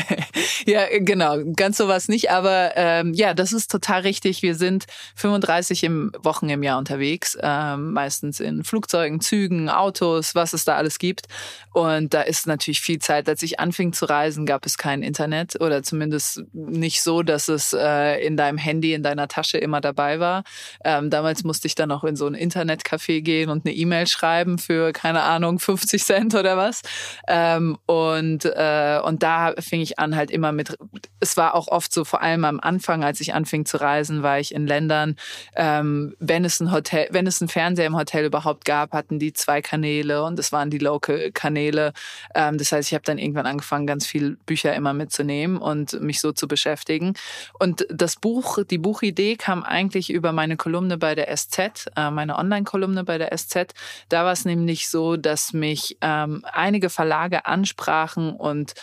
ja, 0.66 0.86
genau, 0.98 1.38
ganz 1.54 1.78
sowas 1.78 2.08
nicht, 2.08 2.30
aber 2.30 2.72
ähm, 2.76 3.14
ja, 3.14 3.32
das 3.32 3.52
ist 3.52 3.70
total 3.70 4.02
richtig. 4.02 4.42
Wir 4.42 4.54
sind 4.54 4.84
35 5.14 5.84
im 5.84 6.12
Wochen 6.22 6.48
im 6.48 6.62
Jahr 6.62 6.78
unterwegs, 6.78 7.38
ähm, 7.40 7.92
meistens 7.92 8.40
in 8.40 8.64
Flugzeugen, 8.64 9.20
Zügen, 9.20 9.70
Autos, 9.70 10.34
was 10.34 10.52
es 10.52 10.64
da 10.64 10.76
alles 10.76 10.98
gibt. 10.98 11.26
Und 11.72 12.12
da 12.12 12.22
ist 12.22 12.46
natürlich 12.46 12.80
viel 12.80 12.98
Zeit. 12.98 13.28
Als 13.28 13.42
ich 13.42 13.60
anfing 13.60 13.92
zu 13.92 14.06
reisen, 14.06 14.46
gab 14.46 14.66
es 14.66 14.76
kein 14.78 15.02
Internet 15.02 15.60
oder 15.60 15.82
zumindest 15.82 16.42
nicht 16.52 17.02
so, 17.02 17.22
dass 17.22 17.48
es 17.48 17.72
äh, 17.72 18.26
in 18.26 18.36
deinem 18.36 18.58
Handy, 18.58 18.94
in 18.94 19.02
deiner 19.02 19.28
Tasche 19.28 19.58
immer 19.58 19.80
dabei 19.80 20.20
war. 20.20 20.44
Ähm, 20.84 21.10
damals 21.10 21.44
musste 21.44 21.66
ich 21.66 21.74
dann 21.74 21.90
auch 21.92 22.04
in 22.04 22.16
so 22.16 22.26
ein 22.26 22.34
Internetcafé 22.34 23.22
gehen 23.22 23.48
und 23.48 23.64
eine 23.64 23.74
E-Mail 23.74 24.06
schreiben 24.06 24.55
für, 24.58 24.92
keine 24.92 25.22
Ahnung, 25.22 25.58
50 25.58 26.04
Cent 26.04 26.34
oder 26.34 26.56
was. 26.56 26.82
Ähm, 27.28 27.78
und, 27.86 28.44
äh, 28.44 29.00
und 29.02 29.22
da 29.22 29.54
fing 29.58 29.80
ich 29.80 29.98
an 29.98 30.16
halt 30.16 30.30
immer 30.30 30.52
mit, 30.52 30.76
es 31.20 31.36
war 31.36 31.54
auch 31.54 31.68
oft 31.68 31.92
so, 31.92 32.04
vor 32.04 32.22
allem 32.22 32.44
am 32.44 32.60
Anfang, 32.60 33.04
als 33.04 33.20
ich 33.20 33.34
anfing 33.34 33.64
zu 33.64 33.78
reisen, 33.78 34.22
war 34.22 34.38
ich 34.38 34.54
in 34.54 34.66
Ländern, 34.66 35.16
ähm, 35.54 36.14
wenn 36.18 36.44
es 36.44 36.60
ein 36.60 36.72
Hotel, 36.72 37.08
wenn 37.10 37.26
es 37.26 37.40
ein 37.40 37.48
Fernseher 37.48 37.86
im 37.86 37.96
Hotel 37.96 38.24
überhaupt 38.24 38.64
gab, 38.64 38.92
hatten 38.92 39.18
die 39.18 39.32
zwei 39.32 39.62
Kanäle 39.62 40.22
und 40.24 40.38
es 40.38 40.52
waren 40.52 40.70
die 40.70 40.78
Local-Kanäle. 40.78 41.92
Ähm, 42.34 42.58
das 42.58 42.72
heißt, 42.72 42.88
ich 42.88 42.94
habe 42.94 43.04
dann 43.04 43.18
irgendwann 43.18 43.46
angefangen, 43.46 43.86
ganz 43.86 44.06
viel 44.06 44.36
Bücher 44.46 44.74
immer 44.74 44.92
mitzunehmen 44.92 45.58
und 45.58 46.00
mich 46.00 46.20
so 46.20 46.32
zu 46.32 46.48
beschäftigen. 46.48 47.14
Und 47.58 47.86
das 47.90 48.16
Buch, 48.16 48.58
die 48.64 48.78
Buchidee 48.78 49.36
kam 49.36 49.62
eigentlich 49.62 50.10
über 50.10 50.32
meine 50.32 50.56
Kolumne 50.56 50.98
bei 50.98 51.14
der 51.14 51.34
SZ, 51.34 51.88
äh, 51.96 52.10
meine 52.10 52.36
Online-Kolumne 52.36 53.04
bei 53.04 53.18
der 53.18 53.36
SZ. 53.36 53.74
Da 54.08 54.24
war 54.24 54.32
es 54.38 54.44
nämlich 54.44 54.88
so, 54.88 55.16
dass 55.16 55.52
mich 55.52 55.96
ähm, 56.00 56.44
einige 56.44 56.90
Verlage 56.90 57.46
ansprachen 57.46 58.32
und 58.32 58.74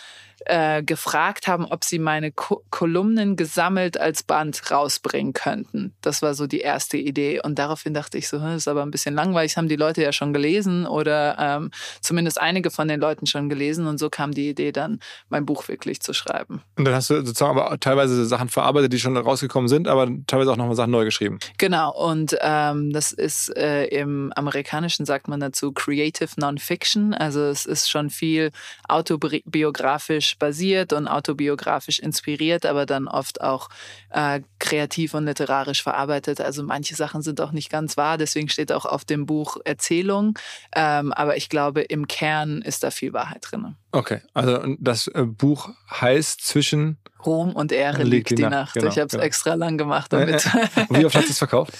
äh, 0.46 0.82
gefragt 0.82 1.46
haben, 1.46 1.64
ob 1.64 1.84
sie 1.84 1.98
meine 1.98 2.32
Ko 2.32 2.62
Kolumnen 2.70 3.36
gesammelt 3.36 3.98
als 3.98 4.22
Band 4.22 4.70
rausbringen 4.70 5.32
könnten. 5.32 5.94
Das 6.00 6.22
war 6.22 6.34
so 6.34 6.46
die 6.46 6.60
erste 6.60 6.96
Idee. 6.96 7.40
Und 7.42 7.58
daraufhin 7.58 7.94
dachte 7.94 8.18
ich 8.18 8.28
so, 8.28 8.38
das 8.38 8.56
ist 8.56 8.68
aber 8.68 8.82
ein 8.82 8.90
bisschen 8.90 9.14
langweilig, 9.14 9.52
das 9.52 9.56
haben 9.56 9.68
die 9.68 9.76
Leute 9.76 10.02
ja 10.02 10.12
schon 10.12 10.32
gelesen 10.32 10.86
oder 10.86 11.36
ähm, 11.38 11.70
zumindest 12.00 12.40
einige 12.40 12.70
von 12.70 12.88
den 12.88 13.00
Leuten 13.00 13.26
schon 13.26 13.48
gelesen. 13.48 13.86
Und 13.86 13.98
so 13.98 14.10
kam 14.10 14.32
die 14.32 14.48
Idee 14.48 14.72
dann, 14.72 15.00
mein 15.28 15.46
Buch 15.46 15.68
wirklich 15.68 16.00
zu 16.00 16.12
schreiben. 16.12 16.62
Und 16.76 16.84
dann 16.84 16.94
hast 16.94 17.10
du 17.10 17.16
sozusagen 17.16 17.58
aber 17.58 17.78
teilweise 17.80 18.24
Sachen 18.24 18.48
verarbeitet, 18.48 18.92
die 18.92 19.00
schon 19.00 19.16
rausgekommen 19.16 19.68
sind, 19.68 19.88
aber 19.88 20.08
teilweise 20.26 20.52
auch 20.52 20.56
nochmal 20.56 20.76
Sachen 20.76 20.90
neu 20.90 21.04
geschrieben. 21.04 21.38
Genau. 21.58 21.94
Und 21.94 22.36
ähm, 22.40 22.92
das 22.92 23.12
ist 23.12 23.56
äh, 23.56 23.84
im 23.86 24.32
Amerikanischen 24.36 25.06
sagt 25.06 25.28
man 25.28 25.40
dazu 25.40 25.72
Creative 25.72 26.30
Nonfiction. 26.36 27.14
Also 27.14 27.40
es 27.40 27.66
ist 27.66 27.90
schon 27.90 28.10
viel 28.10 28.50
autobiografisch 28.88 30.33
basiert 30.38 30.92
und 30.92 31.08
autobiografisch 31.08 31.98
inspiriert, 31.98 32.66
aber 32.66 32.86
dann 32.86 33.08
oft 33.08 33.40
auch 33.40 33.68
äh, 34.10 34.40
kreativ 34.58 35.14
und 35.14 35.26
literarisch 35.26 35.82
verarbeitet. 35.82 36.40
Also 36.40 36.62
manche 36.62 36.94
Sachen 36.94 37.22
sind 37.22 37.40
auch 37.40 37.52
nicht 37.52 37.70
ganz 37.70 37.96
wahr, 37.96 38.18
deswegen 38.18 38.48
steht 38.48 38.72
auch 38.72 38.84
auf 38.84 39.04
dem 39.04 39.26
Buch 39.26 39.56
Erzählung. 39.64 40.38
Ähm, 40.74 41.12
aber 41.12 41.36
ich 41.36 41.48
glaube, 41.48 41.82
im 41.82 42.08
Kern 42.08 42.62
ist 42.62 42.82
da 42.82 42.90
viel 42.90 43.12
Wahrheit 43.12 43.46
drin. 43.50 43.76
Okay, 43.92 44.20
also 44.32 44.60
das 44.78 45.06
äh, 45.08 45.22
Buch 45.22 45.70
heißt 45.90 46.40
zwischen 46.40 46.98
Ruhm 47.24 47.52
und 47.52 47.72
Ehre 47.72 48.02
liegt, 48.02 48.30
liegt 48.30 48.38
die 48.38 48.42
Nacht. 48.42 48.52
Nacht. 48.52 48.74
Genau, 48.74 48.88
ich 48.88 48.96
habe 48.96 49.06
es 49.06 49.12
genau. 49.12 49.24
extra 49.24 49.54
lang 49.54 49.78
gemacht 49.78 50.12
damit. 50.12 50.46
Äh, 50.46 50.58
äh. 50.58 51.00
Wie 51.00 51.06
oft 51.06 51.14
hat 51.16 51.24
es 51.24 51.38
verkauft? 51.38 51.72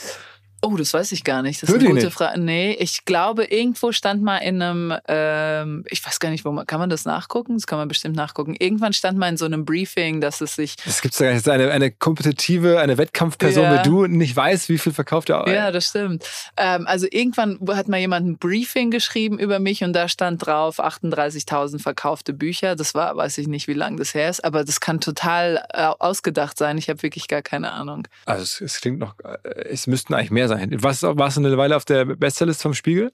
Oh, 0.65 0.77
das 0.77 0.95
weiß 0.95 1.13
ich 1.13 1.25
gar 1.25 1.43
nicht. 1.43 1.63
Das 1.63 1.69
ist 1.69 1.77
eine 1.79 1.91
gute 1.91 2.11
Frage. 2.11 2.41
Nee, 2.41 2.73
ich 2.73 3.05
glaube, 3.05 3.45
irgendwo 3.45 3.93
stand 3.93 4.23
mal 4.23 4.39
in 4.39 4.63
einem, 4.63 4.95
ähm, 5.09 5.85
ich 5.91 6.05
weiß 6.05 6.21
gar 6.21 6.31
nicht, 6.31 6.45
wo 6.45 6.53
man, 6.53 6.67
kann 6.67 6.81
man 6.81 6.89
das 6.89 7.05
nachgucken? 7.05 7.55
Das 7.55 7.67
kann 7.67 7.79
man 7.79 7.89
bestimmt 7.89 8.17
nachgucken. 8.17 8.57
Irgendwann 8.59 8.93
stand 8.93 9.19
mal 9.19 9.29
in 9.29 9.37
so 9.37 9.45
einem 9.45 9.65
Briefing, 9.65 10.21
dass 10.21 10.41
es 10.41 10.57
sich. 10.57 10.77
Es 10.87 11.03
gibt 11.03 11.19
ja 11.21 11.33
nicht. 11.33 11.49
Eine, 11.49 11.71
eine 11.71 11.91
kompetitive, 11.91 12.81
eine 12.81 12.97
Wettkampfperson 12.97 13.63
ja. 13.63 13.79
wie 13.79 13.89
du 13.89 14.07
nicht 14.07 14.35
weiß, 14.35 14.69
wie 14.69 14.79
viel 14.79 14.93
verkauft 14.93 15.29
er. 15.29 15.47
Ja, 15.53 15.71
das 15.71 15.89
stimmt. 15.89 16.25
Ähm, 16.57 16.87
also 16.87 17.07
irgendwann 17.11 17.59
hat 17.69 17.89
mal 17.89 17.99
jemand 17.99 18.27
ein 18.27 18.39
Briefing 18.39 18.91
geschrieben 18.91 19.39
über 19.39 19.59
mich 19.59 19.85
und 19.85 19.93
da 19.93 20.09
stand 20.09 20.47
drauf 20.47 20.81
38.000 20.81 21.81
verkaufte 21.81 22.33
Bücher. 22.33 22.75
Das 22.75 22.95
war, 22.95 23.17
weiß 23.17 23.39
ich 23.39 23.49
nicht, 23.49 23.69
wie 23.69 23.75
lange 23.75 23.99
das 23.99 24.15
her 24.15 24.31
ist, 24.31 24.43
aber 24.45 24.65
das 24.65 24.81
kann 24.81 25.01
total 25.01 25.65
äh, 25.73 25.83
ausgedacht 25.99 26.57
sein. 26.57 26.79
Ich 26.79 26.89
habe 26.89 27.03
wirklich 27.03 27.29
gar 27.29 27.43
keine 27.43 27.73
Ahnung. 27.73 28.09
Also 28.25 28.43
es, 28.43 28.61
es 28.61 28.81
klingt 28.81 28.99
noch, 28.99 29.15
äh, 29.21 29.39
es 29.69 29.87
müssten 29.87 30.15
eigentlich 30.15 30.31
mehr 30.31 30.49
sein 30.49 30.54
sein. 30.57 30.71
Was, 30.83 31.03
warst 31.03 31.37
du 31.37 31.41
eine 31.41 31.57
Weile 31.57 31.77
auf 31.77 31.85
der 31.85 32.05
Bestsellerliste 32.05 32.63
vom 32.63 32.75
Spiegel? 32.75 33.13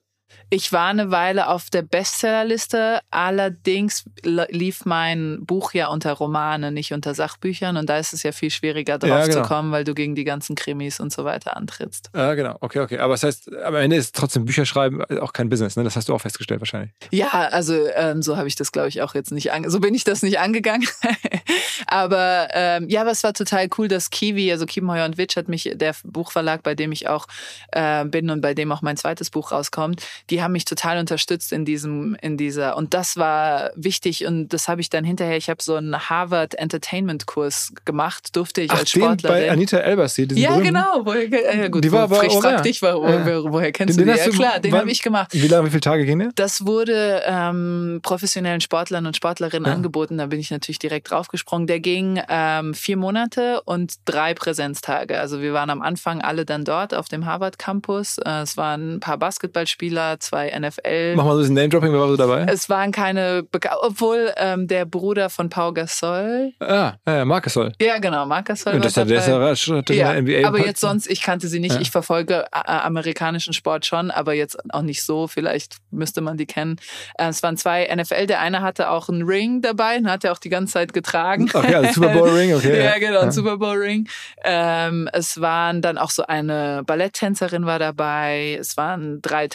Ich 0.51 0.72
war 0.72 0.89
eine 0.89 1.11
Weile 1.11 1.49
auf 1.49 1.70
der 1.70 1.83
Bestsellerliste, 1.83 3.01
allerdings 3.11 4.05
lief 4.22 4.85
mein 4.85 5.39
Buch 5.45 5.72
ja 5.74 5.89
unter 5.89 6.12
Romane, 6.12 6.72
nicht 6.72 6.93
unter 6.93 7.14
Sachbüchern 7.14 7.76
und 7.76 7.89
da 7.89 7.99
ist 7.99 8.12
es 8.12 8.22
ja 8.22 8.33
viel 8.33 8.51
schwieriger 8.51 8.99
drauf 8.99 9.11
ja, 9.11 9.26
genau. 9.26 9.43
zu 9.43 9.49
kommen, 9.49 9.72
weil 9.72 9.85
du 9.85 9.95
gegen 9.95 10.14
die 10.14 10.24
ganzen 10.24 10.57
Krimis 10.57 11.01
und 11.01 11.12
so 11.12 11.24
weiter 11.24 11.57
antrittst. 11.57 12.11
Ja, 12.14 12.35
genau, 12.35 12.57
okay, 12.61 12.81
okay. 12.81 12.99
Aber 12.99 13.14
das 13.14 13.22
heißt, 13.22 13.55
am 13.62 13.76
Ende 13.76 13.97
ist 13.97 14.14
trotzdem 14.16 14.45
Bücherschreiben 14.45 15.05
auch 15.20 15.33
kein 15.33 15.49
Business, 15.49 15.76
ne? 15.76 15.85
Das 15.85 15.97
hast 15.97 16.09
du 16.09 16.14
auch 16.14 16.20
festgestellt 16.20 16.61
wahrscheinlich. 16.61 16.93
Ja, 17.11 17.28
also 17.28 17.74
ähm, 17.95 18.22
so 18.22 18.37
habe 18.37 18.49
ich 18.49 18.57
das, 18.57 18.72
glaube 18.72 18.89
ich, 18.89 19.03
auch 19.03 19.14
jetzt 19.14 19.31
nicht 19.31 19.53
an 19.53 19.70
so 19.70 19.81
bin 19.81 19.95
ich 19.95 20.05
das 20.05 20.22
nicht 20.22 20.39
angegangen. 20.39 20.87
aber 21.87 22.49
ähm, 22.53 22.89
ja, 22.89 23.03
aber 23.03 23.11
es 23.11 23.22
war 23.22 23.33
total 23.33 23.68
cool, 23.78 23.89
dass 23.89 24.11
Kiwi, 24.11 24.51
also 24.53 24.66
Kiepenheuer 24.66 25.05
und 25.05 25.18
Witsch 25.18 25.37
hat 25.37 25.49
mich, 25.49 25.70
der 25.74 25.95
Buchverlag, 26.05 26.62
bei 26.62 26.74
dem 26.74 26.93
ich 26.93 27.09
auch 27.09 27.26
äh, 27.72 28.05
bin 28.05 28.31
und 28.31 28.41
bei 28.41 28.55
dem 28.55 28.72
auch 28.72 28.83
mein 28.83 28.97
zweites 28.97 29.31
Buch 29.31 29.53
rauskommt, 29.53 30.03
die 30.29 30.43
haben 30.43 30.53
mich 30.53 30.64
total 30.64 30.99
unterstützt 30.99 31.53
in 31.53 31.64
diesem, 31.64 32.16
in 32.21 32.37
dieser, 32.37 32.77
und 32.77 32.95
das 32.95 33.16
war 33.16 33.71
wichtig 33.75 34.27
und 34.27 34.49
das 34.49 34.68
habe 34.68 34.81
ich 34.81 34.91
dann 34.91 35.05
hinterher, 35.05 35.37
ich 35.37 35.49
habe 35.49 35.62
so 35.62 35.77
einen 35.77 36.11
Harvard 36.11 36.55
Entertainment 36.55 37.27
Kurs 37.27 37.73
gemacht, 37.85 38.37
durfte 38.37 38.61
ich 38.61 38.71
Ach, 38.71 38.81
als 38.81 38.91
Sportlerin. 38.91 39.47
bei 39.47 39.51
Anita 39.51 39.79
Elbersee, 39.79 40.27
diesen 40.27 40.43
Ja, 40.43 40.59
genau. 40.59 41.03
Woher, 41.05 41.64
äh, 41.64 41.71
gut, 41.71 41.85
die 41.85 41.93
war 41.93 42.03
aber 42.03 42.25
ich 42.25 42.33
frag 42.33 42.62
dich, 42.62 42.83
wo, 42.83 42.87
wo, 42.87 43.53
woher 43.53 43.73
kennst 43.73 43.99
den, 43.99 44.07
du 44.07 44.12
die? 44.12 44.18
Ja, 44.18 44.29
klar, 44.29 44.61
den 44.61 44.75
habe 44.75 44.91
ich 44.91 45.03
gemacht. 45.03 45.29
Wie 45.33 45.49
lange, 45.49 45.66
wie 45.66 45.71
viele 45.71 45.81
Tage 45.81 46.05
ging 46.05 46.18
der? 46.18 46.31
Das 46.35 46.66
wurde 46.66 47.23
ähm, 47.27 48.01
professionellen 48.03 48.61
Sportlern 48.61 49.07
und 49.07 49.16
Sportlerinnen 49.16 49.66
ja. 49.66 49.75
angeboten, 49.75 50.18
da 50.18 50.27
bin 50.27 50.41
ich 50.41 50.51
natürlich 50.51 50.79
direkt 50.79 51.11
draufgesprungen. 51.11 51.66
Der 51.66 51.81
ging 51.81 52.21
ähm, 52.29 52.75
vier 52.75 52.97
Monate 52.97 53.62
und 53.62 53.95
drei 54.05 54.35
Präsenztage. 54.35 55.18
Also 55.18 55.41
wir 55.41 55.53
waren 55.53 55.71
am 55.71 55.83
Anfang 55.83 56.21
alle 56.21 56.45
dann 56.45 56.64
dort 56.64 56.95
auf 56.95 57.09
dem 57.09 57.27
Harvard 57.27 57.59
Campus. 57.59 58.18
Äh, 58.18 58.43
es 58.43 58.57
waren 58.57 58.97
ein 58.97 59.01
paar 59.01 59.18
Basketballspieler, 59.18 60.10
Zwei 60.19 60.51
NFL. 60.59 61.15
Mach 61.17 61.25
mal 61.25 61.31
so 61.33 61.37
ein 61.37 61.41
bisschen 61.41 61.55
Name-Dropping, 61.55 61.93
wer 61.93 62.01
war 62.01 62.09
so 62.09 62.17
dabei? 62.17 62.47
Es 62.49 62.69
waren 62.69 62.93
keine, 62.93 63.43
Beka 63.43 63.77
obwohl 63.83 64.33
ähm, 64.37 64.67
der 64.67 64.85
Bruder 64.85 65.31
von 65.31 65.49
Pau 65.49 65.73
Gasol. 65.73 66.53
Ah, 66.61 66.95
äh, 67.07 67.25
Marcus 67.25 67.55
Soll. 67.55 67.73
Ja, 67.81 67.99
genau, 67.99 68.27
Marc 68.27 68.47
Gasol. 68.47 68.75
Und 68.75 68.85
das 68.85 68.97
war 68.97 69.03
hat 69.03 69.11
der 69.11 69.19
ist 69.19 69.29
dabei. 69.29 69.53
ja 69.55 70.13
der 70.13 70.23
NBA. 70.23 70.47
aber 70.49 70.65
jetzt 70.65 70.81
sonst, 70.81 71.09
ich 71.11 71.23
kannte 71.23 71.49
sie 71.49 71.61
nicht. 71.61 71.75
Ja. 71.75 71.81
Ich 71.81 71.91
verfolge 71.91 72.47
äh, 72.53 72.71
amerikanischen 72.71 73.53
Sport 73.53 73.87
schon, 73.87 74.11
aber 74.11 74.35
jetzt 74.35 74.59
auch 74.73 74.83
nicht 74.83 75.03
so. 75.03 75.27
Vielleicht 75.27 75.77
müsste 75.91 76.21
man 76.21 76.37
die 76.37 76.47
kennen. 76.47 76.77
Äh, 77.19 77.29
es 77.29 77.43
waren 77.43 77.57
zwei 77.57 77.89
NFL. 77.95 78.27
Der 78.27 78.41
eine 78.41 78.63
hatte 78.63 78.91
auch 78.91 79.09
einen 79.09 79.23
Ring 79.23 79.63
dabei, 79.63 79.97
den 79.97 80.11
hat 80.11 80.25
er 80.25 80.33
auch 80.33 80.39
die 80.39 80.49
ganze 80.49 80.75
Zeit 80.75 80.93
getragen. 80.93 81.51
Okay, 81.53 81.75
also 81.75 81.93
Super 81.93 82.09
Bowl 82.15 82.29
Ring, 82.31 82.55
okay. 82.55 82.85
ja, 82.85 82.99
genau, 82.99 83.21
ein 83.21 83.27
Ja. 83.27 83.33
Super 83.33 83.57
Bowl 83.59 83.77
Ring. 83.77 84.09
Ähm, 84.45 85.09
es 85.13 85.41
waren 85.41 85.83
dann 85.83 85.99
auch 85.99 86.11
so 86.11 86.25
eine 86.27 86.83
Balletttänzerin 86.87 87.67
war 87.67 87.79
dabei. 87.79 88.57
Es 88.59 88.77
waren 88.77 89.21
drei 89.23 89.49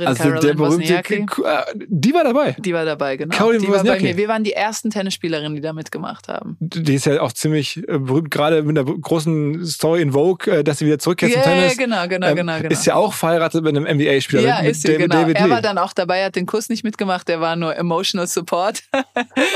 Tennisspielerinnen. 0.00 0.08
Also 0.08 0.22
der 0.46 0.54
Caroline 0.54 0.54
berühmte, 0.54 1.44
Wozniacki. 1.44 1.78
äh, 1.78 1.84
die 1.88 2.14
war 2.14 2.24
dabei. 2.24 2.56
Die 2.58 2.74
war 2.74 2.84
dabei, 2.84 3.16
genau. 3.16 3.36
Caroline 3.36 3.60
die 3.64 3.70
war 3.70 3.84
bei 3.84 4.00
mir. 4.00 4.16
Wir 4.16 4.28
waren 4.28 4.44
die 4.44 4.52
ersten 4.52 4.90
Tennisspielerinnen, 4.90 5.54
die 5.54 5.60
da 5.60 5.72
mitgemacht 5.72 6.28
haben. 6.28 6.56
Die 6.60 6.94
ist 6.94 7.06
ja 7.06 7.20
auch 7.20 7.32
ziemlich 7.32 7.78
äh, 7.88 7.98
berühmt, 7.98 8.30
gerade 8.30 8.62
mit 8.62 8.78
einer 8.78 8.84
großen 8.92 9.64
Story 9.66 10.02
in 10.02 10.12
Vogue, 10.12 10.52
äh, 10.52 10.64
dass 10.64 10.78
sie 10.78 10.86
wieder 10.86 10.98
zurückkehrt 10.98 11.32
Ja, 11.34 11.42
zum 11.42 11.52
ja, 11.52 11.58
Tennis. 11.60 11.76
genau, 11.78 12.08
genau, 12.08 12.26
Ähm, 12.28 12.36
genau, 12.36 12.56
genau. 12.58 12.68
Ist 12.70 12.86
ja 12.86 12.94
auch 12.94 13.12
verheiratet 13.14 13.62
mit 13.64 13.76
einem 13.76 13.84
NBA-Spieler. 13.96 14.42
Ja, 14.42 14.62
mit, 14.62 14.70
ist 14.72 14.82
sie, 14.82 14.88
mit 14.88 14.98
genau. 14.98 15.16
David 15.16 15.36
er 15.36 15.50
war 15.50 15.62
dann 15.62 15.78
auch 15.78 15.92
dabei, 15.92 16.24
hat 16.24 16.36
den 16.36 16.46
Kurs 16.46 16.68
nicht 16.68 16.84
mitgemacht, 16.84 17.28
der 17.28 17.40
war 17.40 17.56
nur 17.56 17.76
Emotional 17.76 18.26
Support. 18.26 18.82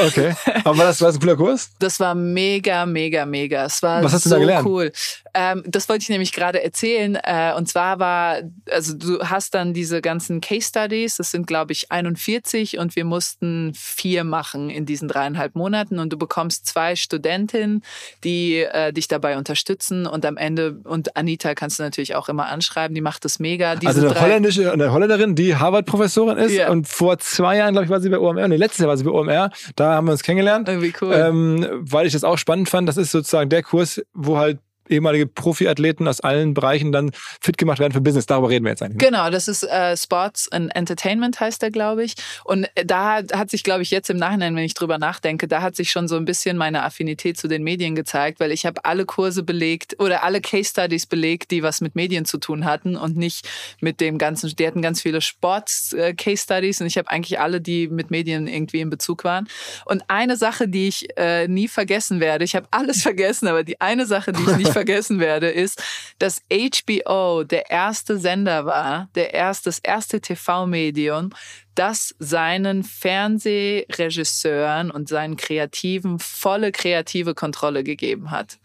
Okay. 0.07 0.34
Aber 0.64 0.78
war 0.78 0.84
das, 0.86 1.01
war 1.01 1.09
das 1.09 1.16
ein 1.16 1.20
cooler 1.20 1.36
Kurs? 1.36 1.70
Das 1.78 1.99
war 2.01 2.14
mega, 2.14 2.86
mega, 2.86 3.26
mega. 3.26 3.64
Es 3.64 3.82
war 3.82 4.03
Was 4.03 4.12
hast 4.12 4.24
du 4.26 4.28
so 4.30 4.34
da 4.36 4.41
gelernt? 4.41 4.66
cool. 4.66 4.93
Ähm, 5.35 5.62
das 5.66 5.89
wollte 5.89 6.03
ich 6.03 6.09
nämlich 6.09 6.33
gerade 6.33 6.62
erzählen. 6.62 7.16
Äh, 7.22 7.53
und 7.57 7.68
zwar 7.68 7.99
war, 7.99 8.39
also 8.70 8.95
du 8.95 9.20
hast 9.20 9.55
dann 9.55 9.74
diese 9.74 10.01
ganzen 10.01 10.41
Case 10.41 10.68
Studies, 10.68 11.16
das 11.16 11.31
sind 11.31 11.47
glaube 11.47 11.72
ich 11.72 11.91
41 11.93 12.79
und 12.79 12.97
wir 12.97 13.05
mussten 13.05 13.72
vier 13.74 14.24
machen 14.24 14.70
in 14.70 14.87
diesen 14.87 15.09
dreieinhalb 15.09 15.55
Monaten 15.55 15.99
und 15.99 16.12
du 16.12 16.18
bekommst 16.18 16.66
zwei 16.66 16.97
Studentinnen, 16.97 17.83
die 18.24 18.57
äh, 18.61 18.93
dich 18.93 19.09
dabei 19.09 19.37
unterstützen 19.37 20.07
und 20.07 20.24
am 20.24 20.37
Ende, 20.37 20.81
und 20.85 21.16
Anita 21.16 21.55
kannst 21.55 21.79
du 21.79 21.83
natürlich 21.83 22.14
auch 22.14 22.29
immer 22.29 22.47
anschreiben, 22.47 22.95
die 22.95 23.01
macht 23.01 23.24
das 23.24 23.39
mega. 23.39 23.76
Diese 23.76 23.89
also 23.93 24.09
eine 24.09 24.20
holländische, 24.20 24.72
eine 24.72 24.93
Holländerin, 24.93 25.35
die 25.35 25.57
Harvard-Professorin 25.57 26.39
ist 26.39 26.53
Ja. 26.53 26.70
und 26.70 26.89
vor 26.89 27.18
zwei 27.18 27.57
Jahren, 27.57 27.72
glaube 27.72 27.85
ich, 27.85 27.91
war 27.91 28.01
sie 28.01 28.09
bei 28.09 28.18
OMR, 28.18 28.49
nee, 28.49 28.57
letztes 28.57 28.81
Jahr 28.81 28.89
war 28.89 28.97
sie 28.97 29.05
bei 29.05 29.11
OMR, 29.11 29.51
da 29.76 29.95
haben 29.95 30.07
wir 30.07 30.12
uns 30.12 30.22
kennengelernt, 30.22 30.68
Irgendwie 30.68 30.93
cool. 31.01 31.14
ähm, 31.14 31.66
weil 31.81 32.07
ich 32.07 32.12
das 32.12 32.24
auch 32.24 32.39
spannend 32.39 32.68
fand. 32.68 32.89
Das 32.89 32.97
ist 32.97 33.11
sozusagen 33.11 33.51
der 33.51 33.62
Kurs, 33.62 34.01
wo 34.14 34.39
halt 34.39 34.59
ehemalige 34.89 35.26
Profiathleten 35.26 36.09
aus 36.09 36.20
allen 36.20 36.55
Bereichen 36.55 36.93
dann 36.93 37.11
fit 37.41 37.59
gemacht 37.59 37.78
werden 37.78 37.93
für 37.93 38.01
Business. 38.01 38.26
Darüber 38.26 38.51
reden 38.51 38.64
wir 38.64 38.70
jetzt 38.70 38.82
eigentlich. 38.82 38.99
Genau, 38.99 39.30
das 39.30 39.49
ist 39.49 39.62
äh, 39.62 39.97
Sports 39.97 40.51
and 40.51 40.74
Entertainment 40.74 41.41
heißt 41.41 41.62
der, 41.62 41.70
glaube 41.70 42.05
ich. 42.05 42.14
Und 42.45 42.68
äh, 42.74 42.84
da 42.84 43.22
hat, 43.32 43.51
sich, 43.51 43.64
glaube 43.64 43.82
ich, 43.82 43.91
jetzt 43.91 44.11
im 44.11 44.16
Nachhinein, 44.16 44.55
wenn 44.57 44.64
ich 44.64 44.74
drüber 44.74 44.99
nachdenke, 44.99 45.49
da 45.49 45.62
hat 45.62 45.76
sich 45.76 45.91
schon 45.91 46.09
so 46.09 46.16
ein 46.16 46.24
bisschen 46.24 46.57
meine 46.57 46.82
Affinität 46.82 47.39
zu 47.39 47.49
den 47.49 47.62
Medien 47.62 47.95
gezeigt, 47.95 48.41
weil 48.41 48.53
ich 48.53 48.66
habe 48.66 48.84
alle 48.84 49.05
Kurse 49.05 49.43
belegt 49.43 49.97
oder 49.99 50.22
alle 50.24 50.41
Case 50.41 50.70
Studies 50.70 51.07
belegt, 51.07 51.51
die 51.51 51.62
was 51.62 51.80
mit 51.80 51.95
Medien 51.95 52.24
zu 52.24 52.39
tun 52.39 52.64
hatten 52.64 52.97
und 52.97 53.16
nicht 53.16 53.49
mit 53.80 54.01
dem 54.01 54.18
ganzen. 54.18 54.55
Die 54.55 54.66
hatten 54.66 54.82
ganz 54.82 55.03
viele 55.03 55.20
Sports 55.20 55.93
äh, 55.93 56.14
Studies 56.36 56.80
und 56.80 56.86
ich 56.86 56.99
habe 56.99 57.11
eigentlich 57.11 57.41
alle, 57.41 57.61
die 57.61 57.89
mit 57.89 58.11
Medien 58.11 58.47
irgendwie 58.47 58.80
in 58.80 58.91
Bezug 58.91 59.24
waren. 59.24 59.49
Und 59.84 60.05
eine 60.09 60.36
Sache, 60.36 60.68
die 60.68 60.89
ich 60.89 61.09
äh, 61.16 61.49
nie 61.49 61.68
vergessen 61.68 62.20
werde, 62.20 62.45
ich 62.45 62.55
habe 62.55 62.66
alles 62.70 63.03
vergessen, 63.09 63.49
aber 63.49 63.64
die 63.64 63.80
eine 63.80 64.07
Sache, 64.07 64.32
die 64.32 64.43
ich 64.43 64.57
nicht 64.57 64.72
vergessen 64.79 65.18
werde, 65.18 65.49
ist, 65.49 65.83
dass 66.20 66.41
HBO 66.53 67.43
der 67.43 67.68
erste 67.68 68.16
Sender 68.16 68.64
war, 68.64 69.09
der 69.16 69.35
erste, 69.35 69.70
das 69.70 69.81
erste 69.81 70.20
TV-Medium, 70.20 71.31
das 71.74 72.14
seinen 72.20 72.85
Fernsehregisseuren 72.85 74.93
und 74.93 75.09
seinen 75.09 75.37
Kreativen 75.37 76.20
volle 76.20 76.70
kreative 76.70 77.35
Kontrolle 77.35 77.83
gegeben 77.83 78.31
hat. 78.31 78.61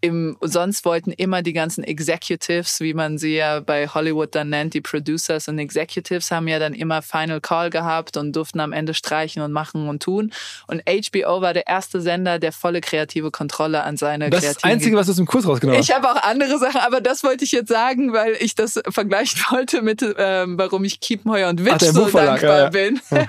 Im, 0.00 0.36
sonst 0.40 0.84
wollten 0.84 1.10
immer 1.10 1.42
die 1.42 1.52
ganzen 1.52 1.82
Executives, 1.82 2.80
wie 2.80 2.94
man 2.94 3.18
sie 3.18 3.36
ja 3.36 3.60
bei 3.60 3.88
Hollywood 3.88 4.34
dann 4.34 4.48
nennt, 4.50 4.74
die 4.74 4.80
Producers 4.80 5.48
und 5.48 5.58
Executives 5.58 6.30
haben 6.30 6.46
ja 6.46 6.60
dann 6.60 6.72
immer 6.72 7.02
Final 7.02 7.40
Call 7.40 7.70
gehabt 7.70 8.16
und 8.16 8.34
durften 8.34 8.60
am 8.60 8.72
Ende 8.72 8.94
streichen 8.94 9.42
und 9.42 9.50
machen 9.50 9.88
und 9.88 10.02
tun. 10.02 10.32
Und 10.68 10.82
HBO 10.86 11.40
war 11.40 11.52
der 11.52 11.66
erste 11.66 12.00
Sender, 12.00 12.38
der 12.38 12.52
volle 12.52 12.80
kreative 12.80 13.30
Kontrolle 13.30 13.82
an 13.82 13.96
seine 13.96 14.30
Das 14.30 14.44
ist 14.44 14.48
das 14.48 14.56
kreativen 14.62 14.76
Einzige, 14.76 14.96
was 14.96 15.06
du 15.06 15.10
aus 15.12 15.16
dem 15.16 15.26
Kurs 15.26 15.46
rausgenommen 15.46 15.80
hast. 15.80 15.88
ich 15.88 15.94
habe 15.94 16.08
auch 16.10 16.22
andere 16.22 16.58
Sachen, 16.58 16.80
aber 16.80 17.00
das 17.00 17.24
wollte 17.24 17.44
ich 17.44 17.52
jetzt 17.52 17.68
sagen, 17.68 18.12
weil 18.12 18.36
ich 18.40 18.54
das 18.54 18.80
vergleichen 18.88 19.40
wollte 19.50 19.82
mit, 19.82 20.04
ähm, 20.16 20.58
warum 20.58 20.84
ich 20.84 21.00
Kiepenheuer 21.00 21.48
und 21.48 21.64
Witsch 21.64 21.88
Ach, 21.88 21.92
so 21.92 22.08
dankbar 22.08 22.40
ja, 22.40 22.64
ja. 22.64 22.68
bin. 22.70 23.00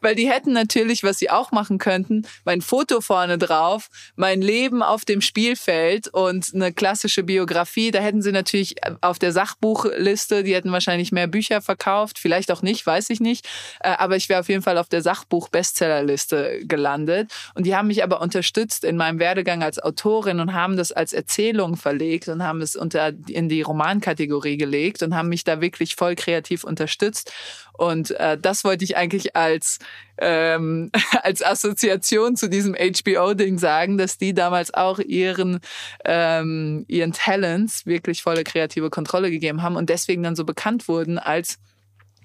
weil 0.00 0.14
die 0.16 0.28
hätten 0.28 0.52
natürlich, 0.52 1.04
was 1.04 1.18
sie 1.18 1.30
auch 1.30 1.52
machen 1.52 1.78
könnten, 1.78 2.26
mein 2.44 2.60
Foto 2.60 3.00
vorne 3.00 3.38
drauf, 3.38 3.88
mein 4.16 4.42
Leben 4.42 4.82
auf 4.82 5.04
dem 5.04 5.20
Spielfeld 5.20 5.91
und 6.12 6.50
eine 6.54 6.72
klassische 6.72 7.22
Biografie. 7.22 7.90
Da 7.90 8.00
hätten 8.00 8.22
sie 8.22 8.32
natürlich 8.32 8.76
auf 9.00 9.18
der 9.18 9.32
Sachbuchliste, 9.32 10.42
die 10.42 10.54
hätten 10.54 10.72
wahrscheinlich 10.72 11.12
mehr 11.12 11.26
Bücher 11.26 11.60
verkauft, 11.60 12.18
vielleicht 12.18 12.50
auch 12.50 12.62
nicht, 12.62 12.86
weiß 12.86 13.10
ich 13.10 13.20
nicht. 13.20 13.46
Äh, 13.80 13.94
aber 13.98 14.16
ich 14.16 14.28
wäre 14.28 14.40
auf 14.40 14.48
jeden 14.48 14.62
Fall 14.62 14.78
auf 14.78 14.88
der 14.88 15.02
Sachbuch-Bestsellerliste 15.02 16.66
gelandet. 16.66 17.30
Und 17.54 17.66
die 17.66 17.76
haben 17.76 17.88
mich 17.88 18.02
aber 18.02 18.20
unterstützt 18.20 18.84
in 18.84 18.96
meinem 18.96 19.18
Werdegang 19.18 19.62
als 19.62 19.78
Autorin 19.78 20.40
und 20.40 20.54
haben 20.54 20.76
das 20.76 20.92
als 20.92 21.12
Erzählung 21.12 21.76
verlegt 21.76 22.28
und 22.28 22.42
haben 22.42 22.60
es 22.60 22.76
unter 22.76 23.12
in 23.28 23.48
die 23.48 23.62
Romankategorie 23.62 24.56
gelegt 24.56 25.02
und 25.02 25.14
haben 25.14 25.28
mich 25.28 25.44
da 25.44 25.60
wirklich 25.60 25.94
voll 25.94 26.14
kreativ 26.14 26.64
unterstützt. 26.64 27.32
Und 27.72 28.10
äh, 28.12 28.38
das 28.38 28.64
wollte 28.64 28.84
ich 28.84 28.96
eigentlich 28.96 29.34
als 29.34 29.78
ähm, 30.18 30.90
als 31.22 31.42
Assoziation 31.42 32.36
zu 32.36 32.48
diesem 32.48 32.74
HBO-Ding 32.74 33.58
sagen, 33.58 33.98
dass 33.98 34.18
die 34.18 34.34
damals 34.34 34.72
auch 34.74 34.98
ihren 34.98 35.60
ähm, 36.04 36.84
ihren 36.88 37.12
Talents 37.12 37.86
wirklich 37.86 38.22
volle 38.22 38.44
kreative 38.44 38.90
Kontrolle 38.90 39.30
gegeben 39.30 39.62
haben 39.62 39.76
und 39.76 39.88
deswegen 39.88 40.22
dann 40.22 40.36
so 40.36 40.44
bekannt 40.44 40.88
wurden 40.88 41.18
als 41.18 41.58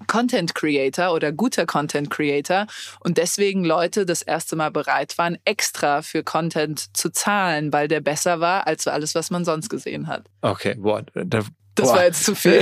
Content 0.06 0.54
Creator 0.54 1.12
oder 1.12 1.32
guter 1.32 1.66
Content 1.66 2.10
Creator 2.10 2.66
und 3.00 3.18
deswegen 3.18 3.64
Leute 3.64 4.06
das 4.06 4.22
erste 4.22 4.54
Mal 4.54 4.70
bereit 4.70 5.18
waren, 5.18 5.38
extra 5.44 6.02
für 6.02 6.22
Content 6.22 6.96
zu 6.96 7.10
zahlen, 7.10 7.72
weil 7.72 7.88
der 7.88 8.00
besser 8.00 8.40
war 8.40 8.66
als 8.66 8.86
alles, 8.86 9.14
was 9.14 9.30
man 9.30 9.44
sonst 9.44 9.68
gesehen 9.68 10.06
hat. 10.06 10.26
Okay, 10.40 10.74
boah. 10.76 11.02
Da, 11.14 11.42
Das 11.78 11.88
boah. 11.88 11.96
war 11.96 12.04
jetzt 12.04 12.24
zu 12.24 12.34
viel. 12.34 12.58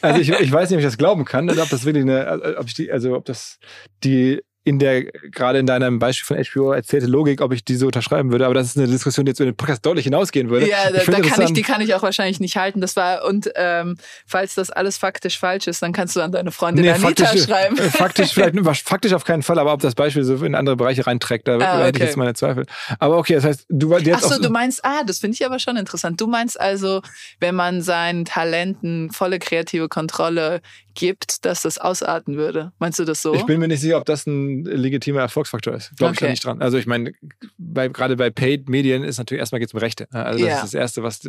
Also 0.00 0.20
ich, 0.20 0.30
ich 0.30 0.52
weiß 0.52 0.70
nicht, 0.70 0.76
ob 0.76 0.80
ich 0.80 0.86
das 0.86 0.98
glauben 0.98 1.24
kann, 1.24 1.50
oder 1.50 1.62
ob 1.62 1.68
das 1.68 1.84
wirklich 1.84 2.02
eine, 2.02 2.56
ob 2.58 2.66
ich 2.66 2.74
die, 2.74 2.90
also 2.90 3.14
ob 3.14 3.24
das 3.24 3.58
die 4.02 4.42
in 4.64 4.78
der, 4.78 5.04
gerade 5.04 5.58
in 5.58 5.66
deinem 5.66 5.98
Beispiel 5.98 6.36
von 6.36 6.42
HBO 6.44 6.72
erzählte 6.72 7.06
Logik, 7.06 7.42
ob 7.42 7.52
ich 7.52 7.64
die 7.64 7.76
so 7.76 7.86
unterschreiben 7.86 8.32
würde, 8.32 8.46
aber 8.46 8.54
das 8.54 8.68
ist 8.68 8.78
eine 8.78 8.86
Diskussion, 8.86 9.26
die 9.26 9.30
jetzt 9.30 9.38
über 9.40 9.50
den 9.50 9.56
Podcast 9.56 9.84
deutlich 9.84 10.04
hinausgehen 10.04 10.48
würde. 10.48 10.68
Ja, 10.68 10.90
da, 10.90 11.04
da 11.04 11.20
kann 11.20 11.42
ich, 11.42 11.52
die 11.52 11.62
kann 11.62 11.82
ich 11.82 11.94
auch 11.94 12.02
wahrscheinlich 12.02 12.40
nicht 12.40 12.56
halten. 12.56 12.80
Das 12.80 12.96
war, 12.96 13.24
und 13.26 13.50
ähm, 13.56 13.96
falls 14.26 14.54
das 14.54 14.70
alles 14.70 14.96
faktisch 14.96 15.38
falsch 15.38 15.66
ist, 15.66 15.82
dann 15.82 15.92
kannst 15.92 16.16
du 16.16 16.22
an 16.22 16.32
deine 16.32 16.50
Freundin 16.50 16.84
Nee, 16.84 16.92
Anita 16.92 17.08
faktisch, 17.26 17.44
schreiben. 17.44 17.76
äh, 17.78 17.82
faktisch 17.90 18.32
vielleicht, 18.34 18.54
faktisch 18.88 19.12
auf 19.12 19.24
keinen 19.24 19.42
Fall, 19.42 19.58
aber 19.58 19.72
ob 19.74 19.80
das 19.80 19.94
Beispiel 19.94 20.24
so 20.24 20.34
in 20.44 20.54
andere 20.54 20.76
Bereiche 20.76 21.06
reinträgt, 21.06 21.46
da 21.46 21.58
Ah, 21.58 21.78
hätte 21.78 21.88
ich 21.90 21.94
okay. 21.96 22.04
jetzt 22.06 22.16
meine 22.16 22.32
Zweifel. 22.34 22.64
Aber 22.98 23.18
okay, 23.18 23.34
das 23.34 23.44
heißt, 23.44 23.66
du 23.68 23.90
warst 23.90 24.06
jetzt 24.06 24.22
so, 24.22 24.34
auch 24.34 24.40
du 24.40 24.48
meinst, 24.48 24.82
ah, 24.84 25.04
das 25.06 25.18
finde 25.18 25.34
ich 25.34 25.44
aber 25.44 25.58
schon 25.58 25.76
interessant. 25.76 26.20
Du 26.20 26.26
meinst 26.26 26.58
also, 26.58 27.02
wenn 27.38 27.54
man 27.54 27.82
seinen 27.82 28.24
Talenten 28.24 29.10
volle 29.10 29.38
kreative 29.38 29.88
Kontrolle 29.88 30.62
gibt, 30.94 31.44
dass 31.44 31.62
das 31.62 31.78
ausarten 31.78 32.36
würde. 32.36 32.72
Meinst 32.78 32.98
du 32.98 33.04
das 33.04 33.22
so? 33.22 33.34
Ich 33.34 33.44
bin 33.46 33.60
mir 33.60 33.68
nicht 33.68 33.80
sicher, 33.80 33.98
ob 33.98 34.04
das 34.04 34.26
ein 34.26 34.64
legitimer 34.64 35.20
Erfolgsfaktor 35.20 35.74
ist. 35.74 35.96
Glaube 35.96 36.14
ich 36.14 36.20
da 36.20 36.26
Okay. 36.26 36.30
nicht 36.32 36.44
dran. 36.44 36.60
Also 36.62 36.78
ich 36.78 36.86
meine, 36.86 37.12
bei, 37.58 37.88
gerade 37.88 38.16
bei 38.16 38.30
Paid-Medien 38.30 39.04
ist 39.04 39.18
natürlich 39.18 39.40
erstmal 39.40 39.58
geht 39.60 39.68
es 39.68 39.74
um 39.74 39.80
Rechte. 39.80 40.06
Also 40.12 40.38
das 40.40 40.48
Ja. 40.48 40.54
ist 40.56 40.62
das 40.62 40.74
Erste, 40.74 41.02
was, 41.02 41.20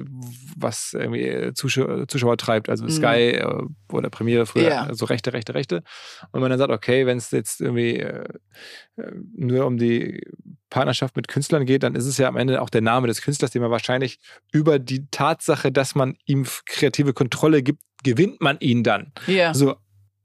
was 0.57 0.93
irgendwie 0.93 1.53
Zuschauer, 1.53 2.07
Zuschauer 2.07 2.37
treibt. 2.37 2.69
Also 2.69 2.85
Mhm. 2.85 2.89
Sky 2.89 3.31
äh, 3.31 3.63
oder 3.91 4.09
Premiere 4.09 4.45
früher, 4.45 4.69
Ja. 4.69 4.93
so 4.93 5.05
Rechte, 5.05 5.33
Rechte, 5.33 5.53
Rechte. 5.53 5.83
Und 6.31 6.41
man 6.41 6.49
dann 6.49 6.59
sagt, 6.59 6.71
okay, 6.71 7.05
wenn 7.05 7.17
es 7.17 7.31
jetzt 7.31 7.61
irgendwie 7.61 7.97
äh, 7.97 8.23
äh, 8.97 9.11
nur 9.35 9.65
um 9.65 9.77
die 9.77 10.21
Partnerschaft 10.75 11.15
mit 11.15 11.29
Künstlern 11.29 11.65
geht, 11.65 11.83
dann 11.83 11.95
ist 11.95 12.05
es 12.05 12.17
ja 12.17 12.27
am 12.27 12.35
Ende 12.35 12.61
auch 12.61 12.69
der 12.69 12.81
Name 12.81 13.07
des 13.07 13.21
Künstlers, 13.21 13.51
den 13.51 13.61
man 13.61 13.71
wahrscheinlich 13.71 14.19
über 14.51 14.77
die 14.77 15.07
Tatsache, 15.09 15.71
dass 15.71 15.95
man 15.95 16.17
ihm 16.25 16.45
kreative 16.65 17.13
Kontrolle 17.13 17.63
gibt, 17.63 17.81
gewinnt 18.03 18.41
man 18.41 18.59
ihn 18.59 18.83
dann. 18.83 19.13
ja, 19.25 19.53
So, 19.53 19.75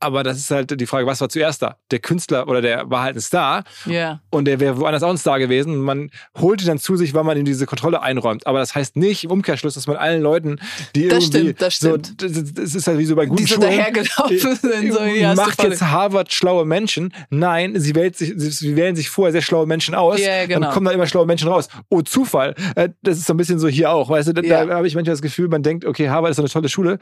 aber 0.01 0.23
das 0.23 0.39
ist 0.39 0.51
halt 0.51 0.81
die 0.81 0.87
Frage, 0.87 1.07
was 1.07 1.21
war 1.21 1.29
zuerst 1.29 1.63
da? 1.63 1.77
Der 1.91 1.99
Künstler 1.99 2.49
oder 2.49 2.63
der 2.63 2.91
war 2.91 3.03
halt 3.03 3.17
ein 3.17 3.21
Star 3.21 3.65
ja. 3.87 4.21
und 4.31 4.47
der 4.47 4.59
wäre 4.59 4.79
woanders 4.79 5.03
auch 5.03 5.11
ein 5.11 5.19
Star 5.19 5.39
gewesen. 5.39 5.75
Und 5.75 5.81
man 5.81 6.11
holt 6.39 6.63
ihn 6.63 6.67
dann 6.69 6.79
zu 6.79 6.97
sich, 6.97 7.13
weil 7.15 7.25
man 7.25 7.37
ihm 7.37 7.45
diese 7.45 7.67
Kontrolle 7.67 8.03
einräumt. 8.03 8.47
Aber 8.47 8.59
das 8.59 8.75
heißt 8.75 8.97
nicht 8.97 9.25
im 9.25 9.31
Umkehrschluss, 9.31 9.75
dass 9.75 9.87
man 9.87 9.97
allen 9.97 10.23
Leuten, 10.23 10.59
die 10.97 11.09
Das 11.09 11.25
irgendwie 11.25 11.39
stimmt, 11.39 11.63
das 11.63 11.75
stimmt. 11.75 12.07
so, 12.21 12.27
das, 12.55 12.75
ist 12.75 12.87
halt 12.87 12.99
wie 12.99 13.05
so 13.05 13.15
bei 13.15 13.27
guten 13.27 13.37
Die 13.45 13.45
so 13.45 13.57
Schulen. 13.57 13.69
dahergelaufen 13.71 14.39
sind. 14.57 14.93
So, 14.93 15.03
ja, 15.03 15.35
du 15.35 15.41
macht 15.41 15.63
jetzt 15.63 15.83
Harvard 15.83 16.33
schlaue 16.33 16.65
Menschen. 16.65 17.13
Nein, 17.31 17.79
sie, 17.79 17.95
wählt 17.95 18.17
sich, 18.17 18.33
sie, 18.37 18.77
wählen 18.77 18.97
sich 18.97 19.11
vorher 19.11 19.33
sehr 19.33 19.43
schlaue 19.43 19.67
Menschen 19.67 19.95
aus. 19.95 20.19
Ja, 20.21 20.47
genau. 20.47 20.61
Dann 20.61 20.73
kommen 20.73 20.87
dann 20.87 20.95
immer 20.95 21.07
schlaue 21.07 21.27
Menschen 21.27 21.49
raus. 21.49 21.69
Oh, 21.91 22.01
Zufall. 22.03 22.55
Äh, 22.75 22.89
Das 23.03 23.19
ist 23.19 23.27
so 23.27 23.35
ein 23.35 23.37
bisschen 23.37 23.59
so 23.59 23.69
hier 23.69 23.91
auch. 23.93 24.09
Weißt 24.09 24.29
du, 24.29 24.33
da, 24.33 24.43
Ja. 24.43 24.65
da 24.65 24.75
habe 24.77 24.87
ich 24.87 24.95
manchmal 24.95 25.13
das 25.13 25.23
Gefühl, 25.23 25.49
man 25.49 25.63
denkt, 25.63 25.85
okay, 25.85 26.09
Harvard 26.09 26.31
ist 26.31 26.37
so 26.37 26.43
eine 26.43 26.49
tolle 26.51 26.69
Schule. 26.69 26.99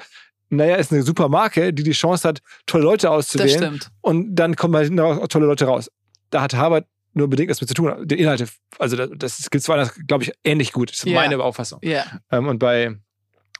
Naja, 0.51 0.76
ist 0.76 0.92
eine 0.92 1.03
super 1.03 1.28
Marke, 1.28 1.72
die 1.72 1.82
die 1.82 1.92
Chance 1.92 2.26
hat, 2.28 2.40
tolle 2.66 2.84
Leute 2.84 3.07
Das 3.07 3.12
auszuwählen. 3.16 3.51
stimmt. 3.59 3.90
Und 4.01 4.34
dann 4.34 4.57
kommen 4.57 4.74
halt 4.76 4.92
noch 4.92 5.26
tolle 5.28 5.46
Leute 5.46 5.66
raus. 5.66 5.90
Da 6.30 6.40
hat 6.42 6.55
Harvard 6.55 6.86
nur 7.14 7.28
bedingt 7.28 7.51
was 7.51 7.61
mit 7.61 7.68
zu 7.68 7.74
tun. 7.74 7.92
Die 8.07 8.18
Inhalte, 8.18 8.46
also 8.78 8.96
das, 8.96 9.11
das 9.16 9.51
gibt 9.51 9.62
es 9.62 9.68
woanders, 9.68 9.92
glaube 10.07 10.24
ich, 10.24 10.32
ähnlich 10.44 10.72
gut. 10.72 10.90
Das 10.90 10.99
ist 10.99 11.05
Ja. 11.07 11.14
meine 11.20 11.38
Auffassung. 11.42 11.80
Ja. 11.82 12.05
Ähm, 12.30 12.46
und 12.46 12.59
bei 12.59 12.96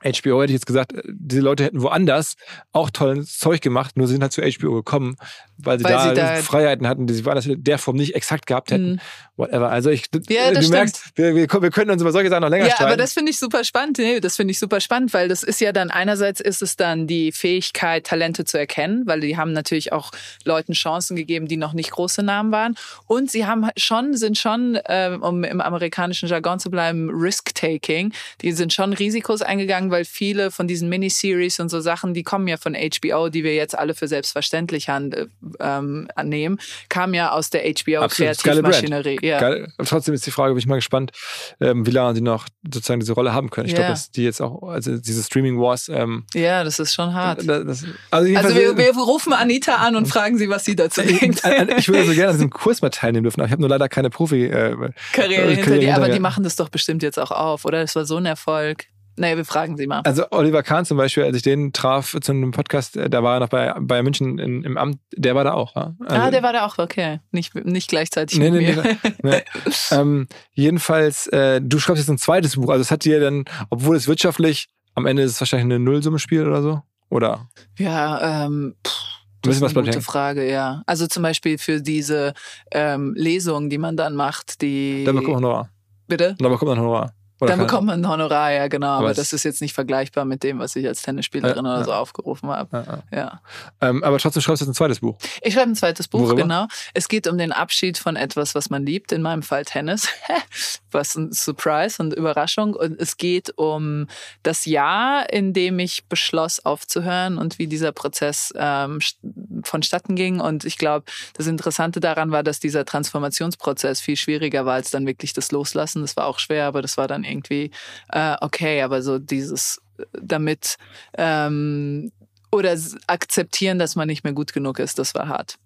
HBO 0.05 0.41
hätte 0.43 0.53
ich 0.53 0.59
jetzt 0.59 0.67
gesagt, 0.67 0.93
äh, 0.93 1.03
diese 1.07 1.41
Leute 1.43 1.65
hätten 1.65 1.83
woanders 1.83 2.35
auch 2.73 2.91
tolles 2.91 3.37
Zeug 3.39 3.61
gemacht, 3.61 3.97
nur 3.97 4.07
sie 4.07 4.13
sind 4.15 4.23
halt 4.23 4.33
zu 4.33 4.43
HBO 4.43 4.75
gekommen, 4.75 5.17
weil 5.59 5.79
sie, 5.79 5.85
Weil 5.85 5.93
da, 5.93 6.09
sie 6.09 6.15
da- 6.15 6.35
Freiheiten 6.37 6.87
hatten, 6.87 7.07
die 7.07 7.15
sie 7.15 7.25
woanders 7.25 7.47
in 7.47 7.63
der 7.65 7.79
Form 7.79 7.97
nicht 7.97 8.15
exakt 8.15 8.47
gehabt 8.47 8.71
hätten. 8.71 8.93
Mhm. 8.93 9.01
Whatever. 9.37 9.71
Also 9.71 9.91
ich, 9.91 10.05
Ja, 10.29 10.51
du 10.53 10.69
merkst, 10.69 11.13
wir, 11.17 11.35
wir, 11.35 11.47
wir 11.49 11.71
können 11.71 11.91
uns 11.93 12.03
über 12.03 12.11
solche 12.13 12.29
Sachen 12.29 12.43
noch 12.43 12.49
länger 12.49 12.65
Ja, 12.67 12.73
streiten. 12.73 12.93
aber 12.93 12.97
das 12.97 13.13
finde 13.13 13.31
ich 13.31 13.39
super 13.39 13.63
spannend. 13.65 13.99
Nee, 13.99 14.19
das 14.21 14.37
finde 14.37 14.51
ich 14.53 14.59
super 14.59 14.81
spannend, 14.81 15.15
weil 15.15 15.29
das 15.29 15.43
ist 15.45 15.61
ja 15.61 15.73
dann 15.73 15.91
einerseits 15.91 16.41
ist 16.41 16.61
es 16.63 16.77
dann 16.77 17.07
die 17.07 17.31
Fähigkeit, 17.33 18.05
Talente 18.05 18.45
zu 18.45 18.59
erkennen, 18.59 19.03
weil 19.07 19.21
die 19.21 19.37
haben 19.37 19.53
natürlich 19.53 19.93
auch 19.93 20.11
Leuten 20.45 20.73
Chancen 20.73 21.15
gegeben, 21.17 21.47
die 21.47 21.57
noch 21.57 21.73
nicht 21.73 21.91
große 21.93 22.23
Namen 22.23 22.51
waren. 22.51 22.75
Und 23.07 23.31
sie 23.31 23.47
haben 23.47 23.69
schon, 23.77 24.17
sind 24.17 24.39
schon, 24.39 24.79
ähm, 24.89 25.23
um 25.23 25.45
im 25.45 25.61
amerikanischen 25.61 26.29
Jargon 26.29 26.59
zu 26.59 26.71
bleiben, 26.71 27.09
Risk-Taking. 27.11 28.13
Die 28.43 28.53
sind 28.53 28.73
schon 28.73 28.93
Risikos 28.93 29.43
eingegangen, 29.43 29.91
weil 29.91 30.05
viele 30.05 30.51
von 30.51 30.67
diesen 30.67 30.89
Miniseries 30.89 31.61
und 31.61 31.69
so 31.69 31.81
Sachen, 31.81 32.13
die 32.15 32.23
kommen 32.25 32.49
ja 32.49 32.57
von 32.57 32.75
HBO, 32.75 33.29
die 33.29 33.45
wir 33.45 33.55
jetzt 33.55 33.79
alle 33.79 33.95
für 33.95 34.09
selbstverständlich 34.09 34.89
äh, 34.89 35.27
ähm, 35.61 36.09
annehmen, 36.15 36.59
kamen 36.89 37.15
ja 37.15 37.33
aus 37.33 37.51
der. 37.51 37.63
HBO-Kreativmaschinerie. 37.69 39.19
Ja. 39.23 39.67
Trotzdem 39.85 40.15
ist 40.15 40.27
die 40.27 40.31
Frage, 40.31 40.55
bin 40.55 40.59
ich 40.59 40.67
mal 40.67 40.77
gespannt, 40.77 41.13
ähm, 41.61 41.87
wie 41.87 41.91
lange 41.91 42.15
sie 42.15 42.21
noch 42.21 42.47
sozusagen 42.65 43.01
diese 43.01 43.13
Rolle 43.13 43.33
haben 43.33 43.51
können. 43.51 43.67
Ich 43.67 43.73
Ja. 43.73 43.79
glaube, 43.79 43.91
dass 43.93 44.11
die 44.11 44.25
jetzt 44.25 44.41
auch, 44.41 44.63
also 44.69 44.97
diese 44.97 45.23
Streaming 45.23 45.61
Wars, 45.61 45.89
ähm, 45.89 46.25
ja, 46.35 46.65
das 46.65 46.79
ist 46.79 46.95
schon 46.95 47.15
hart. 47.15 47.41
das, 47.47 47.65
das, 47.65 47.85
also, 48.11 48.37
Also 48.37 48.55
wir, 48.55 48.77
wir 48.77 48.93
rufen 48.97 49.33
Anita 49.33 49.77
an 49.77 49.97
und 49.97 50.07
fragen 50.07 50.39
sie, 50.39 50.49
was 50.49 50.65
sie 50.65 50.77
dazu 50.77 51.03
denkt. 51.03 51.43
ich 51.77 51.89
würde 51.89 52.05
so 52.07 52.13
gerne 52.15 52.29
an 52.29 52.35
diesem 52.35 52.51
Kurs 52.59 52.83
mal 52.83 52.91
teilnehmen 52.91 53.25
dürfen, 53.25 53.41
aber 53.41 53.47
ich 53.47 53.53
habe 53.53 53.63
nur 53.63 53.71
leider 53.71 53.89
keine 53.89 54.11
Profi. 54.11 54.47
Äh, 54.47 54.73
äh, 54.73 55.55
hinter 55.57 55.79
dir, 55.79 55.97
aber 55.97 56.09
die 56.09 56.21
machen 56.21 56.45
das 56.45 56.57
doch 56.57 56.69
bestimmt 56.69 57.03
jetzt 57.03 57.19
auch 57.19 57.31
auf, 57.31 57.65
oder? 57.65 57.81
Das 57.81 57.95
war 57.97 58.05
so 58.05 58.17
ein 58.17 58.27
Erfolg. 58.27 58.87
Naja, 59.19 59.37
wir 59.37 59.45
fragen 59.45 59.77
sie 59.77 59.87
mal. 59.87 60.01
Also 60.03 60.25
Oliver 60.31 60.63
Kahn 60.63 60.85
zum 60.85 60.97
Beispiel, 60.97 61.25
als 61.25 61.37
ich 61.37 61.43
den 61.43 61.73
traf 61.73 62.17
zu 62.21 62.33
einem 62.33 62.53
Podcast, 62.53 62.97
äh, 62.97 63.11
da 63.11 63.23
war 63.23 63.35
er 63.37 63.41
noch 63.41 63.49
bei 63.49 63.73
Bayern 63.79 64.05
München 64.05 64.39
in, 64.39 64.63
im 64.65 64.79
Amt, 64.79 64.99
der 65.15 65.35
war 65.35 65.45
da 65.45 65.53
auch. 65.53 65.75
Ja? 65.77 65.95
Also, 66.01 66.23
ah, 66.23 66.31
der 66.31 66.43
war 66.43 66.53
da 66.53 66.67
auch, 66.67 66.79
okay. 66.79 67.21
Nicht, 67.33 67.55
nicht 67.55 67.89
gleichzeitig 67.91 68.39
Nee, 68.39 68.51
mit 68.51 68.63
nee, 68.63 68.75
mir. 68.75 68.99
nee, 69.03 69.19
nee. 69.23 69.43
ähm, 69.91 70.29
jedenfalls, 70.55 71.27
äh, 71.29 71.61
du 71.61 71.79
schreibst 71.79 72.03
jetzt 72.03 72.11
ein 72.11 72.19
zweites 72.19 72.57
Buch. 72.57 72.71
Also 72.71 72.83
es 72.83 72.91
hat 72.91 73.05
dir 73.05 73.21
dann, 73.21 73.45
obwohl 73.71 73.97
es 73.97 74.09
wirtschaftlich, 74.09 74.69
am 74.95 75.07
Ende 75.07 75.23
ist 75.23 75.33
es 75.33 75.41
wahrscheinlich 75.41 75.65
eine 75.67 75.79
Nullsumme-Spiel 75.79 76.47
oder 76.47 76.63
so? 76.63 76.83
Oder? 77.11 77.49
Ja, 77.79 78.45
ähm, 78.47 78.75
pff, 78.87 78.93
Ein 78.93 79.39
das 79.43 79.57
ist 79.57 79.63
eine 79.63 79.73
gute 79.75 79.91
hängen. 79.91 80.03
Frage, 80.03 80.51
ja. 80.51 80.83
Also 80.87 81.07
zum 81.07 81.23
Beispiel 81.23 81.59
für 81.59 81.81
diese 81.81 82.35
ähm, 82.71 83.15
Lesungen, 83.17 83.71
die 83.71 83.79
man 83.79 83.97
dann 83.97 84.15
macht, 84.15 84.61
die... 84.63 85.05
Da 85.05 85.13
bekommt 85.13 85.29
man 85.35 85.45
Honorar. 85.45 85.71
Bitte? 86.07 86.37
Da 86.39 86.49
bekommt 86.49 86.71
man 86.71 86.79
Honorar. 86.81 87.15
Oder 87.41 87.51
Dann 87.53 87.61
bekommt 87.61 87.87
man 87.87 88.01
ein 88.05 88.09
Honorar, 88.09 88.51
ja 88.53 88.69
genau. 88.69 88.89
Aber 88.99 89.15
das 89.15 89.33
ist 89.33 89.45
jetzt 89.45 89.61
nicht 89.61 89.73
vergleichbar 89.75 90.25
mit 90.25 90.43
dem, 90.43 90.59
was 90.59 90.75
ich 90.77 90.87
als 90.87 91.03
Tennisspielerin 91.03 91.65
Ja, 91.65 91.75
oder 91.77 91.85
so 91.85 91.93
aufgerufen 91.93 92.49
habe. 92.51 92.69
Ja, 92.77 92.85
ja. 93.13 93.19
Ja. 93.19 93.41
Ähm, 93.81 94.03
aber 94.03 94.19
trotzdem 94.19 94.43
schreibst 94.43 94.61
du 94.61 94.65
jetzt 94.65 94.73
ein 94.73 94.75
zweites 94.75 95.01
Buch. 95.01 95.17
Ich 95.43 95.55
schreibe 95.55 95.71
ein 95.71 95.77
zweites 95.77 96.09
Buch, 96.09 96.21
Worüber? 96.21 96.43
genau. 96.43 96.67
Es 96.95 97.09
geht 97.09 97.27
um 97.29 97.39
den 97.39 97.53
Abschied 97.53 97.97
von 97.99 98.17
etwas, 98.17 98.55
was 98.55 98.71
man 98.71 98.85
liebt, 98.85 99.13
in 99.13 99.23
meinem 99.23 99.43
Fall 99.43 99.65
Tennis. 99.65 100.09
was 100.91 101.15
ein 101.17 101.33
Surprise 101.33 102.03
und 102.03 102.15
Überraschung. 102.15 102.75
Und 102.75 102.99
es 103.01 103.17
geht 103.19 103.57
um 103.59 104.07
das 104.43 104.65
Jahr, 104.65 105.31
in 105.33 105.53
dem 105.53 105.79
ich 105.79 106.07
beschloss, 106.07 106.65
aufzuhören 106.65 107.39
und 107.39 107.59
wie 107.59 107.67
dieser 107.67 107.93
Prozess 107.93 108.53
ähm, 108.57 108.99
st- 108.99 109.17
vonstatten 109.65 110.17
ging. 110.17 110.41
Und 110.41 110.65
ich 110.65 110.79
glaube, 110.79 111.05
das 111.35 111.47
Interessante 111.47 112.01
daran 112.01 112.31
war, 112.31 112.43
dass 112.43 112.59
dieser 112.59 112.85
Transformationsprozess 112.85 114.01
viel 114.01 114.17
schwieriger 114.17 114.65
war 114.67 114.75
als 114.75 114.91
dann 114.91 115.07
wirklich 115.07 115.33
das 115.35 115.53
Loslassen. 115.53 116.03
Das 116.03 116.17
war 116.17 116.27
auch 116.27 116.39
schwer, 116.39 116.67
aber 116.67 116.83
das 116.83 116.97
war 116.97 117.07
dann 117.09 117.25
irgendwie 117.29 117.71
äh, 118.09 118.37
okay. 118.41 118.83
Aber 118.83 119.03
so 119.03 119.19
dieses 119.19 119.81
äh, 119.99 120.05
damit 120.13 120.77
ähm, 121.17 122.13
oder 122.51 122.77
akzeptieren, 123.07 123.79
dass 123.79 123.97
man 123.97 124.09
nicht 124.09 124.25
mehr 124.25 124.33
gut 124.33 124.53
genug 124.53 124.79
ist, 124.79 124.99
das 124.99 125.15
war 125.15 125.29
hart. 125.29 125.59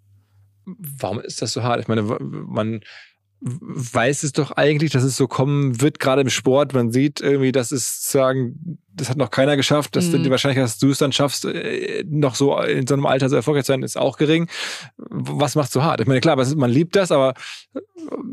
Warum 0.64 1.20
ist 1.20 1.42
das 1.42 1.52
so 1.52 1.62
hart? 1.62 1.80
Ich 1.80 1.88
meine, 1.88 2.02
man 2.02 2.80
weiß 3.42 4.22
es 4.22 4.32
doch 4.32 4.52
eigentlich, 4.52 4.92
dass 4.92 5.02
es 5.02 5.16
so 5.16 5.26
kommen 5.26 5.80
wird, 5.80 5.98
gerade 5.98 6.22
im 6.22 6.30
Sport. 6.30 6.74
Man 6.74 6.92
sieht 6.92 7.20
irgendwie, 7.20 7.50
dass 7.50 7.72
es 7.72 8.08
sagen, 8.08 8.78
das 8.94 9.08
hat 9.08 9.16
noch 9.16 9.30
keiner 9.30 9.56
geschafft, 9.56 9.96
dass 9.96 10.06
Mhm. 10.06 10.22
die 10.24 10.30
Wahrscheinlichkeit, 10.30 10.64
dass 10.64 10.78
du 10.78 10.90
es 10.90 10.98
dann 10.98 11.12
schaffst, 11.12 11.44
äh, 11.44 12.04
noch 12.08 12.34
so 12.34 12.58
in 12.60 12.86
so 12.86 12.94
einem 12.94 13.06
Alter 13.06 13.28
so 13.28 13.36
erfolgreich 13.36 13.64
zu 13.64 13.72
sein, 13.72 13.82
ist 13.82 13.96
auch 13.98 14.16
gering. 14.18 14.48
Was 14.96 15.54
macht 15.54 15.72
so 15.72 15.82
hart? 15.82 16.00
Ich 16.00 16.06
meine, 16.06 16.20
klar, 16.20 16.36
man 16.36 16.70
liebt 16.70 16.96
das, 16.96 17.10
aber 17.12 17.34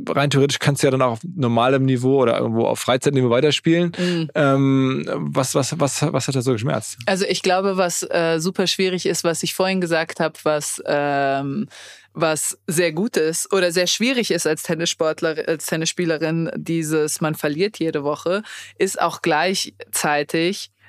rein 0.09 0.29
theoretisch 0.29 0.59
kannst 0.59 0.83
du 0.83 0.87
ja 0.87 0.91
dann 0.91 1.01
auch 1.01 1.13
auf 1.13 1.19
normalem 1.35 1.85
Niveau 1.85 2.21
oder 2.21 2.37
irgendwo 2.39 2.65
auf 2.65 2.79
Freizeitniveau 2.79 3.29
weiterspielen. 3.29 3.91
Mhm. 3.97 4.29
Ähm, 4.35 5.05
was, 5.15 5.55
was, 5.55 5.79
was, 5.79 6.01
was 6.01 6.27
hat 6.27 6.35
da 6.35 6.41
so 6.41 6.53
geschmerzt? 6.53 6.97
Also 7.05 7.25
ich 7.25 7.41
glaube, 7.41 7.77
was 7.77 8.03
äh, 8.03 8.39
super 8.39 8.67
schwierig 8.67 9.05
ist, 9.05 9.23
was 9.23 9.43
ich 9.43 9.53
vorhin 9.53 9.81
gesagt 9.81 10.19
habe, 10.19 10.33
was 10.43 10.81
ähm, 10.85 11.67
was 12.13 12.57
sehr 12.65 12.91
gut 12.91 13.17
ist 13.17 13.53
oder 13.53 13.71
sehr 13.71 13.85
schwierig 13.87 14.31
ist 14.31 14.47
als 14.47 14.63
Tennissportler, 14.63 15.43
als 15.47 15.67
Tennisspielerin, 15.67 16.49
dieses 16.55 17.21
man 17.21 17.35
verliert 17.35 17.77
jede 17.77 18.03
Woche, 18.03 18.41
ist 18.79 18.99
auch 18.99 19.21
gleichzeitig 19.21 20.48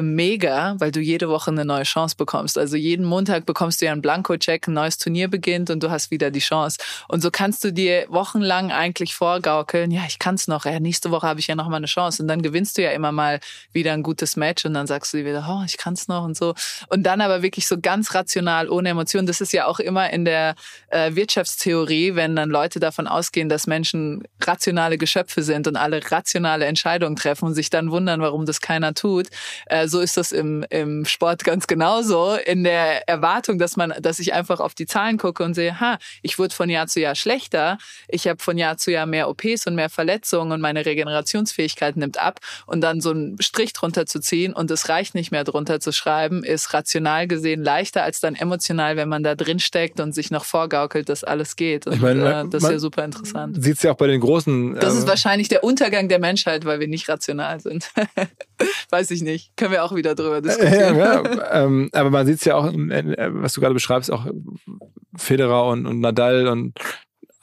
mega, 0.00 0.74
weil 0.78 0.90
du 0.90 1.00
jede 1.00 1.28
Woche 1.28 1.50
eine 1.50 1.64
neue 1.64 1.84
Chance 1.84 2.16
bekommst. 2.16 2.58
Also 2.58 2.76
jeden 2.76 3.04
Montag 3.04 3.46
bekommst 3.46 3.80
du 3.80 3.86
ja 3.86 3.92
einen 3.92 4.02
Blanko-Check, 4.02 4.66
ein 4.66 4.74
neues 4.74 4.98
Turnier 4.98 5.28
beginnt 5.28 5.70
und 5.70 5.82
du 5.82 5.90
hast 5.90 6.10
wieder 6.10 6.30
die 6.30 6.40
Chance. 6.40 6.78
Und 7.08 7.22
so 7.22 7.30
kannst 7.30 7.62
du 7.64 7.72
dir 7.72 8.06
wochenlang 8.08 8.72
eigentlich 8.72 9.14
vorgaukeln, 9.14 9.90
ja, 9.90 10.02
ich 10.08 10.18
kann's 10.18 10.48
noch, 10.48 10.64
ja, 10.64 10.80
nächste 10.80 11.10
Woche 11.10 11.26
habe 11.26 11.40
ich 11.40 11.46
ja 11.46 11.54
noch 11.54 11.68
mal 11.68 11.76
eine 11.76 11.86
Chance. 11.86 12.22
Und 12.22 12.28
dann 12.28 12.42
gewinnst 12.42 12.78
du 12.78 12.82
ja 12.82 12.90
immer 12.90 13.12
mal 13.12 13.40
wieder 13.72 13.92
ein 13.92 14.02
gutes 14.02 14.36
Match 14.36 14.64
und 14.64 14.74
dann 14.74 14.86
sagst 14.86 15.12
du 15.12 15.18
dir 15.18 15.26
wieder, 15.26 15.46
oh, 15.48 15.64
ich 15.64 15.76
kann's 15.76 16.08
noch 16.08 16.24
und 16.24 16.36
so. 16.36 16.54
Und 16.88 17.04
dann 17.04 17.20
aber 17.20 17.42
wirklich 17.42 17.66
so 17.66 17.78
ganz 17.80 18.14
rational, 18.14 18.68
ohne 18.68 18.88
Emotionen. 18.88 19.26
Das 19.26 19.40
ist 19.40 19.52
ja 19.52 19.66
auch 19.66 19.78
immer 19.78 20.10
in 20.10 20.24
der 20.24 20.54
äh, 20.88 21.14
Wirtschaftstheorie, 21.14 22.14
wenn 22.14 22.34
dann 22.36 22.50
Leute 22.50 22.80
davon 22.80 23.06
ausgehen, 23.06 23.48
dass 23.48 23.66
Menschen 23.66 24.24
rationale 24.42 24.98
Geschöpfe 24.98 25.42
sind 25.42 25.68
und 25.68 25.76
alle 25.76 26.00
rationale 26.10 26.66
Entscheidungen 26.66 27.16
treffen 27.16 27.46
und 27.46 27.54
sich 27.54 27.70
dann 27.70 27.90
wundern, 27.90 28.20
warum 28.20 28.46
das 28.46 28.60
keiner 28.60 28.94
tut. 28.94 29.28
Äh, 29.66 29.75
so 29.84 30.00
ist 30.00 30.16
das 30.16 30.32
im, 30.32 30.64
im 30.70 31.04
Sport 31.04 31.44
ganz 31.44 31.66
genauso. 31.66 32.34
In 32.34 32.64
der 32.64 33.08
Erwartung, 33.08 33.58
dass 33.58 33.76
man, 33.76 33.94
dass 34.00 34.18
ich 34.18 34.32
einfach 34.34 34.60
auf 34.60 34.74
die 34.74 34.86
Zahlen 34.86 35.18
gucke 35.18 35.44
und 35.44 35.54
sehe, 35.54 35.80
ha, 35.80 35.98
ich 36.22 36.38
wurde 36.38 36.54
von 36.54 36.68
Jahr 36.68 36.86
zu 36.86 37.00
Jahr 37.00 37.14
schlechter, 37.14 37.78
ich 38.08 38.26
habe 38.28 38.42
von 38.42 38.58
Jahr 38.58 38.76
zu 38.76 38.90
Jahr 38.90 39.06
mehr 39.06 39.28
OPs 39.28 39.66
und 39.66 39.74
mehr 39.74 39.90
Verletzungen 39.90 40.52
und 40.52 40.60
meine 40.60 40.86
Regenerationsfähigkeit 40.86 41.96
nimmt 41.96 42.18
ab 42.18 42.40
und 42.66 42.80
dann 42.80 43.00
so 43.00 43.10
einen 43.10 43.40
Strich 43.40 43.72
drunter 43.72 44.06
zu 44.06 44.20
ziehen 44.20 44.52
und 44.52 44.70
es 44.70 44.88
reicht 44.88 45.14
nicht 45.14 45.30
mehr 45.30 45.44
drunter 45.44 45.80
zu 45.80 45.92
schreiben, 45.92 46.44
ist 46.44 46.72
rational 46.72 47.26
gesehen 47.26 47.62
leichter 47.62 48.02
als 48.02 48.20
dann 48.20 48.34
emotional, 48.34 48.96
wenn 48.96 49.08
man 49.08 49.22
da 49.22 49.34
drin 49.34 49.58
steckt 49.58 50.00
und 50.00 50.14
sich 50.14 50.30
noch 50.30 50.44
vorgaukelt, 50.44 51.08
dass 51.08 51.24
alles 51.24 51.56
geht. 51.56 51.86
Und, 51.86 51.94
Ich 51.94 52.00
meine, 52.00 52.42
äh, 52.42 52.48
das 52.48 52.62
ist 52.62 52.70
ja 52.70 52.78
super 52.78 53.04
interessant. 53.04 53.62
Sieht 53.62 53.76
es 53.76 53.82
ja 53.82 53.92
auch 53.92 53.96
bei 53.96 54.06
den 54.06 54.20
großen. 54.20 54.74
Das 54.74 54.94
äh, 54.94 54.98
ist 54.98 55.06
wahrscheinlich 55.06 55.48
der 55.48 55.64
Untergang 55.64 56.08
der 56.08 56.18
Menschheit, 56.18 56.64
weil 56.64 56.80
wir 56.80 56.88
nicht 56.88 57.08
rational 57.08 57.60
sind. 57.60 57.90
Weiß 58.90 59.10
ich 59.10 59.22
nicht. 59.22 59.56
Können 59.66 59.72
wir 59.72 59.84
auch 59.84 59.94
wieder 59.94 60.14
drüber 60.14 60.36
Ja, 60.36 60.40
diskutieren. 60.40 60.96
ja, 60.96 61.22
ähm, 61.64 61.90
aber 61.92 62.10
man 62.10 62.24
sieht 62.24 62.38
es 62.38 62.44
ja 62.44 62.54
auch, 62.54 62.72
äh, 62.72 63.30
was 63.34 63.52
du 63.52 63.60
gerade 63.60 63.74
beschreibst, 63.74 64.12
auch 64.12 64.26
Federer 65.16 65.66
und, 65.66 65.86
und 65.86 66.00
Nadal 66.00 66.46
und 66.46 66.78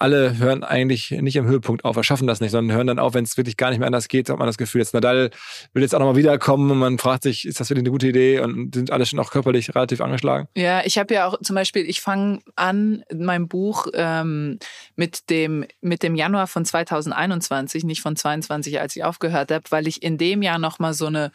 alle 0.04 0.38
hören 0.38 0.64
eigentlich 0.64 1.12
nicht 1.12 1.38
im 1.38 1.46
Höhepunkt 1.46 1.86
auf, 1.86 1.96
oder 1.96 2.04
schaffen 2.04 2.28
das 2.28 2.42
nicht, 2.42 2.52
sondern 2.52 2.76
hören 2.76 2.88
dann 2.88 3.00
auf, 3.00 3.14
wenn 3.14 3.24
es 3.24 3.38
wirklich 3.38 3.56
gar 3.56 3.70
nicht 3.70 3.80
mehr 3.80 3.86
anders 3.86 4.10
geht, 4.10 4.30
hat 4.30 4.38
man 4.38 4.48
das 4.48 4.58
Gefühl, 4.58 4.82
jetzt 4.82 4.94
Nadal 4.94 5.30
will 5.74 5.82
jetzt 5.82 5.96
auch 5.96 6.00
nochmal 6.00 6.18
wiederkommen 6.18 6.70
und 6.72 6.78
man 6.78 6.98
fragt 6.98 7.24
sich, 7.24 7.46
ist 7.48 7.60
das 7.62 7.70
wirklich 7.70 7.84
eine 7.84 7.92
gute 7.92 8.08
Idee 8.08 8.40
und 8.40 8.76
sind 8.76 8.92
alle 8.92 9.06
schon 9.06 9.20
auch 9.20 9.32
körperlich 9.32 9.74
relativ 9.76 10.02
angeschlagen? 10.02 10.48
Ja, 10.58 10.82
ich 10.84 10.98
habe 10.98 11.14
ja 11.14 11.28
auch 11.28 11.40
zum 11.42 11.56
Beispiel, 11.56 11.90
ich 11.90 12.02
fange 12.02 12.40
an 12.58 13.04
mein 13.14 13.48
Buch 13.48 13.88
ähm, 13.94 14.60
mit 14.98 15.30
dem 15.30 15.66
mit 15.80 16.04
dem 16.04 16.16
Januar 16.16 16.48
von 16.48 16.66
2021, 16.66 17.86
nicht 17.86 18.02
von 18.02 18.16
22, 18.18 18.82
als 18.82 18.96
ich 18.98 19.04
aufgehört 19.06 19.52
habe, 19.52 19.64
weil 19.70 19.88
ich 19.88 20.04
in 20.04 20.18
dem 20.18 20.42
Jahr 20.42 20.60
noch 20.60 20.80
mal 20.80 20.94
so 20.94 21.06
eine 21.06 21.32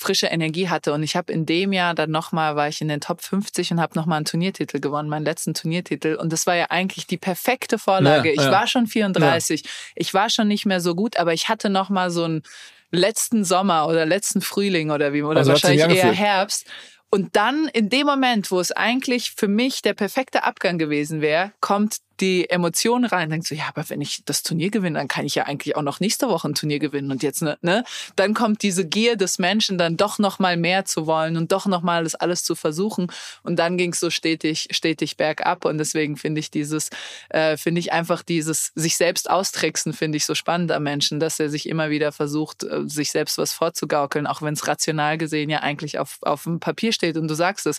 frische 0.00 0.28
Energie 0.28 0.68
hatte 0.68 0.92
und 0.94 1.02
ich 1.02 1.14
habe 1.14 1.32
in 1.32 1.44
dem 1.44 1.72
Jahr 1.72 1.94
dann 1.94 2.10
noch 2.10 2.32
mal 2.32 2.56
war 2.56 2.68
ich 2.68 2.80
in 2.80 2.88
den 2.88 3.00
Top 3.00 3.20
50 3.22 3.72
und 3.72 3.80
habe 3.80 3.98
noch 3.98 4.06
mal 4.06 4.16
einen 4.16 4.24
Turniertitel 4.24 4.80
gewonnen, 4.80 5.08
meinen 5.08 5.24
letzten 5.24 5.52
Turniertitel 5.52 6.14
und 6.14 6.32
das 6.32 6.46
war 6.46 6.56
ja 6.56 6.66
eigentlich 6.70 7.06
die 7.06 7.18
perfekte 7.18 7.78
Vorlage. 7.78 8.30
Ja, 8.30 8.34
ich 8.34 8.46
ja. 8.46 8.50
war 8.50 8.66
schon 8.66 8.86
34, 8.86 9.62
ich 9.94 10.14
war 10.14 10.30
schon 10.30 10.48
nicht 10.48 10.64
mehr 10.64 10.80
so 10.80 10.94
gut, 10.94 11.18
aber 11.18 11.34
ich 11.34 11.48
hatte 11.48 11.68
noch 11.68 11.90
mal 11.90 12.10
so 12.10 12.24
einen 12.24 12.42
letzten 12.90 13.44
Sommer 13.44 13.86
oder 13.86 14.06
letzten 14.06 14.40
Frühling 14.40 14.90
oder 14.90 15.12
wie 15.12 15.22
oder 15.22 15.38
Also 15.38 15.52
wahrscheinlich 15.52 15.80
eher 15.80 15.88
angefühlt. 15.88 16.16
Herbst 16.16 16.66
und 17.10 17.34
dann 17.34 17.68
in 17.72 17.88
dem 17.88 18.06
Moment, 18.06 18.50
wo 18.50 18.60
es 18.60 18.70
eigentlich 18.70 19.32
für 19.36 19.48
mich 19.48 19.82
der 19.82 19.94
perfekte 19.94 20.44
Abgang 20.44 20.78
gewesen 20.78 21.20
wäre, 21.20 21.52
kommt 21.60 21.98
die 22.20 22.48
Emotionen 22.50 23.04
rein, 23.04 23.30
denkt 23.30 23.46
so, 23.46 23.54
ja, 23.54 23.64
aber 23.68 23.88
wenn 23.88 24.00
ich 24.00 24.22
das 24.24 24.42
Turnier 24.42 24.70
gewinne, 24.70 24.98
dann 24.98 25.08
kann 25.08 25.26
ich 25.26 25.34
ja 25.34 25.44
eigentlich 25.44 25.76
auch 25.76 25.82
noch 25.82 26.00
nächste 26.00 26.28
Woche 26.28 26.48
ein 26.48 26.54
Turnier 26.54 26.78
gewinnen 26.78 27.10
und 27.10 27.22
jetzt, 27.22 27.42
ne, 27.42 27.58
ne? 27.62 27.84
Dann 28.16 28.34
kommt 28.34 28.62
diese 28.62 28.86
Gier 28.86 29.16
des 29.16 29.38
Menschen, 29.38 29.78
dann 29.78 29.96
doch 29.96 30.18
noch 30.18 30.38
mal 30.38 30.56
mehr 30.56 30.84
zu 30.84 31.06
wollen 31.06 31.36
und 31.36 31.52
doch 31.52 31.66
noch 31.66 31.82
mal 31.82 32.04
das 32.04 32.14
alles 32.14 32.44
zu 32.44 32.54
versuchen. 32.54 33.10
Und 33.42 33.56
dann 33.58 33.76
ging 33.76 33.92
es 33.92 34.00
so 34.00 34.10
stetig, 34.10 34.68
stetig 34.70 35.16
bergab. 35.16 35.64
Und 35.64 35.78
deswegen 35.78 36.16
finde 36.16 36.40
ich 36.40 36.50
dieses, 36.50 36.90
äh, 37.30 37.56
finde 37.56 37.80
ich 37.80 37.92
einfach 37.92 38.22
dieses 38.22 38.72
sich 38.74 38.96
selbst 38.96 39.30
austricksen, 39.30 39.92
finde 39.92 40.16
ich 40.16 40.26
so 40.26 40.34
spannend 40.34 40.72
am 40.72 40.82
Menschen, 40.82 41.20
dass 41.20 41.40
er 41.40 41.48
sich 41.48 41.68
immer 41.68 41.90
wieder 41.90 42.12
versucht, 42.12 42.64
äh, 42.64 42.82
sich 42.86 43.10
selbst 43.10 43.38
was 43.38 43.52
vorzugaukeln, 43.52 44.26
auch 44.26 44.42
wenn 44.42 44.54
es 44.54 44.66
rational 44.66 45.18
gesehen 45.18 45.50
ja 45.50 45.60
eigentlich 45.60 45.98
auf, 45.98 46.18
auf 46.22 46.44
dem 46.44 46.60
Papier 46.60 46.92
steht. 46.92 47.16
Und 47.16 47.28
du 47.28 47.34
sagst 47.34 47.66
es, 47.66 47.78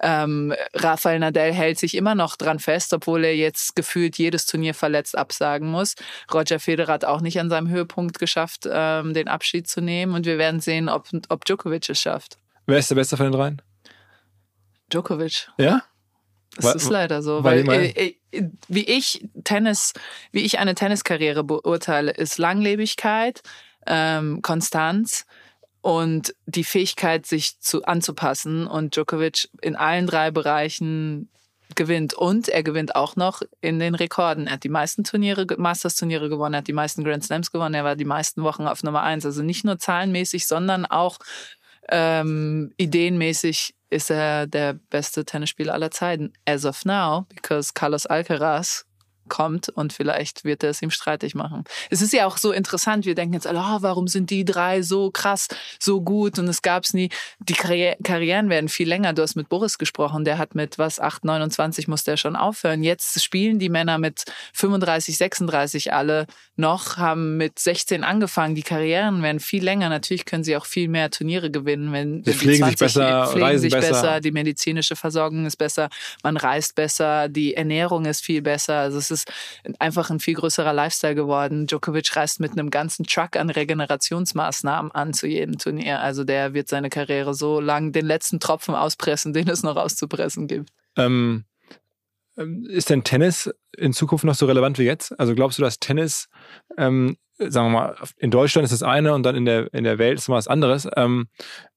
ähm, 0.00 0.54
Rafael 0.74 1.18
Nadal 1.18 1.52
hält 1.52 1.78
sich 1.78 1.96
immer 1.96 2.14
noch 2.14 2.36
dran 2.36 2.58
fest, 2.58 2.92
obwohl 2.92 3.24
er 3.24 3.36
jetzt 3.36 3.74
gefühlt 3.80 4.18
jedes 4.18 4.44
Turnier 4.44 4.74
verletzt 4.74 5.16
absagen 5.16 5.70
muss. 5.70 5.94
Roger 6.32 6.60
Federer 6.60 6.92
hat 6.92 7.04
auch 7.06 7.22
nicht 7.22 7.40
an 7.40 7.48
seinem 7.48 7.68
Höhepunkt 7.68 8.18
geschafft, 8.18 8.68
ähm, 8.70 9.14
den 9.14 9.26
Abschied 9.26 9.68
zu 9.68 9.80
nehmen. 9.80 10.14
Und 10.14 10.26
wir 10.26 10.36
werden 10.36 10.60
sehen, 10.60 10.90
ob, 10.90 11.08
ob 11.30 11.46
Djokovic 11.46 11.88
es 11.88 12.00
schafft. 12.00 12.36
Wer 12.66 12.78
ist 12.78 12.90
der 12.90 12.96
Beste 12.96 13.16
von 13.16 13.26
den 13.26 13.32
dreien? 13.32 13.62
Djokovic. 14.90 15.48
Ja? 15.56 15.82
Das 16.56 16.64
weil, 16.64 16.76
ist 16.76 16.90
leider 16.90 17.22
so, 17.22 17.42
weil, 17.42 17.66
weil 17.66 17.92
äh, 17.96 18.14
äh, 18.32 18.50
wie 18.68 18.84
ich 18.84 19.26
Tennis, 19.44 19.92
wie 20.32 20.42
ich 20.42 20.58
eine 20.58 20.74
Tenniskarriere 20.74 21.44
beurteile, 21.44 22.10
ist 22.10 22.38
Langlebigkeit, 22.38 23.40
ähm, 23.86 24.42
Konstanz 24.42 25.26
und 25.80 26.34
die 26.46 26.64
Fähigkeit, 26.64 27.24
sich 27.24 27.60
zu 27.60 27.84
anzupassen. 27.84 28.66
Und 28.66 28.96
Djokovic 28.96 29.48
in 29.62 29.76
allen 29.76 30.06
drei 30.06 30.30
Bereichen 30.30 31.30
gewinnt. 31.76 32.14
Und 32.14 32.48
er 32.48 32.62
gewinnt 32.62 32.94
auch 32.94 33.16
noch 33.16 33.42
in 33.60 33.78
den 33.78 33.94
Rekorden. 33.94 34.46
Er 34.46 34.54
hat 34.54 34.64
die 34.64 34.68
meisten 34.68 35.04
Turniere, 35.04 35.46
Masters-Turniere 35.56 36.28
gewonnen, 36.28 36.54
er 36.54 36.58
hat 36.58 36.68
die 36.68 36.72
meisten 36.72 37.04
Grand 37.04 37.24
Slams 37.24 37.52
gewonnen, 37.52 37.74
er 37.74 37.84
war 37.84 37.96
die 37.96 38.04
meisten 38.04 38.42
Wochen 38.42 38.66
auf 38.66 38.82
Nummer 38.82 39.02
eins. 39.02 39.26
Also 39.26 39.42
nicht 39.42 39.64
nur 39.64 39.78
zahlenmäßig, 39.78 40.46
sondern 40.46 40.86
auch 40.86 41.18
ähm, 41.88 42.72
ideenmäßig 42.76 43.74
ist 43.90 44.10
er 44.10 44.46
der 44.46 44.74
beste 44.74 45.24
Tennisspieler 45.24 45.74
aller 45.74 45.90
Zeiten. 45.90 46.32
As 46.46 46.64
of 46.64 46.84
now, 46.84 47.26
because 47.34 47.72
Carlos 47.74 48.06
Alcaraz 48.06 48.86
kommt 49.30 49.70
und 49.70 49.94
vielleicht 49.94 50.44
wird 50.44 50.62
er 50.62 50.68
es 50.68 50.82
ihm 50.82 50.90
streitig 50.90 51.34
machen. 51.34 51.64
Es 51.88 52.02
ist 52.02 52.12
ja 52.12 52.26
auch 52.26 52.36
so 52.36 52.52
interessant, 52.52 53.06
wir 53.06 53.14
denken 53.14 53.32
jetzt 53.32 53.46
alle, 53.46 53.60
oh, 53.60 53.78
warum 53.80 54.06
sind 54.08 54.28
die 54.28 54.44
drei 54.44 54.82
so 54.82 55.10
krass, 55.10 55.48
so 55.78 56.02
gut 56.02 56.38
und 56.38 56.46
es 56.48 56.60
gab 56.60 56.84
es 56.84 56.92
nie. 56.92 57.08
Die 57.38 57.54
Karri 57.54 57.94
Karrieren 58.02 58.50
werden 58.50 58.68
viel 58.68 58.88
länger. 58.88 59.14
Du 59.14 59.22
hast 59.22 59.36
mit 59.36 59.48
Boris 59.48 59.78
gesprochen, 59.78 60.24
der 60.24 60.36
hat 60.36 60.54
mit 60.54 60.78
was, 60.78 61.00
8, 61.00 61.24
29 61.24 61.88
musste 61.88 62.10
er 62.10 62.16
schon 62.16 62.36
aufhören. 62.36 62.82
Jetzt 62.82 63.22
spielen 63.22 63.58
die 63.58 63.68
Männer 63.68 63.98
mit 63.98 64.24
35, 64.52 65.16
36 65.16 65.92
alle 65.92 66.26
noch, 66.56 66.96
haben 66.96 67.36
mit 67.36 67.58
16 67.58 68.04
angefangen. 68.04 68.54
Die 68.54 68.62
Karrieren 68.62 69.22
werden 69.22 69.40
viel 69.40 69.64
länger. 69.64 69.88
Natürlich 69.88 70.24
können 70.24 70.44
sie 70.44 70.56
auch 70.56 70.66
viel 70.66 70.88
mehr 70.88 71.10
Turniere 71.10 71.50
gewinnen, 71.50 71.92
wenn, 71.92 72.24
sie 72.24 72.32
pflegen 72.32 72.58
20, 72.58 72.70
sich 72.70 72.78
besser, 72.78 73.26
pflegen 73.26 73.46
reisen 73.46 73.62
sich 73.62 73.72
besser. 73.72 73.88
besser, 73.90 74.20
die 74.20 74.32
medizinische 74.32 74.96
Versorgung 74.96 75.46
ist 75.46 75.56
besser, 75.56 75.88
man 76.22 76.36
reist 76.36 76.74
besser, 76.74 77.28
die 77.28 77.54
Ernährung 77.54 78.04
ist 78.04 78.24
viel 78.24 78.42
besser. 78.42 78.78
Also 78.78 78.98
es 78.98 79.10
ist 79.10 79.19
ist 79.64 79.80
einfach 79.80 80.10
ein 80.10 80.20
viel 80.20 80.34
größerer 80.34 80.72
Lifestyle 80.72 81.14
geworden. 81.14 81.66
Djokovic 81.66 82.14
reist 82.16 82.40
mit 82.40 82.52
einem 82.52 82.70
ganzen 82.70 83.04
Truck 83.04 83.36
an 83.36 83.50
Regenerationsmaßnahmen 83.50 84.92
an 84.92 85.12
zu 85.12 85.26
jedem 85.26 85.58
Turnier. 85.58 86.00
Also 86.00 86.24
der 86.24 86.54
wird 86.54 86.68
seine 86.68 86.90
Karriere 86.90 87.34
so 87.34 87.60
lang 87.60 87.92
den 87.92 88.06
letzten 88.06 88.40
Tropfen 88.40 88.74
auspressen, 88.74 89.32
den 89.32 89.48
es 89.48 89.62
noch 89.62 89.76
auszupressen 89.76 90.46
gibt. 90.46 90.70
Ähm, 90.96 91.44
ist 92.68 92.90
denn 92.90 93.04
Tennis 93.04 93.50
in 93.76 93.92
Zukunft 93.92 94.24
noch 94.24 94.34
so 94.34 94.46
relevant 94.46 94.78
wie 94.78 94.84
jetzt? 94.84 95.18
Also 95.18 95.34
glaubst 95.34 95.58
du, 95.58 95.62
dass 95.62 95.78
Tennis 95.78 96.28
ähm, 96.78 97.16
sagen 97.48 97.68
wir 97.68 97.80
mal, 97.80 97.96
in 98.18 98.30
Deutschland 98.30 98.64
ist 98.64 98.72
das 98.72 98.82
eine 98.82 99.14
und 99.14 99.22
dann 99.22 99.34
in 99.34 99.44
der, 99.44 99.72
in 99.72 99.84
der 99.84 99.98
Welt 99.98 100.18
ist 100.18 100.28
mal 100.28 100.36
was 100.36 100.48
anderes, 100.48 100.86
ähm, 100.96 101.28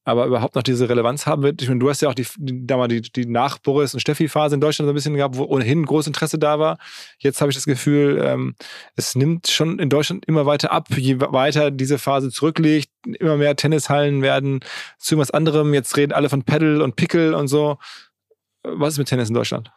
aber 0.04 0.26
überhaupt 0.26 0.56
noch 0.56 0.64
diese 0.64 0.90
Relevanz 0.90 1.26
haben 1.26 1.44
wird. 1.44 1.62
Ich 1.62 1.70
meine, 1.70 1.80
du 1.80 1.90
hast 1.90 2.02
ja 2.02 2.10
auch 2.10 2.14
die, 2.14 2.26
da 2.38 2.76
mal 2.76 2.90
die, 2.90 3.02
die 3.02 3.26
Nach-Boris- 3.26 3.94
und 3.94 4.02
Steffi-Phase 4.02 4.56
in 4.56 4.62
Deutschland 4.62 4.88
so 4.88 4.92
ein 4.92 4.96
bisschen 4.96 5.16
gehabt, 5.16 5.38
wo 5.38 5.46
ohnehin 5.46 5.86
großes 5.86 6.08
Interesse 6.08 6.38
da 6.38 6.60
war. 6.60 6.78
Jetzt 7.20 7.40
habe 7.40 7.52
ich 7.52 7.56
das 7.56 7.66
Gefühl, 7.66 8.22
ähm, 8.22 8.56
es 8.96 9.16
nimmt 9.16 9.48
schon 9.48 9.80
in 9.80 9.90
Deutschland 9.90 10.26
immer 10.26 10.46
weiter 10.46 10.72
ab, 10.72 10.88
je 10.96 11.20
weiter 11.20 11.72
diese 11.72 11.98
Phase 11.98 12.30
zurückliegt. 12.32 12.92
Immer 13.20 13.38
mehr 13.38 13.56
Tennishallen 13.56 14.22
werden 14.22 14.60
zu 14.98 15.18
was 15.18 15.32
anderem. 15.32 15.74
Jetzt 15.74 15.96
reden 15.96 16.12
alle 16.12 16.30
von 16.30 16.44
Pedal 16.44 16.82
und 16.82 16.96
Pickel 16.96 17.34
und 17.34 17.48
so. 17.48 17.78
Was 18.64 18.94
ist 18.94 19.00
mit 19.00 19.08
Tennis 19.08 19.30
in 19.30 19.36
Deutschland? 19.36 19.72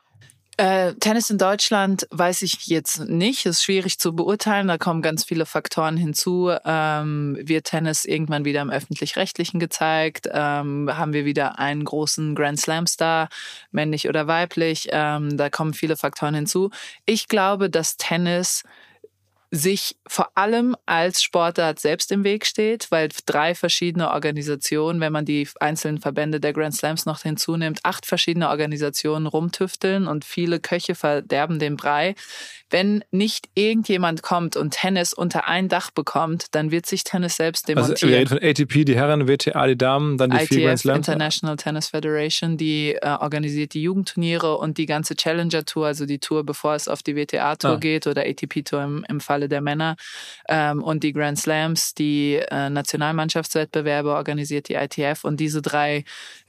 Äh, 0.59 0.95
Tennis 0.95 1.29
in 1.29 1.37
Deutschland 1.37 2.07
weiß 2.11 2.41
ich 2.41 2.67
jetzt 2.67 3.01
nicht. 3.11 3.45
Ist 3.45 3.63
schwierig 3.63 3.99
zu 3.99 4.17
beurteilen. 4.17 4.69
Da 4.69 4.79
kommen 4.79 5.03
ganz 5.03 5.23
viele 5.23 5.45
Faktoren 5.45 5.99
hinzu. 5.99 6.51
Ähm, 6.65 7.37
wird 7.39 7.67
Tennis 7.67 8.07
irgendwann 8.07 8.47
wieder 8.47 8.63
im 8.63 8.71
öffentlich-rechtlichen 8.71 9.61
gezeigt? 9.61 10.29
Ähm, 10.33 10.91
haben 10.91 11.13
wir 11.13 11.27
wieder 11.27 11.59
einen 11.59 11.85
großen 11.85 12.35
Grand 12.35 12.59
Slam 12.59 12.87
Star, 12.87 13.29
männlich 13.71 14.09
oder 14.09 14.29
weiblich? 14.29 14.89
Ähm, 14.93 15.37
da 15.37 15.51
kommen 15.51 15.75
viele 15.75 15.97
Faktoren 15.97 16.35
hinzu. 16.35 16.71
Ich 17.05 17.29
glaube, 17.29 17.69
dass 17.69 17.99
Tennis 17.99 18.63
sich 19.51 19.97
vor 20.07 20.31
allem 20.35 20.77
als 20.87 21.23
Sportart 21.23 21.79
selbst 21.79 22.11
im 22.13 22.25
Weg 22.25 22.47
steht, 22.47 22.91
weil 22.91 23.09
drei 23.27 23.55
verschiedene 23.55 24.11
Organisationen, 24.11 25.01
wenn 25.01 25.13
man 25.13 25.25
die 25.25 25.49
einzelnen 25.61 26.01
Verbände 26.01 26.41
der 26.41 26.53
Grand 26.53 26.75
Slams 26.75 27.07
noch 27.07 27.23
hinzunimmt, 27.23 27.81
acht 27.85 28.07
verschiedene 28.07 28.49
Organisationen 28.49 29.27
rumtüfteln 29.27 30.09
und 30.09 30.25
viele 30.25 30.61
Köche 30.61 30.95
verderben 30.95 31.59
den 31.59 31.77
Brei. 31.77 32.15
Wenn 32.69 33.05
nicht 33.13 33.49
irgendjemand 33.55 34.23
kommt 34.23 34.57
und 34.57 34.73
Tennis 34.73 35.13
unter 35.13 35.47
ein 35.47 35.69
Dach 35.69 35.91
bekommt, 35.93 36.47
dann 36.51 36.73
wird 36.73 36.87
sich 36.87 37.05
Tennis 37.05 37.37
selbst 37.37 37.69
demontieren. 37.69 37.95
Also 37.95 38.09
wir 38.09 38.17
reden 38.17 38.29
von 38.29 38.39
ATP, 38.43 38.85
die 38.85 38.97
Herren, 38.97 39.29
WTA, 39.29 39.67
die 39.69 39.79
Damen, 39.79 40.19
dann 40.19 40.31
die 40.31 40.37
ITF, 40.37 40.65
Grand 40.65 40.79
Slams. 40.81 41.09
International 41.09 41.57
Tennis 41.57 41.89
Federation, 41.89 42.57
die 42.57 42.95
äh, 42.95 43.09
organisiert 43.21 43.75
die 43.75 43.83
Jugendturniere 43.83 44.57
und 44.59 44.79
die 44.79 44.87
ganze 44.87 45.15
Challenger 45.15 45.65
Tour, 45.65 45.87
also 45.87 46.07
die 46.07 46.19
Tour, 46.19 46.45
bevor 46.45 46.75
es 46.75 46.89
auf 46.89 47.03
die 47.03 47.15
WTA 47.15 47.55
Tour 47.57 47.73
ah. 47.73 47.77
geht 47.77 48.07
oder 48.07 48.23
ATP 48.23 48.65
Tour 48.65 48.83
im, 48.83 49.05
im 49.09 49.21
Falle 49.21 49.49
der 49.49 49.61
Männer 49.61 49.97
ähm, 50.49 50.83
und 50.83 51.05
die 51.05 51.13
Grand 51.13 51.39
Slams, 51.39 51.95
die 51.95 52.41
äh, 52.51 52.69
Nationalmannschaftswettbewerbe 52.69 54.13
organisiert 54.13 54.69
die 54.69 54.75
ITF 54.75 55.25
und 55.25 55.39
diese 55.39 55.63
drei 55.63 56.05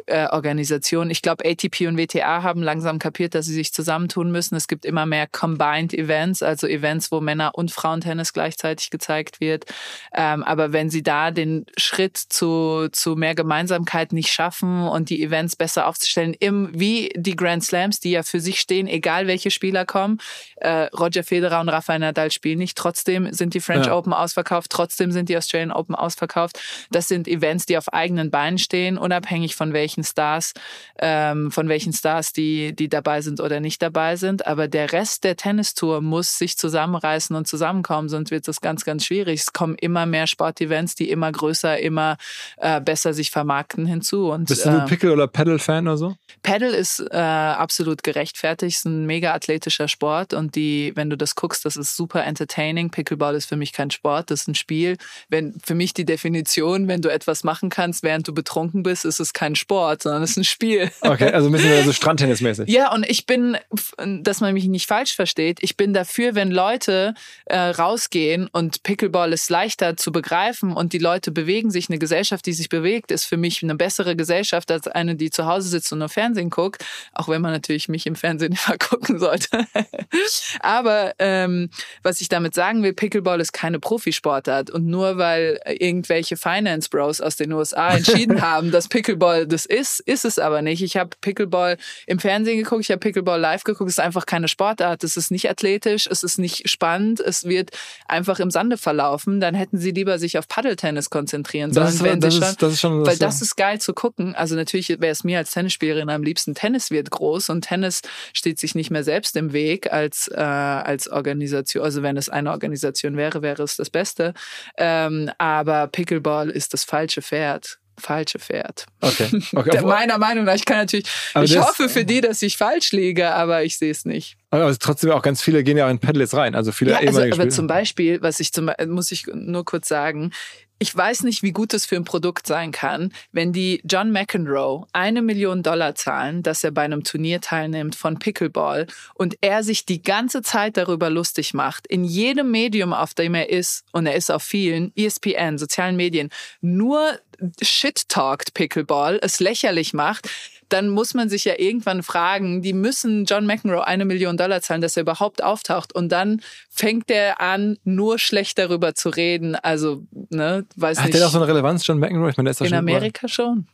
äh, 0.08 0.28
Organisationen. 0.28 1.12
Ich 1.12 1.22
glaube, 1.22 1.46
ATP 1.46 1.88
und 1.88 1.98
WTA 1.98 2.42
haben 2.42 2.64
langsam 2.64 2.98
kapiert, 2.98 3.36
dass 3.36 3.46
sie 3.46 3.54
sich 3.54 3.72
zusammentun 3.72 4.32
müssen. 4.32 4.56
Es 4.56 4.68
gibt 4.68 4.86
immer 4.86 5.06
mehr 5.06 5.28
Combined 5.28 5.94
Events, 5.94 6.07
also 6.08 6.68
Events, 6.68 7.12
wo 7.12 7.22
Männer- 7.22 7.56
und 7.56 7.72
Frauentennis 7.72 8.34
gleichzeitig 8.34 8.90
gezeigt 8.90 9.40
wird. 9.40 9.66
Ähm, 10.14 10.44
aber 10.44 10.74
wenn 10.74 10.90
sie 10.90 11.04
da 11.04 11.32
den 11.32 11.66
Schritt 11.78 12.18
zu, 12.18 12.88
zu 12.92 13.16
mehr 13.16 13.36
Gemeinsamkeit 13.36 14.14
nicht 14.14 14.32
schaffen 14.32 14.88
und 14.88 15.10
die 15.10 15.24
Events 15.24 15.56
besser 15.56 15.88
aufzustellen, 15.88 16.36
im, 16.40 16.70
wie 16.74 17.12
die 17.16 17.36
Grand 17.36 17.64
Slams, 17.64 18.00
die 18.00 18.12
ja 18.12 18.24
für 18.24 18.40
sich 18.40 18.60
stehen, 18.60 18.88
egal 18.88 19.28
welche 19.28 19.52
Spieler 19.52 19.86
kommen, 19.86 20.20
äh, 20.58 20.90
Roger 20.98 21.24
Federer 21.24 21.62
und 21.62 21.70
Rafael 21.70 22.00
Nadal 22.00 22.32
spielen 22.32 22.60
nicht. 22.60 22.78
Trotzdem 22.78 23.32
sind 23.34 23.54
die 23.54 23.60
French 23.60 23.88
ja. 23.88 23.96
Open 23.96 24.14
ausverkauft, 24.14 24.72
trotzdem 24.72 25.12
sind 25.12 25.30
die 25.30 25.38
Australian 25.38 25.72
Open 25.72 25.96
ausverkauft. 25.96 26.60
Das 26.92 27.08
sind 27.08 27.28
Events, 27.28 27.66
die 27.66 27.78
auf 27.78 27.94
eigenen 27.94 28.32
Beinen 28.32 28.58
stehen, 28.58 28.98
unabhängig 28.98 29.56
von 29.56 29.74
welchen 29.74 30.04
Stars, 30.04 30.54
ähm, 31.00 31.52
von 31.52 31.70
welchen 31.70 31.94
Stars 31.94 32.34
die, 32.34 32.76
die 32.76 32.90
dabei 32.90 33.22
sind 33.22 33.40
oder 33.40 33.60
nicht 33.60 33.82
dabei 33.82 34.16
sind. 34.16 34.48
Aber 34.48 34.68
der 34.68 34.92
Rest 34.92 35.24
der 35.24 35.36
Tennistour 35.36 35.97
muss 36.02 36.38
sich 36.38 36.58
zusammenreißen 36.58 37.36
und 37.36 37.48
zusammenkommen, 37.48 38.10
sonst 38.10 38.32
wird 38.32 38.48
es 38.48 38.62
ganz, 38.62 38.86
ganz 38.86 39.06
schwierig. 39.06 39.42
Es 39.42 39.54
kommen 39.54 39.76
immer 39.76 40.06
mehr 40.06 40.28
Sportevents, 40.28 40.96
die 40.96 41.10
immer 41.10 41.32
größer, 41.32 41.80
immer 41.80 42.18
äh, 42.58 42.82
besser 42.82 43.14
sich 43.14 43.32
vermarkten 43.32 43.86
hinzu. 43.86 44.32
Und, 44.32 44.48
Bist 44.48 44.66
du 44.66 44.70
äh, 44.70 44.86
Pickle- 44.86 45.14
oder 45.14 45.28
Paddle-Fan 45.28 45.88
oder 45.88 45.98
so? 45.98 46.16
Paddle 46.44 46.76
ist 46.76 47.00
äh, 47.12 47.18
absolut 47.18 48.04
gerechtfertigt, 48.04 48.78
ist 48.78 48.86
ein 48.86 49.06
mega 49.06 49.34
athletischer 49.34 49.88
Sport 49.88 50.34
und 50.34 50.56
die, 50.56 50.92
wenn 50.96 51.10
du 51.10 51.18
das 51.18 51.36
guckst, 51.36 51.66
das 51.66 51.78
ist 51.78 51.96
super 51.96 52.24
entertaining. 52.24 52.90
Pickleball 52.90 53.36
ist 53.36 53.48
für 53.48 53.56
mich 53.56 53.74
kein 53.74 53.92
Sport, 53.92 54.32
das 54.32 54.42
ist 54.42 54.48
ein 54.48 54.56
Spiel. 54.56 54.98
Wenn 55.30 55.60
für 55.64 55.76
mich 55.76 55.94
die 55.94 56.06
Definition, 56.06 56.88
wenn 56.88 57.02
du 57.02 57.10
etwas 57.10 57.44
machen 57.44 57.70
kannst, 57.70 58.04
während 58.04 58.28
du 58.28 58.34
betrunken 58.34 58.84
bist, 58.84 59.06
ist 59.06 59.20
es 59.20 59.34
kein 59.34 59.56
Sport, 59.56 60.04
sondern 60.04 60.24
es 60.24 60.32
ist 60.32 60.38
ein 60.38 60.44
Spiel. 60.44 60.92
Okay, 61.02 61.32
also 61.32 61.50
ein 61.50 61.52
bisschen 61.52 61.86
so 61.86 61.94
Strandtennismäßig. 61.94 62.70
Ja, 62.70 62.94
und 62.94 63.06
ich 63.10 63.26
bin, 63.26 63.58
dass 63.98 64.42
man 64.42 64.54
mich 64.54 64.66
nicht 64.66 64.88
falsch 64.88 65.16
versteht, 65.16 65.60
ich 65.62 65.78
bin 65.78 65.87
dafür, 65.94 66.36
wenn 66.36 66.52
Leute 66.52 67.14
äh, 67.46 67.58
rausgehen 67.58 68.48
und 68.52 68.84
Pickleball 68.84 69.34
ist 69.34 69.50
leichter 69.50 69.98
zu 69.98 70.12
begreifen 70.12 70.74
und 70.74 70.94
die 70.94 70.98
Leute 70.98 71.32
bewegen 71.32 71.72
sich, 71.72 71.90
eine 71.90 72.00
Gesellschaft, 72.00 72.46
die 72.46 72.54
sich 72.54 72.70
bewegt, 72.70 73.12
ist 73.12 73.26
für 73.26 73.38
mich 73.38 73.64
eine 73.64 73.76
bessere 73.76 74.16
Gesellschaft 74.16 74.72
als 74.72 74.88
eine, 74.88 75.16
die 75.16 75.30
zu 75.30 75.46
Hause 75.46 75.70
sitzt 75.70 75.92
und 75.92 76.00
nur 76.00 76.10
Fernsehen 76.10 76.50
guckt, 76.50 76.84
auch 77.14 77.28
wenn 77.28 77.42
man 77.42 77.52
natürlich 77.52 77.90
mich 77.90 78.06
im 78.06 78.16
Fernsehen 78.16 78.58
immer 78.68 78.78
gucken 78.78 79.20
sollte. 79.20 79.66
Aber 80.60 81.14
ähm, 81.20 81.70
was 82.04 82.22
ich 82.22 82.30
damit 82.30 82.54
sagen 82.54 82.84
will, 82.84 82.94
Pickleball 82.94 83.40
ist 83.42 83.54
keine 83.54 83.80
Profisportart 83.80 84.70
und 84.70 84.86
nur 84.86 85.18
weil 85.18 85.60
irgendwelche 85.66 86.38
Finance 86.38 86.90
Bros 86.90 87.22
aus 87.22 87.36
den 87.36 87.52
USA 87.52 87.96
entschieden 87.96 88.42
haben, 88.48 88.72
dass 88.72 88.88
Pickleball 88.88 89.48
das 89.48 89.66
ist, 89.66 90.00
ist 90.02 90.26
es 90.26 90.40
aber 90.40 90.62
nicht. 90.62 90.82
Ich 90.82 90.98
habe 90.98 91.12
Pickleball 91.22 91.78
im 92.06 92.20
Fernsehen 92.20 92.58
geguckt, 92.58 92.82
ich 92.82 92.92
habe 92.92 93.00
Pickleball 93.00 93.40
live 93.40 93.64
geguckt, 93.64 93.90
es 93.90 93.98
ist 93.98 94.04
einfach 94.04 94.26
keine 94.26 94.48
Sportart, 94.48 95.04
es 95.04 95.18
ist 95.18 95.32
nicht 95.32 95.50
athletisch, 95.50 95.77
es 95.86 96.24
ist 96.24 96.38
nicht 96.38 96.70
spannend, 96.70 97.20
es 97.20 97.46
wird 97.46 97.72
einfach 98.08 98.40
im 98.40 98.52
Sande 98.52 98.78
verlaufen. 98.78 99.40
Dann 99.40 99.56
hätten 99.56 99.78
sie 99.78 99.92
lieber 99.92 100.20
sich 100.20 100.38
auf 100.38 100.48
Paddeltennis 100.48 101.10
konzentrieren 101.10 101.74
sollen. 101.74 101.86
Das 101.86 101.96
ist, 101.96 102.04
wenn 102.04 102.20
das 102.20 102.34
sie 102.34 102.40
ist, 102.40 102.46
schon, 102.46 102.56
das 102.60 102.74
ist 102.74 102.80
schon 102.80 103.06
weil 103.06 103.18
das 103.18 103.42
ist 103.42 103.56
geil 103.56 103.80
zu 103.80 103.94
gucken. 103.94 104.36
Also 104.36 104.56
natürlich 104.56 104.90
wäre 104.90 105.08
es 105.08 105.24
mir 105.24 105.38
als 105.38 105.52
Tennisspielerin 105.52 106.10
am 106.10 106.24
liebsten, 106.24 106.56
Tennis 106.56 106.92
wird 106.92 107.12
groß 107.12 107.50
und 107.50 107.62
Tennis 107.62 108.02
steht 108.34 108.60
sich 108.60 108.76
nicht 108.76 108.92
mehr 108.92 109.04
selbst 109.04 109.36
im 109.36 109.54
Weg 109.54 109.92
als, 109.92 110.28
äh, 110.28 110.40
als 110.40 111.10
Organisation. 111.10 111.84
Also 111.84 112.02
wenn 112.02 112.18
es 112.18 112.30
eine 112.30 112.52
Organisation 112.52 113.18
wäre, 113.18 113.42
wäre 113.42 113.64
es 113.64 113.76
das 113.76 113.90
Beste. 113.90 114.34
Ähm, 114.78 115.32
aber 115.38 115.88
Pickleball 115.88 116.50
ist 116.50 116.74
das 116.74 116.84
falsche 116.84 117.22
Pferd. 117.22 117.80
Falsche 118.00 118.40
Pferd. 118.40 118.86
Okay. 119.02 119.42
okay. 119.56 119.70
Der, 119.72 119.84
meiner 119.84 120.18
Meinung 120.18 120.46
nach, 120.46 120.56
ich 120.56 120.66
kann 120.66 120.78
natürlich, 120.78 121.08
Aber 121.34 121.46
ich 121.46 121.58
hoffe 121.58 121.90
für 121.90 122.06
die, 122.06 122.22
dass 122.22 122.42
ich 122.42 122.58
falsch 122.58 122.92
liege, 122.92 123.34
aber 123.34 123.64
ich 123.64 123.78
sehe 123.78 123.92
es 123.92 124.06
nicht. 124.06 124.38
Aber 124.50 124.78
trotzdem 124.78 125.12
auch 125.12 125.22
ganz 125.22 125.42
viele 125.42 125.64
gehen 125.64 125.78
ja 125.78 125.88
auch 125.88 125.92
in 125.92 126.00
Paddle 126.00 126.22
jetzt 126.22 126.36
rein. 126.36 126.56
Also 126.56 126.72
viele 126.72 126.92
Ja, 126.92 127.00
also, 127.00 127.22
aber 127.22 127.34
Spieler. 127.34 127.50
zum 127.50 127.68
Beispiel, 127.68 128.22
was 128.22 128.40
ich 128.40 128.54
zum, 128.54 128.72
muss 128.88 129.12
ich 129.12 129.26
nur 129.28 129.66
kurz 129.66 129.88
sagen, 129.88 130.32
ich 130.80 130.96
weiß 130.96 131.24
nicht, 131.24 131.44
wie 131.44 131.52
gut 131.52 131.74
es 131.74 131.86
für 131.86 131.96
ein 131.96 132.04
Produkt 132.04 132.46
sein 132.46 132.72
kann, 132.72 133.12
wenn 133.32 133.52
die 133.52 133.82
John 133.84 134.12
McEnroe 134.12 134.86
eine 134.94 135.22
Million 135.22 135.64
Dollar 135.64 135.96
zahlen, 135.96 136.44
dass 136.44 136.64
er 136.64 136.72
bei 136.72 136.84
einem 136.84 137.04
Turnier 137.04 137.42
teilnimmt 137.42 137.96
von 137.96 138.20
Pickleball 138.20 138.88
und 139.16 139.38
er 139.42 139.64
sich 139.64 139.86
die 139.86 140.04
ganze 140.04 140.42
Zeit 140.42 140.78
darüber 140.78 141.10
lustig 141.10 141.54
macht, 141.54 141.88
in 141.88 142.04
jedem 142.04 142.52
Medium, 142.52 142.94
auf 142.94 143.14
dem 143.14 143.34
er 143.34 143.50
ist, 143.50 143.86
und 143.92 144.06
er 144.06 144.16
ist 144.16 144.32
auf 144.32 144.44
vielen, 144.44 144.92
ESPN, 144.96 145.58
sozialen 145.58 145.96
Medien, 145.96 146.30
nur 146.62 147.20
shit-talkt 147.62 148.54
Pickleball, 148.54 149.20
es 149.22 149.40
lächerlich 149.40 149.94
macht, 149.94 150.30
dann 150.70 150.90
muss 150.90 151.14
man 151.14 151.30
sich 151.30 151.46
ja 151.46 151.54
irgendwann 151.58 152.04
fragen, 152.04 152.62
die 152.62 152.74
müssen 152.74 153.26
John 153.26 153.46
McEnroe 153.46 153.86
eine 153.86 154.06
Million 154.06 154.38
Dollar 154.38 154.62
zahlen, 154.62 154.82
dass 154.82 154.98
er 154.98 155.02
überhaupt 155.02 155.42
auftaucht. 155.44 155.94
Und 155.94 156.10
dann 156.10 156.42
fängt 156.70 157.10
er 157.10 157.40
an, 157.40 157.78
nur 157.84 158.20
schlecht 158.20 158.58
darüber 158.58 158.94
zu 158.94 159.10
reden. 159.10 159.56
Also, 159.56 160.04
ne, 160.30 160.66
weiß 160.76 160.98
Hat 161.00 161.06
nicht. 161.06 161.16
der 161.16 161.24
noch 161.24 161.32
so 161.32 161.38
eine 161.38 161.48
Relevanz, 161.48 161.88
John 161.88 162.00
McEnroe? 162.00 162.30
Ich 162.30 162.38
meine, 162.38 162.48
der 162.48 162.52
ist 162.52 162.62
in 162.62 162.68
schon 162.68 162.78
Amerika 162.78 163.28
schon. 163.28 163.68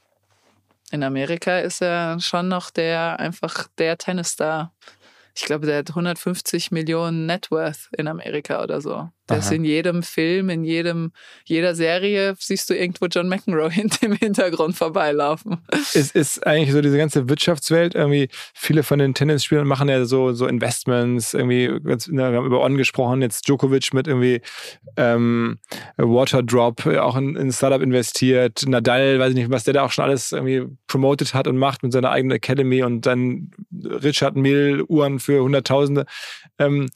In 0.91 1.03
Amerika 1.03 1.59
ist 1.59 1.81
er 1.81 2.19
schon 2.19 2.47
noch 2.47 2.69
der, 2.69 3.19
einfach 3.19 3.67
der 3.79 3.97
Tennisstar. 3.97 4.71
Ich 5.35 5.45
glaube, 5.45 5.65
der 5.65 5.79
hat 5.79 5.89
150 5.89 6.69
Millionen 6.69 7.25
Net 7.25 7.49
Worth 7.49 7.89
in 7.97 8.07
Amerika 8.07 8.61
oder 8.61 8.79
so. 8.81 9.09
Der 9.29 9.37
ist 9.37 9.51
in 9.51 9.63
jedem 9.63 10.03
Film, 10.03 10.49
in 10.49 10.65
jedem, 10.65 11.13
jeder 11.45 11.75
Serie 11.75 12.35
siehst 12.37 12.69
du 12.69 12.75
irgendwo 12.75 13.05
John 13.05 13.29
McEnroe 13.29 13.69
hinter 13.71 14.05
im 14.05 14.13
Hintergrund 14.13 14.75
vorbeilaufen. 14.75 15.57
es 15.71 16.11
ist 16.11 16.45
eigentlich 16.45 16.73
so 16.73 16.81
diese 16.81 16.97
ganze 16.97 17.29
Wirtschaftswelt. 17.29 17.95
Irgendwie 17.95 18.27
viele 18.53 18.83
von 18.83 18.99
den 18.99 19.13
Tennisspielern 19.13 19.65
machen 19.65 19.87
ja 19.87 20.03
so, 20.03 20.33
so 20.33 20.45
Investments. 20.45 21.33
Irgendwie, 21.33 21.69
wir 21.69 22.25
haben 22.25 22.45
über 22.45 22.61
On 22.61 22.75
gesprochen, 22.75 23.21
jetzt 23.21 23.47
Djokovic 23.47 23.93
mit 23.93 24.07
irgendwie 24.07 24.41
ähm, 24.97 25.57
Waterdrop 25.95 26.85
auch 26.85 27.15
in, 27.15 27.37
in 27.37 27.51
Startup 27.53 27.81
investiert. 27.81 28.63
Nadal, 28.67 29.19
weiß 29.19 29.29
ich 29.29 29.35
nicht, 29.35 29.51
was 29.51 29.63
der 29.63 29.73
da 29.73 29.83
auch 29.83 29.91
schon 29.91 30.03
alles 30.03 30.33
irgendwie 30.33 30.65
promoted 30.87 31.33
hat 31.33 31.47
und 31.47 31.57
macht 31.57 31.81
mit 31.81 31.93
seiner 31.93 32.11
eigenen 32.11 32.35
Academy 32.35 32.83
und 32.83 33.05
dann 33.05 33.51
Richard 33.71 34.35
Mill 34.35 34.83
Uhren 34.87 35.19
für 35.19 35.41
Hunderttausende. 35.41 36.05
Ähm, 36.59 36.85
äh, 36.85 36.89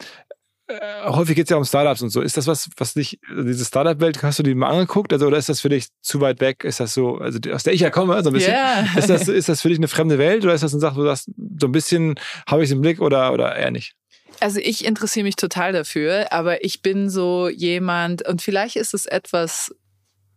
häufig 0.69 1.35
geht 1.35 1.45
es 1.45 1.49
ja 1.49 1.57
um 1.57 1.65
Startups 1.65 2.01
und 2.01 2.09
so. 2.09 2.21
Ist 2.21 2.37
das 2.37 2.47
was, 2.47 2.69
was 2.77 2.93
dich, 2.93 3.19
also 3.29 3.43
diese 3.43 3.65
Startup-Welt, 3.65 4.21
hast 4.23 4.39
du 4.39 4.43
die 4.43 4.55
mal 4.55 4.69
angeguckt? 4.69 5.13
Also, 5.13 5.27
oder 5.27 5.37
ist 5.37 5.49
das 5.49 5.61
für 5.61 5.69
dich 5.69 5.87
zu 6.01 6.21
weit 6.21 6.41
weg? 6.41 6.63
Ist 6.63 6.79
das 6.79 6.93
so, 6.93 7.17
also 7.17 7.39
aus 7.51 7.63
der 7.63 7.73
ich 7.73 7.81
ja 7.81 7.89
komme, 7.89 8.21
so 8.23 8.29
ein 8.29 8.33
bisschen? 8.33 8.53
Ja. 8.53 8.85
Ist 8.97 9.09
das, 9.09 9.27
ist 9.27 9.49
das 9.49 9.61
für 9.61 9.69
dich 9.69 9.77
eine 9.77 9.87
fremde 9.87 10.17
Welt 10.17 10.43
oder 10.43 10.53
ist 10.53 10.63
das 10.63 10.73
eine 10.73 10.81
Sache, 10.81 10.95
wo 10.95 11.01
du 11.01 11.07
sagst, 11.07 11.29
so 11.59 11.67
ein 11.67 11.71
bisschen 11.71 12.15
habe 12.47 12.63
ich 12.63 12.69
es 12.69 12.73
im 12.73 12.81
Blick 12.81 12.99
oder, 12.99 13.31
oder 13.33 13.55
eher 13.55 13.71
nicht? 13.71 13.95
Also 14.39 14.59
ich 14.59 14.85
interessiere 14.85 15.23
mich 15.23 15.35
total 15.35 15.73
dafür, 15.73 16.31
aber 16.31 16.63
ich 16.63 16.81
bin 16.81 17.09
so 17.09 17.49
jemand, 17.49 18.27
und 18.27 18.41
vielleicht 18.41 18.75
ist 18.75 18.93
es 18.93 19.05
etwas, 19.05 19.73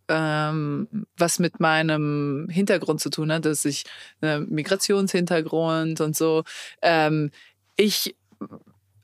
ähm, 0.09 0.89
was 1.17 1.39
mit 1.39 1.61
meinem 1.61 2.49
Hintergrund 2.51 3.01
zu 3.01 3.11
tun 3.11 3.33
hat, 3.33 3.45
dass 3.45 3.65
ich 3.65 3.85
einen 4.21 4.49
Migrationshintergrund 4.51 6.01
und 6.01 6.17
so. 6.17 6.45
Ähm, 6.83 7.31
ich 7.77 8.17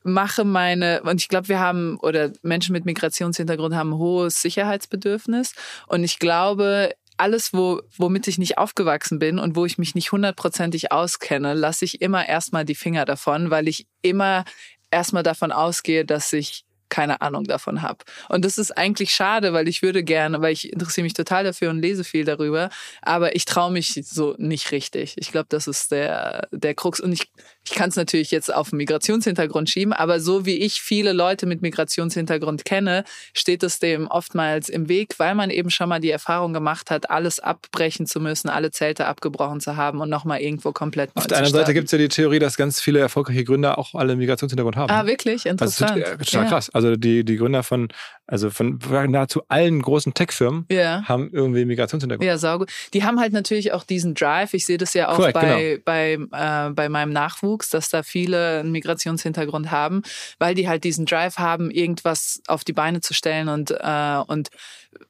mache 0.07 0.45
meine, 0.45 1.03
und 1.03 1.21
ich 1.21 1.29
glaube, 1.29 1.49
wir 1.49 1.61
haben, 1.61 1.99
oder 2.01 2.31
Menschen 2.43 2.73
mit 2.73 2.85
Migrationshintergrund 2.85 3.75
haben 3.75 3.91
ein 3.91 3.99
hohes 3.99 4.41
Sicherheitsbedürfnis. 4.41 5.53
Und 5.87 6.05
ich 6.05 6.19
glaube, 6.19 6.95
alles, 7.17 7.53
wo, 7.53 7.81
womit 7.97 8.29
ich 8.29 8.39
nicht 8.39 8.59
aufgewachsen 8.59 9.19
bin 9.19 9.39
und 9.39 9.57
wo 9.57 9.65
ich 9.67 9.79
mich 9.79 9.95
nicht 9.95 10.13
hundertprozentig 10.13 10.93
auskenne, 10.93 11.55
lasse 11.55 11.85
ich 11.85 12.01
immer 12.01 12.29
erstmal 12.29 12.65
die 12.65 12.75
Finger 12.75 13.05
davon, 13.05 13.51
weil 13.51 13.69
ich 13.69 13.87
immer 14.03 14.45
erstmal 14.91 15.23
davon 15.23 15.53
ausgehe, 15.53 16.05
dass 16.05 16.33
ich 16.33 16.65
keine 16.89 17.21
Ahnung 17.21 17.45
davon 17.45 17.83
habe. 17.83 18.05
Und 18.29 18.45
das 18.45 18.59
ist 18.59 18.77
eigentlich 18.77 19.15
schade, 19.15 19.53
weil 19.53 19.67
ich 19.69 19.83
würde 19.83 20.05
gerne, 20.05 20.41
weil 20.41 20.53
ich 20.53 20.73
interessiere 20.73 21.03
mich 21.03 21.15
total 21.15 21.45
dafür 21.45 21.71
und 21.71 21.81
lese 21.81 22.05
viel 22.05 22.25
darüber, 22.25 22.71
aber 23.03 23.35
ich 23.35 23.45
traue 23.45 23.73
mich 23.73 24.01
so 24.05 24.35
nicht 24.39 24.71
richtig. 24.71 25.15
Ich 25.17 25.33
glaube, 25.33 25.47
das 25.49 25.67
ist 25.67 25.91
der, 25.91 26.49
der 26.53 26.75
Krux. 26.75 27.01
Und 27.01 27.13
ich, 27.13 27.31
ich 27.69 27.75
kann 27.75 27.89
es 27.89 27.97
natürlich 27.97 28.31
jetzt 28.31 28.53
auf 28.53 28.71
den 28.71 28.77
Migrationshintergrund 28.77 29.69
schieben, 29.69 29.93
aber 29.93 30.21
so 30.21 30.47
wie 30.47 30.57
ich 30.57 30.81
viele 30.81 31.13
Leute 31.13 31.47
mit 31.47 31.63
Migrationshintergrund 31.63 32.65
kenne, 32.65 33.05
steht 33.35 33.65
es 33.65 33.81
dem 33.81 34.07
oftmals 34.07 34.69
im 34.69 34.89
Weg, 34.89 35.15
weil 35.19 35.35
man 35.35 35.51
eben 35.51 35.71
schon 35.71 35.89
mal 35.89 35.99
die 36.01 36.11
Erfahrung 36.11 36.53
gemacht 36.53 36.93
hat, 36.93 37.11
alles 37.11 37.41
abbrechen 37.41 38.07
zu 38.07 38.21
müssen, 38.21 38.49
alle 38.49 38.71
Zelte 38.71 39.07
abgebrochen 39.07 39.61
zu 39.61 39.77
haben 39.77 40.01
und 40.01 40.09
nochmal 40.09 40.41
irgendwo 40.41 40.71
komplett 40.71 41.15
neu 41.17 41.23
Auf 41.23 41.27
der 41.27 41.39
anderen 41.39 41.55
Seite 41.55 41.75
gibt 41.75 41.87
es 41.87 41.93
ja 41.93 41.99
die 41.99 42.09
Theorie, 42.09 42.39
dass 42.39 42.57
ganz 42.57 42.81
viele 42.81 43.01
erfolgreiche 43.01 43.43
Gründer 43.43 43.79
auch 43.79 43.95
alle 43.95 44.13
einen 44.13 44.21
Migrationshintergrund 44.21 44.77
haben. 44.77 44.91
Ah, 44.91 45.07
wirklich? 45.07 45.49
also 45.49 45.65
es 45.65 45.73
ist 45.73 45.81
Interessant. 45.81 46.21
total 46.21 46.45
ja. 46.45 46.49
krass. 46.49 46.71
Also 46.71 46.95
die, 46.95 47.25
die 47.25 47.37
Gründer 47.37 47.65
von, 47.65 47.89
also 48.29 48.51
von 48.51 48.79
nahezu 49.09 49.43
allen 49.49 49.83
großen 49.83 50.15
Tech-Firmen 50.15 50.67
Ja. 50.71 51.03
haben 51.05 51.31
irgendwie 51.33 51.61
einen 51.61 51.69
Migrationshintergrund. 51.69 52.27
Ja, 52.27 52.39
saugut. 52.39 52.71
Die 52.95 53.03
haben 53.03 53.19
halt 53.19 53.33
natürlich 53.33 53.73
auch 53.73 53.83
diesen 53.83 54.15
Drive. 54.15 54.55
Ich 54.55 54.67
sehe 54.67 54.79
das 54.79 54.95
ja 54.95 55.09
auch 55.09 55.17
Korrekt, 55.17 55.35
bei, 55.35 55.81
bei, 55.85 56.13
äh, 56.13 56.71
bei 56.71 56.89
meinem 56.89 57.13
Nachwuchs, 57.13 57.56
dass 57.65 57.89
da 57.89 58.03
viele 58.03 58.61
einen 58.61 58.73
Migrationshintergrund 58.73 59.71
haben, 59.71 60.03
weil 60.39 60.55
die 60.55 60.69
halt 60.69 60.85
diesen 60.85 61.07
Drive 61.07 61.39
haben, 61.39 61.71
irgendwas 61.71 62.41
auf 62.47 62.65
die 62.65 62.73
Beine 62.73 63.01
zu 63.01 63.15
stellen 63.15 63.49
und, 63.49 63.71
äh, 63.71 64.23
und 64.27 64.51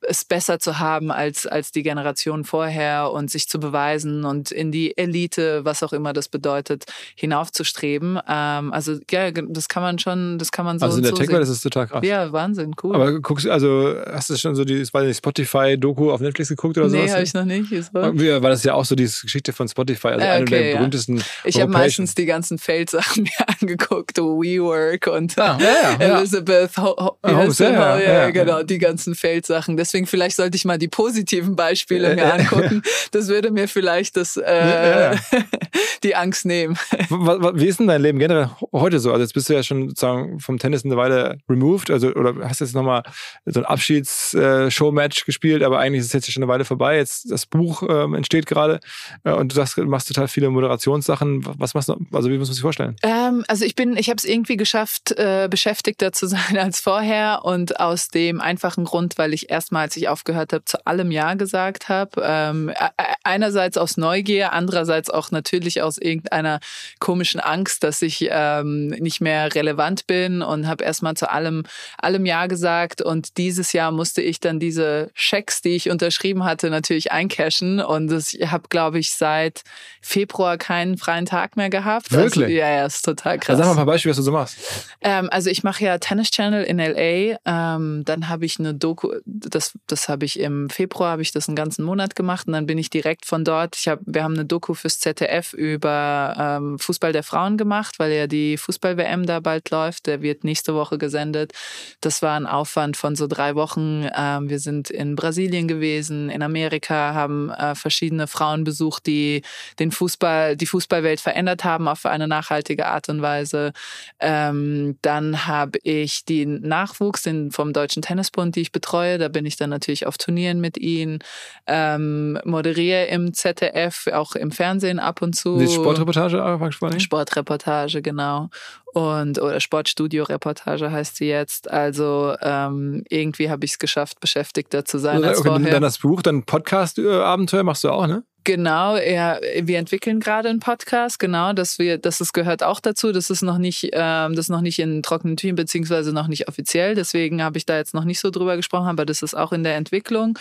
es 0.02 0.24
besser 0.24 0.58
zu 0.58 0.78
haben 0.78 1.10
als, 1.10 1.46
als 1.46 1.72
die 1.72 1.82
Generation 1.82 2.44
vorher 2.44 3.10
und 3.12 3.30
sich 3.30 3.48
zu 3.48 3.58
beweisen 3.60 4.24
und 4.24 4.50
in 4.50 4.72
die 4.72 4.96
Elite, 4.96 5.64
was 5.64 5.82
auch 5.82 5.92
immer 5.92 6.12
das 6.12 6.28
bedeutet, 6.28 6.84
hinaufzustreben. 7.14 8.18
Ähm, 8.28 8.72
also 8.72 8.96
ja, 9.10 9.30
das 9.30 9.68
kann 9.68 9.82
man 9.82 9.98
schon, 9.98 10.38
das 10.38 10.52
kann 10.52 10.64
man 10.64 10.78
so 10.78 10.86
also 10.86 10.98
in 10.98 11.02
der 11.04 11.10
so 11.10 11.16
Tech-Welt 11.18 11.42
ist 11.42 11.48
es 11.48 11.60
total 11.60 11.86
krass. 11.86 12.04
Ja, 12.04 12.32
Wahnsinn, 12.32 12.74
cool. 12.82 12.94
Aber 12.94 13.20
guckst 13.20 13.46
du, 13.46 13.50
also 13.50 13.94
hast 14.10 14.30
du 14.30 14.36
schon 14.36 14.54
so 14.54 14.64
die, 14.64 14.82
weiß 14.92 15.06
nicht, 15.06 15.18
Spotify-Doku 15.18 16.10
auf 16.10 16.20
Netflix 16.20 16.48
geguckt 16.48 16.78
oder 16.78 16.88
nee, 16.88 16.98
sowas? 16.98 17.12
habe 17.12 17.22
ich 17.22 17.34
noch 17.34 17.44
nicht. 17.44 17.70
Ja, 17.70 18.42
Weil 18.42 18.50
das 18.50 18.64
ja 18.64 18.74
auch 18.74 18.84
so 18.84 18.94
die 18.94 19.04
Geschichte 19.04 19.52
von 19.52 19.68
Spotify, 19.68 20.08
also 20.08 20.24
eine 20.26 20.42
okay, 20.42 20.50
der 20.50 20.70
ja. 20.70 20.76
berühmtesten 20.76 21.22
Ich 21.44 21.60
habe 21.60 21.70
meistens 21.70 22.14
die 22.14 22.26
ganzen 22.26 22.58
Feldsachen 22.58 23.22
mir 23.24 23.48
angeguckt, 23.60 24.18
WeWork 24.18 25.06
und 25.08 25.36
Ah, 25.38 25.58
ja, 25.60 25.96
ja. 26.00 26.18
Elizabeth 26.18 26.76
Ho 26.78 26.96
Ho 26.98 27.18
Ah, 27.22 27.30
ja, 27.30 27.44
ja, 27.44 27.44
Ho- 27.44 27.98
ja, 27.98 27.98
ja. 27.98 28.30
genau, 28.30 28.62
die 28.62 28.78
ganzen 28.78 29.14
Feldsachen. 29.14 29.75
Deswegen 29.76 30.06
vielleicht 30.06 30.36
sollte 30.36 30.56
ich 30.56 30.64
mal 30.64 30.78
die 30.78 30.88
positiven 30.88 31.56
Beispiele 31.56 32.14
mir 32.14 32.32
angucken. 32.32 32.82
Das 33.12 33.28
würde 33.28 33.50
mir 33.50 33.68
vielleicht 33.68 34.16
das, 34.16 34.36
äh, 34.36 35.16
die 36.02 36.16
Angst 36.16 36.44
nehmen. 36.44 36.76
Wie 37.08 37.66
ist 37.66 37.78
denn 37.78 37.86
dein 37.86 38.02
Leben 38.02 38.18
generell 38.18 38.50
heute 38.72 38.98
so? 38.98 39.10
Also 39.12 39.22
jetzt 39.22 39.32
bist 39.32 39.48
du 39.48 39.54
ja 39.54 39.62
schon 39.62 39.88
sozusagen 39.88 40.40
vom 40.40 40.58
Tennis 40.58 40.84
eine 40.84 40.96
Weile 40.96 41.38
removed, 41.48 41.90
also 41.90 42.08
oder 42.08 42.34
hast 42.48 42.60
jetzt 42.60 42.74
nochmal 42.74 43.02
so 43.44 43.60
ein 43.60 43.66
Abschieds-Show-Match 43.66 45.24
gespielt, 45.24 45.62
aber 45.62 45.78
eigentlich 45.78 46.00
ist 46.00 46.06
es 46.06 46.12
jetzt 46.12 46.32
schon 46.32 46.42
eine 46.42 46.50
Weile 46.50 46.64
vorbei. 46.64 46.96
Jetzt 46.96 47.30
das 47.30 47.46
Buch 47.46 47.82
ähm, 47.88 48.14
entsteht 48.14 48.46
gerade 48.46 48.80
äh, 49.24 49.32
und 49.32 49.52
du 49.52 49.56
sagst, 49.56 49.78
machst 49.78 50.08
total 50.08 50.28
viele 50.28 50.50
Moderationssachen. 50.50 51.46
Was 51.58 51.74
machst 51.74 51.88
du? 51.88 51.96
Also 52.12 52.30
wie 52.30 52.38
muss 52.38 52.48
man 52.48 52.54
sich 52.54 52.62
vorstellen? 52.62 52.96
Ähm, 53.02 53.44
also 53.48 53.64
ich 53.64 53.74
bin, 53.74 53.96
ich 53.96 54.08
habe 54.08 54.18
es 54.18 54.24
irgendwie 54.24 54.56
geschafft, 54.56 55.12
äh, 55.12 55.48
beschäftigter 55.50 56.12
zu 56.12 56.26
sein 56.26 56.58
als 56.58 56.80
vorher 56.80 57.40
und 57.44 57.80
aus 57.80 58.08
dem 58.08 58.40
einfachen 58.40 58.84
Grund, 58.84 59.18
weil 59.18 59.32
ich 59.32 59.50
erstmal, 59.66 59.82
als 59.82 59.96
ich 59.96 60.08
aufgehört 60.08 60.52
habe, 60.52 60.64
zu 60.64 60.86
allem 60.86 61.10
Ja 61.10 61.34
gesagt 61.34 61.88
habe. 61.88 62.22
Ähm, 62.24 62.68
e- 62.68 62.72
e- 62.72 63.14
einerseits 63.24 63.76
aus 63.76 63.96
Neugier, 63.96 64.52
andererseits 64.52 65.10
auch 65.10 65.32
natürlich 65.32 65.82
aus 65.82 65.98
irgendeiner 65.98 66.60
komischen 67.00 67.40
Angst, 67.40 67.82
dass 67.82 68.00
ich 68.02 68.28
ähm, 68.30 68.88
nicht 68.88 69.20
mehr 69.20 69.52
relevant 69.56 70.06
bin 70.06 70.42
und 70.42 70.68
habe 70.68 70.84
erstmal 70.84 71.14
zu 71.14 71.28
allem, 71.28 71.64
allem 71.98 72.26
Ja 72.26 72.46
gesagt 72.46 73.02
und 73.02 73.38
dieses 73.38 73.72
Jahr 73.72 73.90
musste 73.90 74.22
ich 74.22 74.38
dann 74.38 74.60
diese 74.60 75.10
Schecks, 75.14 75.62
die 75.62 75.70
ich 75.70 75.90
unterschrieben 75.90 76.44
hatte, 76.44 76.70
natürlich 76.70 77.10
eincashen 77.10 77.80
und 77.80 78.12
ich 78.12 78.48
habe, 78.48 78.68
glaube 78.68 79.00
ich, 79.00 79.12
seit 79.14 79.62
Februar 80.00 80.58
keinen 80.58 80.96
freien 80.96 81.26
Tag 81.26 81.56
mehr 81.56 81.70
gehabt. 81.70 82.12
Wirklich? 82.12 82.44
Also, 82.44 82.56
ja, 82.56 82.70
ja, 82.70 82.86
ist 82.86 83.04
total 83.04 83.38
krass. 83.40 83.48
Dann 83.48 83.58
sag 83.58 83.64
mal 83.66 83.72
ein 83.72 83.76
paar 83.78 83.86
Beispiele, 83.86 84.12
was 84.12 84.18
du 84.18 84.22
so 84.22 84.30
machst. 84.30 84.58
Ähm, 85.00 85.28
also 85.32 85.50
ich 85.50 85.64
mache 85.64 85.84
ja 85.84 85.98
Tennis 85.98 86.30
Channel 86.30 86.62
in 86.62 86.78
LA. 86.78 87.38
Ähm, 87.44 88.04
dann 88.04 88.28
habe 88.28 88.44
ich 88.46 88.60
eine 88.60 88.72
Doku, 88.72 89.10
das, 89.50 89.72
das 89.86 90.08
habe 90.08 90.24
ich 90.24 90.38
im 90.40 90.70
Februar, 90.70 91.12
habe 91.12 91.22
ich 91.22 91.32
das 91.32 91.48
einen 91.48 91.56
ganzen 91.56 91.84
Monat 91.84 92.16
gemacht 92.16 92.46
und 92.46 92.52
dann 92.52 92.66
bin 92.66 92.78
ich 92.78 92.90
direkt 92.90 93.26
von 93.26 93.44
dort. 93.44 93.76
Ich 93.76 93.88
hab, 93.88 94.00
wir 94.04 94.22
haben 94.22 94.34
eine 94.34 94.44
Doku 94.44 94.74
fürs 94.74 95.00
ZDF 95.00 95.52
über 95.52 96.34
ähm, 96.38 96.78
Fußball 96.78 97.12
der 97.12 97.22
Frauen 97.22 97.56
gemacht, 97.56 97.98
weil 97.98 98.12
ja 98.12 98.26
die 98.26 98.56
Fußball-WM 98.56 99.26
da 99.26 99.40
bald 99.40 99.70
läuft. 99.70 100.06
Der 100.06 100.22
wird 100.22 100.44
nächste 100.44 100.74
Woche 100.74 100.98
gesendet. 100.98 101.52
Das 102.00 102.22
war 102.22 102.36
ein 102.36 102.46
Aufwand 102.46 102.96
von 102.96 103.16
so 103.16 103.26
drei 103.26 103.54
Wochen. 103.54 104.08
Ähm, 104.16 104.48
wir 104.48 104.58
sind 104.58 104.90
in 104.90 105.16
Brasilien 105.16 105.68
gewesen, 105.68 106.30
in 106.30 106.42
Amerika, 106.42 107.14
haben 107.14 107.50
äh, 107.50 107.74
verschiedene 107.74 108.26
Frauen 108.26 108.64
besucht, 108.64 109.06
die 109.06 109.42
den 109.78 109.90
Fußball, 109.90 110.56
die 110.56 110.66
Fußballwelt 110.66 111.20
verändert 111.20 111.64
haben 111.64 111.88
auf 111.88 112.06
eine 112.06 112.28
nachhaltige 112.28 112.86
Art 112.86 113.08
und 113.08 113.22
Weise. 113.22 113.72
Ähm, 114.20 114.98
dann 115.02 115.46
habe 115.46 115.78
ich 115.82 116.24
den 116.24 116.60
Nachwuchs 116.62 117.22
den 117.22 117.50
vom 117.50 117.72
Deutschen 117.72 118.02
Tennisbund, 118.02 118.56
die 118.56 118.60
ich 118.62 118.72
betreue. 118.72 119.18
Da 119.18 119.28
bin 119.36 119.44
ich 119.44 119.58
dann 119.58 119.68
natürlich 119.68 120.06
auf 120.06 120.16
Turnieren 120.16 120.62
mit 120.62 120.78
ihnen. 120.78 121.18
Ähm, 121.66 122.38
moderiere 122.46 123.04
im 123.08 123.34
ZDF, 123.34 124.06
auch 124.14 124.34
im 124.34 124.50
Fernsehen 124.50 124.98
ab 124.98 125.20
und 125.20 125.36
zu. 125.36 125.58
Die 125.58 125.68
Sportreportage? 125.68 127.00
Sportreportage, 127.00 128.00
genau. 128.00 128.48
Und 128.94 129.38
oder 129.38 129.60
Sportstudio-Reportage 129.60 130.90
heißt 130.90 131.16
sie 131.16 131.26
jetzt. 131.26 131.70
Also 131.70 132.34
ähm, 132.40 133.04
irgendwie 133.10 133.50
habe 133.50 133.66
ich 133.66 133.72
es 133.72 133.78
geschafft, 133.78 134.20
beschäftigter 134.20 134.86
zu 134.86 134.96
sein 134.96 135.22
als 135.22 135.40
okay, 135.40 135.48
vorher. 135.48 135.70
Dann 135.70 135.82
das 135.82 135.98
Buch, 135.98 136.22
dann 136.22 136.44
Podcast-Abenteuer 136.44 137.62
machst 137.62 137.84
du 137.84 137.90
auch, 137.90 138.06
ne? 138.06 138.24
Genau, 138.46 138.96
ja, 138.96 139.40
wir 139.62 139.76
entwickeln 139.76 140.20
gerade 140.20 140.48
einen 140.48 140.60
Podcast, 140.60 141.18
genau, 141.18 141.52
dass 141.52 141.80
wir, 141.80 141.98
das 141.98 142.20
ist, 142.20 142.32
gehört 142.32 142.62
auch 142.62 142.78
dazu. 142.78 143.10
Das 143.10 143.28
ist 143.28 143.42
noch 143.42 143.58
nicht, 143.58 143.90
ähm, 143.92 144.36
das 144.36 144.44
ist 144.44 144.50
noch 144.50 144.60
nicht 144.60 144.78
in 144.78 145.02
trockenen 145.02 145.36
Tüchern, 145.36 145.56
beziehungsweise 145.56 146.12
noch 146.12 146.28
nicht 146.28 146.46
offiziell. 146.46 146.94
Deswegen 146.94 147.42
habe 147.42 147.58
ich 147.58 147.66
da 147.66 147.76
jetzt 147.76 147.92
noch 147.92 148.04
nicht 148.04 148.20
so 148.20 148.30
drüber 148.30 148.54
gesprochen, 148.56 148.86
aber 148.86 149.04
das 149.04 149.22
ist 149.22 149.36
auch 149.36 149.50
in 149.52 149.64
der 149.64 149.74
Entwicklung. 149.74 150.38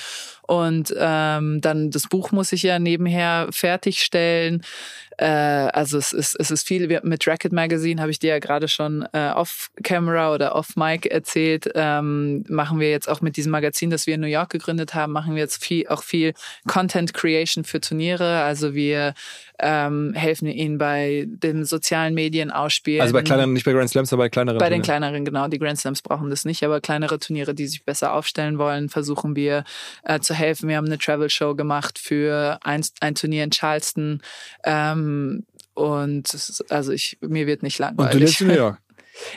Und 0.48 0.94
ähm, 0.98 1.62
dann 1.62 1.92
das 1.92 2.04
Buch 2.04 2.32
muss 2.32 2.52
ich 2.52 2.64
ja 2.64 2.80
nebenher 2.80 3.48
fertigstellen. 3.52 4.62
Äh, 5.18 5.26
also 5.26 5.98
es 5.98 6.14
ist, 6.14 6.36
es 6.40 6.52
ist 6.52 6.68
viel. 6.68 7.00
Mit 7.04 7.28
Racket 7.28 7.54
Magazine 7.54 8.02
habe 8.02 8.12
ich 8.12 8.20
dir 8.20 8.32
ja 8.32 8.40
gerade 8.40 8.68
schon 8.68 9.08
äh, 9.14 9.30
off-Camera 9.30 10.34
oder 10.34 10.56
off-Mic 10.56 11.10
erzählt. 11.10 11.70
Ähm, 11.74 12.44
machen 12.50 12.80
wir 12.80 12.90
jetzt 12.90 13.08
auch 13.08 13.22
mit 13.22 13.38
diesem 13.38 13.52
Magazin, 13.52 13.90
das 13.90 14.08
wir 14.08 14.16
in 14.16 14.22
New 14.22 14.28
York 14.28 14.50
gegründet 14.50 14.94
haben, 14.94 15.14
machen 15.14 15.36
wir 15.36 15.42
jetzt 15.42 15.64
viel, 15.64 15.88
auch 15.88 16.04
viel 16.04 16.34
Content 16.68 17.14
Creation 17.14 17.64
für 17.64 17.80
Turniere. 17.80 18.42
Also 18.42 18.74
wir 18.74 19.14
ähm, 19.60 20.14
helfen 20.14 20.48
ihnen 20.48 20.78
bei 20.78 21.26
den 21.28 21.64
sozialen 21.64 22.14
Medien 22.14 22.52
ausspielen. 22.52 23.02
Also 23.02 23.14
bei 23.14 23.22
kleineren, 23.22 23.54
nicht 23.54 23.66
bei 23.66 23.72
Grand 23.72 23.90
Slams, 23.90 24.12
aber 24.12 24.24
bei 24.24 24.30
kleineren. 24.30 24.60
Bei 24.60 24.70
den 24.70 24.82
kleineren, 24.82 25.24
genau. 25.24 25.48
Die 25.48 25.60
Grand 25.60 25.80
Slams 25.80 26.02
brauchen 26.02 26.30
das 26.30 26.46
nicht, 26.46 26.64
aber 26.64 26.82
kleinere 26.82 27.20
Turniere, 27.20 27.56
die 27.56 27.68
sich 27.68 27.84
besser 27.84 28.14
aufstellen 28.14 28.58
wollen, 28.58 28.90
versuchen 28.90 29.36
wir 29.36 29.64
äh, 30.04 30.20
zu 30.20 30.34
helfen. 30.36 30.70
Wir 30.70 30.78
haben 30.78 30.86
eine 30.86 30.98
Travel 30.98 31.30
Show 31.30 31.56
gemacht 31.56 31.98
für 32.00 32.60
ein, 32.64 32.86
ein 33.00 33.16
Turnier 33.16 33.44
in 33.44 33.52
Charleston. 33.52 34.22
Ähm, 34.64 35.46
und 35.74 36.64
also 36.70 36.92
ich, 36.92 37.18
mir 37.22 37.48
wird 37.48 37.64
nicht 37.64 37.80
langweilig. 37.80 38.14
Und 38.14 38.20
du 38.20 38.26
lebst 38.26 38.42
in 38.42 38.48
New 38.48 38.54
York? 38.54 38.78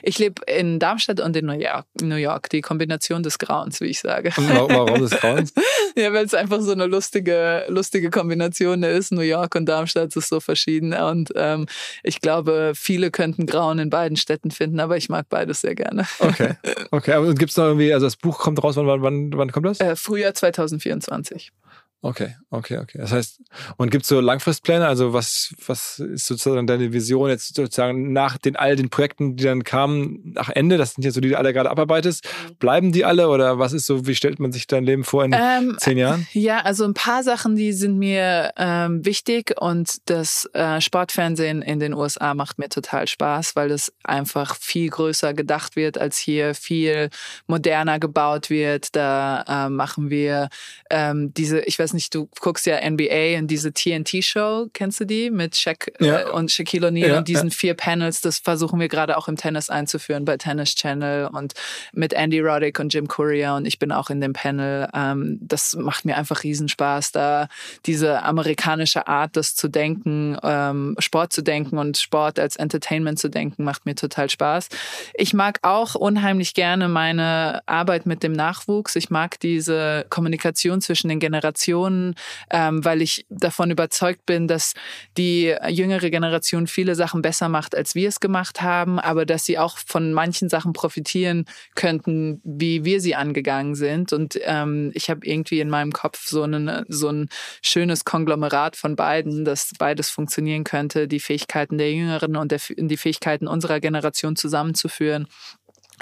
Ich 0.03 0.19
lebe 0.19 0.43
in 0.47 0.79
Darmstadt 0.79 1.21
und 1.21 1.37
in 1.37 1.47
New 1.47 1.59
York. 1.59 1.87
New 2.01 2.17
York, 2.17 2.49
die 2.51 2.61
Kombination 2.61 3.23
des 3.23 3.39
Grauens, 3.39 3.81
wie 3.81 3.87
ich 3.87 4.01
sage. 4.01 4.33
Und 4.37 4.49
warum 4.49 5.01
des 5.01 5.11
Grauens? 5.11 5.53
ja, 5.97 6.13
weil 6.13 6.25
es 6.25 6.35
einfach 6.35 6.61
so 6.61 6.73
eine 6.73 6.87
lustige, 6.87 7.65
lustige 7.69 8.11
Kombination 8.11 8.83
ist. 8.83 9.13
New 9.13 9.21
York 9.21 9.55
und 9.55 9.67
Darmstadt 9.67 10.15
ist 10.17 10.29
so 10.29 10.41
verschieden. 10.41 10.95
Und 10.95 11.33
ähm, 11.37 11.67
ich 12.03 12.21
glaube, 12.21 12.73
viele 12.75 13.11
könnten 13.11 13.47
Grauen 13.47 13.79
in 13.79 13.91
beiden 13.91 14.17
Städten 14.17 14.51
finden, 14.51 14.81
aber 14.81 14.97
ich 14.97 15.09
mag 15.09 15.27
beides 15.29 15.61
sehr 15.61 15.75
gerne. 15.75 16.07
Okay. 16.19 16.55
Okay, 16.91 17.13
aber 17.13 17.35
gibt 17.35 17.51
es 17.51 17.57
noch 17.57 17.65
irgendwie, 17.65 17.93
also 17.93 18.07
das 18.07 18.17
Buch 18.17 18.39
kommt 18.39 18.63
raus, 18.63 18.77
wann, 18.77 19.03
wann, 19.03 19.33
wann 19.35 19.53
kommt 19.53 19.67
das? 19.67 19.81
Äh, 19.81 19.95
Frühjahr 19.95 20.33
2024. 20.33 21.53
Okay, 22.01 22.37
okay, 22.51 22.79
okay. 22.79 22.99
Das 22.99 23.11
heißt, 23.11 23.41
und 23.77 23.91
gibt 23.91 24.05
es 24.05 24.09
so 24.09 24.21
Langfristpläne? 24.21 24.87
Also 24.87 25.13
was, 25.13 25.53
was 25.67 25.99
ist 25.99 26.27
sozusagen 26.27 26.67
deine 26.67 26.93
Vision 26.93 27.29
jetzt 27.29 27.57
sozusagen 27.57 28.13
nach 28.13 28.39
den 28.39 28.55
all 28.55 28.77
den 28.77 28.89
Projekten, 28.89 29.35
die 29.35 29.45
dann 29.45 29.65
kamen, 29.65 30.33
nach 30.35 30.49
Ende? 30.49 30.77
Das 30.77 30.95
sind 30.95 31.05
jetzt 31.05 31.15
so 31.15 31.21
die, 31.21 31.29
die 31.29 31.33
du 31.33 31.39
alle 31.39 31.53
gerade 31.53 31.71
abarbeitest. 31.71 32.29
Bleiben 32.59 32.93
die 32.93 33.05
alle 33.05 33.29
oder 33.29 33.59
was 33.59 33.73
ist 33.73 33.87
so, 33.87 34.07
wie 34.07 34.15
stellt 34.15 34.39
man 34.39 34.53
sich 34.53 34.69
dein 34.69 34.85
Leben 34.85 35.03
vor 35.03 35.25
in 35.25 35.35
ähm, 35.35 35.77
zehn 35.79 35.99
Jahren? 35.99 36.27
Ja, 36.33 36.61
also 36.61 36.85
ein 36.85 36.95
paar 36.95 37.25
Sachen, 37.25 37.57
die 37.57 37.73
sind 37.73 37.99
mir 37.99 38.53
ähm, 38.57 39.05
wichtig 39.05 39.55
und 39.61 40.09
das 40.09 40.49
äh, 40.53 40.81
Sportfernsehen 40.81 41.63
in 41.63 41.81
den 41.81 41.95
USA 41.95 42.35
macht 42.35 42.59
mir 42.59 42.69
total 42.69 43.09
Spaß, 43.09 43.57
weil 43.57 43.73
es 43.73 43.93
einfach 44.05 44.57
viel 44.57 44.89
größer 44.89 45.35
gedacht 45.35 45.75
wird 45.75 45.99
als 45.99 46.17
hier, 46.17 46.55
viel 46.55 47.11
moderner 47.47 47.99
gebaut 47.99 48.51
wird. 48.51 48.95
Da 48.95 49.67
äh, 49.67 49.69
machen 49.69 50.11
wir 50.11 50.49
ähm, 50.91 51.35
diese, 51.35 51.61
ich 51.61 51.79
weiß 51.79 51.88
weiß 51.89 51.95
nicht, 51.95 52.15
du 52.15 52.29
guckst 52.41 52.67
ja 52.67 52.79
NBA 52.89 53.39
und 53.39 53.47
diese 53.47 53.73
TNT-Show, 53.73 54.69
kennst 54.75 55.01
du 55.01 55.07
die? 55.07 55.31
Mit 55.31 55.57
Shaq 55.57 55.91
ja. 56.01 56.21
äh, 56.21 56.31
und 56.31 56.51
Shaquille 56.51 56.89
O'Neal 56.89 57.09
ja, 57.09 57.19
und 57.19 57.29
diesen 57.29 57.49
ja. 57.49 57.55
vier 57.55 57.75
Panels, 57.75 58.21
das 58.21 58.39
versuchen 58.39 58.79
wir 58.79 58.89
gerade 58.89 59.17
auch 59.17 59.27
im 59.27 59.37
Tennis 59.37 59.71
einzuführen 59.71 60.27
bei 60.27 60.37
Tennis 60.37 60.75
Channel 60.75 61.29
und 61.33 61.55
mit 61.93 62.13
Andy 62.13 62.41
Roddick 62.41 62.79
und 62.79 62.93
Jim 62.93 63.09
Courier 63.09 63.55
und 63.55 63.65
ich 63.67 63.79
bin 63.79 63.91
auch 63.91 64.11
in 64.11 64.21
dem 64.21 64.35
Panel. 64.35 64.89
Ähm, 64.93 65.39
das 65.41 65.77
macht 65.77 66.05
mir 66.05 66.17
einfach 66.19 66.43
Riesenspaß, 66.43 67.13
da 67.13 67.49
diese 67.87 68.23
amerikanische 68.23 69.09
Art, 69.09 69.37
das 69.37 69.55
zu 69.55 69.69
denken, 69.69 70.37
ähm, 70.43 70.95
Sport 70.99 71.33
zu 71.33 71.43
denken 71.43 71.79
und 71.79 71.97
Sport 71.97 72.39
als 72.39 72.57
Entertainment 72.57 73.19
zu 73.19 73.31
denken, 73.31 73.65
macht 73.65 73.87
mir 73.87 73.95
total 73.95 74.29
Spaß. 74.29 74.69
Ich 75.15 75.33
mag 75.33 75.61
auch 75.63 75.95
unheimlich 75.95 76.53
gerne 76.53 76.89
meine 76.89 77.63
Arbeit 77.65 78.05
mit 78.05 78.23
dem 78.23 78.33
Nachwuchs. 78.33 78.95
Ich 78.95 79.09
mag 79.09 79.41
diese 79.41 80.05
Kommunikation 80.11 80.83
zwischen 80.83 81.09
den 81.09 81.19
Generationen 81.19 81.78
Generationen, 81.79 82.15
ähm, 82.51 82.85
weil 82.85 83.03
ich 83.03 83.27
davon 83.29 83.71
überzeugt 83.71 84.27
bin, 84.27 84.49
dass 84.49 84.75
die 85.17 85.55
jüngere 85.69 86.11
Generation 86.11 86.67
viele 86.67 86.95
Sachen 86.95 87.23
besser 87.23 87.49
macht, 87.49 87.75
als 87.75 87.95
wir 87.95 88.09
es 88.09 88.21
gemacht 88.21 88.63
haben, 88.63 88.99
aber 88.99 89.25
dass 89.27 89.45
sie 89.45 89.59
auch 89.59 89.79
von 89.79 90.13
manchen 90.13 90.49
Sachen 90.49 90.73
profitieren 90.73 91.45
könnten, 91.75 92.41
wie 92.45 92.85
wir 92.85 93.01
sie 93.01 93.15
angegangen 93.15 93.75
sind. 93.75 94.13
Und 94.13 94.39
ähm, 94.43 94.91
ich 94.95 95.11
habe 95.11 95.27
irgendwie 95.27 95.61
in 95.61 95.71
meinem 95.71 95.93
Kopf 95.93 96.27
so, 96.27 96.43
einen, 96.43 96.85
so 96.89 97.09
ein 97.09 97.29
schönes 97.63 98.05
Konglomerat 98.05 98.77
von 98.77 98.97
beiden, 98.97 99.45
dass 99.45 99.73
beides 99.79 100.11
funktionieren 100.11 100.65
könnte, 100.65 101.09
die 101.09 101.21
Fähigkeiten 101.21 101.79
der 101.79 101.93
Jüngeren 101.93 102.37
und 102.37 102.53
der, 102.53 102.61
die 102.77 102.97
Fähigkeiten 102.97 103.47
unserer 103.47 103.81
Generation 103.81 104.37
zusammenzuführen. 104.37 105.27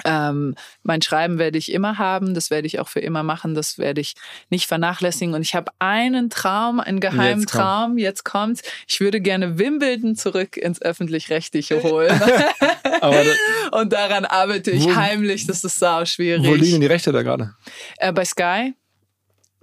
Ähm, 0.05 0.55
mein 0.83 1.01
Schreiben 1.01 1.39
werde 1.39 1.57
ich 1.57 1.71
immer 1.71 1.97
haben, 1.97 2.33
das 2.33 2.49
werde 2.49 2.67
ich 2.67 2.79
auch 2.79 2.87
für 2.87 2.99
immer 2.99 3.23
machen, 3.23 3.55
das 3.55 3.77
werde 3.77 4.01
ich 4.01 4.15
nicht 4.49 4.67
vernachlässigen. 4.67 5.33
Und 5.33 5.41
ich 5.41 5.55
habe 5.55 5.71
einen 5.79 6.29
Traum, 6.29 6.79
einen 6.79 6.99
geheimen 6.99 7.41
jetzt 7.41 7.51
Traum, 7.51 7.97
jetzt 7.97 8.23
kommt's. 8.23 8.61
Ich 8.87 8.99
würde 8.99 9.21
gerne 9.21 9.57
Wimbledon 9.57 10.15
zurück 10.15 10.57
ins 10.57 10.81
Öffentlich-Rechtliche 10.81 11.81
holen. 11.83 12.19
Und 13.71 13.93
daran 13.93 14.25
arbeite 14.25 14.71
ich 14.71 14.85
wo, 14.85 14.95
heimlich, 14.95 15.47
das 15.47 15.63
ist 15.63 15.79
sau 15.79 16.05
schwierig. 16.05 16.47
Wo 16.47 16.55
liegen 16.55 16.81
die 16.81 16.87
Rechte 16.87 17.11
da 17.11 17.21
gerade? 17.23 17.53
Äh, 17.97 18.13
bei 18.13 18.25
Sky 18.25 18.73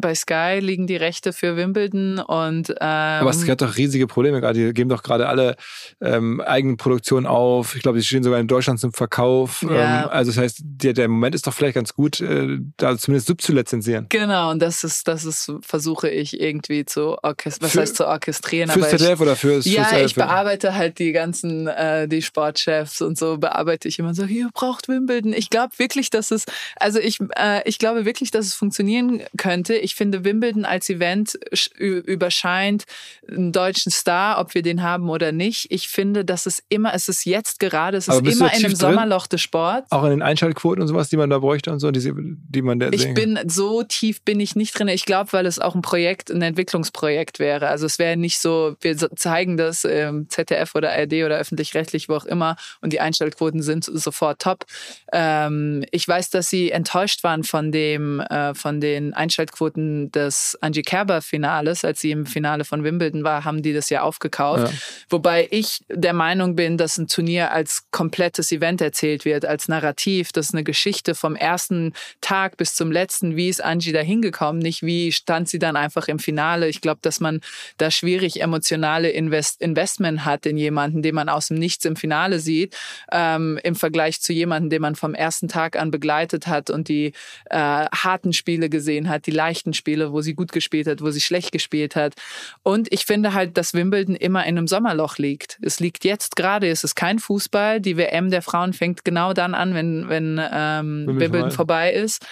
bei 0.05 0.14
Sky 0.14 0.59
liegen 0.60 0.86
die 0.86 0.97
Rechte 0.97 1.32
für 1.32 1.56
Wimbledon 1.56 2.18
und 2.18 2.68
ähm, 2.68 2.76
aber 2.78 3.31
es 3.31 3.48
hat 3.48 3.62
doch 3.62 3.78
riesige 3.78 4.06
Probleme 4.06 4.43
gerade. 4.43 4.66
Die 4.66 4.74
geben 4.74 4.90
doch 4.90 5.02
gerade 5.02 5.28
alle 5.28 5.56
ähm, 6.02 6.43
eigenen 6.43 6.76
Produktionen 6.76 7.24
auf. 7.24 7.74
Ich 7.74 7.81
glaube, 7.81 7.97
die 7.97 8.05
stehen 8.05 8.22
sogar 8.22 8.39
in 8.39 8.47
Deutschland 8.47 8.78
zum 8.78 8.93
Verkauf. 8.93 9.62
Ja. 9.62 10.02
Ähm, 10.02 10.09
also 10.10 10.31
das 10.31 10.39
heißt, 10.39 10.59
der, 10.62 10.93
der 10.93 11.09
Moment 11.09 11.35
ist 11.35 11.47
doch 11.47 11.55
vielleicht 11.55 11.76
ganz 11.76 11.94
gut, 11.94 12.20
äh, 12.20 12.59
da 12.76 12.98
zumindest 12.98 13.28
subzulizenzieren. 13.28 14.05
Genau, 14.10 14.51
und 14.51 14.60
das 14.60 14.85
ist, 14.85 15.09
das 15.09 15.24
ist, 15.24 15.51
versuche 15.62 16.10
ich 16.10 16.39
irgendwie 16.39 16.85
zu 16.85 17.16
orchestrieren. 17.22 17.62
Was 17.62 17.72
für, 17.72 17.81
heißt 17.81 17.97
zu 17.97 18.06
orchestrieren? 18.06 18.68
Fürs 18.68 18.90
ZDF 18.90 19.20
oder 19.22 19.36
fürs 19.36 19.64
Ja, 19.64 19.85
fürs 19.85 20.10
ich 20.10 20.14
bearbeite 20.16 20.74
halt 20.74 20.98
die 20.98 21.12
ganzen, 21.12 21.66
äh, 21.66 22.06
die 22.09 22.20
Sportchefs 22.20 23.01
und 23.01 23.16
so 23.16 23.39
bearbeite 23.39 23.89
ich 23.89 23.98
immer 23.98 24.12
so, 24.12 24.26
hier 24.26 24.51
braucht 24.52 24.86
Wimbledon. 24.89 25.32
Ich 25.32 25.48
glaube 25.48 25.78
wirklich, 25.78 26.10
dass 26.10 26.31
es, 26.31 26.44
also 26.76 26.98
ich, 26.98 27.20
äh, 27.39 27.66
ich 27.66 27.78
glaube 27.78 28.05
wirklich, 28.05 28.31
dass 28.31 28.44
es 28.44 28.52
funktionieren 28.52 29.22
könnte. 29.39 29.76
Ich 29.76 29.94
finde, 29.95 30.25
Wimbledon 30.25 30.65
als 30.65 30.89
Event 30.91 31.39
überscheint 31.85 32.85
einen 33.29 33.53
deutschen 33.53 33.91
Star, 33.91 34.41
ob 34.41 34.55
wir 34.55 34.62
den 34.62 34.83
haben 34.83 35.09
oder 35.09 35.33
nicht. 35.33 35.66
Ich 35.71 35.89
finde, 35.89 36.25
dass 36.25 36.47
es 36.47 36.62
immer, 36.69 36.95
es 36.95 37.09
ist 37.09 37.25
jetzt 37.25 37.61
gerade, 37.61 37.97
es 37.97 38.09
ist 38.09 38.21
immer 38.21 38.53
in 38.55 38.65
einem 38.65 38.75
Sommerloch 38.75 39.27
des 39.27 39.41
Sports. 39.41 39.91
Auch 39.91 40.05
in 40.05 40.11
den 40.11 40.23
Einschaltquoten 40.23 40.83
und 40.83 40.89
sowas, 40.89 41.09
die 41.09 41.16
man 41.16 41.31
da 41.31 41.39
bräuchte 41.39 41.73
und 41.73 41.81
so, 41.81 41.91
die, 41.91 42.12
die 42.15 42.62
man 42.62 42.79
da 42.79 42.89
Ich 42.91 43.15
bin, 43.15 43.39
so 43.47 43.83
tief 43.83 44.23
bin 44.23 44.41
ich 44.41 44.57
nicht 44.57 44.79
drin. 44.79 44.89
Ich 44.89 45.05
glaube, 45.05 45.33
weil 45.33 45.47
es 45.47 45.59
auch 45.59 45.75
ein 45.75 45.83
Projekt, 45.83 46.31
ein 46.31 46.43
Entwicklungsprojekt 46.43 47.39
wäre. 47.39 47.69
Also 47.69 47.87
es 47.87 47.99
wäre 47.99 48.16
nicht 48.16 48.39
so, 48.39 48.77
wir 48.81 48.97
zeigen 48.97 49.57
das 49.57 49.85
ähm, 49.85 50.29
ZDF 50.29 50.75
oder 50.75 50.93
ARD 50.93 51.25
oder 51.25 51.39
öffentlich-rechtlich, 51.39 52.09
wo 52.09 52.15
auch 52.15 52.25
immer, 52.25 52.57
und 52.81 52.93
die 52.93 53.01
Einschaltquoten 53.01 53.62
sind 53.62 53.85
sofort 53.85 54.41
top. 54.41 54.65
Ähm, 55.12 55.85
ich 55.91 56.07
weiß, 56.07 56.31
dass 56.31 56.51
sie 56.51 56.71
enttäuscht 56.71 57.25
waren 57.25 57.45
von 57.45 57.73
dem, 57.73 58.21
äh, 58.21 58.55
von 58.55 58.81
den 58.81 59.15
Einschaltquoten 59.15 59.73
Angeboten 59.74 60.10
des 60.12 60.56
Angie 60.60 60.82
Kerber 60.82 61.20
Finales, 61.20 61.84
als 61.84 62.01
sie 62.01 62.10
im 62.10 62.26
Finale 62.26 62.64
von 62.64 62.84
Wimbledon 62.84 63.24
war, 63.24 63.44
haben 63.44 63.62
die 63.62 63.72
das 63.72 63.90
ja 63.90 64.02
aufgekauft. 64.02 64.72
Ja. 64.72 64.78
Wobei 65.09 65.48
ich 65.51 65.80
der 65.88 66.12
Meinung 66.12 66.56
bin, 66.56 66.78
dass 66.78 66.98
ein 66.98 67.09
Turnier 67.09 67.51
als 67.51 67.84
komplettes 67.90 68.52
Event 68.52 68.80
erzählt 68.80 69.24
wird, 69.24 69.44
als 69.44 69.68
Narrativ. 69.68 70.32
Das 70.32 70.46
ist 70.46 70.55
eine 70.55 70.64
Geschichte 70.64 71.14
vom 71.14 71.36
ersten 71.36 71.92
Tag 72.20 72.56
bis 72.56 72.74
zum 72.74 72.92
letzten. 72.92 73.36
Wie 73.36 73.48
ist 73.48 73.62
Angie 73.62 73.92
da 73.92 74.01
hingekommen? 74.01 74.62
Nicht 74.62 74.82
wie 74.82 75.12
stand 75.12 75.48
sie 75.48 75.59
dann 75.59 75.76
einfach 75.76 76.09
im 76.09 76.18
Finale. 76.18 76.68
Ich 76.68 76.80
glaube, 76.80 77.01
dass 77.02 77.20
man 77.20 77.40
da 77.78 77.90
schwierig 77.90 78.40
emotionale 78.40 79.10
Invest 79.10 79.60
Investment 79.60 80.24
hat 80.24 80.46
in 80.46 80.56
jemanden, 80.56 81.02
den 81.02 81.14
man 81.14 81.28
aus 81.28 81.48
dem 81.48 81.59
Nichts 81.59 81.84
im 81.84 81.96
Finale 81.96 82.38
sieht, 82.38 82.76
ähm, 83.12 83.59
im 83.62 83.74
Vergleich 83.74 84.20
zu 84.20 84.32
jemandem, 84.32 84.70
den 84.70 84.82
man 84.82 84.94
vom 84.94 85.14
ersten 85.14 85.48
Tag 85.48 85.76
an 85.76 85.90
begleitet 85.90 86.46
hat 86.46 86.70
und 86.70 86.88
die 86.88 87.12
äh, 87.46 87.56
harten 87.56 88.32
Spiele 88.32 88.68
gesehen 88.68 89.09
hat, 89.09 89.26
die 89.26 89.30
leichten 89.30 89.64
Spiele, 89.73 90.12
wo 90.12 90.20
sie 90.20 90.35
gut 90.35 90.53
gespielt 90.53 90.86
hat, 90.86 91.01
wo 91.01 91.11
sie 91.11 91.20
schlecht 91.20 91.53
gespielt 91.53 91.97
hat. 91.97 92.15
Und 92.62 92.93
ich 92.93 93.07
finde 93.07 93.32
halt, 93.32 93.57
dass 93.57 93.73
Wimbledon 93.73 94.16
immer 94.16 94.43
in 94.45 94.59
einem 94.59 94.66
Sommerloch 94.66 95.19
liegt. 95.19 95.59
Es 95.62 95.81
liegt 95.81 96.05
jetzt 96.05 96.36
gerade, 96.36 96.69
es 96.69 96.85
ist 96.85 96.95
kein 96.95 97.19
Fußball. 97.19 97.81
Die 97.81 97.97
WM 97.97 98.31
der 98.31 98.43
Frauen 98.43 98.73
fängt 98.73 99.05
genau 99.05 99.32
dann 99.32 99.55
an, 99.55 99.74
wenn, 99.74 100.09
wenn 100.09 100.41
ähm, 100.53 101.07
Wimbledon 101.07 101.51
vorbei 101.51 101.93
ist. 101.93 102.27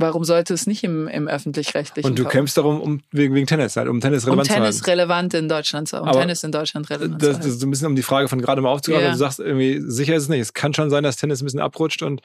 Warum 0.00 0.22
sollte 0.22 0.54
es 0.54 0.68
nicht 0.68 0.84
im, 0.84 1.08
im 1.08 1.26
öffentlich-rechtlichen? 1.26 2.08
Und 2.08 2.16
du 2.16 2.24
kämpfst 2.24 2.56
darum 2.56 2.80
um, 2.80 3.00
wegen, 3.10 3.34
wegen 3.34 3.48
Tennis, 3.48 3.76
halt, 3.76 3.88
um 3.88 4.00
Tennis 4.00 4.26
relevant 4.26 4.48
um 4.48 4.54
Tennis 4.54 4.86
relevant 4.86 5.34
in 5.34 5.48
Deutschland, 5.48 5.92
um 5.92 6.08
Aber 6.08 6.20
Tennis 6.20 6.44
in 6.44 6.52
Deutschland 6.52 6.88
relevant 6.88 7.20
das, 7.20 7.38
das 7.38 7.46
ist 7.46 7.62
ein 7.64 7.70
bisschen 7.70 7.88
um 7.88 7.96
die 7.96 8.02
Frage 8.02 8.28
von 8.28 8.40
gerade 8.40 8.60
mal 8.60 8.68
aufzugreifen. 8.68 9.06
Ja. 9.06 9.12
Du 9.12 9.18
sagst 9.18 9.40
irgendwie, 9.40 9.82
sicher 9.84 10.14
ist 10.14 10.22
es 10.24 10.28
nicht. 10.28 10.40
Es 10.40 10.54
kann 10.54 10.72
schon 10.72 10.88
sein, 10.88 11.02
dass 11.02 11.16
Tennis 11.16 11.42
ein 11.42 11.46
bisschen 11.46 11.58
abrutscht 11.58 12.02
und 12.02 12.20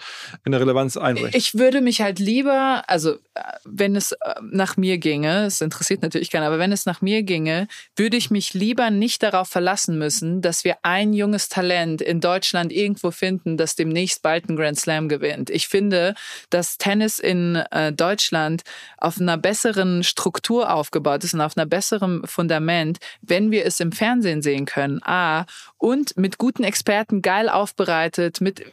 in 0.46 0.52
der 0.52 0.62
Relevanz 0.62 0.98
einbricht. 0.98 1.36
Ich 1.36 1.56
würde 1.56 1.82
mich 1.82 2.02
halt 2.02 2.20
lieber, 2.20 2.84
also 2.86 3.14
äh, 3.34 3.42
wenn 3.66 3.96
es 3.96 4.12
äh, 4.12 4.18
nach 4.52 4.78
mir 4.78 5.00
ginge, 5.00 5.46
es 5.46 5.60
interessiert 5.60 6.04
natürlich 6.04 6.30
keiner, 6.30 6.46
aber 6.46 6.60
wenn 6.60 6.72
es 6.72 6.86
nach 6.86 7.02
mir 7.02 7.24
ginge, 7.24 7.68
würde 7.96 8.18
ich 8.18 8.30
mich 8.30 8.54
lieber 8.54 8.92
nicht 8.92 9.24
darauf 9.24 9.48
verlassen 9.48 9.98
müssen, 9.98 10.42
dass 10.42 10.64
wir 10.64 10.78
ein 10.84 11.14
junges 11.14 11.50
Talent 11.50 12.04
in 12.04 12.20
Deutschland 12.20 12.72
irgendwo 12.72 13.10
finden, 13.10 13.58
das 13.58 13.76
demnächst 13.76 14.22
bald 14.22 14.48
einen 14.48 14.58
Grand 14.58 14.80
Slam 14.80 15.10
gewinnt. 15.10 15.50
Ich 15.50 15.68
finde, 15.68 16.14
dass 16.52 16.78
Tennis 16.78 17.18
in 17.18 17.63
äh, 17.72 17.92
Deutschland 17.92 18.64
auf 18.98 19.20
einer 19.20 19.38
besseren 19.38 20.04
Struktur 20.04 20.74
aufgebaut 20.74 21.24
ist 21.24 21.34
und 21.34 21.42
auf 21.42 21.58
einer 21.58 21.66
besseren 21.66 22.26
Fundament, 22.26 23.00
wenn 23.22 23.52
wir 23.52 23.66
es 23.66 23.80
im 23.80 23.92
Fernsehen 23.92 24.42
sehen 24.42 24.66
können. 24.66 25.02
A. 25.04 25.46
Und 25.78 26.18
mit 26.18 26.38
guten 26.38 26.64
Experten 26.64 27.22
geil 27.22 27.50
aufbereitet, 27.50 28.42
mit 28.42 28.66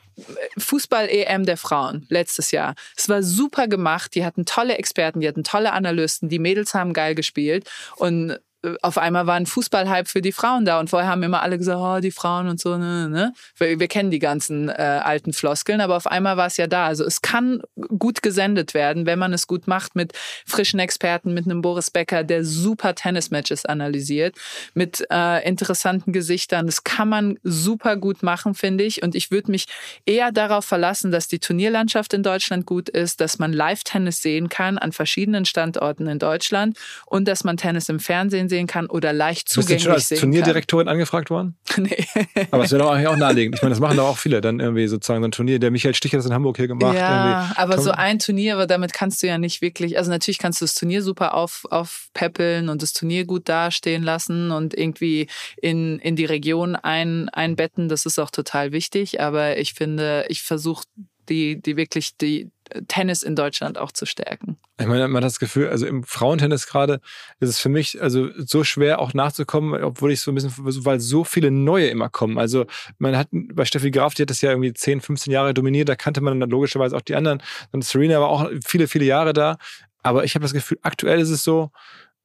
Fußball-EM 0.59 1.47
der 1.47 1.57
Frauen 1.57 2.07
letztes 2.09 2.51
Jahr. 2.51 2.75
Es 2.97 3.09
war 3.09 3.23
super 3.23 3.69
gemacht. 3.69 4.15
Die 4.15 4.25
hatten 4.25 4.45
tolle 4.45 4.77
Experten, 4.77 5.21
die 5.21 5.29
hatten 5.29 5.45
tolle 5.45 5.73
Analysten. 5.73 6.29
Die 6.29 6.39
Mädels 6.39 6.75
haben 6.75 6.93
geil 6.93 7.15
gespielt. 7.15 7.69
Und 7.97 8.39
auf 8.83 8.99
einmal 8.99 9.27
war 9.27 9.37
ein 9.37 9.47
Fußballhype 9.47 10.09
für 10.09 10.21
die 10.21 10.33
Frauen 10.33 10.65
da 10.65 10.81
und 10.81 10.91
vorher 10.91 11.09
haben 11.09 11.23
immer 11.23 11.43
alle 11.43 11.57
gesagt, 11.57 11.79
oh, 11.81 12.01
die 12.01 12.11
Frauen 12.11 12.49
und 12.49 12.61
so, 12.61 12.77
ne, 12.77 13.09
ne. 13.09 13.33
Wir, 13.57 13.81
wir 13.81 13.89
kennen 13.89 14.11
die 14.11 14.19
ganzen 14.19 14.69
äh, 14.69 14.73
alten 14.73 15.33
Floskeln, 15.33 15.81
aber 15.81 15.97
auf 15.97 16.07
einmal 16.07 16.37
war 16.37 16.47
es 16.47 16.57
ja 16.59 16.67
da. 16.67 16.87
Also 16.87 17.05
es 17.05 17.23
kann 17.23 17.63
gut 17.99 18.23
gesendet 18.23 18.75
werden, 18.75 19.07
wenn 19.07 19.19
man 19.19 19.33
es 19.33 19.47
gut 19.47 19.67
macht 19.67 19.97
mit 19.97 20.13
frischen 20.47 20.79
Experten, 20.79 21.33
mit 21.33 21.47
einem 21.47 21.63
Boris 21.63 21.91
Becker, 21.91 22.23
der 22.23 22.45
super 22.45 22.95
Tennismatches 22.95 23.65
analysiert, 23.65 24.37
mit 24.75 25.07
äh, 25.11 25.47
interessanten 25.49 26.13
Gesichtern. 26.13 26.67
Das 26.67 26.85
kann 26.85 27.09
man 27.09 27.39
super 27.43 27.97
gut 27.97 28.23
machen, 28.23 28.55
finde 28.55 28.85
ich. 28.85 29.03
Und 29.03 29.15
ich 29.15 29.31
würde 29.31 29.51
mich 29.51 29.67
eher 30.05 30.33
darauf 30.33 30.67
verlassen, 30.67 31.11
dass 31.11 31.29
die 31.29 31.39
Turnierlandschaft 31.39 32.13
in 32.13 32.23
Deutschland 32.23 32.67
gut 32.67 32.91
ist, 32.91 33.23
dass 33.23 33.39
man 33.39 33.55
Live-Tennis 33.55 34.21
sehen 34.21 34.51
kann 34.51 34.77
an 34.77 34.93
verschiedenen 34.93 35.47
Standorten 35.47 36.07
in 36.09 36.19
Deutschland 36.19 36.79
und 37.07 37.27
dass 37.27 37.43
man 37.43 37.57
Tennis 37.57 37.89
im 37.89 38.01
Fernsehen 38.01 38.50
sehen 38.51 38.67
kann 38.67 38.87
oder 38.87 39.15
leicht 39.15 39.49
zugänglich 39.49 39.77
Bist 39.77 39.81
du 39.81 39.85
schon 39.85 39.95
als 39.95 40.21
Turnierdirektorin 40.21 40.87
kann. 40.87 40.93
angefragt 40.93 41.31
worden? 41.31 41.57
nee. 41.79 42.05
Aber 42.51 42.65
es 42.65 42.73
wäre 42.73 42.83
doch 42.83 42.91
eigentlich 42.91 43.09
auch 43.09 43.17
naheliegend. 43.17 43.55
Ich 43.55 43.63
meine, 43.63 43.71
das 43.71 43.81
machen 43.81 43.97
doch 43.97 44.09
auch 44.09 44.19
viele 44.19 44.43
dann 44.43 44.61
irgendwie 44.61 44.87
sozusagen 44.87 45.23
so 45.23 45.29
ein 45.29 45.33
Turnier. 45.33 45.59
Der 45.59 45.71
Michael 45.71 45.95
Stich 45.95 46.13
hat 46.13 46.19
das 46.19 46.27
in 46.27 46.35
Hamburg 46.35 46.59
hier 46.59 46.69
gemacht. 46.69 46.95
Ja, 46.95 47.53
aber 47.57 47.77
Tom 47.77 47.85
so 47.85 47.91
ein 47.93 48.19
Turnier, 48.19 48.55
aber 48.55 48.67
damit 48.67 48.93
kannst 48.93 49.23
du 49.23 49.27
ja 49.27 49.39
nicht 49.39 49.63
wirklich, 49.63 49.97
also 49.97 50.11
natürlich 50.11 50.39
kannst 50.39 50.61
du 50.61 50.65
das 50.65 50.75
Turnier 50.75 51.03
super 51.03 51.33
auf, 51.33 51.65
aufpäppeln 51.71 52.69
und 52.69 52.83
das 52.83 52.93
Turnier 52.93 53.25
gut 53.25 53.49
dastehen 53.49 54.03
lassen 54.03 54.51
und 54.51 54.77
irgendwie 54.77 55.29
in, 55.63 55.99
in 56.01 56.17
die 56.17 56.27
Region 56.27 56.77
ein, 56.77 57.31
einbetten. 57.31 57.89
Das 57.89 58.05
ist 58.05 58.19
auch 58.19 58.31
total 58.31 58.73
wichtig. 58.73 59.21
Aber 59.21 59.57
ich 59.57 59.73
finde, 59.73 60.27
ich 60.29 60.43
versuche 60.43 60.85
die, 61.29 61.61
die 61.61 61.77
wirklich 61.77 62.17
die 62.17 62.51
Tennis 62.89 63.23
in 63.23 63.37
Deutschland 63.37 63.79
auch 63.79 63.93
zu 63.93 64.07
stärken. 64.07 64.59
Ich 64.79 64.87
meine, 64.87 65.09
man 65.09 65.23
hat 65.23 65.31
das 65.31 65.39
Gefühl, 65.39 65.69
also 65.69 65.87
im 65.87 66.05
Frauentennis 66.05 66.67
gerade 66.67 67.01
ist 67.39 67.49
es 67.49 67.59
für 67.59 67.69
mich 67.69 68.01
also 68.01 68.29
so 68.37 68.65
schwer 68.65 69.01
auch 69.01 69.15
nachzukommen, 69.15 69.83
obwohl 69.83 70.13
ich 70.13 70.21
so 70.21 70.31
ein 70.31 70.35
bisschen, 70.35 70.53
weil 70.57 71.01
so 71.01 71.25
viele 71.25 71.51
neue 71.51 71.89
immer 71.89 72.09
kommen. 72.09 72.39
Also 72.39 72.67
man 72.99 73.17
hat 73.17 73.29
bei 73.31 73.65
Steffi 73.65 73.91
Graf, 73.91 74.15
die 74.15 74.23
hat 74.23 74.31
das 74.31 74.41
ja 74.41 74.51
irgendwie 74.51 74.73
10, 74.73 75.01
15 75.01 75.33
Jahre 75.33 75.55
dominiert, 75.55 75.89
da 75.89 75.97
kannte 75.97 76.21
man 76.21 76.41
dann 76.41 76.51
logischerweise 76.51 76.97
auch 76.97 77.03
die 77.03 77.15
anderen. 77.15 77.43
Und 77.73 77.85
Serena 77.85 78.21
war 78.21 78.29
auch 78.29 78.51
viele, 78.65 78.89
viele 78.89 79.05
Jahre 79.05 79.33
da. 79.33 79.59
Aber 80.03 80.25
ich 80.25 80.35
habe 80.35 80.43
das 80.43 80.53
Gefühl, 80.53 80.79
aktuell 80.83 81.21
ist 81.21 81.31
es 81.31 81.45
so, 81.45 81.71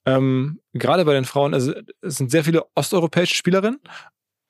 ähm, 0.06 0.60
gerade 0.74 1.04
bei 1.04 1.14
den 1.14 1.26
Frauen, 1.26 1.54
also 1.54 1.74
es 2.02 2.18
sind 2.18 2.30
sehr 2.30 2.44
viele 2.44 2.66
osteuropäische 2.76 3.36
Spielerinnen 3.36 3.80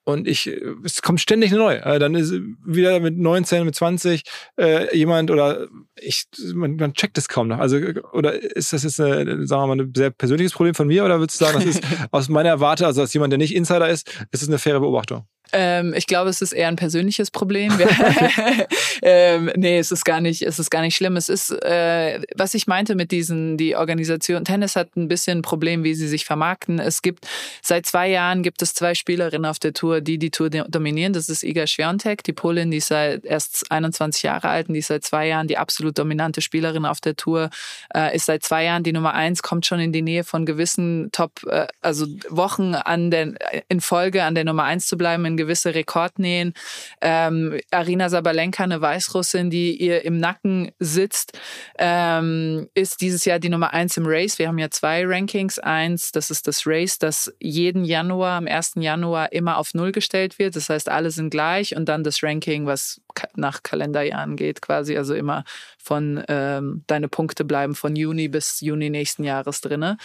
und 0.05 0.27
ich, 0.27 0.47
es 0.83 1.01
kommt 1.01 1.19
ständig 1.19 1.51
neue. 1.51 1.83
Äh, 1.83 1.99
dann 1.99 2.15
ist 2.15 2.31
wieder 2.63 2.99
mit 2.99 3.17
19, 3.17 3.65
mit 3.65 3.75
20 3.75 4.23
äh, 4.57 4.95
jemand 4.95 5.31
oder 5.31 5.67
ich, 5.95 6.25
man, 6.53 6.75
man 6.75 6.93
checkt 6.93 7.17
es 7.17 7.27
kaum 7.27 7.47
noch. 7.47 7.57
Also, 7.57 7.77
oder 8.13 8.33
ist 8.55 8.71
das 8.71 8.83
jetzt, 8.83 9.01
eine, 9.01 9.45
sagen 9.47 9.63
wir 9.63 9.75
mal, 9.75 9.81
ein 9.83 9.93
sehr 9.95 10.11
persönliches 10.11 10.53
Problem 10.53 10.75
von 10.75 10.87
mir 10.87 11.03
oder 11.03 11.19
würdest 11.19 11.41
du 11.41 11.45
sagen, 11.45 11.57
das 11.57 11.75
ist 11.75 11.83
aus 12.11 12.29
meiner 12.29 12.59
Warte, 12.59 12.85
also 12.85 13.01
als 13.01 13.13
jemand, 13.13 13.33
der 13.33 13.39
nicht 13.39 13.55
Insider 13.55 13.89
ist, 13.89 14.07
ist 14.31 14.43
es 14.43 14.47
eine 14.47 14.59
faire 14.59 14.79
Beobachtung? 14.79 15.25
Ähm, 15.51 15.93
ich 15.95 16.07
glaube, 16.07 16.29
es 16.29 16.41
ist 16.41 16.51
eher 16.51 16.67
ein 16.67 16.75
persönliches 16.75 17.31
Problem. 17.31 17.71
ähm, 19.01 19.51
nee, 19.55 19.79
es 19.79 19.91
ist 19.91 20.05
gar 20.05 20.21
nicht, 20.21 20.41
es 20.41 20.59
ist 20.59 20.69
gar 20.69 20.81
nicht 20.81 20.95
schlimm. 20.95 21.15
Es 21.17 21.29
ist, 21.29 21.51
äh, 21.51 22.21
was 22.35 22.53
ich 22.53 22.67
meinte 22.67 22.95
mit 22.95 23.11
diesen, 23.11 23.57
die 23.57 23.75
Organisation 23.75 24.45
Tennis 24.45 24.75
hat 24.75 24.95
ein 24.95 25.07
bisschen 25.07 25.39
ein 25.39 25.41
Problem, 25.41 25.83
wie 25.83 25.93
sie 25.93 26.07
sich 26.07 26.25
vermarkten. 26.25 26.79
Es 26.79 27.01
gibt 27.01 27.27
seit 27.61 27.85
zwei 27.85 28.09
Jahren 28.09 28.43
gibt 28.43 28.61
es 28.61 28.73
zwei 28.73 28.95
Spielerinnen 28.95 29.45
auf 29.45 29.59
der 29.59 29.73
Tour, 29.73 30.01
die 30.01 30.17
die 30.17 30.31
Tour 30.31 30.49
dominieren. 30.49 31.13
Das 31.13 31.29
ist 31.29 31.43
Iga 31.43 31.67
Świątek, 31.67 32.23
die 32.23 32.33
Polin, 32.33 32.71
die 32.71 32.77
ist 32.77 32.87
seit 32.87 33.25
erst 33.25 33.71
21 33.71 34.23
Jahre 34.23 34.49
alt 34.49 34.67
und 34.67 34.73
die 34.73 34.79
ist 34.79 34.87
seit 34.87 35.03
zwei 35.03 35.27
Jahren 35.27 35.47
die 35.47 35.57
absolut 35.57 35.97
dominante 35.97 36.41
Spielerin 36.41 36.85
auf 36.85 37.01
der 37.01 37.15
Tour. 37.15 37.49
Äh, 37.93 38.15
ist 38.15 38.25
seit 38.25 38.43
zwei 38.43 38.63
Jahren 38.63 38.83
die 38.83 38.93
Nummer 38.93 39.13
eins, 39.13 39.41
kommt 39.41 39.65
schon 39.65 39.79
in 39.79 39.91
die 39.91 40.01
Nähe 40.01 40.23
von 40.23 40.45
gewissen 40.45 41.09
Top, 41.11 41.43
äh, 41.47 41.67
also 41.81 42.05
Wochen 42.29 42.75
an 42.75 43.11
der, 43.11 43.33
in 43.69 43.81
Folge 43.81 44.23
an 44.23 44.35
der 44.35 44.43
Nummer 44.43 44.63
eins 44.63 44.87
zu 44.87 44.97
bleiben 44.97 45.25
gewisse 45.37 45.75
Rekordnähen. 45.75 46.53
Ähm, 47.01 47.59
Arina 47.71 48.09
Sabalenka, 48.09 48.63
eine 48.63 48.81
Weißrussin, 48.81 49.49
die 49.49 49.75
ihr 49.75 50.05
im 50.05 50.17
Nacken 50.17 50.71
sitzt, 50.79 51.37
ähm, 51.77 52.67
ist 52.73 53.01
dieses 53.01 53.25
Jahr 53.25 53.39
die 53.39 53.49
Nummer 53.49 53.73
eins 53.73 53.97
im 53.97 54.05
Race. 54.05 54.39
Wir 54.39 54.47
haben 54.47 54.57
ja 54.57 54.69
zwei 54.69 55.05
Rankings. 55.05 55.59
Eins, 55.59 56.11
das 56.11 56.31
ist 56.31 56.47
das 56.47 56.63
Race, 56.65 56.99
das 56.99 57.33
jeden 57.39 57.85
Januar, 57.85 58.37
am 58.37 58.47
1. 58.47 58.73
Januar 58.77 59.31
immer 59.31 59.57
auf 59.57 59.73
Null 59.73 59.91
gestellt 59.91 60.39
wird. 60.39 60.55
Das 60.55 60.69
heißt, 60.69 60.89
alle 60.89 61.11
sind 61.11 61.29
gleich. 61.29 61.75
Und 61.75 61.89
dann 61.89 62.03
das 62.03 62.23
Ranking, 62.23 62.65
was 62.65 63.01
nach 63.35 63.63
Kalenderjahren 63.63 64.35
geht, 64.35 64.61
quasi. 64.61 64.97
Also 64.97 65.13
immer 65.13 65.43
von 65.77 66.23
ähm, 66.27 66.83
deine 66.87 67.07
Punkte 67.07 67.45
bleiben 67.45 67.75
von 67.75 67.95
Juni 67.95 68.27
bis 68.27 68.61
Juni 68.61 68.89
nächsten 68.89 69.23
Jahres 69.23 69.61
drinne. 69.61 69.97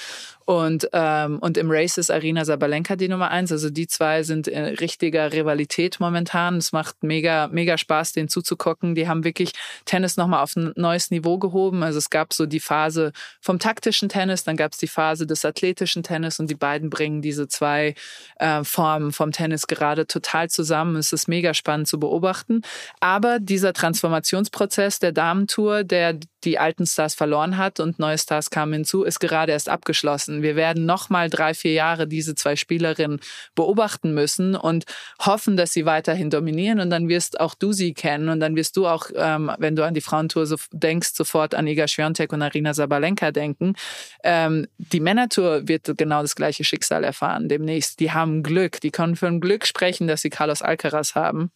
Und, 0.45 0.89
ähm, 0.93 1.39
und 1.39 1.57
im 1.57 1.71
Race 1.71 1.97
ist 1.97 2.11
Arina 2.11 2.45
Sabalenka 2.45 2.97
die 2.97 3.09
Nummer 3.09 3.31
eins. 3.31 3.51
Also 3.51 3.71
die 3.71 3.87
zwei 3.87 4.23
sind 4.23 4.47
in 4.47 4.65
richtiger 5.21 5.33
Rivalität 5.33 6.01
momentan. 6.01 6.57
Es 6.57 6.73
macht 6.73 7.03
mega, 7.03 7.49
mega 7.49 7.79
Spaß, 7.79 8.13
denen 8.13 8.29
zuzugucken. 8.29 8.95
Die 8.95 9.09
haben 9.09 9.25
wirklich 9.25 9.53
Tennis 9.85 10.17
nochmal 10.17 10.43
auf 10.43 10.57
ein 10.57 10.73
neues 10.77 11.11
Niveau 11.11 11.39
gehoben. 11.39 11.83
Also 11.83 11.99
es 11.99 12.11
gab 12.11 12.33
so 12.33 12.47
die 12.47 12.61
Phase 12.61 13.13
vom 13.41 13.59
taktischen 13.59 14.09
Tennis, 14.09 14.45
dann 14.45 14.57
gab 14.57 14.73
es 14.73 14.79
die 14.79 14.89
Phase 14.89 15.27
des 15.27 15.45
athletischen 15.45 16.03
Tennis 16.03 16.39
und 16.41 16.51
die 16.51 16.55
beiden 16.55 16.91
bringen 16.91 17.23
diese 17.23 17.49
zwei 17.49 17.95
äh, 18.37 18.65
Formen 18.65 19.13
vom 19.13 19.33
Tennis 19.33 19.67
gerade 19.67 20.07
total 20.07 20.49
zusammen. 20.49 20.97
Es 20.97 21.13
ist 21.13 21.29
mega 21.29 21.55
spannend 21.55 21.89
zu 21.89 21.99
beobachten. 21.99 22.63
Aber 23.01 23.39
dieser 23.39 23.73
Transformationsprozess 23.73 24.99
der 24.99 25.13
Damentour 25.13 25.51
Tour, 25.51 25.85
der 25.85 26.17
die 26.45 26.59
alten 26.59 26.87
Stars 26.87 27.15
verloren 27.15 27.57
hat 27.57 27.81
und 27.81 27.99
neue 27.99 28.19
Stars 28.19 28.51
kamen 28.51 28.73
hinzu, 28.73 29.05
ist 29.05 29.21
gerade 29.21 29.53
erst 29.53 29.69
abgeschlossen. 29.69 30.43
Wir 30.43 30.57
werden 30.57 30.87
noch 30.87 31.11
mal 31.11 31.31
drei, 31.31 31.55
vier 31.55 31.73
Jahre 31.73 32.07
diese 32.07 32.35
zwei 32.35 32.57
Spielerinnen 32.57 33.21
beobachten 33.55 34.15
müssen 34.15 34.57
und 34.57 34.85
hoffen, 35.21 35.57
dass 35.57 35.73
sie 35.73 35.87
weiterhin 35.87 36.31
dominieren. 36.31 36.81
Und 36.81 36.91
dann 36.91 37.09
wirst 37.09 37.41
auch 37.41 37.55
du 37.55 37.73
sie 37.73 37.95
kennen 37.95 38.29
und 38.29 38.41
dann 38.41 38.57
wirst 38.57 38.77
du 38.77 38.87
auch, 38.87 39.07
ähm, 39.15 39.51
wenn 39.59 39.77
du 39.77 39.85
an 39.85 39.95
die 39.95 40.01
Frauentour 40.01 40.47
so 40.47 40.57
denkst, 40.73 41.11
sofort 41.15 41.55
an 41.55 41.67
Iga 41.67 41.87
Swiatek 41.87 42.33
und 42.33 42.43
Arina 42.43 42.75
Sabalenka 42.75 43.31
denken. 43.33 43.75
Ähm, 44.25 44.67
die 44.79 45.01
Männertour 45.01 45.69
wird 45.69 45.93
genau 45.97 46.23
das 46.23 46.35
gleiche 46.35 46.65
Schicksal 46.65 47.05
erfahren 47.05 47.49
demnächst. 47.49 48.01
Die 48.01 48.13
haben 48.13 48.43
Glück, 48.43 48.81
die 48.81 48.91
können 48.91 49.17
von 49.17 49.41
Glück 49.41 49.67
sprechen, 49.67 50.09
dass 50.09 50.23
sie 50.23 50.31
Carlos 50.31 50.63
Alcaraz 50.63 51.15
haben 51.15 51.51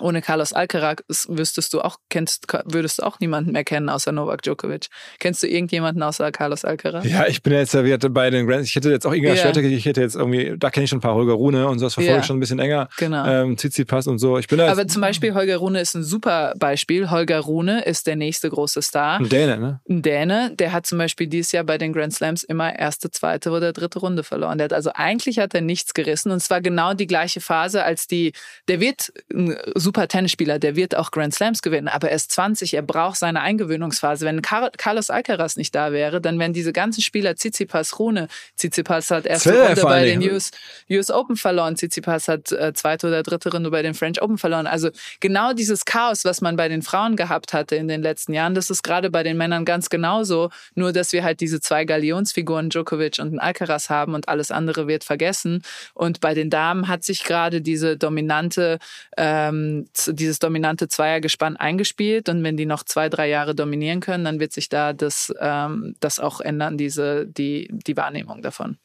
Ohne 0.00 0.22
Carlos 0.22 0.52
Alcaraz 0.52 1.26
wüsstest 1.28 1.72
du 1.74 1.80
auch, 1.80 1.96
kennst, 2.10 2.46
würdest 2.64 2.98
du 2.98 3.02
auch 3.02 3.20
niemanden 3.20 3.52
mehr 3.52 3.64
kennen 3.64 3.88
außer 3.88 4.12
Novak 4.12 4.42
Djokovic. 4.42 4.86
Kennst 5.18 5.42
du 5.42 5.46
irgendjemanden 5.48 6.02
außer 6.02 6.30
Carlos 6.32 6.64
Alcaraz? 6.64 7.04
Ja, 7.04 7.26
ich 7.26 7.42
bin 7.42 7.52
ja 7.52 7.60
jetzt 7.60 7.74
ja 7.74 7.82
bei 8.08 8.30
den 8.30 8.46
Grand. 8.46 8.64
Ich 8.64 8.74
hätte 8.74 8.90
jetzt 8.90 9.06
auch 9.06 9.12
Inga 9.12 9.30
Ja. 9.30 9.36
Schwerte, 9.36 9.60
ich 9.60 9.84
hätte 9.84 10.00
jetzt 10.00 10.16
irgendwie, 10.16 10.54
da 10.58 10.70
kenne 10.70 10.84
ich 10.84 10.90
schon 10.90 10.98
ein 10.98 11.02
paar 11.02 11.14
Holger 11.14 11.34
Rune 11.34 11.66
und 11.68 11.78
so, 11.78 11.86
das 11.86 11.94
verfolge 11.94 12.14
Ja. 12.14 12.20
ich 12.20 12.26
schon 12.26 12.36
ein 12.36 12.40
bisschen 12.40 12.58
enger. 12.58 12.88
Genau. 12.98 13.26
Ähm, 13.26 13.56
Tsitsipas 13.56 14.06
und 14.06 14.18
so. 14.18 14.38
Ich 14.38 14.48
bin 14.48 14.58
da 14.58 14.70
Aber 14.70 14.86
zum 14.86 15.02
Beispiel 15.02 15.34
Holger 15.34 15.56
Rune 15.56 15.80
ist 15.80 15.94
ein 15.94 16.04
super 16.04 16.54
Beispiel. 16.58 17.10
Holger 17.10 17.40
Rune 17.40 17.84
ist 17.84 18.06
der 18.06 18.16
nächste 18.16 18.48
große 18.50 18.82
Star. 18.82 19.18
ein 19.18 19.28
Däne, 19.28 19.58
ne? 19.58 19.80
Ein 19.88 20.02
Däne, 20.02 20.52
der 20.54 20.72
hat 20.72 20.86
zum 20.86 20.98
Beispiel 20.98 21.26
dieses 21.26 21.52
Jahr 21.52 21.64
bei 21.64 21.78
den 21.78 21.92
Grand 21.92 22.14
Slams 22.14 22.42
immer 22.44 22.76
erste, 22.78 23.10
zweite 23.10 23.50
oder 23.50 23.72
dritte 23.72 23.98
Runde 23.98 24.22
verloren. 24.22 24.58
Der 24.58 24.66
hat 24.66 24.72
also 24.72 24.90
eigentlich 24.94 25.38
hat 25.38 25.54
er 25.54 25.60
nichts 25.60 25.94
gerissen 25.94 26.30
und 26.32 26.40
zwar 26.40 26.60
genau 26.60 26.94
die 26.94 27.06
gleiche 27.06 27.40
Phase 27.40 27.82
als 27.84 28.06
die, 28.06 28.32
der 28.68 28.80
wird 28.80 29.12
ein 29.32 29.56
super 29.88 30.06
Tennisspieler, 30.06 30.58
der 30.58 30.76
wird 30.76 30.94
auch 30.94 31.10
Grand 31.10 31.34
Slams 31.34 31.62
gewinnen, 31.62 31.88
aber 31.88 32.10
er 32.10 32.16
ist 32.16 32.30
20, 32.32 32.74
er 32.74 32.82
braucht 32.82 33.16
seine 33.16 33.40
Eingewöhnungsphase. 33.40 34.26
Wenn 34.26 34.42
Car 34.42 34.70
Carlos 34.76 35.08
Alcaraz 35.08 35.56
nicht 35.56 35.74
da 35.74 35.92
wäre, 35.92 36.20
dann 36.20 36.38
wären 36.38 36.52
diese 36.52 36.74
ganzen 36.74 37.00
Spieler 37.00 37.36
Tsitsipas, 37.36 37.98
Rune, 37.98 38.28
Tsitsipas 38.58 39.10
hat 39.10 39.24
erste 39.24 39.58
Runde 39.58 39.80
bei 39.80 40.04
den. 40.04 40.22
US, 40.30 40.50
US 40.90 41.10
Open 41.10 41.36
verloren, 41.36 41.74
Tsitsipas 41.74 42.28
hat 42.28 42.52
äh, 42.52 42.74
zweite 42.74 43.06
oder 43.06 43.22
dritte 43.22 43.50
Runde 43.50 43.70
bei 43.70 43.80
den 43.80 43.94
French 43.94 44.20
Open 44.20 44.36
verloren. 44.36 44.66
Also 44.66 44.90
genau 45.20 45.54
dieses 45.54 45.86
Chaos, 45.86 46.26
was 46.26 46.42
man 46.42 46.56
bei 46.56 46.68
den 46.68 46.82
Frauen 46.82 47.16
gehabt 47.16 47.54
hatte 47.54 47.74
in 47.76 47.88
den 47.88 48.02
letzten 48.02 48.34
Jahren, 48.34 48.54
das 48.54 48.68
ist 48.68 48.82
gerade 48.82 49.08
bei 49.08 49.22
den 49.22 49.38
Männern 49.38 49.64
ganz 49.64 49.88
genauso, 49.88 50.50
nur 50.74 50.92
dass 50.92 51.14
wir 51.14 51.24
halt 51.24 51.40
diese 51.40 51.62
zwei 51.62 51.86
Galionsfiguren, 51.86 52.68
Djokovic 52.68 53.20
und 53.20 53.38
Alcaraz 53.38 53.88
haben 53.88 54.12
und 54.12 54.28
alles 54.28 54.50
andere 54.50 54.86
wird 54.86 55.04
vergessen. 55.04 55.62
Und 55.94 56.20
bei 56.20 56.34
den 56.34 56.50
Damen 56.50 56.88
hat 56.88 57.04
sich 57.04 57.24
gerade 57.24 57.62
diese 57.62 57.96
dominante, 57.96 58.78
ähm, 59.16 59.77
dieses 60.06 60.38
dominante 60.38 60.88
Zweiergespann 60.88 61.56
eingespielt 61.56 62.28
und 62.28 62.42
wenn 62.42 62.56
die 62.56 62.66
noch 62.66 62.84
zwei, 62.84 63.08
drei 63.08 63.28
Jahre 63.28 63.54
dominieren 63.54 64.00
können, 64.00 64.24
dann 64.24 64.40
wird 64.40 64.52
sich 64.52 64.68
da 64.68 64.92
das, 64.92 65.32
ähm, 65.40 65.94
das 66.00 66.20
auch 66.20 66.40
ändern, 66.40 66.78
diese, 66.78 67.26
die, 67.26 67.68
die 67.70 67.96
Wahrnehmung 67.96 68.42
davon. 68.42 68.78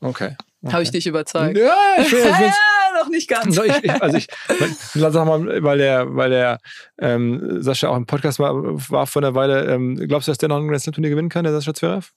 Okay. 0.00 0.36
okay. 0.62 0.72
Habe 0.72 0.82
ich 0.82 0.90
dich 0.90 1.06
überzeugt? 1.06 1.58
Ja, 1.58 1.74
ich 1.98 2.10
bin, 2.10 2.20
ich 2.20 2.54
noch 3.02 3.08
nicht 3.08 3.28
ganz. 3.28 3.54
So, 3.54 3.64
ich, 3.64 3.90
also 4.02 4.16
ich, 4.16 4.28
sag 4.94 5.14
mal, 5.26 5.62
weil 5.62 5.78
der, 5.78 6.14
weil 6.14 6.30
der 6.30 6.58
ähm, 6.98 7.62
Sascha 7.62 7.88
auch 7.88 7.96
im 7.96 8.06
Podcast 8.06 8.38
war, 8.38 8.54
war 8.90 9.06
vor 9.06 9.22
einer 9.22 9.34
Weile, 9.34 9.66
ähm, 9.72 9.96
glaubst 9.96 10.28
du, 10.28 10.30
dass 10.30 10.38
der 10.38 10.48
noch 10.48 10.58
ein 10.58 10.68
Grand 10.68 10.82
Slam 10.82 10.94
Turnier 10.94 11.10
gewinnen 11.10 11.28
kann, 11.28 11.44
der 11.44 11.52
Sascha 11.52 11.74
Zverev? 11.74 12.10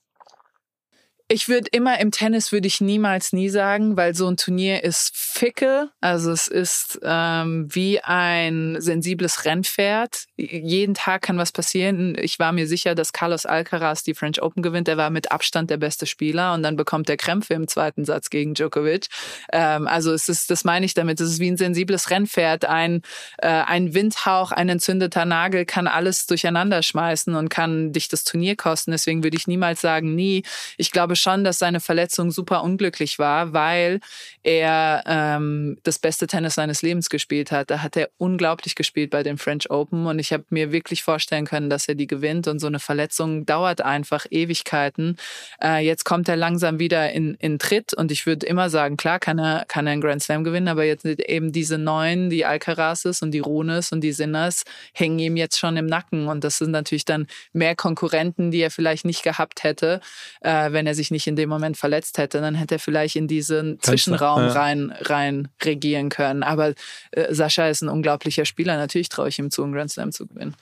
Ich 1.28 1.48
würde 1.48 1.68
immer 1.72 1.98
im 2.00 2.10
Tennis 2.10 2.52
würde 2.52 2.66
ich 2.66 2.82
niemals 2.82 3.32
nie 3.32 3.48
sagen, 3.48 3.96
weil 3.96 4.14
so 4.14 4.28
ein 4.28 4.36
Turnier 4.36 4.84
ist 4.84 5.16
ficke. 5.16 5.88
Also 6.02 6.30
es 6.30 6.48
ist 6.48 7.00
ähm, 7.02 7.66
wie 7.74 7.98
ein 8.00 8.76
sensibles 8.78 9.46
Rennpferd. 9.46 10.26
Jeden 10.36 10.92
Tag 10.92 11.22
kann 11.22 11.38
was 11.38 11.50
passieren. 11.50 12.14
Ich 12.20 12.38
war 12.38 12.52
mir 12.52 12.66
sicher, 12.66 12.94
dass 12.94 13.14
Carlos 13.14 13.46
Alcaraz 13.46 14.02
die 14.02 14.12
French 14.12 14.42
Open 14.42 14.62
gewinnt. 14.62 14.86
Er 14.86 14.98
war 14.98 15.08
mit 15.08 15.32
Abstand 15.32 15.70
der 15.70 15.78
beste 15.78 16.04
Spieler 16.04 16.52
und 16.52 16.62
dann 16.62 16.76
bekommt 16.76 17.08
er 17.08 17.16
Krämpfe 17.16 17.54
im 17.54 17.68
zweiten 17.68 18.04
Satz 18.04 18.28
gegen 18.28 18.52
Djokovic. 18.52 19.06
Ähm, 19.50 19.88
also 19.88 20.12
es 20.12 20.28
ist, 20.28 20.50
das 20.50 20.64
meine 20.64 20.84
ich 20.84 20.92
damit. 20.92 21.20
Es 21.22 21.30
ist 21.30 21.40
wie 21.40 21.50
ein 21.50 21.56
sensibles 21.56 22.10
Rennpferd. 22.10 22.66
Ein 22.66 23.00
äh, 23.38 23.48
ein 23.48 23.94
Windhauch, 23.94 24.52
ein 24.52 24.68
entzündeter 24.68 25.24
Nagel 25.24 25.64
kann 25.64 25.86
alles 25.86 26.26
durcheinander 26.26 26.82
schmeißen 26.82 27.34
und 27.34 27.48
kann 27.48 27.92
dich 27.92 28.08
das 28.08 28.24
Turnier 28.24 28.56
kosten. 28.56 28.90
Deswegen 28.90 29.24
würde 29.24 29.38
ich 29.38 29.46
niemals 29.46 29.80
sagen, 29.80 30.14
nie. 30.14 30.42
Ich 30.76 30.90
glaube 30.90 31.13
schon, 31.16 31.44
dass 31.44 31.58
seine 31.58 31.80
Verletzung 31.80 32.30
super 32.30 32.62
unglücklich 32.62 33.18
war, 33.18 33.52
weil 33.52 34.00
er 34.42 35.02
ähm, 35.06 35.78
das 35.82 35.98
beste 35.98 36.26
Tennis 36.26 36.54
seines 36.54 36.82
Lebens 36.82 37.08
gespielt 37.08 37.52
hat. 37.52 37.70
Da 37.70 37.82
hat 37.82 37.96
er 37.96 38.10
unglaublich 38.18 38.74
gespielt 38.74 39.10
bei 39.10 39.22
den 39.22 39.38
French 39.38 39.70
Open 39.70 40.06
und 40.06 40.18
ich 40.18 40.32
habe 40.32 40.44
mir 40.50 40.72
wirklich 40.72 41.02
vorstellen 41.02 41.46
können, 41.46 41.70
dass 41.70 41.88
er 41.88 41.94
die 41.94 42.06
gewinnt 42.06 42.48
und 42.48 42.58
so 42.58 42.66
eine 42.66 42.80
Verletzung 42.80 43.46
dauert 43.46 43.80
einfach 43.80 44.26
Ewigkeiten. 44.30 45.16
Äh, 45.62 45.84
jetzt 45.84 46.04
kommt 46.04 46.28
er 46.28 46.36
langsam 46.36 46.78
wieder 46.78 47.12
in, 47.12 47.34
in 47.34 47.58
Tritt 47.58 47.94
und 47.94 48.10
ich 48.10 48.26
würde 48.26 48.46
immer 48.46 48.70
sagen, 48.70 48.96
klar 48.96 49.18
kann 49.18 49.38
er, 49.38 49.64
kann 49.68 49.86
er 49.86 49.92
einen 49.92 50.02
Grand 50.02 50.22
Slam 50.22 50.44
gewinnen, 50.44 50.68
aber 50.68 50.84
jetzt 50.84 51.04
eben 51.04 51.52
diese 51.52 51.78
neuen, 51.78 52.30
die 52.30 52.44
Alcarazes 52.44 53.22
und 53.22 53.30
die 53.30 53.40
Runes 53.40 53.92
und 53.92 54.00
die 54.00 54.12
Sinners 54.12 54.64
hängen 54.92 55.18
ihm 55.18 55.36
jetzt 55.36 55.58
schon 55.58 55.76
im 55.76 55.86
Nacken 55.86 56.28
und 56.28 56.44
das 56.44 56.58
sind 56.58 56.70
natürlich 56.70 57.04
dann 57.04 57.26
mehr 57.52 57.74
Konkurrenten, 57.74 58.50
die 58.50 58.60
er 58.60 58.70
vielleicht 58.70 59.04
nicht 59.04 59.22
gehabt 59.22 59.62
hätte, 59.62 60.00
äh, 60.40 60.72
wenn 60.72 60.86
er 60.86 60.94
sich 60.94 61.03
nicht 61.10 61.26
in 61.26 61.36
dem 61.36 61.48
Moment 61.48 61.76
verletzt 61.76 62.18
hätte, 62.18 62.40
dann 62.40 62.54
hätte 62.54 62.76
er 62.76 62.78
vielleicht 62.78 63.16
in 63.16 63.28
diesen 63.28 63.80
Zwischenraum 63.80 64.40
ja. 64.42 64.52
rein, 64.52 64.94
rein 65.00 65.48
regieren 65.62 66.08
können. 66.08 66.42
Aber 66.42 66.74
äh, 67.12 67.34
Sascha 67.34 67.68
ist 67.68 67.82
ein 67.82 67.88
unglaublicher 67.88 68.44
Spieler. 68.44 68.76
Natürlich 68.76 69.08
traue 69.08 69.28
ich 69.28 69.38
ihm 69.38 69.50
zu, 69.50 69.62
einen 69.62 69.72
Grand 69.72 69.90
Slam 69.90 70.12
zu 70.12 70.26
gewinnen. 70.26 70.54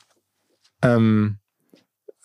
Ähm, 0.83 1.39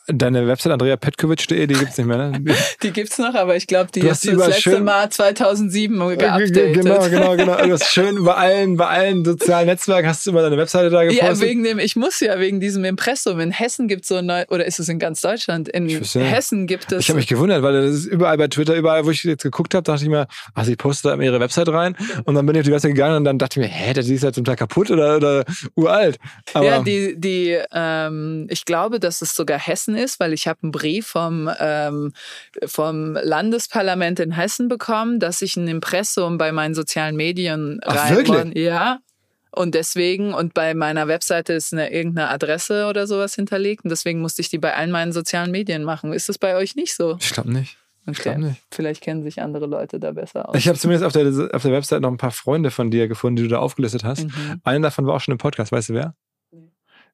deine 0.08 0.48
Website 0.48 0.74
andreapetkovic.de, 0.74 1.68
die 1.68 1.74
gibt's 1.74 1.98
nicht 1.98 2.08
mehr, 2.08 2.18
ne? 2.18 2.56
Die 2.84 2.92
gibt's 2.92 3.18
noch, 3.18 3.34
aber 3.34 3.56
ich 3.56 3.68
glaube, 3.68 3.90
die 3.94 4.00
Du 4.00 4.08
ist 4.08 4.12
hast 4.12 4.24
die 4.24 4.36
das 4.36 4.48
letzte 4.48 4.80
Mal 4.80 5.10
2007 5.10 5.98
geupdatet. 5.98 6.74
Genau, 6.74 7.10
genau, 7.10 7.36
genau. 7.36 7.58
Du 7.58 7.72
hast 7.74 7.92
schön 7.92 8.24
bei 8.24 8.34
allen, 8.34 8.78
bei 8.78 8.88
allen 8.88 9.26
sozialen 9.26 9.68
Netzwerken 9.68 10.08
hast 10.08 10.26
du 10.26 10.32
immer 10.32 10.42
deine 10.42 10.58
Webseite 10.58 10.90
da 10.90 11.04
gepostet. 11.04 11.28
Ja, 11.28 11.40
wegen 11.40 11.64
dem, 11.64 11.80
ich 11.80 11.96
muss 11.96 12.20
ja 12.20 12.40
wegen 12.40 12.60
diesem 12.60 12.86
Impressum. 12.86 13.40
In 13.40 13.52
Hessen 13.52 13.88
gibt 13.88 14.04
es 14.04 14.10
so 14.10 14.16
ein 14.16 14.26
neu, 14.26 14.46
oder 14.50 14.66
ist 14.66 14.80
es 14.80 14.90
in 14.90 15.00
ganz 15.00 15.22
Deutschland? 15.22 15.70
In. 15.70 15.88
Hessen 15.90 16.68
gibt 16.68 16.92
es. 16.92 17.00
Ich 17.00 17.10
habe 17.10 17.18
mich 17.18 17.28
gewundert, 17.28 17.64
weil 17.64 17.74
das 17.74 17.96
ist 17.96 18.06
überall 18.06 18.38
bei 18.38 18.48
Twitter, 18.48 18.76
überall, 18.76 19.06
wo 19.06 19.12
ich 19.12 19.24
jetzt 19.24 19.44
geguckt 19.44 19.74
habe, 19.74 19.84
dachte 19.84 20.04
ich 20.04 20.10
mir, 20.10 20.28
ach, 20.54 20.66
sie 20.66 20.76
postet 20.76 21.12
da 21.12 21.22
ihre 21.22 21.40
Website 21.40 21.70
rein. 21.70 21.96
Und 22.26 22.36
dann 22.36 22.46
bin 22.46 22.56
ich 22.56 22.62
auf 22.62 22.66
die 22.66 22.72
Website 22.72 22.92
gegangen 22.92 23.18
und 23.18 23.24
dann 23.26 23.38
dachte 23.38 23.60
ich 23.60 23.68
mir, 23.68 23.74
hä, 23.74 23.94
die 23.94 24.14
ist 24.14 24.24
ja 24.24 24.32
zum 24.32 24.46
Teil 24.46 24.56
kaputt 24.56 24.92
oder, 24.92 25.18
oder 25.18 25.46
uralt. 25.76 26.18
Aber 26.54 26.66
ja, 26.66 26.82
die, 26.82 27.20
die, 27.20 27.58
ähm, 27.72 28.48
ich 28.50 28.66
glaube, 28.66 29.00
dass 29.00 29.22
es 29.22 29.36
sogar 29.36 29.60
Hessen 29.60 29.97
ist, 29.98 30.20
weil 30.20 30.34
ich 30.34 30.48
habe 30.48 30.60
einen 30.64 30.72
Brief 30.72 31.08
vom, 31.08 31.50
ähm, 31.60 32.14
vom 32.66 33.14
Landesparlament 33.14 34.20
in 34.20 34.32
Hessen 34.32 34.68
bekommen, 34.68 35.20
dass 35.20 35.42
ich 35.42 35.58
ein 35.58 35.68
Impressum 35.68 36.38
bei 36.38 36.52
meinen 36.52 36.76
sozialen 36.76 37.16
Medien 37.16 37.80
rein. 37.84 38.52
Ja. 38.56 39.00
Und 39.52 39.74
deswegen, 39.74 40.34
und 40.34 40.54
bei 40.54 40.74
meiner 40.76 41.08
Webseite 41.08 41.54
ist 41.54 41.74
eine, 41.74 41.92
irgendeine 41.92 42.30
Adresse 42.30 42.88
oder 42.88 43.08
sowas 43.08 43.34
hinterlegt. 43.36 43.84
Und 43.84 43.90
deswegen 43.90 44.22
musste 44.22 44.42
ich 44.42 44.50
die 44.50 44.60
bei 44.60 44.76
allen 44.76 44.92
meinen 44.92 45.12
sozialen 45.12 45.52
Medien 45.52 45.84
machen. 45.84 46.14
Ist 46.14 46.30
das 46.30 46.38
bei 46.38 46.56
euch 46.56 46.76
nicht 46.76 46.96
so? 46.96 47.18
ich 47.20 47.32
glaube 47.32 47.52
nicht. 47.52 47.78
Ich 48.10 48.20
Okay. 48.20 48.36
glaub 48.36 48.38
nicht. 48.38 48.62
Vielleicht 48.72 49.02
kennen 49.02 49.24
sich 49.24 49.42
andere 49.42 49.66
Leute 49.66 50.00
da 50.00 50.12
besser 50.14 50.48
aus. 50.48 50.56
Ich 50.56 50.68
habe 50.68 50.78
zumindest 50.78 51.06
auf 51.06 51.12
der, 51.12 51.54
auf 51.54 51.62
der 51.62 51.72
Website 51.72 52.02
noch 52.02 52.12
ein 52.12 52.18
paar 52.18 52.32
Freunde 52.32 52.72
von 52.72 52.90
dir 52.90 53.08
gefunden, 53.08 53.36
die 53.36 53.44
du 53.44 53.50
da 53.50 53.60
aufgelistet 53.60 54.04
hast. 54.06 54.26
Mhm. 54.26 54.62
Einer 54.64 54.88
davon 54.88 55.06
war 55.08 55.16
auch 55.16 55.20
schon 55.20 55.34
im 55.34 55.38
Podcast, 55.38 55.72
weißt 55.74 55.90
du 55.90 55.94
wer? 55.94 56.16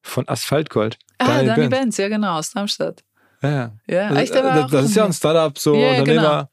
Von 0.06 0.28
Asphaltgold. 0.28 0.98
Ah, 1.18 1.26
Daniel 1.26 1.46
Dani 1.46 1.60
Benz. 1.62 1.70
Benz, 1.70 1.96
ja 1.96 2.08
genau, 2.08 2.38
aus 2.38 2.50
Darmstadt. 2.52 3.02
Ja, 3.42 3.72
ja. 3.86 4.08
Das, 4.10 4.18
echt, 4.18 4.36
aber 4.36 4.50
das, 4.50 4.64
auch- 4.66 4.70
das 4.70 4.84
ist 4.84 4.96
ja 4.96 5.04
ein 5.06 5.12
Startup, 5.14 5.58
so 5.58 5.74
Ja, 5.74 5.98
Unternehmer. 5.98 6.50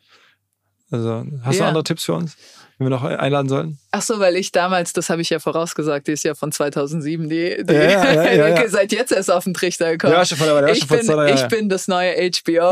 Also, 0.89 1.25
hast 1.43 1.55
du 1.59 1.61
Ja. 1.63 1.67
andere 1.67 1.83
Tipps 1.83 2.05
für 2.05 2.13
uns, 2.13 2.37
wenn 2.77 2.85
wir 2.87 2.89
noch 2.89 3.03
einladen 3.03 3.49
sollten? 3.49 3.77
Ach 3.93 4.01
so, 4.01 4.19
weil 4.19 4.38
ich 4.38 4.53
damals, 4.53 4.93
das 4.93 5.09
habe 5.09 5.22
ich 5.22 5.30
ja 5.30 5.39
vorausgesagt, 5.39 6.07
die 6.07 6.13
ist 6.13 6.23
ja 6.23 6.34
von 6.34 6.53
2007, 6.53 7.27
die, 7.27 7.63
die 7.63 7.73
Ja, 7.73 7.81
ja, 7.84 8.13
ja, 8.34 8.47
ja, 8.47 8.68
seit 8.69 8.93
jetzt 8.93 9.11
erst 9.11 9.30
auf 9.30 9.43
den 9.43 9.53
Trichter 9.53 9.91
gekommen. 9.91 10.13
Ja, 10.13 10.23
schon 10.26 10.38
vor 10.38 10.47
der- 10.47 10.69
ich, 10.72 10.88
bin, 10.88 11.05
drei 11.05 11.34
ich 11.34 11.43
bin 11.47 11.68
das 11.68 11.89
neue 11.89 12.13
HBO. 12.31 12.72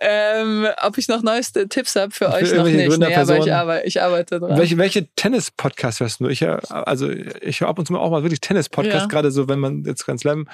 ähm, 0.00 0.66
ob 0.82 0.98
ich 0.98 1.08
noch 1.08 1.22
neueste 1.22 1.68
Tipps 1.68 1.94
habe 1.94 2.10
für 2.10 2.26
Für 2.26 2.32
euch 2.32 2.52
noch 2.52 2.64
nicht. 2.64 2.98
Nee, 2.98 3.14
aber 3.14 3.38
ich, 3.38 3.52
arbeite, 3.52 3.86
ich 3.86 4.02
arbeite 4.02 4.40
dran. 4.40 4.58
Welche, 4.58 4.76
welche 4.78 5.06
Tennis-Podcasts 5.14 6.00
hörst 6.00 6.20
du? 6.20 6.26
Ich, 6.28 6.44
also, 6.46 7.10
ich 7.10 7.60
höre 7.60 7.68
ab 7.68 7.78
und 7.78 7.86
zu 7.86 7.92
mal 7.92 8.00
auch 8.00 8.10
mal 8.10 8.22
wirklich 8.22 8.40
Tennis-Podcasts, 8.40 9.08
gerade 9.08 9.30
so, 9.30 9.48
wenn 9.48 9.60
man 9.60 9.84
jetzt 9.84 10.04
Grand 10.04 10.20
Slam 10.20 10.48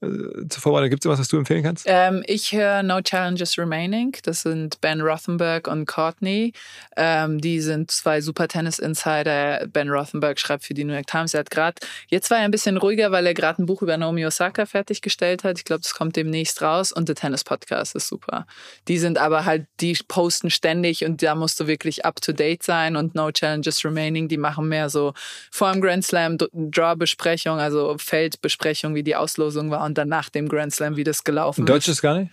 äh, 0.00 0.06
zur 0.48 0.62
Vorbereitung 0.62 0.90
gibt 0.90 1.04
es 1.04 1.10
was, 1.10 1.18
was 1.18 1.28
du 1.28 1.36
empfehlen 1.36 1.62
kannst? 1.62 1.84
Ähm, 1.88 2.22
ich 2.26 2.52
höre 2.52 2.82
No 2.82 3.00
Challenges 3.00 3.58
Remaining. 3.58 4.16
Das 4.22 4.42
sind 4.42 4.80
Ben 4.80 5.00
Rothenberg 5.00 5.68
und 5.68 5.86
Courtney. 5.86 6.52
Ähm, 6.96 7.33
die 7.40 7.60
sind 7.60 7.90
zwei 7.90 8.20
super 8.20 8.48
Tennis-Insider. 8.48 9.66
Ben 9.68 9.90
Rothenberg 9.90 10.38
schreibt 10.38 10.64
für 10.64 10.74
die 10.74 10.84
New 10.84 10.92
York 10.92 11.06
Times. 11.06 11.34
Er 11.34 11.40
hat 11.40 11.50
gerade, 11.50 11.74
jetzt 12.08 12.30
war 12.30 12.38
er 12.38 12.44
ein 12.44 12.50
bisschen 12.50 12.76
ruhiger, 12.76 13.12
weil 13.12 13.26
er 13.26 13.34
gerade 13.34 13.62
ein 13.62 13.66
Buch 13.66 13.82
über 13.82 13.96
Naomi 13.96 14.24
Osaka 14.24 14.66
fertiggestellt 14.66 15.44
hat. 15.44 15.58
Ich 15.58 15.64
glaube, 15.64 15.82
das 15.82 15.94
kommt 15.94 16.16
demnächst 16.16 16.62
raus. 16.62 16.92
Und 16.92 17.08
der 17.08 17.16
Tennis-Podcast 17.16 17.94
ist 17.96 18.08
super. 18.08 18.46
Die 18.88 18.98
sind 18.98 19.18
aber 19.18 19.44
halt, 19.44 19.66
die 19.80 19.98
posten 20.08 20.50
ständig 20.50 21.04
und 21.04 21.22
da 21.22 21.34
musst 21.34 21.60
du 21.60 21.66
wirklich 21.66 22.04
up 22.04 22.20
to 22.20 22.32
date 22.32 22.62
sein. 22.62 22.96
Und 22.96 23.14
No 23.14 23.30
Challenges 23.30 23.84
Remaining, 23.84 24.28
die 24.28 24.38
machen 24.38 24.68
mehr 24.68 24.88
so 24.88 25.12
vor 25.50 25.72
dem 25.72 25.80
Grand 25.80 26.04
Slam 26.04 26.38
Draw-Besprechung, 26.38 27.58
also 27.58 27.96
Feldbesprechung, 27.98 28.94
wie 28.94 29.02
die 29.02 29.16
Auslosung 29.16 29.70
war 29.70 29.84
und 29.84 29.98
dann 29.98 30.08
nach 30.08 30.28
dem 30.28 30.48
Grand 30.48 30.72
Slam, 30.72 30.96
wie 30.96 31.04
das 31.04 31.24
gelaufen 31.24 31.66
Deutsch 31.66 31.88
ist 31.88 32.02
gar 32.02 32.18
nicht? 32.18 32.30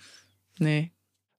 Nee. 0.60 0.92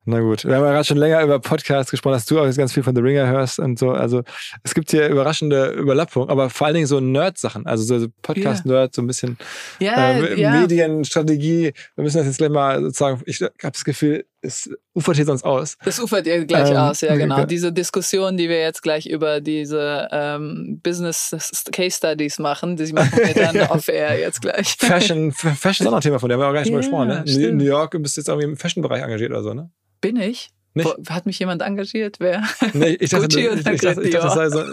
Na 0.04 0.18
gut, 0.18 0.44
wir 0.44 0.56
haben 0.56 0.64
ja 0.64 0.72
gerade 0.72 0.84
schon 0.84 0.96
länger 0.96 1.22
über 1.22 1.38
Podcasts 1.38 1.90
gesprochen, 1.90 2.14
dass 2.14 2.24
du 2.24 2.40
auch 2.40 2.46
jetzt 2.46 2.58
ganz 2.58 2.72
viel 2.72 2.82
von 2.82 2.94
The 2.94 3.00
Ringer 3.02 3.28
hörst 3.28 3.60
und 3.60 3.78
so. 3.78 3.90
Also 3.90 4.22
es 4.64 4.74
gibt 4.74 4.90
hier 4.90 5.08
überraschende 5.08 5.70
Überlappungen, 5.70 6.28
aber 6.28 6.50
vor 6.50 6.66
allen 6.66 6.74
Dingen 6.74 6.88
so 6.88 6.98
Nerd-Sachen, 6.98 7.66
also 7.66 8.00
so 8.00 8.08
Podcast-Nerd, 8.22 8.94
so 8.94 9.02
ein 9.02 9.06
bisschen 9.06 9.38
Ja, 9.78 10.10
äh, 10.10 10.40
ja. 10.40 10.60
Medienstrategie. 10.60 11.72
Wir 11.94 12.04
müssen 12.04 12.18
das 12.18 12.26
jetzt 12.26 12.38
gleich 12.38 12.50
mal 12.50 12.82
sozusagen, 12.82 13.22
ich 13.26 13.42
habe 13.42 13.52
das 13.60 13.84
Gefühl, 13.84 14.24
es 14.42 14.68
ufert 14.94 15.16
hier 15.16 15.24
sonst 15.24 15.44
aus. 15.44 15.78
Das 15.84 15.98
ufert 16.00 16.26
ihr 16.26 16.44
gleich 16.44 16.68
Ähm, 16.70 16.76
aus, 16.76 17.00
ja 17.00 17.14
genau. 17.16 17.36
okay. 17.38 17.46
Diese 17.46 17.72
Diskussion, 17.72 18.36
die 18.36 18.48
wir 18.48 18.60
jetzt 18.60 18.82
gleich 18.82 19.06
über 19.06 19.40
diese 19.40 20.08
ähm, 20.10 20.80
Business 20.82 21.30
Case 21.72 21.96
Studies 21.96 22.38
machen, 22.38 22.76
die 22.76 22.92
machen 22.92 23.16
wir 23.16 23.34
dann 23.34 23.56
off-air 23.70 24.18
jetzt 24.18 24.42
gleich. 24.42 24.74
Fashion, 24.78 25.32
Fashion 25.32 25.84
ist 25.84 25.86
auch 25.86 25.92
noch 25.92 25.98
ein 25.98 26.02
Thema 26.02 26.18
von 26.18 26.28
der, 26.28 26.36
haben 26.38 26.42
wir 26.44 26.48
auch 26.48 26.52
gar 26.52 26.60
nicht 26.60 26.68
Ja, 26.70 26.74
mal 26.74 26.80
gesprochen. 26.80 27.08
Ne? 27.08 27.22
New- 27.24 27.30
stimmt. 27.32 27.58
New 27.58 27.64
York, 27.64 27.92
du 27.92 28.00
bist 28.00 28.16
jetzt 28.16 28.28
irgendwie 28.28 28.48
im 28.48 28.56
Fashion-Bereich 28.56 29.02
engagiert 29.02 29.30
oder 29.30 29.42
so, 29.42 29.54
ne? 29.54 29.70
Bin 30.00 30.16
ich? 30.16 30.50
Nicht? 30.74 30.88
Hat 31.10 31.26
mich 31.26 31.38
jemand 31.38 31.60
engagiert? 31.62 32.16
Wer? 32.18 32.42
Nee, 32.72 32.96
ich 32.98 33.10
dachte, 33.10 33.28
Gucci 33.28 33.48
oder 33.48 33.72
ich 33.72 33.80
dachte, 33.80 34.02
ich 34.02 34.10
dachte 34.10 34.26
das 34.26 34.34
sei 34.34 34.48
so. 34.48 34.64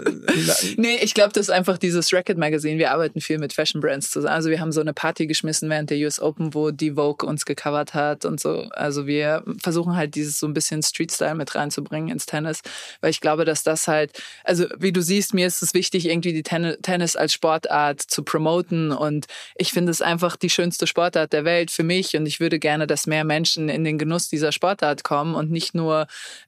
Nee, 0.76 0.96
ich 1.02 1.12
glaube, 1.12 1.32
das 1.32 1.48
ist 1.48 1.50
einfach 1.50 1.76
dieses 1.76 2.12
Racket 2.12 2.38
Magazine. 2.38 2.78
Wir 2.78 2.92
arbeiten 2.92 3.20
viel 3.20 3.38
mit 3.38 3.52
Fashion 3.52 3.80
Brands 3.80 4.10
zusammen. 4.10 4.34
Also 4.34 4.48
wir 4.48 4.60
haben 4.60 4.72
so 4.72 4.80
eine 4.80 4.94
Party 4.94 5.26
geschmissen 5.26 5.68
während 5.68 5.90
der 5.90 5.98
US 5.98 6.18
Open, 6.20 6.54
wo 6.54 6.70
die 6.70 6.92
Vogue 6.92 7.28
uns 7.28 7.44
gecovert 7.44 7.92
hat 7.92 8.24
und 8.24 8.40
so. 8.40 8.68
Also 8.70 9.06
wir 9.06 9.44
versuchen 9.62 9.94
halt 9.94 10.14
dieses 10.14 10.38
so 10.38 10.46
ein 10.46 10.54
bisschen 10.54 10.82
Street 10.82 11.12
Style 11.12 11.34
mit 11.34 11.54
reinzubringen 11.54 12.10
ins 12.10 12.24
Tennis, 12.24 12.60
weil 13.02 13.10
ich 13.10 13.20
glaube, 13.20 13.44
dass 13.44 13.62
das 13.62 13.86
halt, 13.86 14.12
also 14.44 14.66
wie 14.78 14.92
du 14.92 15.02
siehst, 15.02 15.34
mir 15.34 15.46
ist 15.46 15.62
es 15.62 15.74
wichtig, 15.74 16.08
irgendwie 16.08 16.32
die 16.32 16.42
Ten 16.42 16.76
Tennis 16.82 17.16
als 17.16 17.34
Sportart 17.34 18.00
zu 18.00 18.22
promoten 18.22 18.92
und 18.92 19.26
ich 19.56 19.72
finde 19.72 19.90
es 19.90 20.00
einfach 20.00 20.36
die 20.36 20.50
schönste 20.50 20.86
Sportart 20.86 21.32
der 21.32 21.44
Welt 21.44 21.70
für 21.70 21.82
mich 21.82 22.16
und 22.16 22.24
ich 22.26 22.40
würde 22.40 22.58
gerne, 22.58 22.86
dass 22.86 23.06
mehr 23.06 23.24
Menschen 23.24 23.68
in 23.68 23.84
den 23.84 23.98
Genuss 23.98 24.28
dieser 24.28 24.52
Sportart 24.52 25.04
kommen 25.04 25.34
und 25.34 25.50
nicht 25.50 25.74
nur 25.74 25.89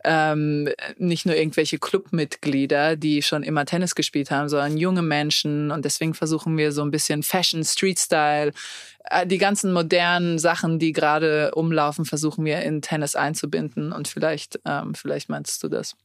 ähm, 0.05 0.69
nicht 0.99 1.27
nur 1.27 1.37
irgendwelche 1.37 1.79
Clubmitglieder, 1.79 2.97
die 2.97 3.23
schon 3.23 3.43
immer 3.43 3.65
Tennis 3.65 3.95
gespielt 3.95 4.31
haben, 4.31 4.49
sondern 4.49 4.77
junge 4.77 5.03
Menschen. 5.03 5.71
Und 5.71 5.85
deswegen 5.85 6.15
versuchen 6.15 6.57
wir 6.57 6.73
so 6.73 6.83
ein 6.83 6.91
bisschen 6.91 7.23
Fashion, 7.23 7.65
Street 7.65 7.99
Style, 7.99 8.53
äh, 9.05 9.27
die 9.27 9.39
ganzen 9.39 9.73
modernen 9.73 10.39
Sachen, 10.39 10.79
die 10.79 10.93
gerade 10.93 11.53
umlaufen, 11.55 12.05
versuchen 12.05 12.45
wir 12.45 12.63
in 12.63 12.83
Tennis 12.83 13.17
einzubinden. 13.17 13.93
Und 13.93 14.09
vielleicht, 14.09 14.61
ähm, 14.65 14.95
vielleicht 14.95 15.29
meinst 15.29 15.63
du 15.63 15.69
das. 15.69 15.97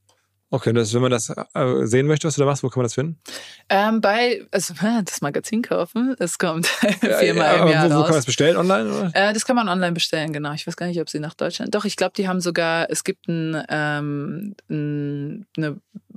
Okay, 0.50 0.72
das, 0.72 0.94
wenn 0.94 1.02
man 1.02 1.12
das 1.12 1.30
äh, 1.30 1.86
sehen 1.86 2.08
möchte, 2.08 2.26
was 2.26 2.36
du 2.36 2.42
da 2.42 2.46
machst, 2.46 2.64
wo 2.64 2.70
kann 2.70 2.80
man 2.80 2.86
das 2.86 2.94
finden? 2.94 3.20
Ähm, 3.68 4.00
bei, 4.00 4.46
also 4.52 4.74
das 5.06 5.20
Magazin 5.22 5.62
kaufen, 5.62 6.16
es 6.20 6.38
kommt 6.38 6.70
Ja, 7.02 7.18
viermal 7.18 7.48
aber 7.58 7.64
im 7.66 7.74
Jahr 7.74 7.84
wo, 7.84 7.90
wo 7.90 7.90
kann 7.90 7.90
man 7.90 8.02
raus. 8.04 8.16
das 8.16 8.26
bestellen 8.28 8.56
online? 8.56 8.90
Oder? 8.90 9.12
Äh, 9.14 9.34
das 9.34 9.46
kann 9.46 9.58
man 9.58 9.68
online 9.68 9.92
bestellen, 9.92 10.32
genau. 10.32 10.54
Ich 10.54 10.66
weiß 10.66 10.78
gar 10.78 10.86
nicht, 10.88 11.02
ob 11.02 11.10
sie 11.10 11.20
nach 11.20 11.34
Deutschland. 11.34 11.76
Doch, 11.76 11.84
ich 11.84 11.98
glaube, 11.98 12.14
die 12.16 12.30
haben 12.30 12.40
sogar, 12.40 12.90
es 12.90 13.04
gibt 13.04 13.28
einen, 13.28 13.62
ähm, 13.68 14.56
eine, 14.70 15.46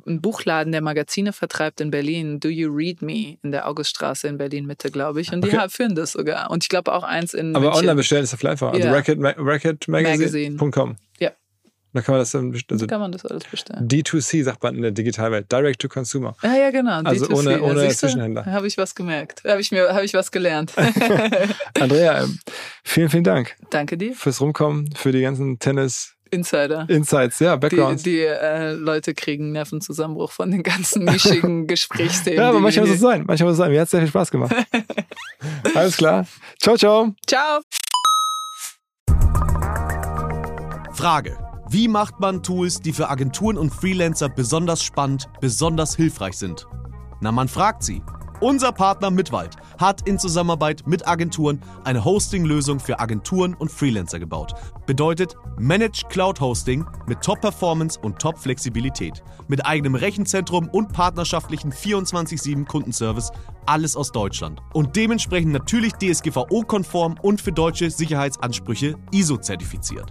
einen 0.06 0.20
Buchladen, 0.22 0.70
der 0.70 0.80
Magazine 0.80 1.32
vertreibt 1.32 1.80
in 1.80 1.90
Berlin. 1.90 2.38
Do 2.38 2.48
You 2.48 2.70
Read 2.72 3.02
Me 3.02 3.36
in 3.42 3.50
der 3.50 3.66
Auguststraße 3.66 4.28
in 4.28 4.38
Berlin 4.38 4.64
Mitte, 4.64 4.92
glaube 4.92 5.20
ich. 5.20 5.32
Und 5.32 5.44
die 5.44 5.48
Okay. 5.48 5.66
führen 5.70 5.96
das 5.96 6.12
sogar. 6.12 6.50
Und 6.52 6.62
ich 6.64 6.68
glaube 6.68 6.92
auch 6.92 7.02
eins 7.02 7.34
in. 7.34 7.56
Aber 7.56 7.64
München. 7.66 7.80
online 7.80 7.96
bestellen 7.96 8.22
ist 8.22 8.30
ja 8.30 8.38
viel 8.38 8.48
einfacher. 8.48 8.72
Also 8.74 8.86
Ja. 8.86 8.94
Racket, 8.94 9.18
Ma- 9.18 9.34
racketmagazine.com. 9.36 10.96
Ja. 11.18 11.32
Da 11.92 12.02
kann 12.02 12.12
man 12.12 12.20
das 12.20 12.30
dann 12.30 12.52
bestellen. 12.52 12.76
Also 12.80 12.86
kann 12.86 13.00
man 13.00 13.10
das 13.12 13.26
alles 13.26 13.44
bestellen. 13.44 13.88
D2C 13.88 14.44
sagt 14.44 14.62
man 14.62 14.76
in 14.76 14.82
der 14.82 14.92
Digitalwelt. 14.92 15.50
Direct 15.50 15.80
to 15.82 15.88
Consumer. 15.88 16.34
Ja, 16.42 16.54
ja, 16.56 16.70
genau. 16.70 17.00
Also 17.02 17.26
D2C. 17.26 17.34
ohne- 17.36 17.50
Ja, 17.52 17.60
ohne 17.62 17.88
du? 17.88 17.94
Zwischenhändler. 17.94 18.46
Habe 18.46 18.66
ich 18.68 18.78
was 18.78 18.94
gemerkt. 18.94 19.42
Habe 19.44 19.60
ich, 19.60 19.72
mir- 19.72 19.88
habe 19.92 20.04
ich 20.04 20.14
was 20.14 20.30
gelernt. 20.30 20.72
Andrea, 21.80 22.22
ähm, 22.22 22.38
vielen, 22.84 23.08
vielen 23.08 23.24
Dank 23.24 23.56
Danke 23.70 23.96
dir. 23.96 24.12
fürs 24.14 24.40
Rumkommen, 24.40 24.90
für 24.94 25.10
die 25.12 25.20
ganzen 25.20 25.58
Tennis-Insights, 25.58 26.88
Insider. 26.88 27.44
ja, 27.44 27.56
Die, 27.56 27.60
Backgrounds. 27.60 28.02
die 28.04 28.20
äh, 28.20 28.72
Leute 28.72 29.14
kriegen 29.14 29.50
Nervenzusammenbruch 29.50 30.30
von 30.30 30.50
den 30.52 30.62
ganzen 30.62 31.04
nischigen 31.04 31.66
Gesprächsthemen. 31.66 32.38
ja, 32.38 32.48
aber 32.50 32.58
die 32.58 32.62
manchmal 32.62 32.86
muss 32.86 32.94
es 32.94 33.00
sein. 33.00 33.24
Manchmal 33.26 33.48
muss 33.48 33.54
es 33.54 33.58
sein. 33.58 33.70
Mir 33.72 33.80
hat 33.80 33.86
es 33.86 33.90
sehr 33.90 34.00
viel 34.00 34.08
Spaß 34.10 34.30
gemacht. 34.30 34.54
Alles 35.74 35.96
klar. 35.96 36.24
Ciao, 36.62 36.76
ciao. 36.76 37.12
Ciao. 37.26 37.60
Frage. 40.94 41.49
Wie 41.72 41.86
macht 41.86 42.18
man 42.18 42.42
Tools, 42.42 42.80
die 42.80 42.92
für 42.92 43.10
Agenturen 43.10 43.56
und 43.56 43.72
Freelancer 43.72 44.28
besonders 44.28 44.82
spannend, 44.82 45.28
besonders 45.40 45.94
hilfreich 45.94 46.36
sind? 46.36 46.66
Na, 47.20 47.30
man 47.30 47.46
fragt 47.46 47.84
sie. 47.84 48.02
Unser 48.40 48.72
Partner 48.72 49.12
Mitwald 49.12 49.54
hat 49.78 50.08
in 50.08 50.18
Zusammenarbeit 50.18 50.84
mit 50.88 51.06
Agenturen 51.06 51.60
eine 51.84 52.04
Hosting-Lösung 52.04 52.80
für 52.80 52.98
Agenturen 52.98 53.54
und 53.54 53.70
Freelancer 53.70 54.18
gebaut. 54.18 54.54
Bedeutet 54.84 55.36
Managed 55.60 56.08
Cloud 56.08 56.40
Hosting 56.40 56.84
mit 57.06 57.20
Top-Performance 57.20 58.00
und 58.00 58.18
Top-Flexibilität. 58.18 59.22
Mit 59.46 59.64
eigenem 59.64 59.94
Rechenzentrum 59.94 60.68
und 60.70 60.92
partnerschaftlichen 60.92 61.72
24-7 61.72 62.66
Kundenservice. 62.66 63.30
Alles 63.66 63.94
aus 63.94 64.10
Deutschland. 64.10 64.60
Und 64.74 64.96
dementsprechend 64.96 65.52
natürlich 65.52 65.92
DSGVO-konform 65.92 67.14
und 67.22 67.40
für 67.40 67.52
deutsche 67.52 67.92
Sicherheitsansprüche 67.92 68.96
ISO-zertifiziert. 69.12 70.10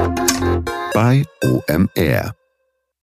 bei 0.93 1.23
OMR. 1.43 2.40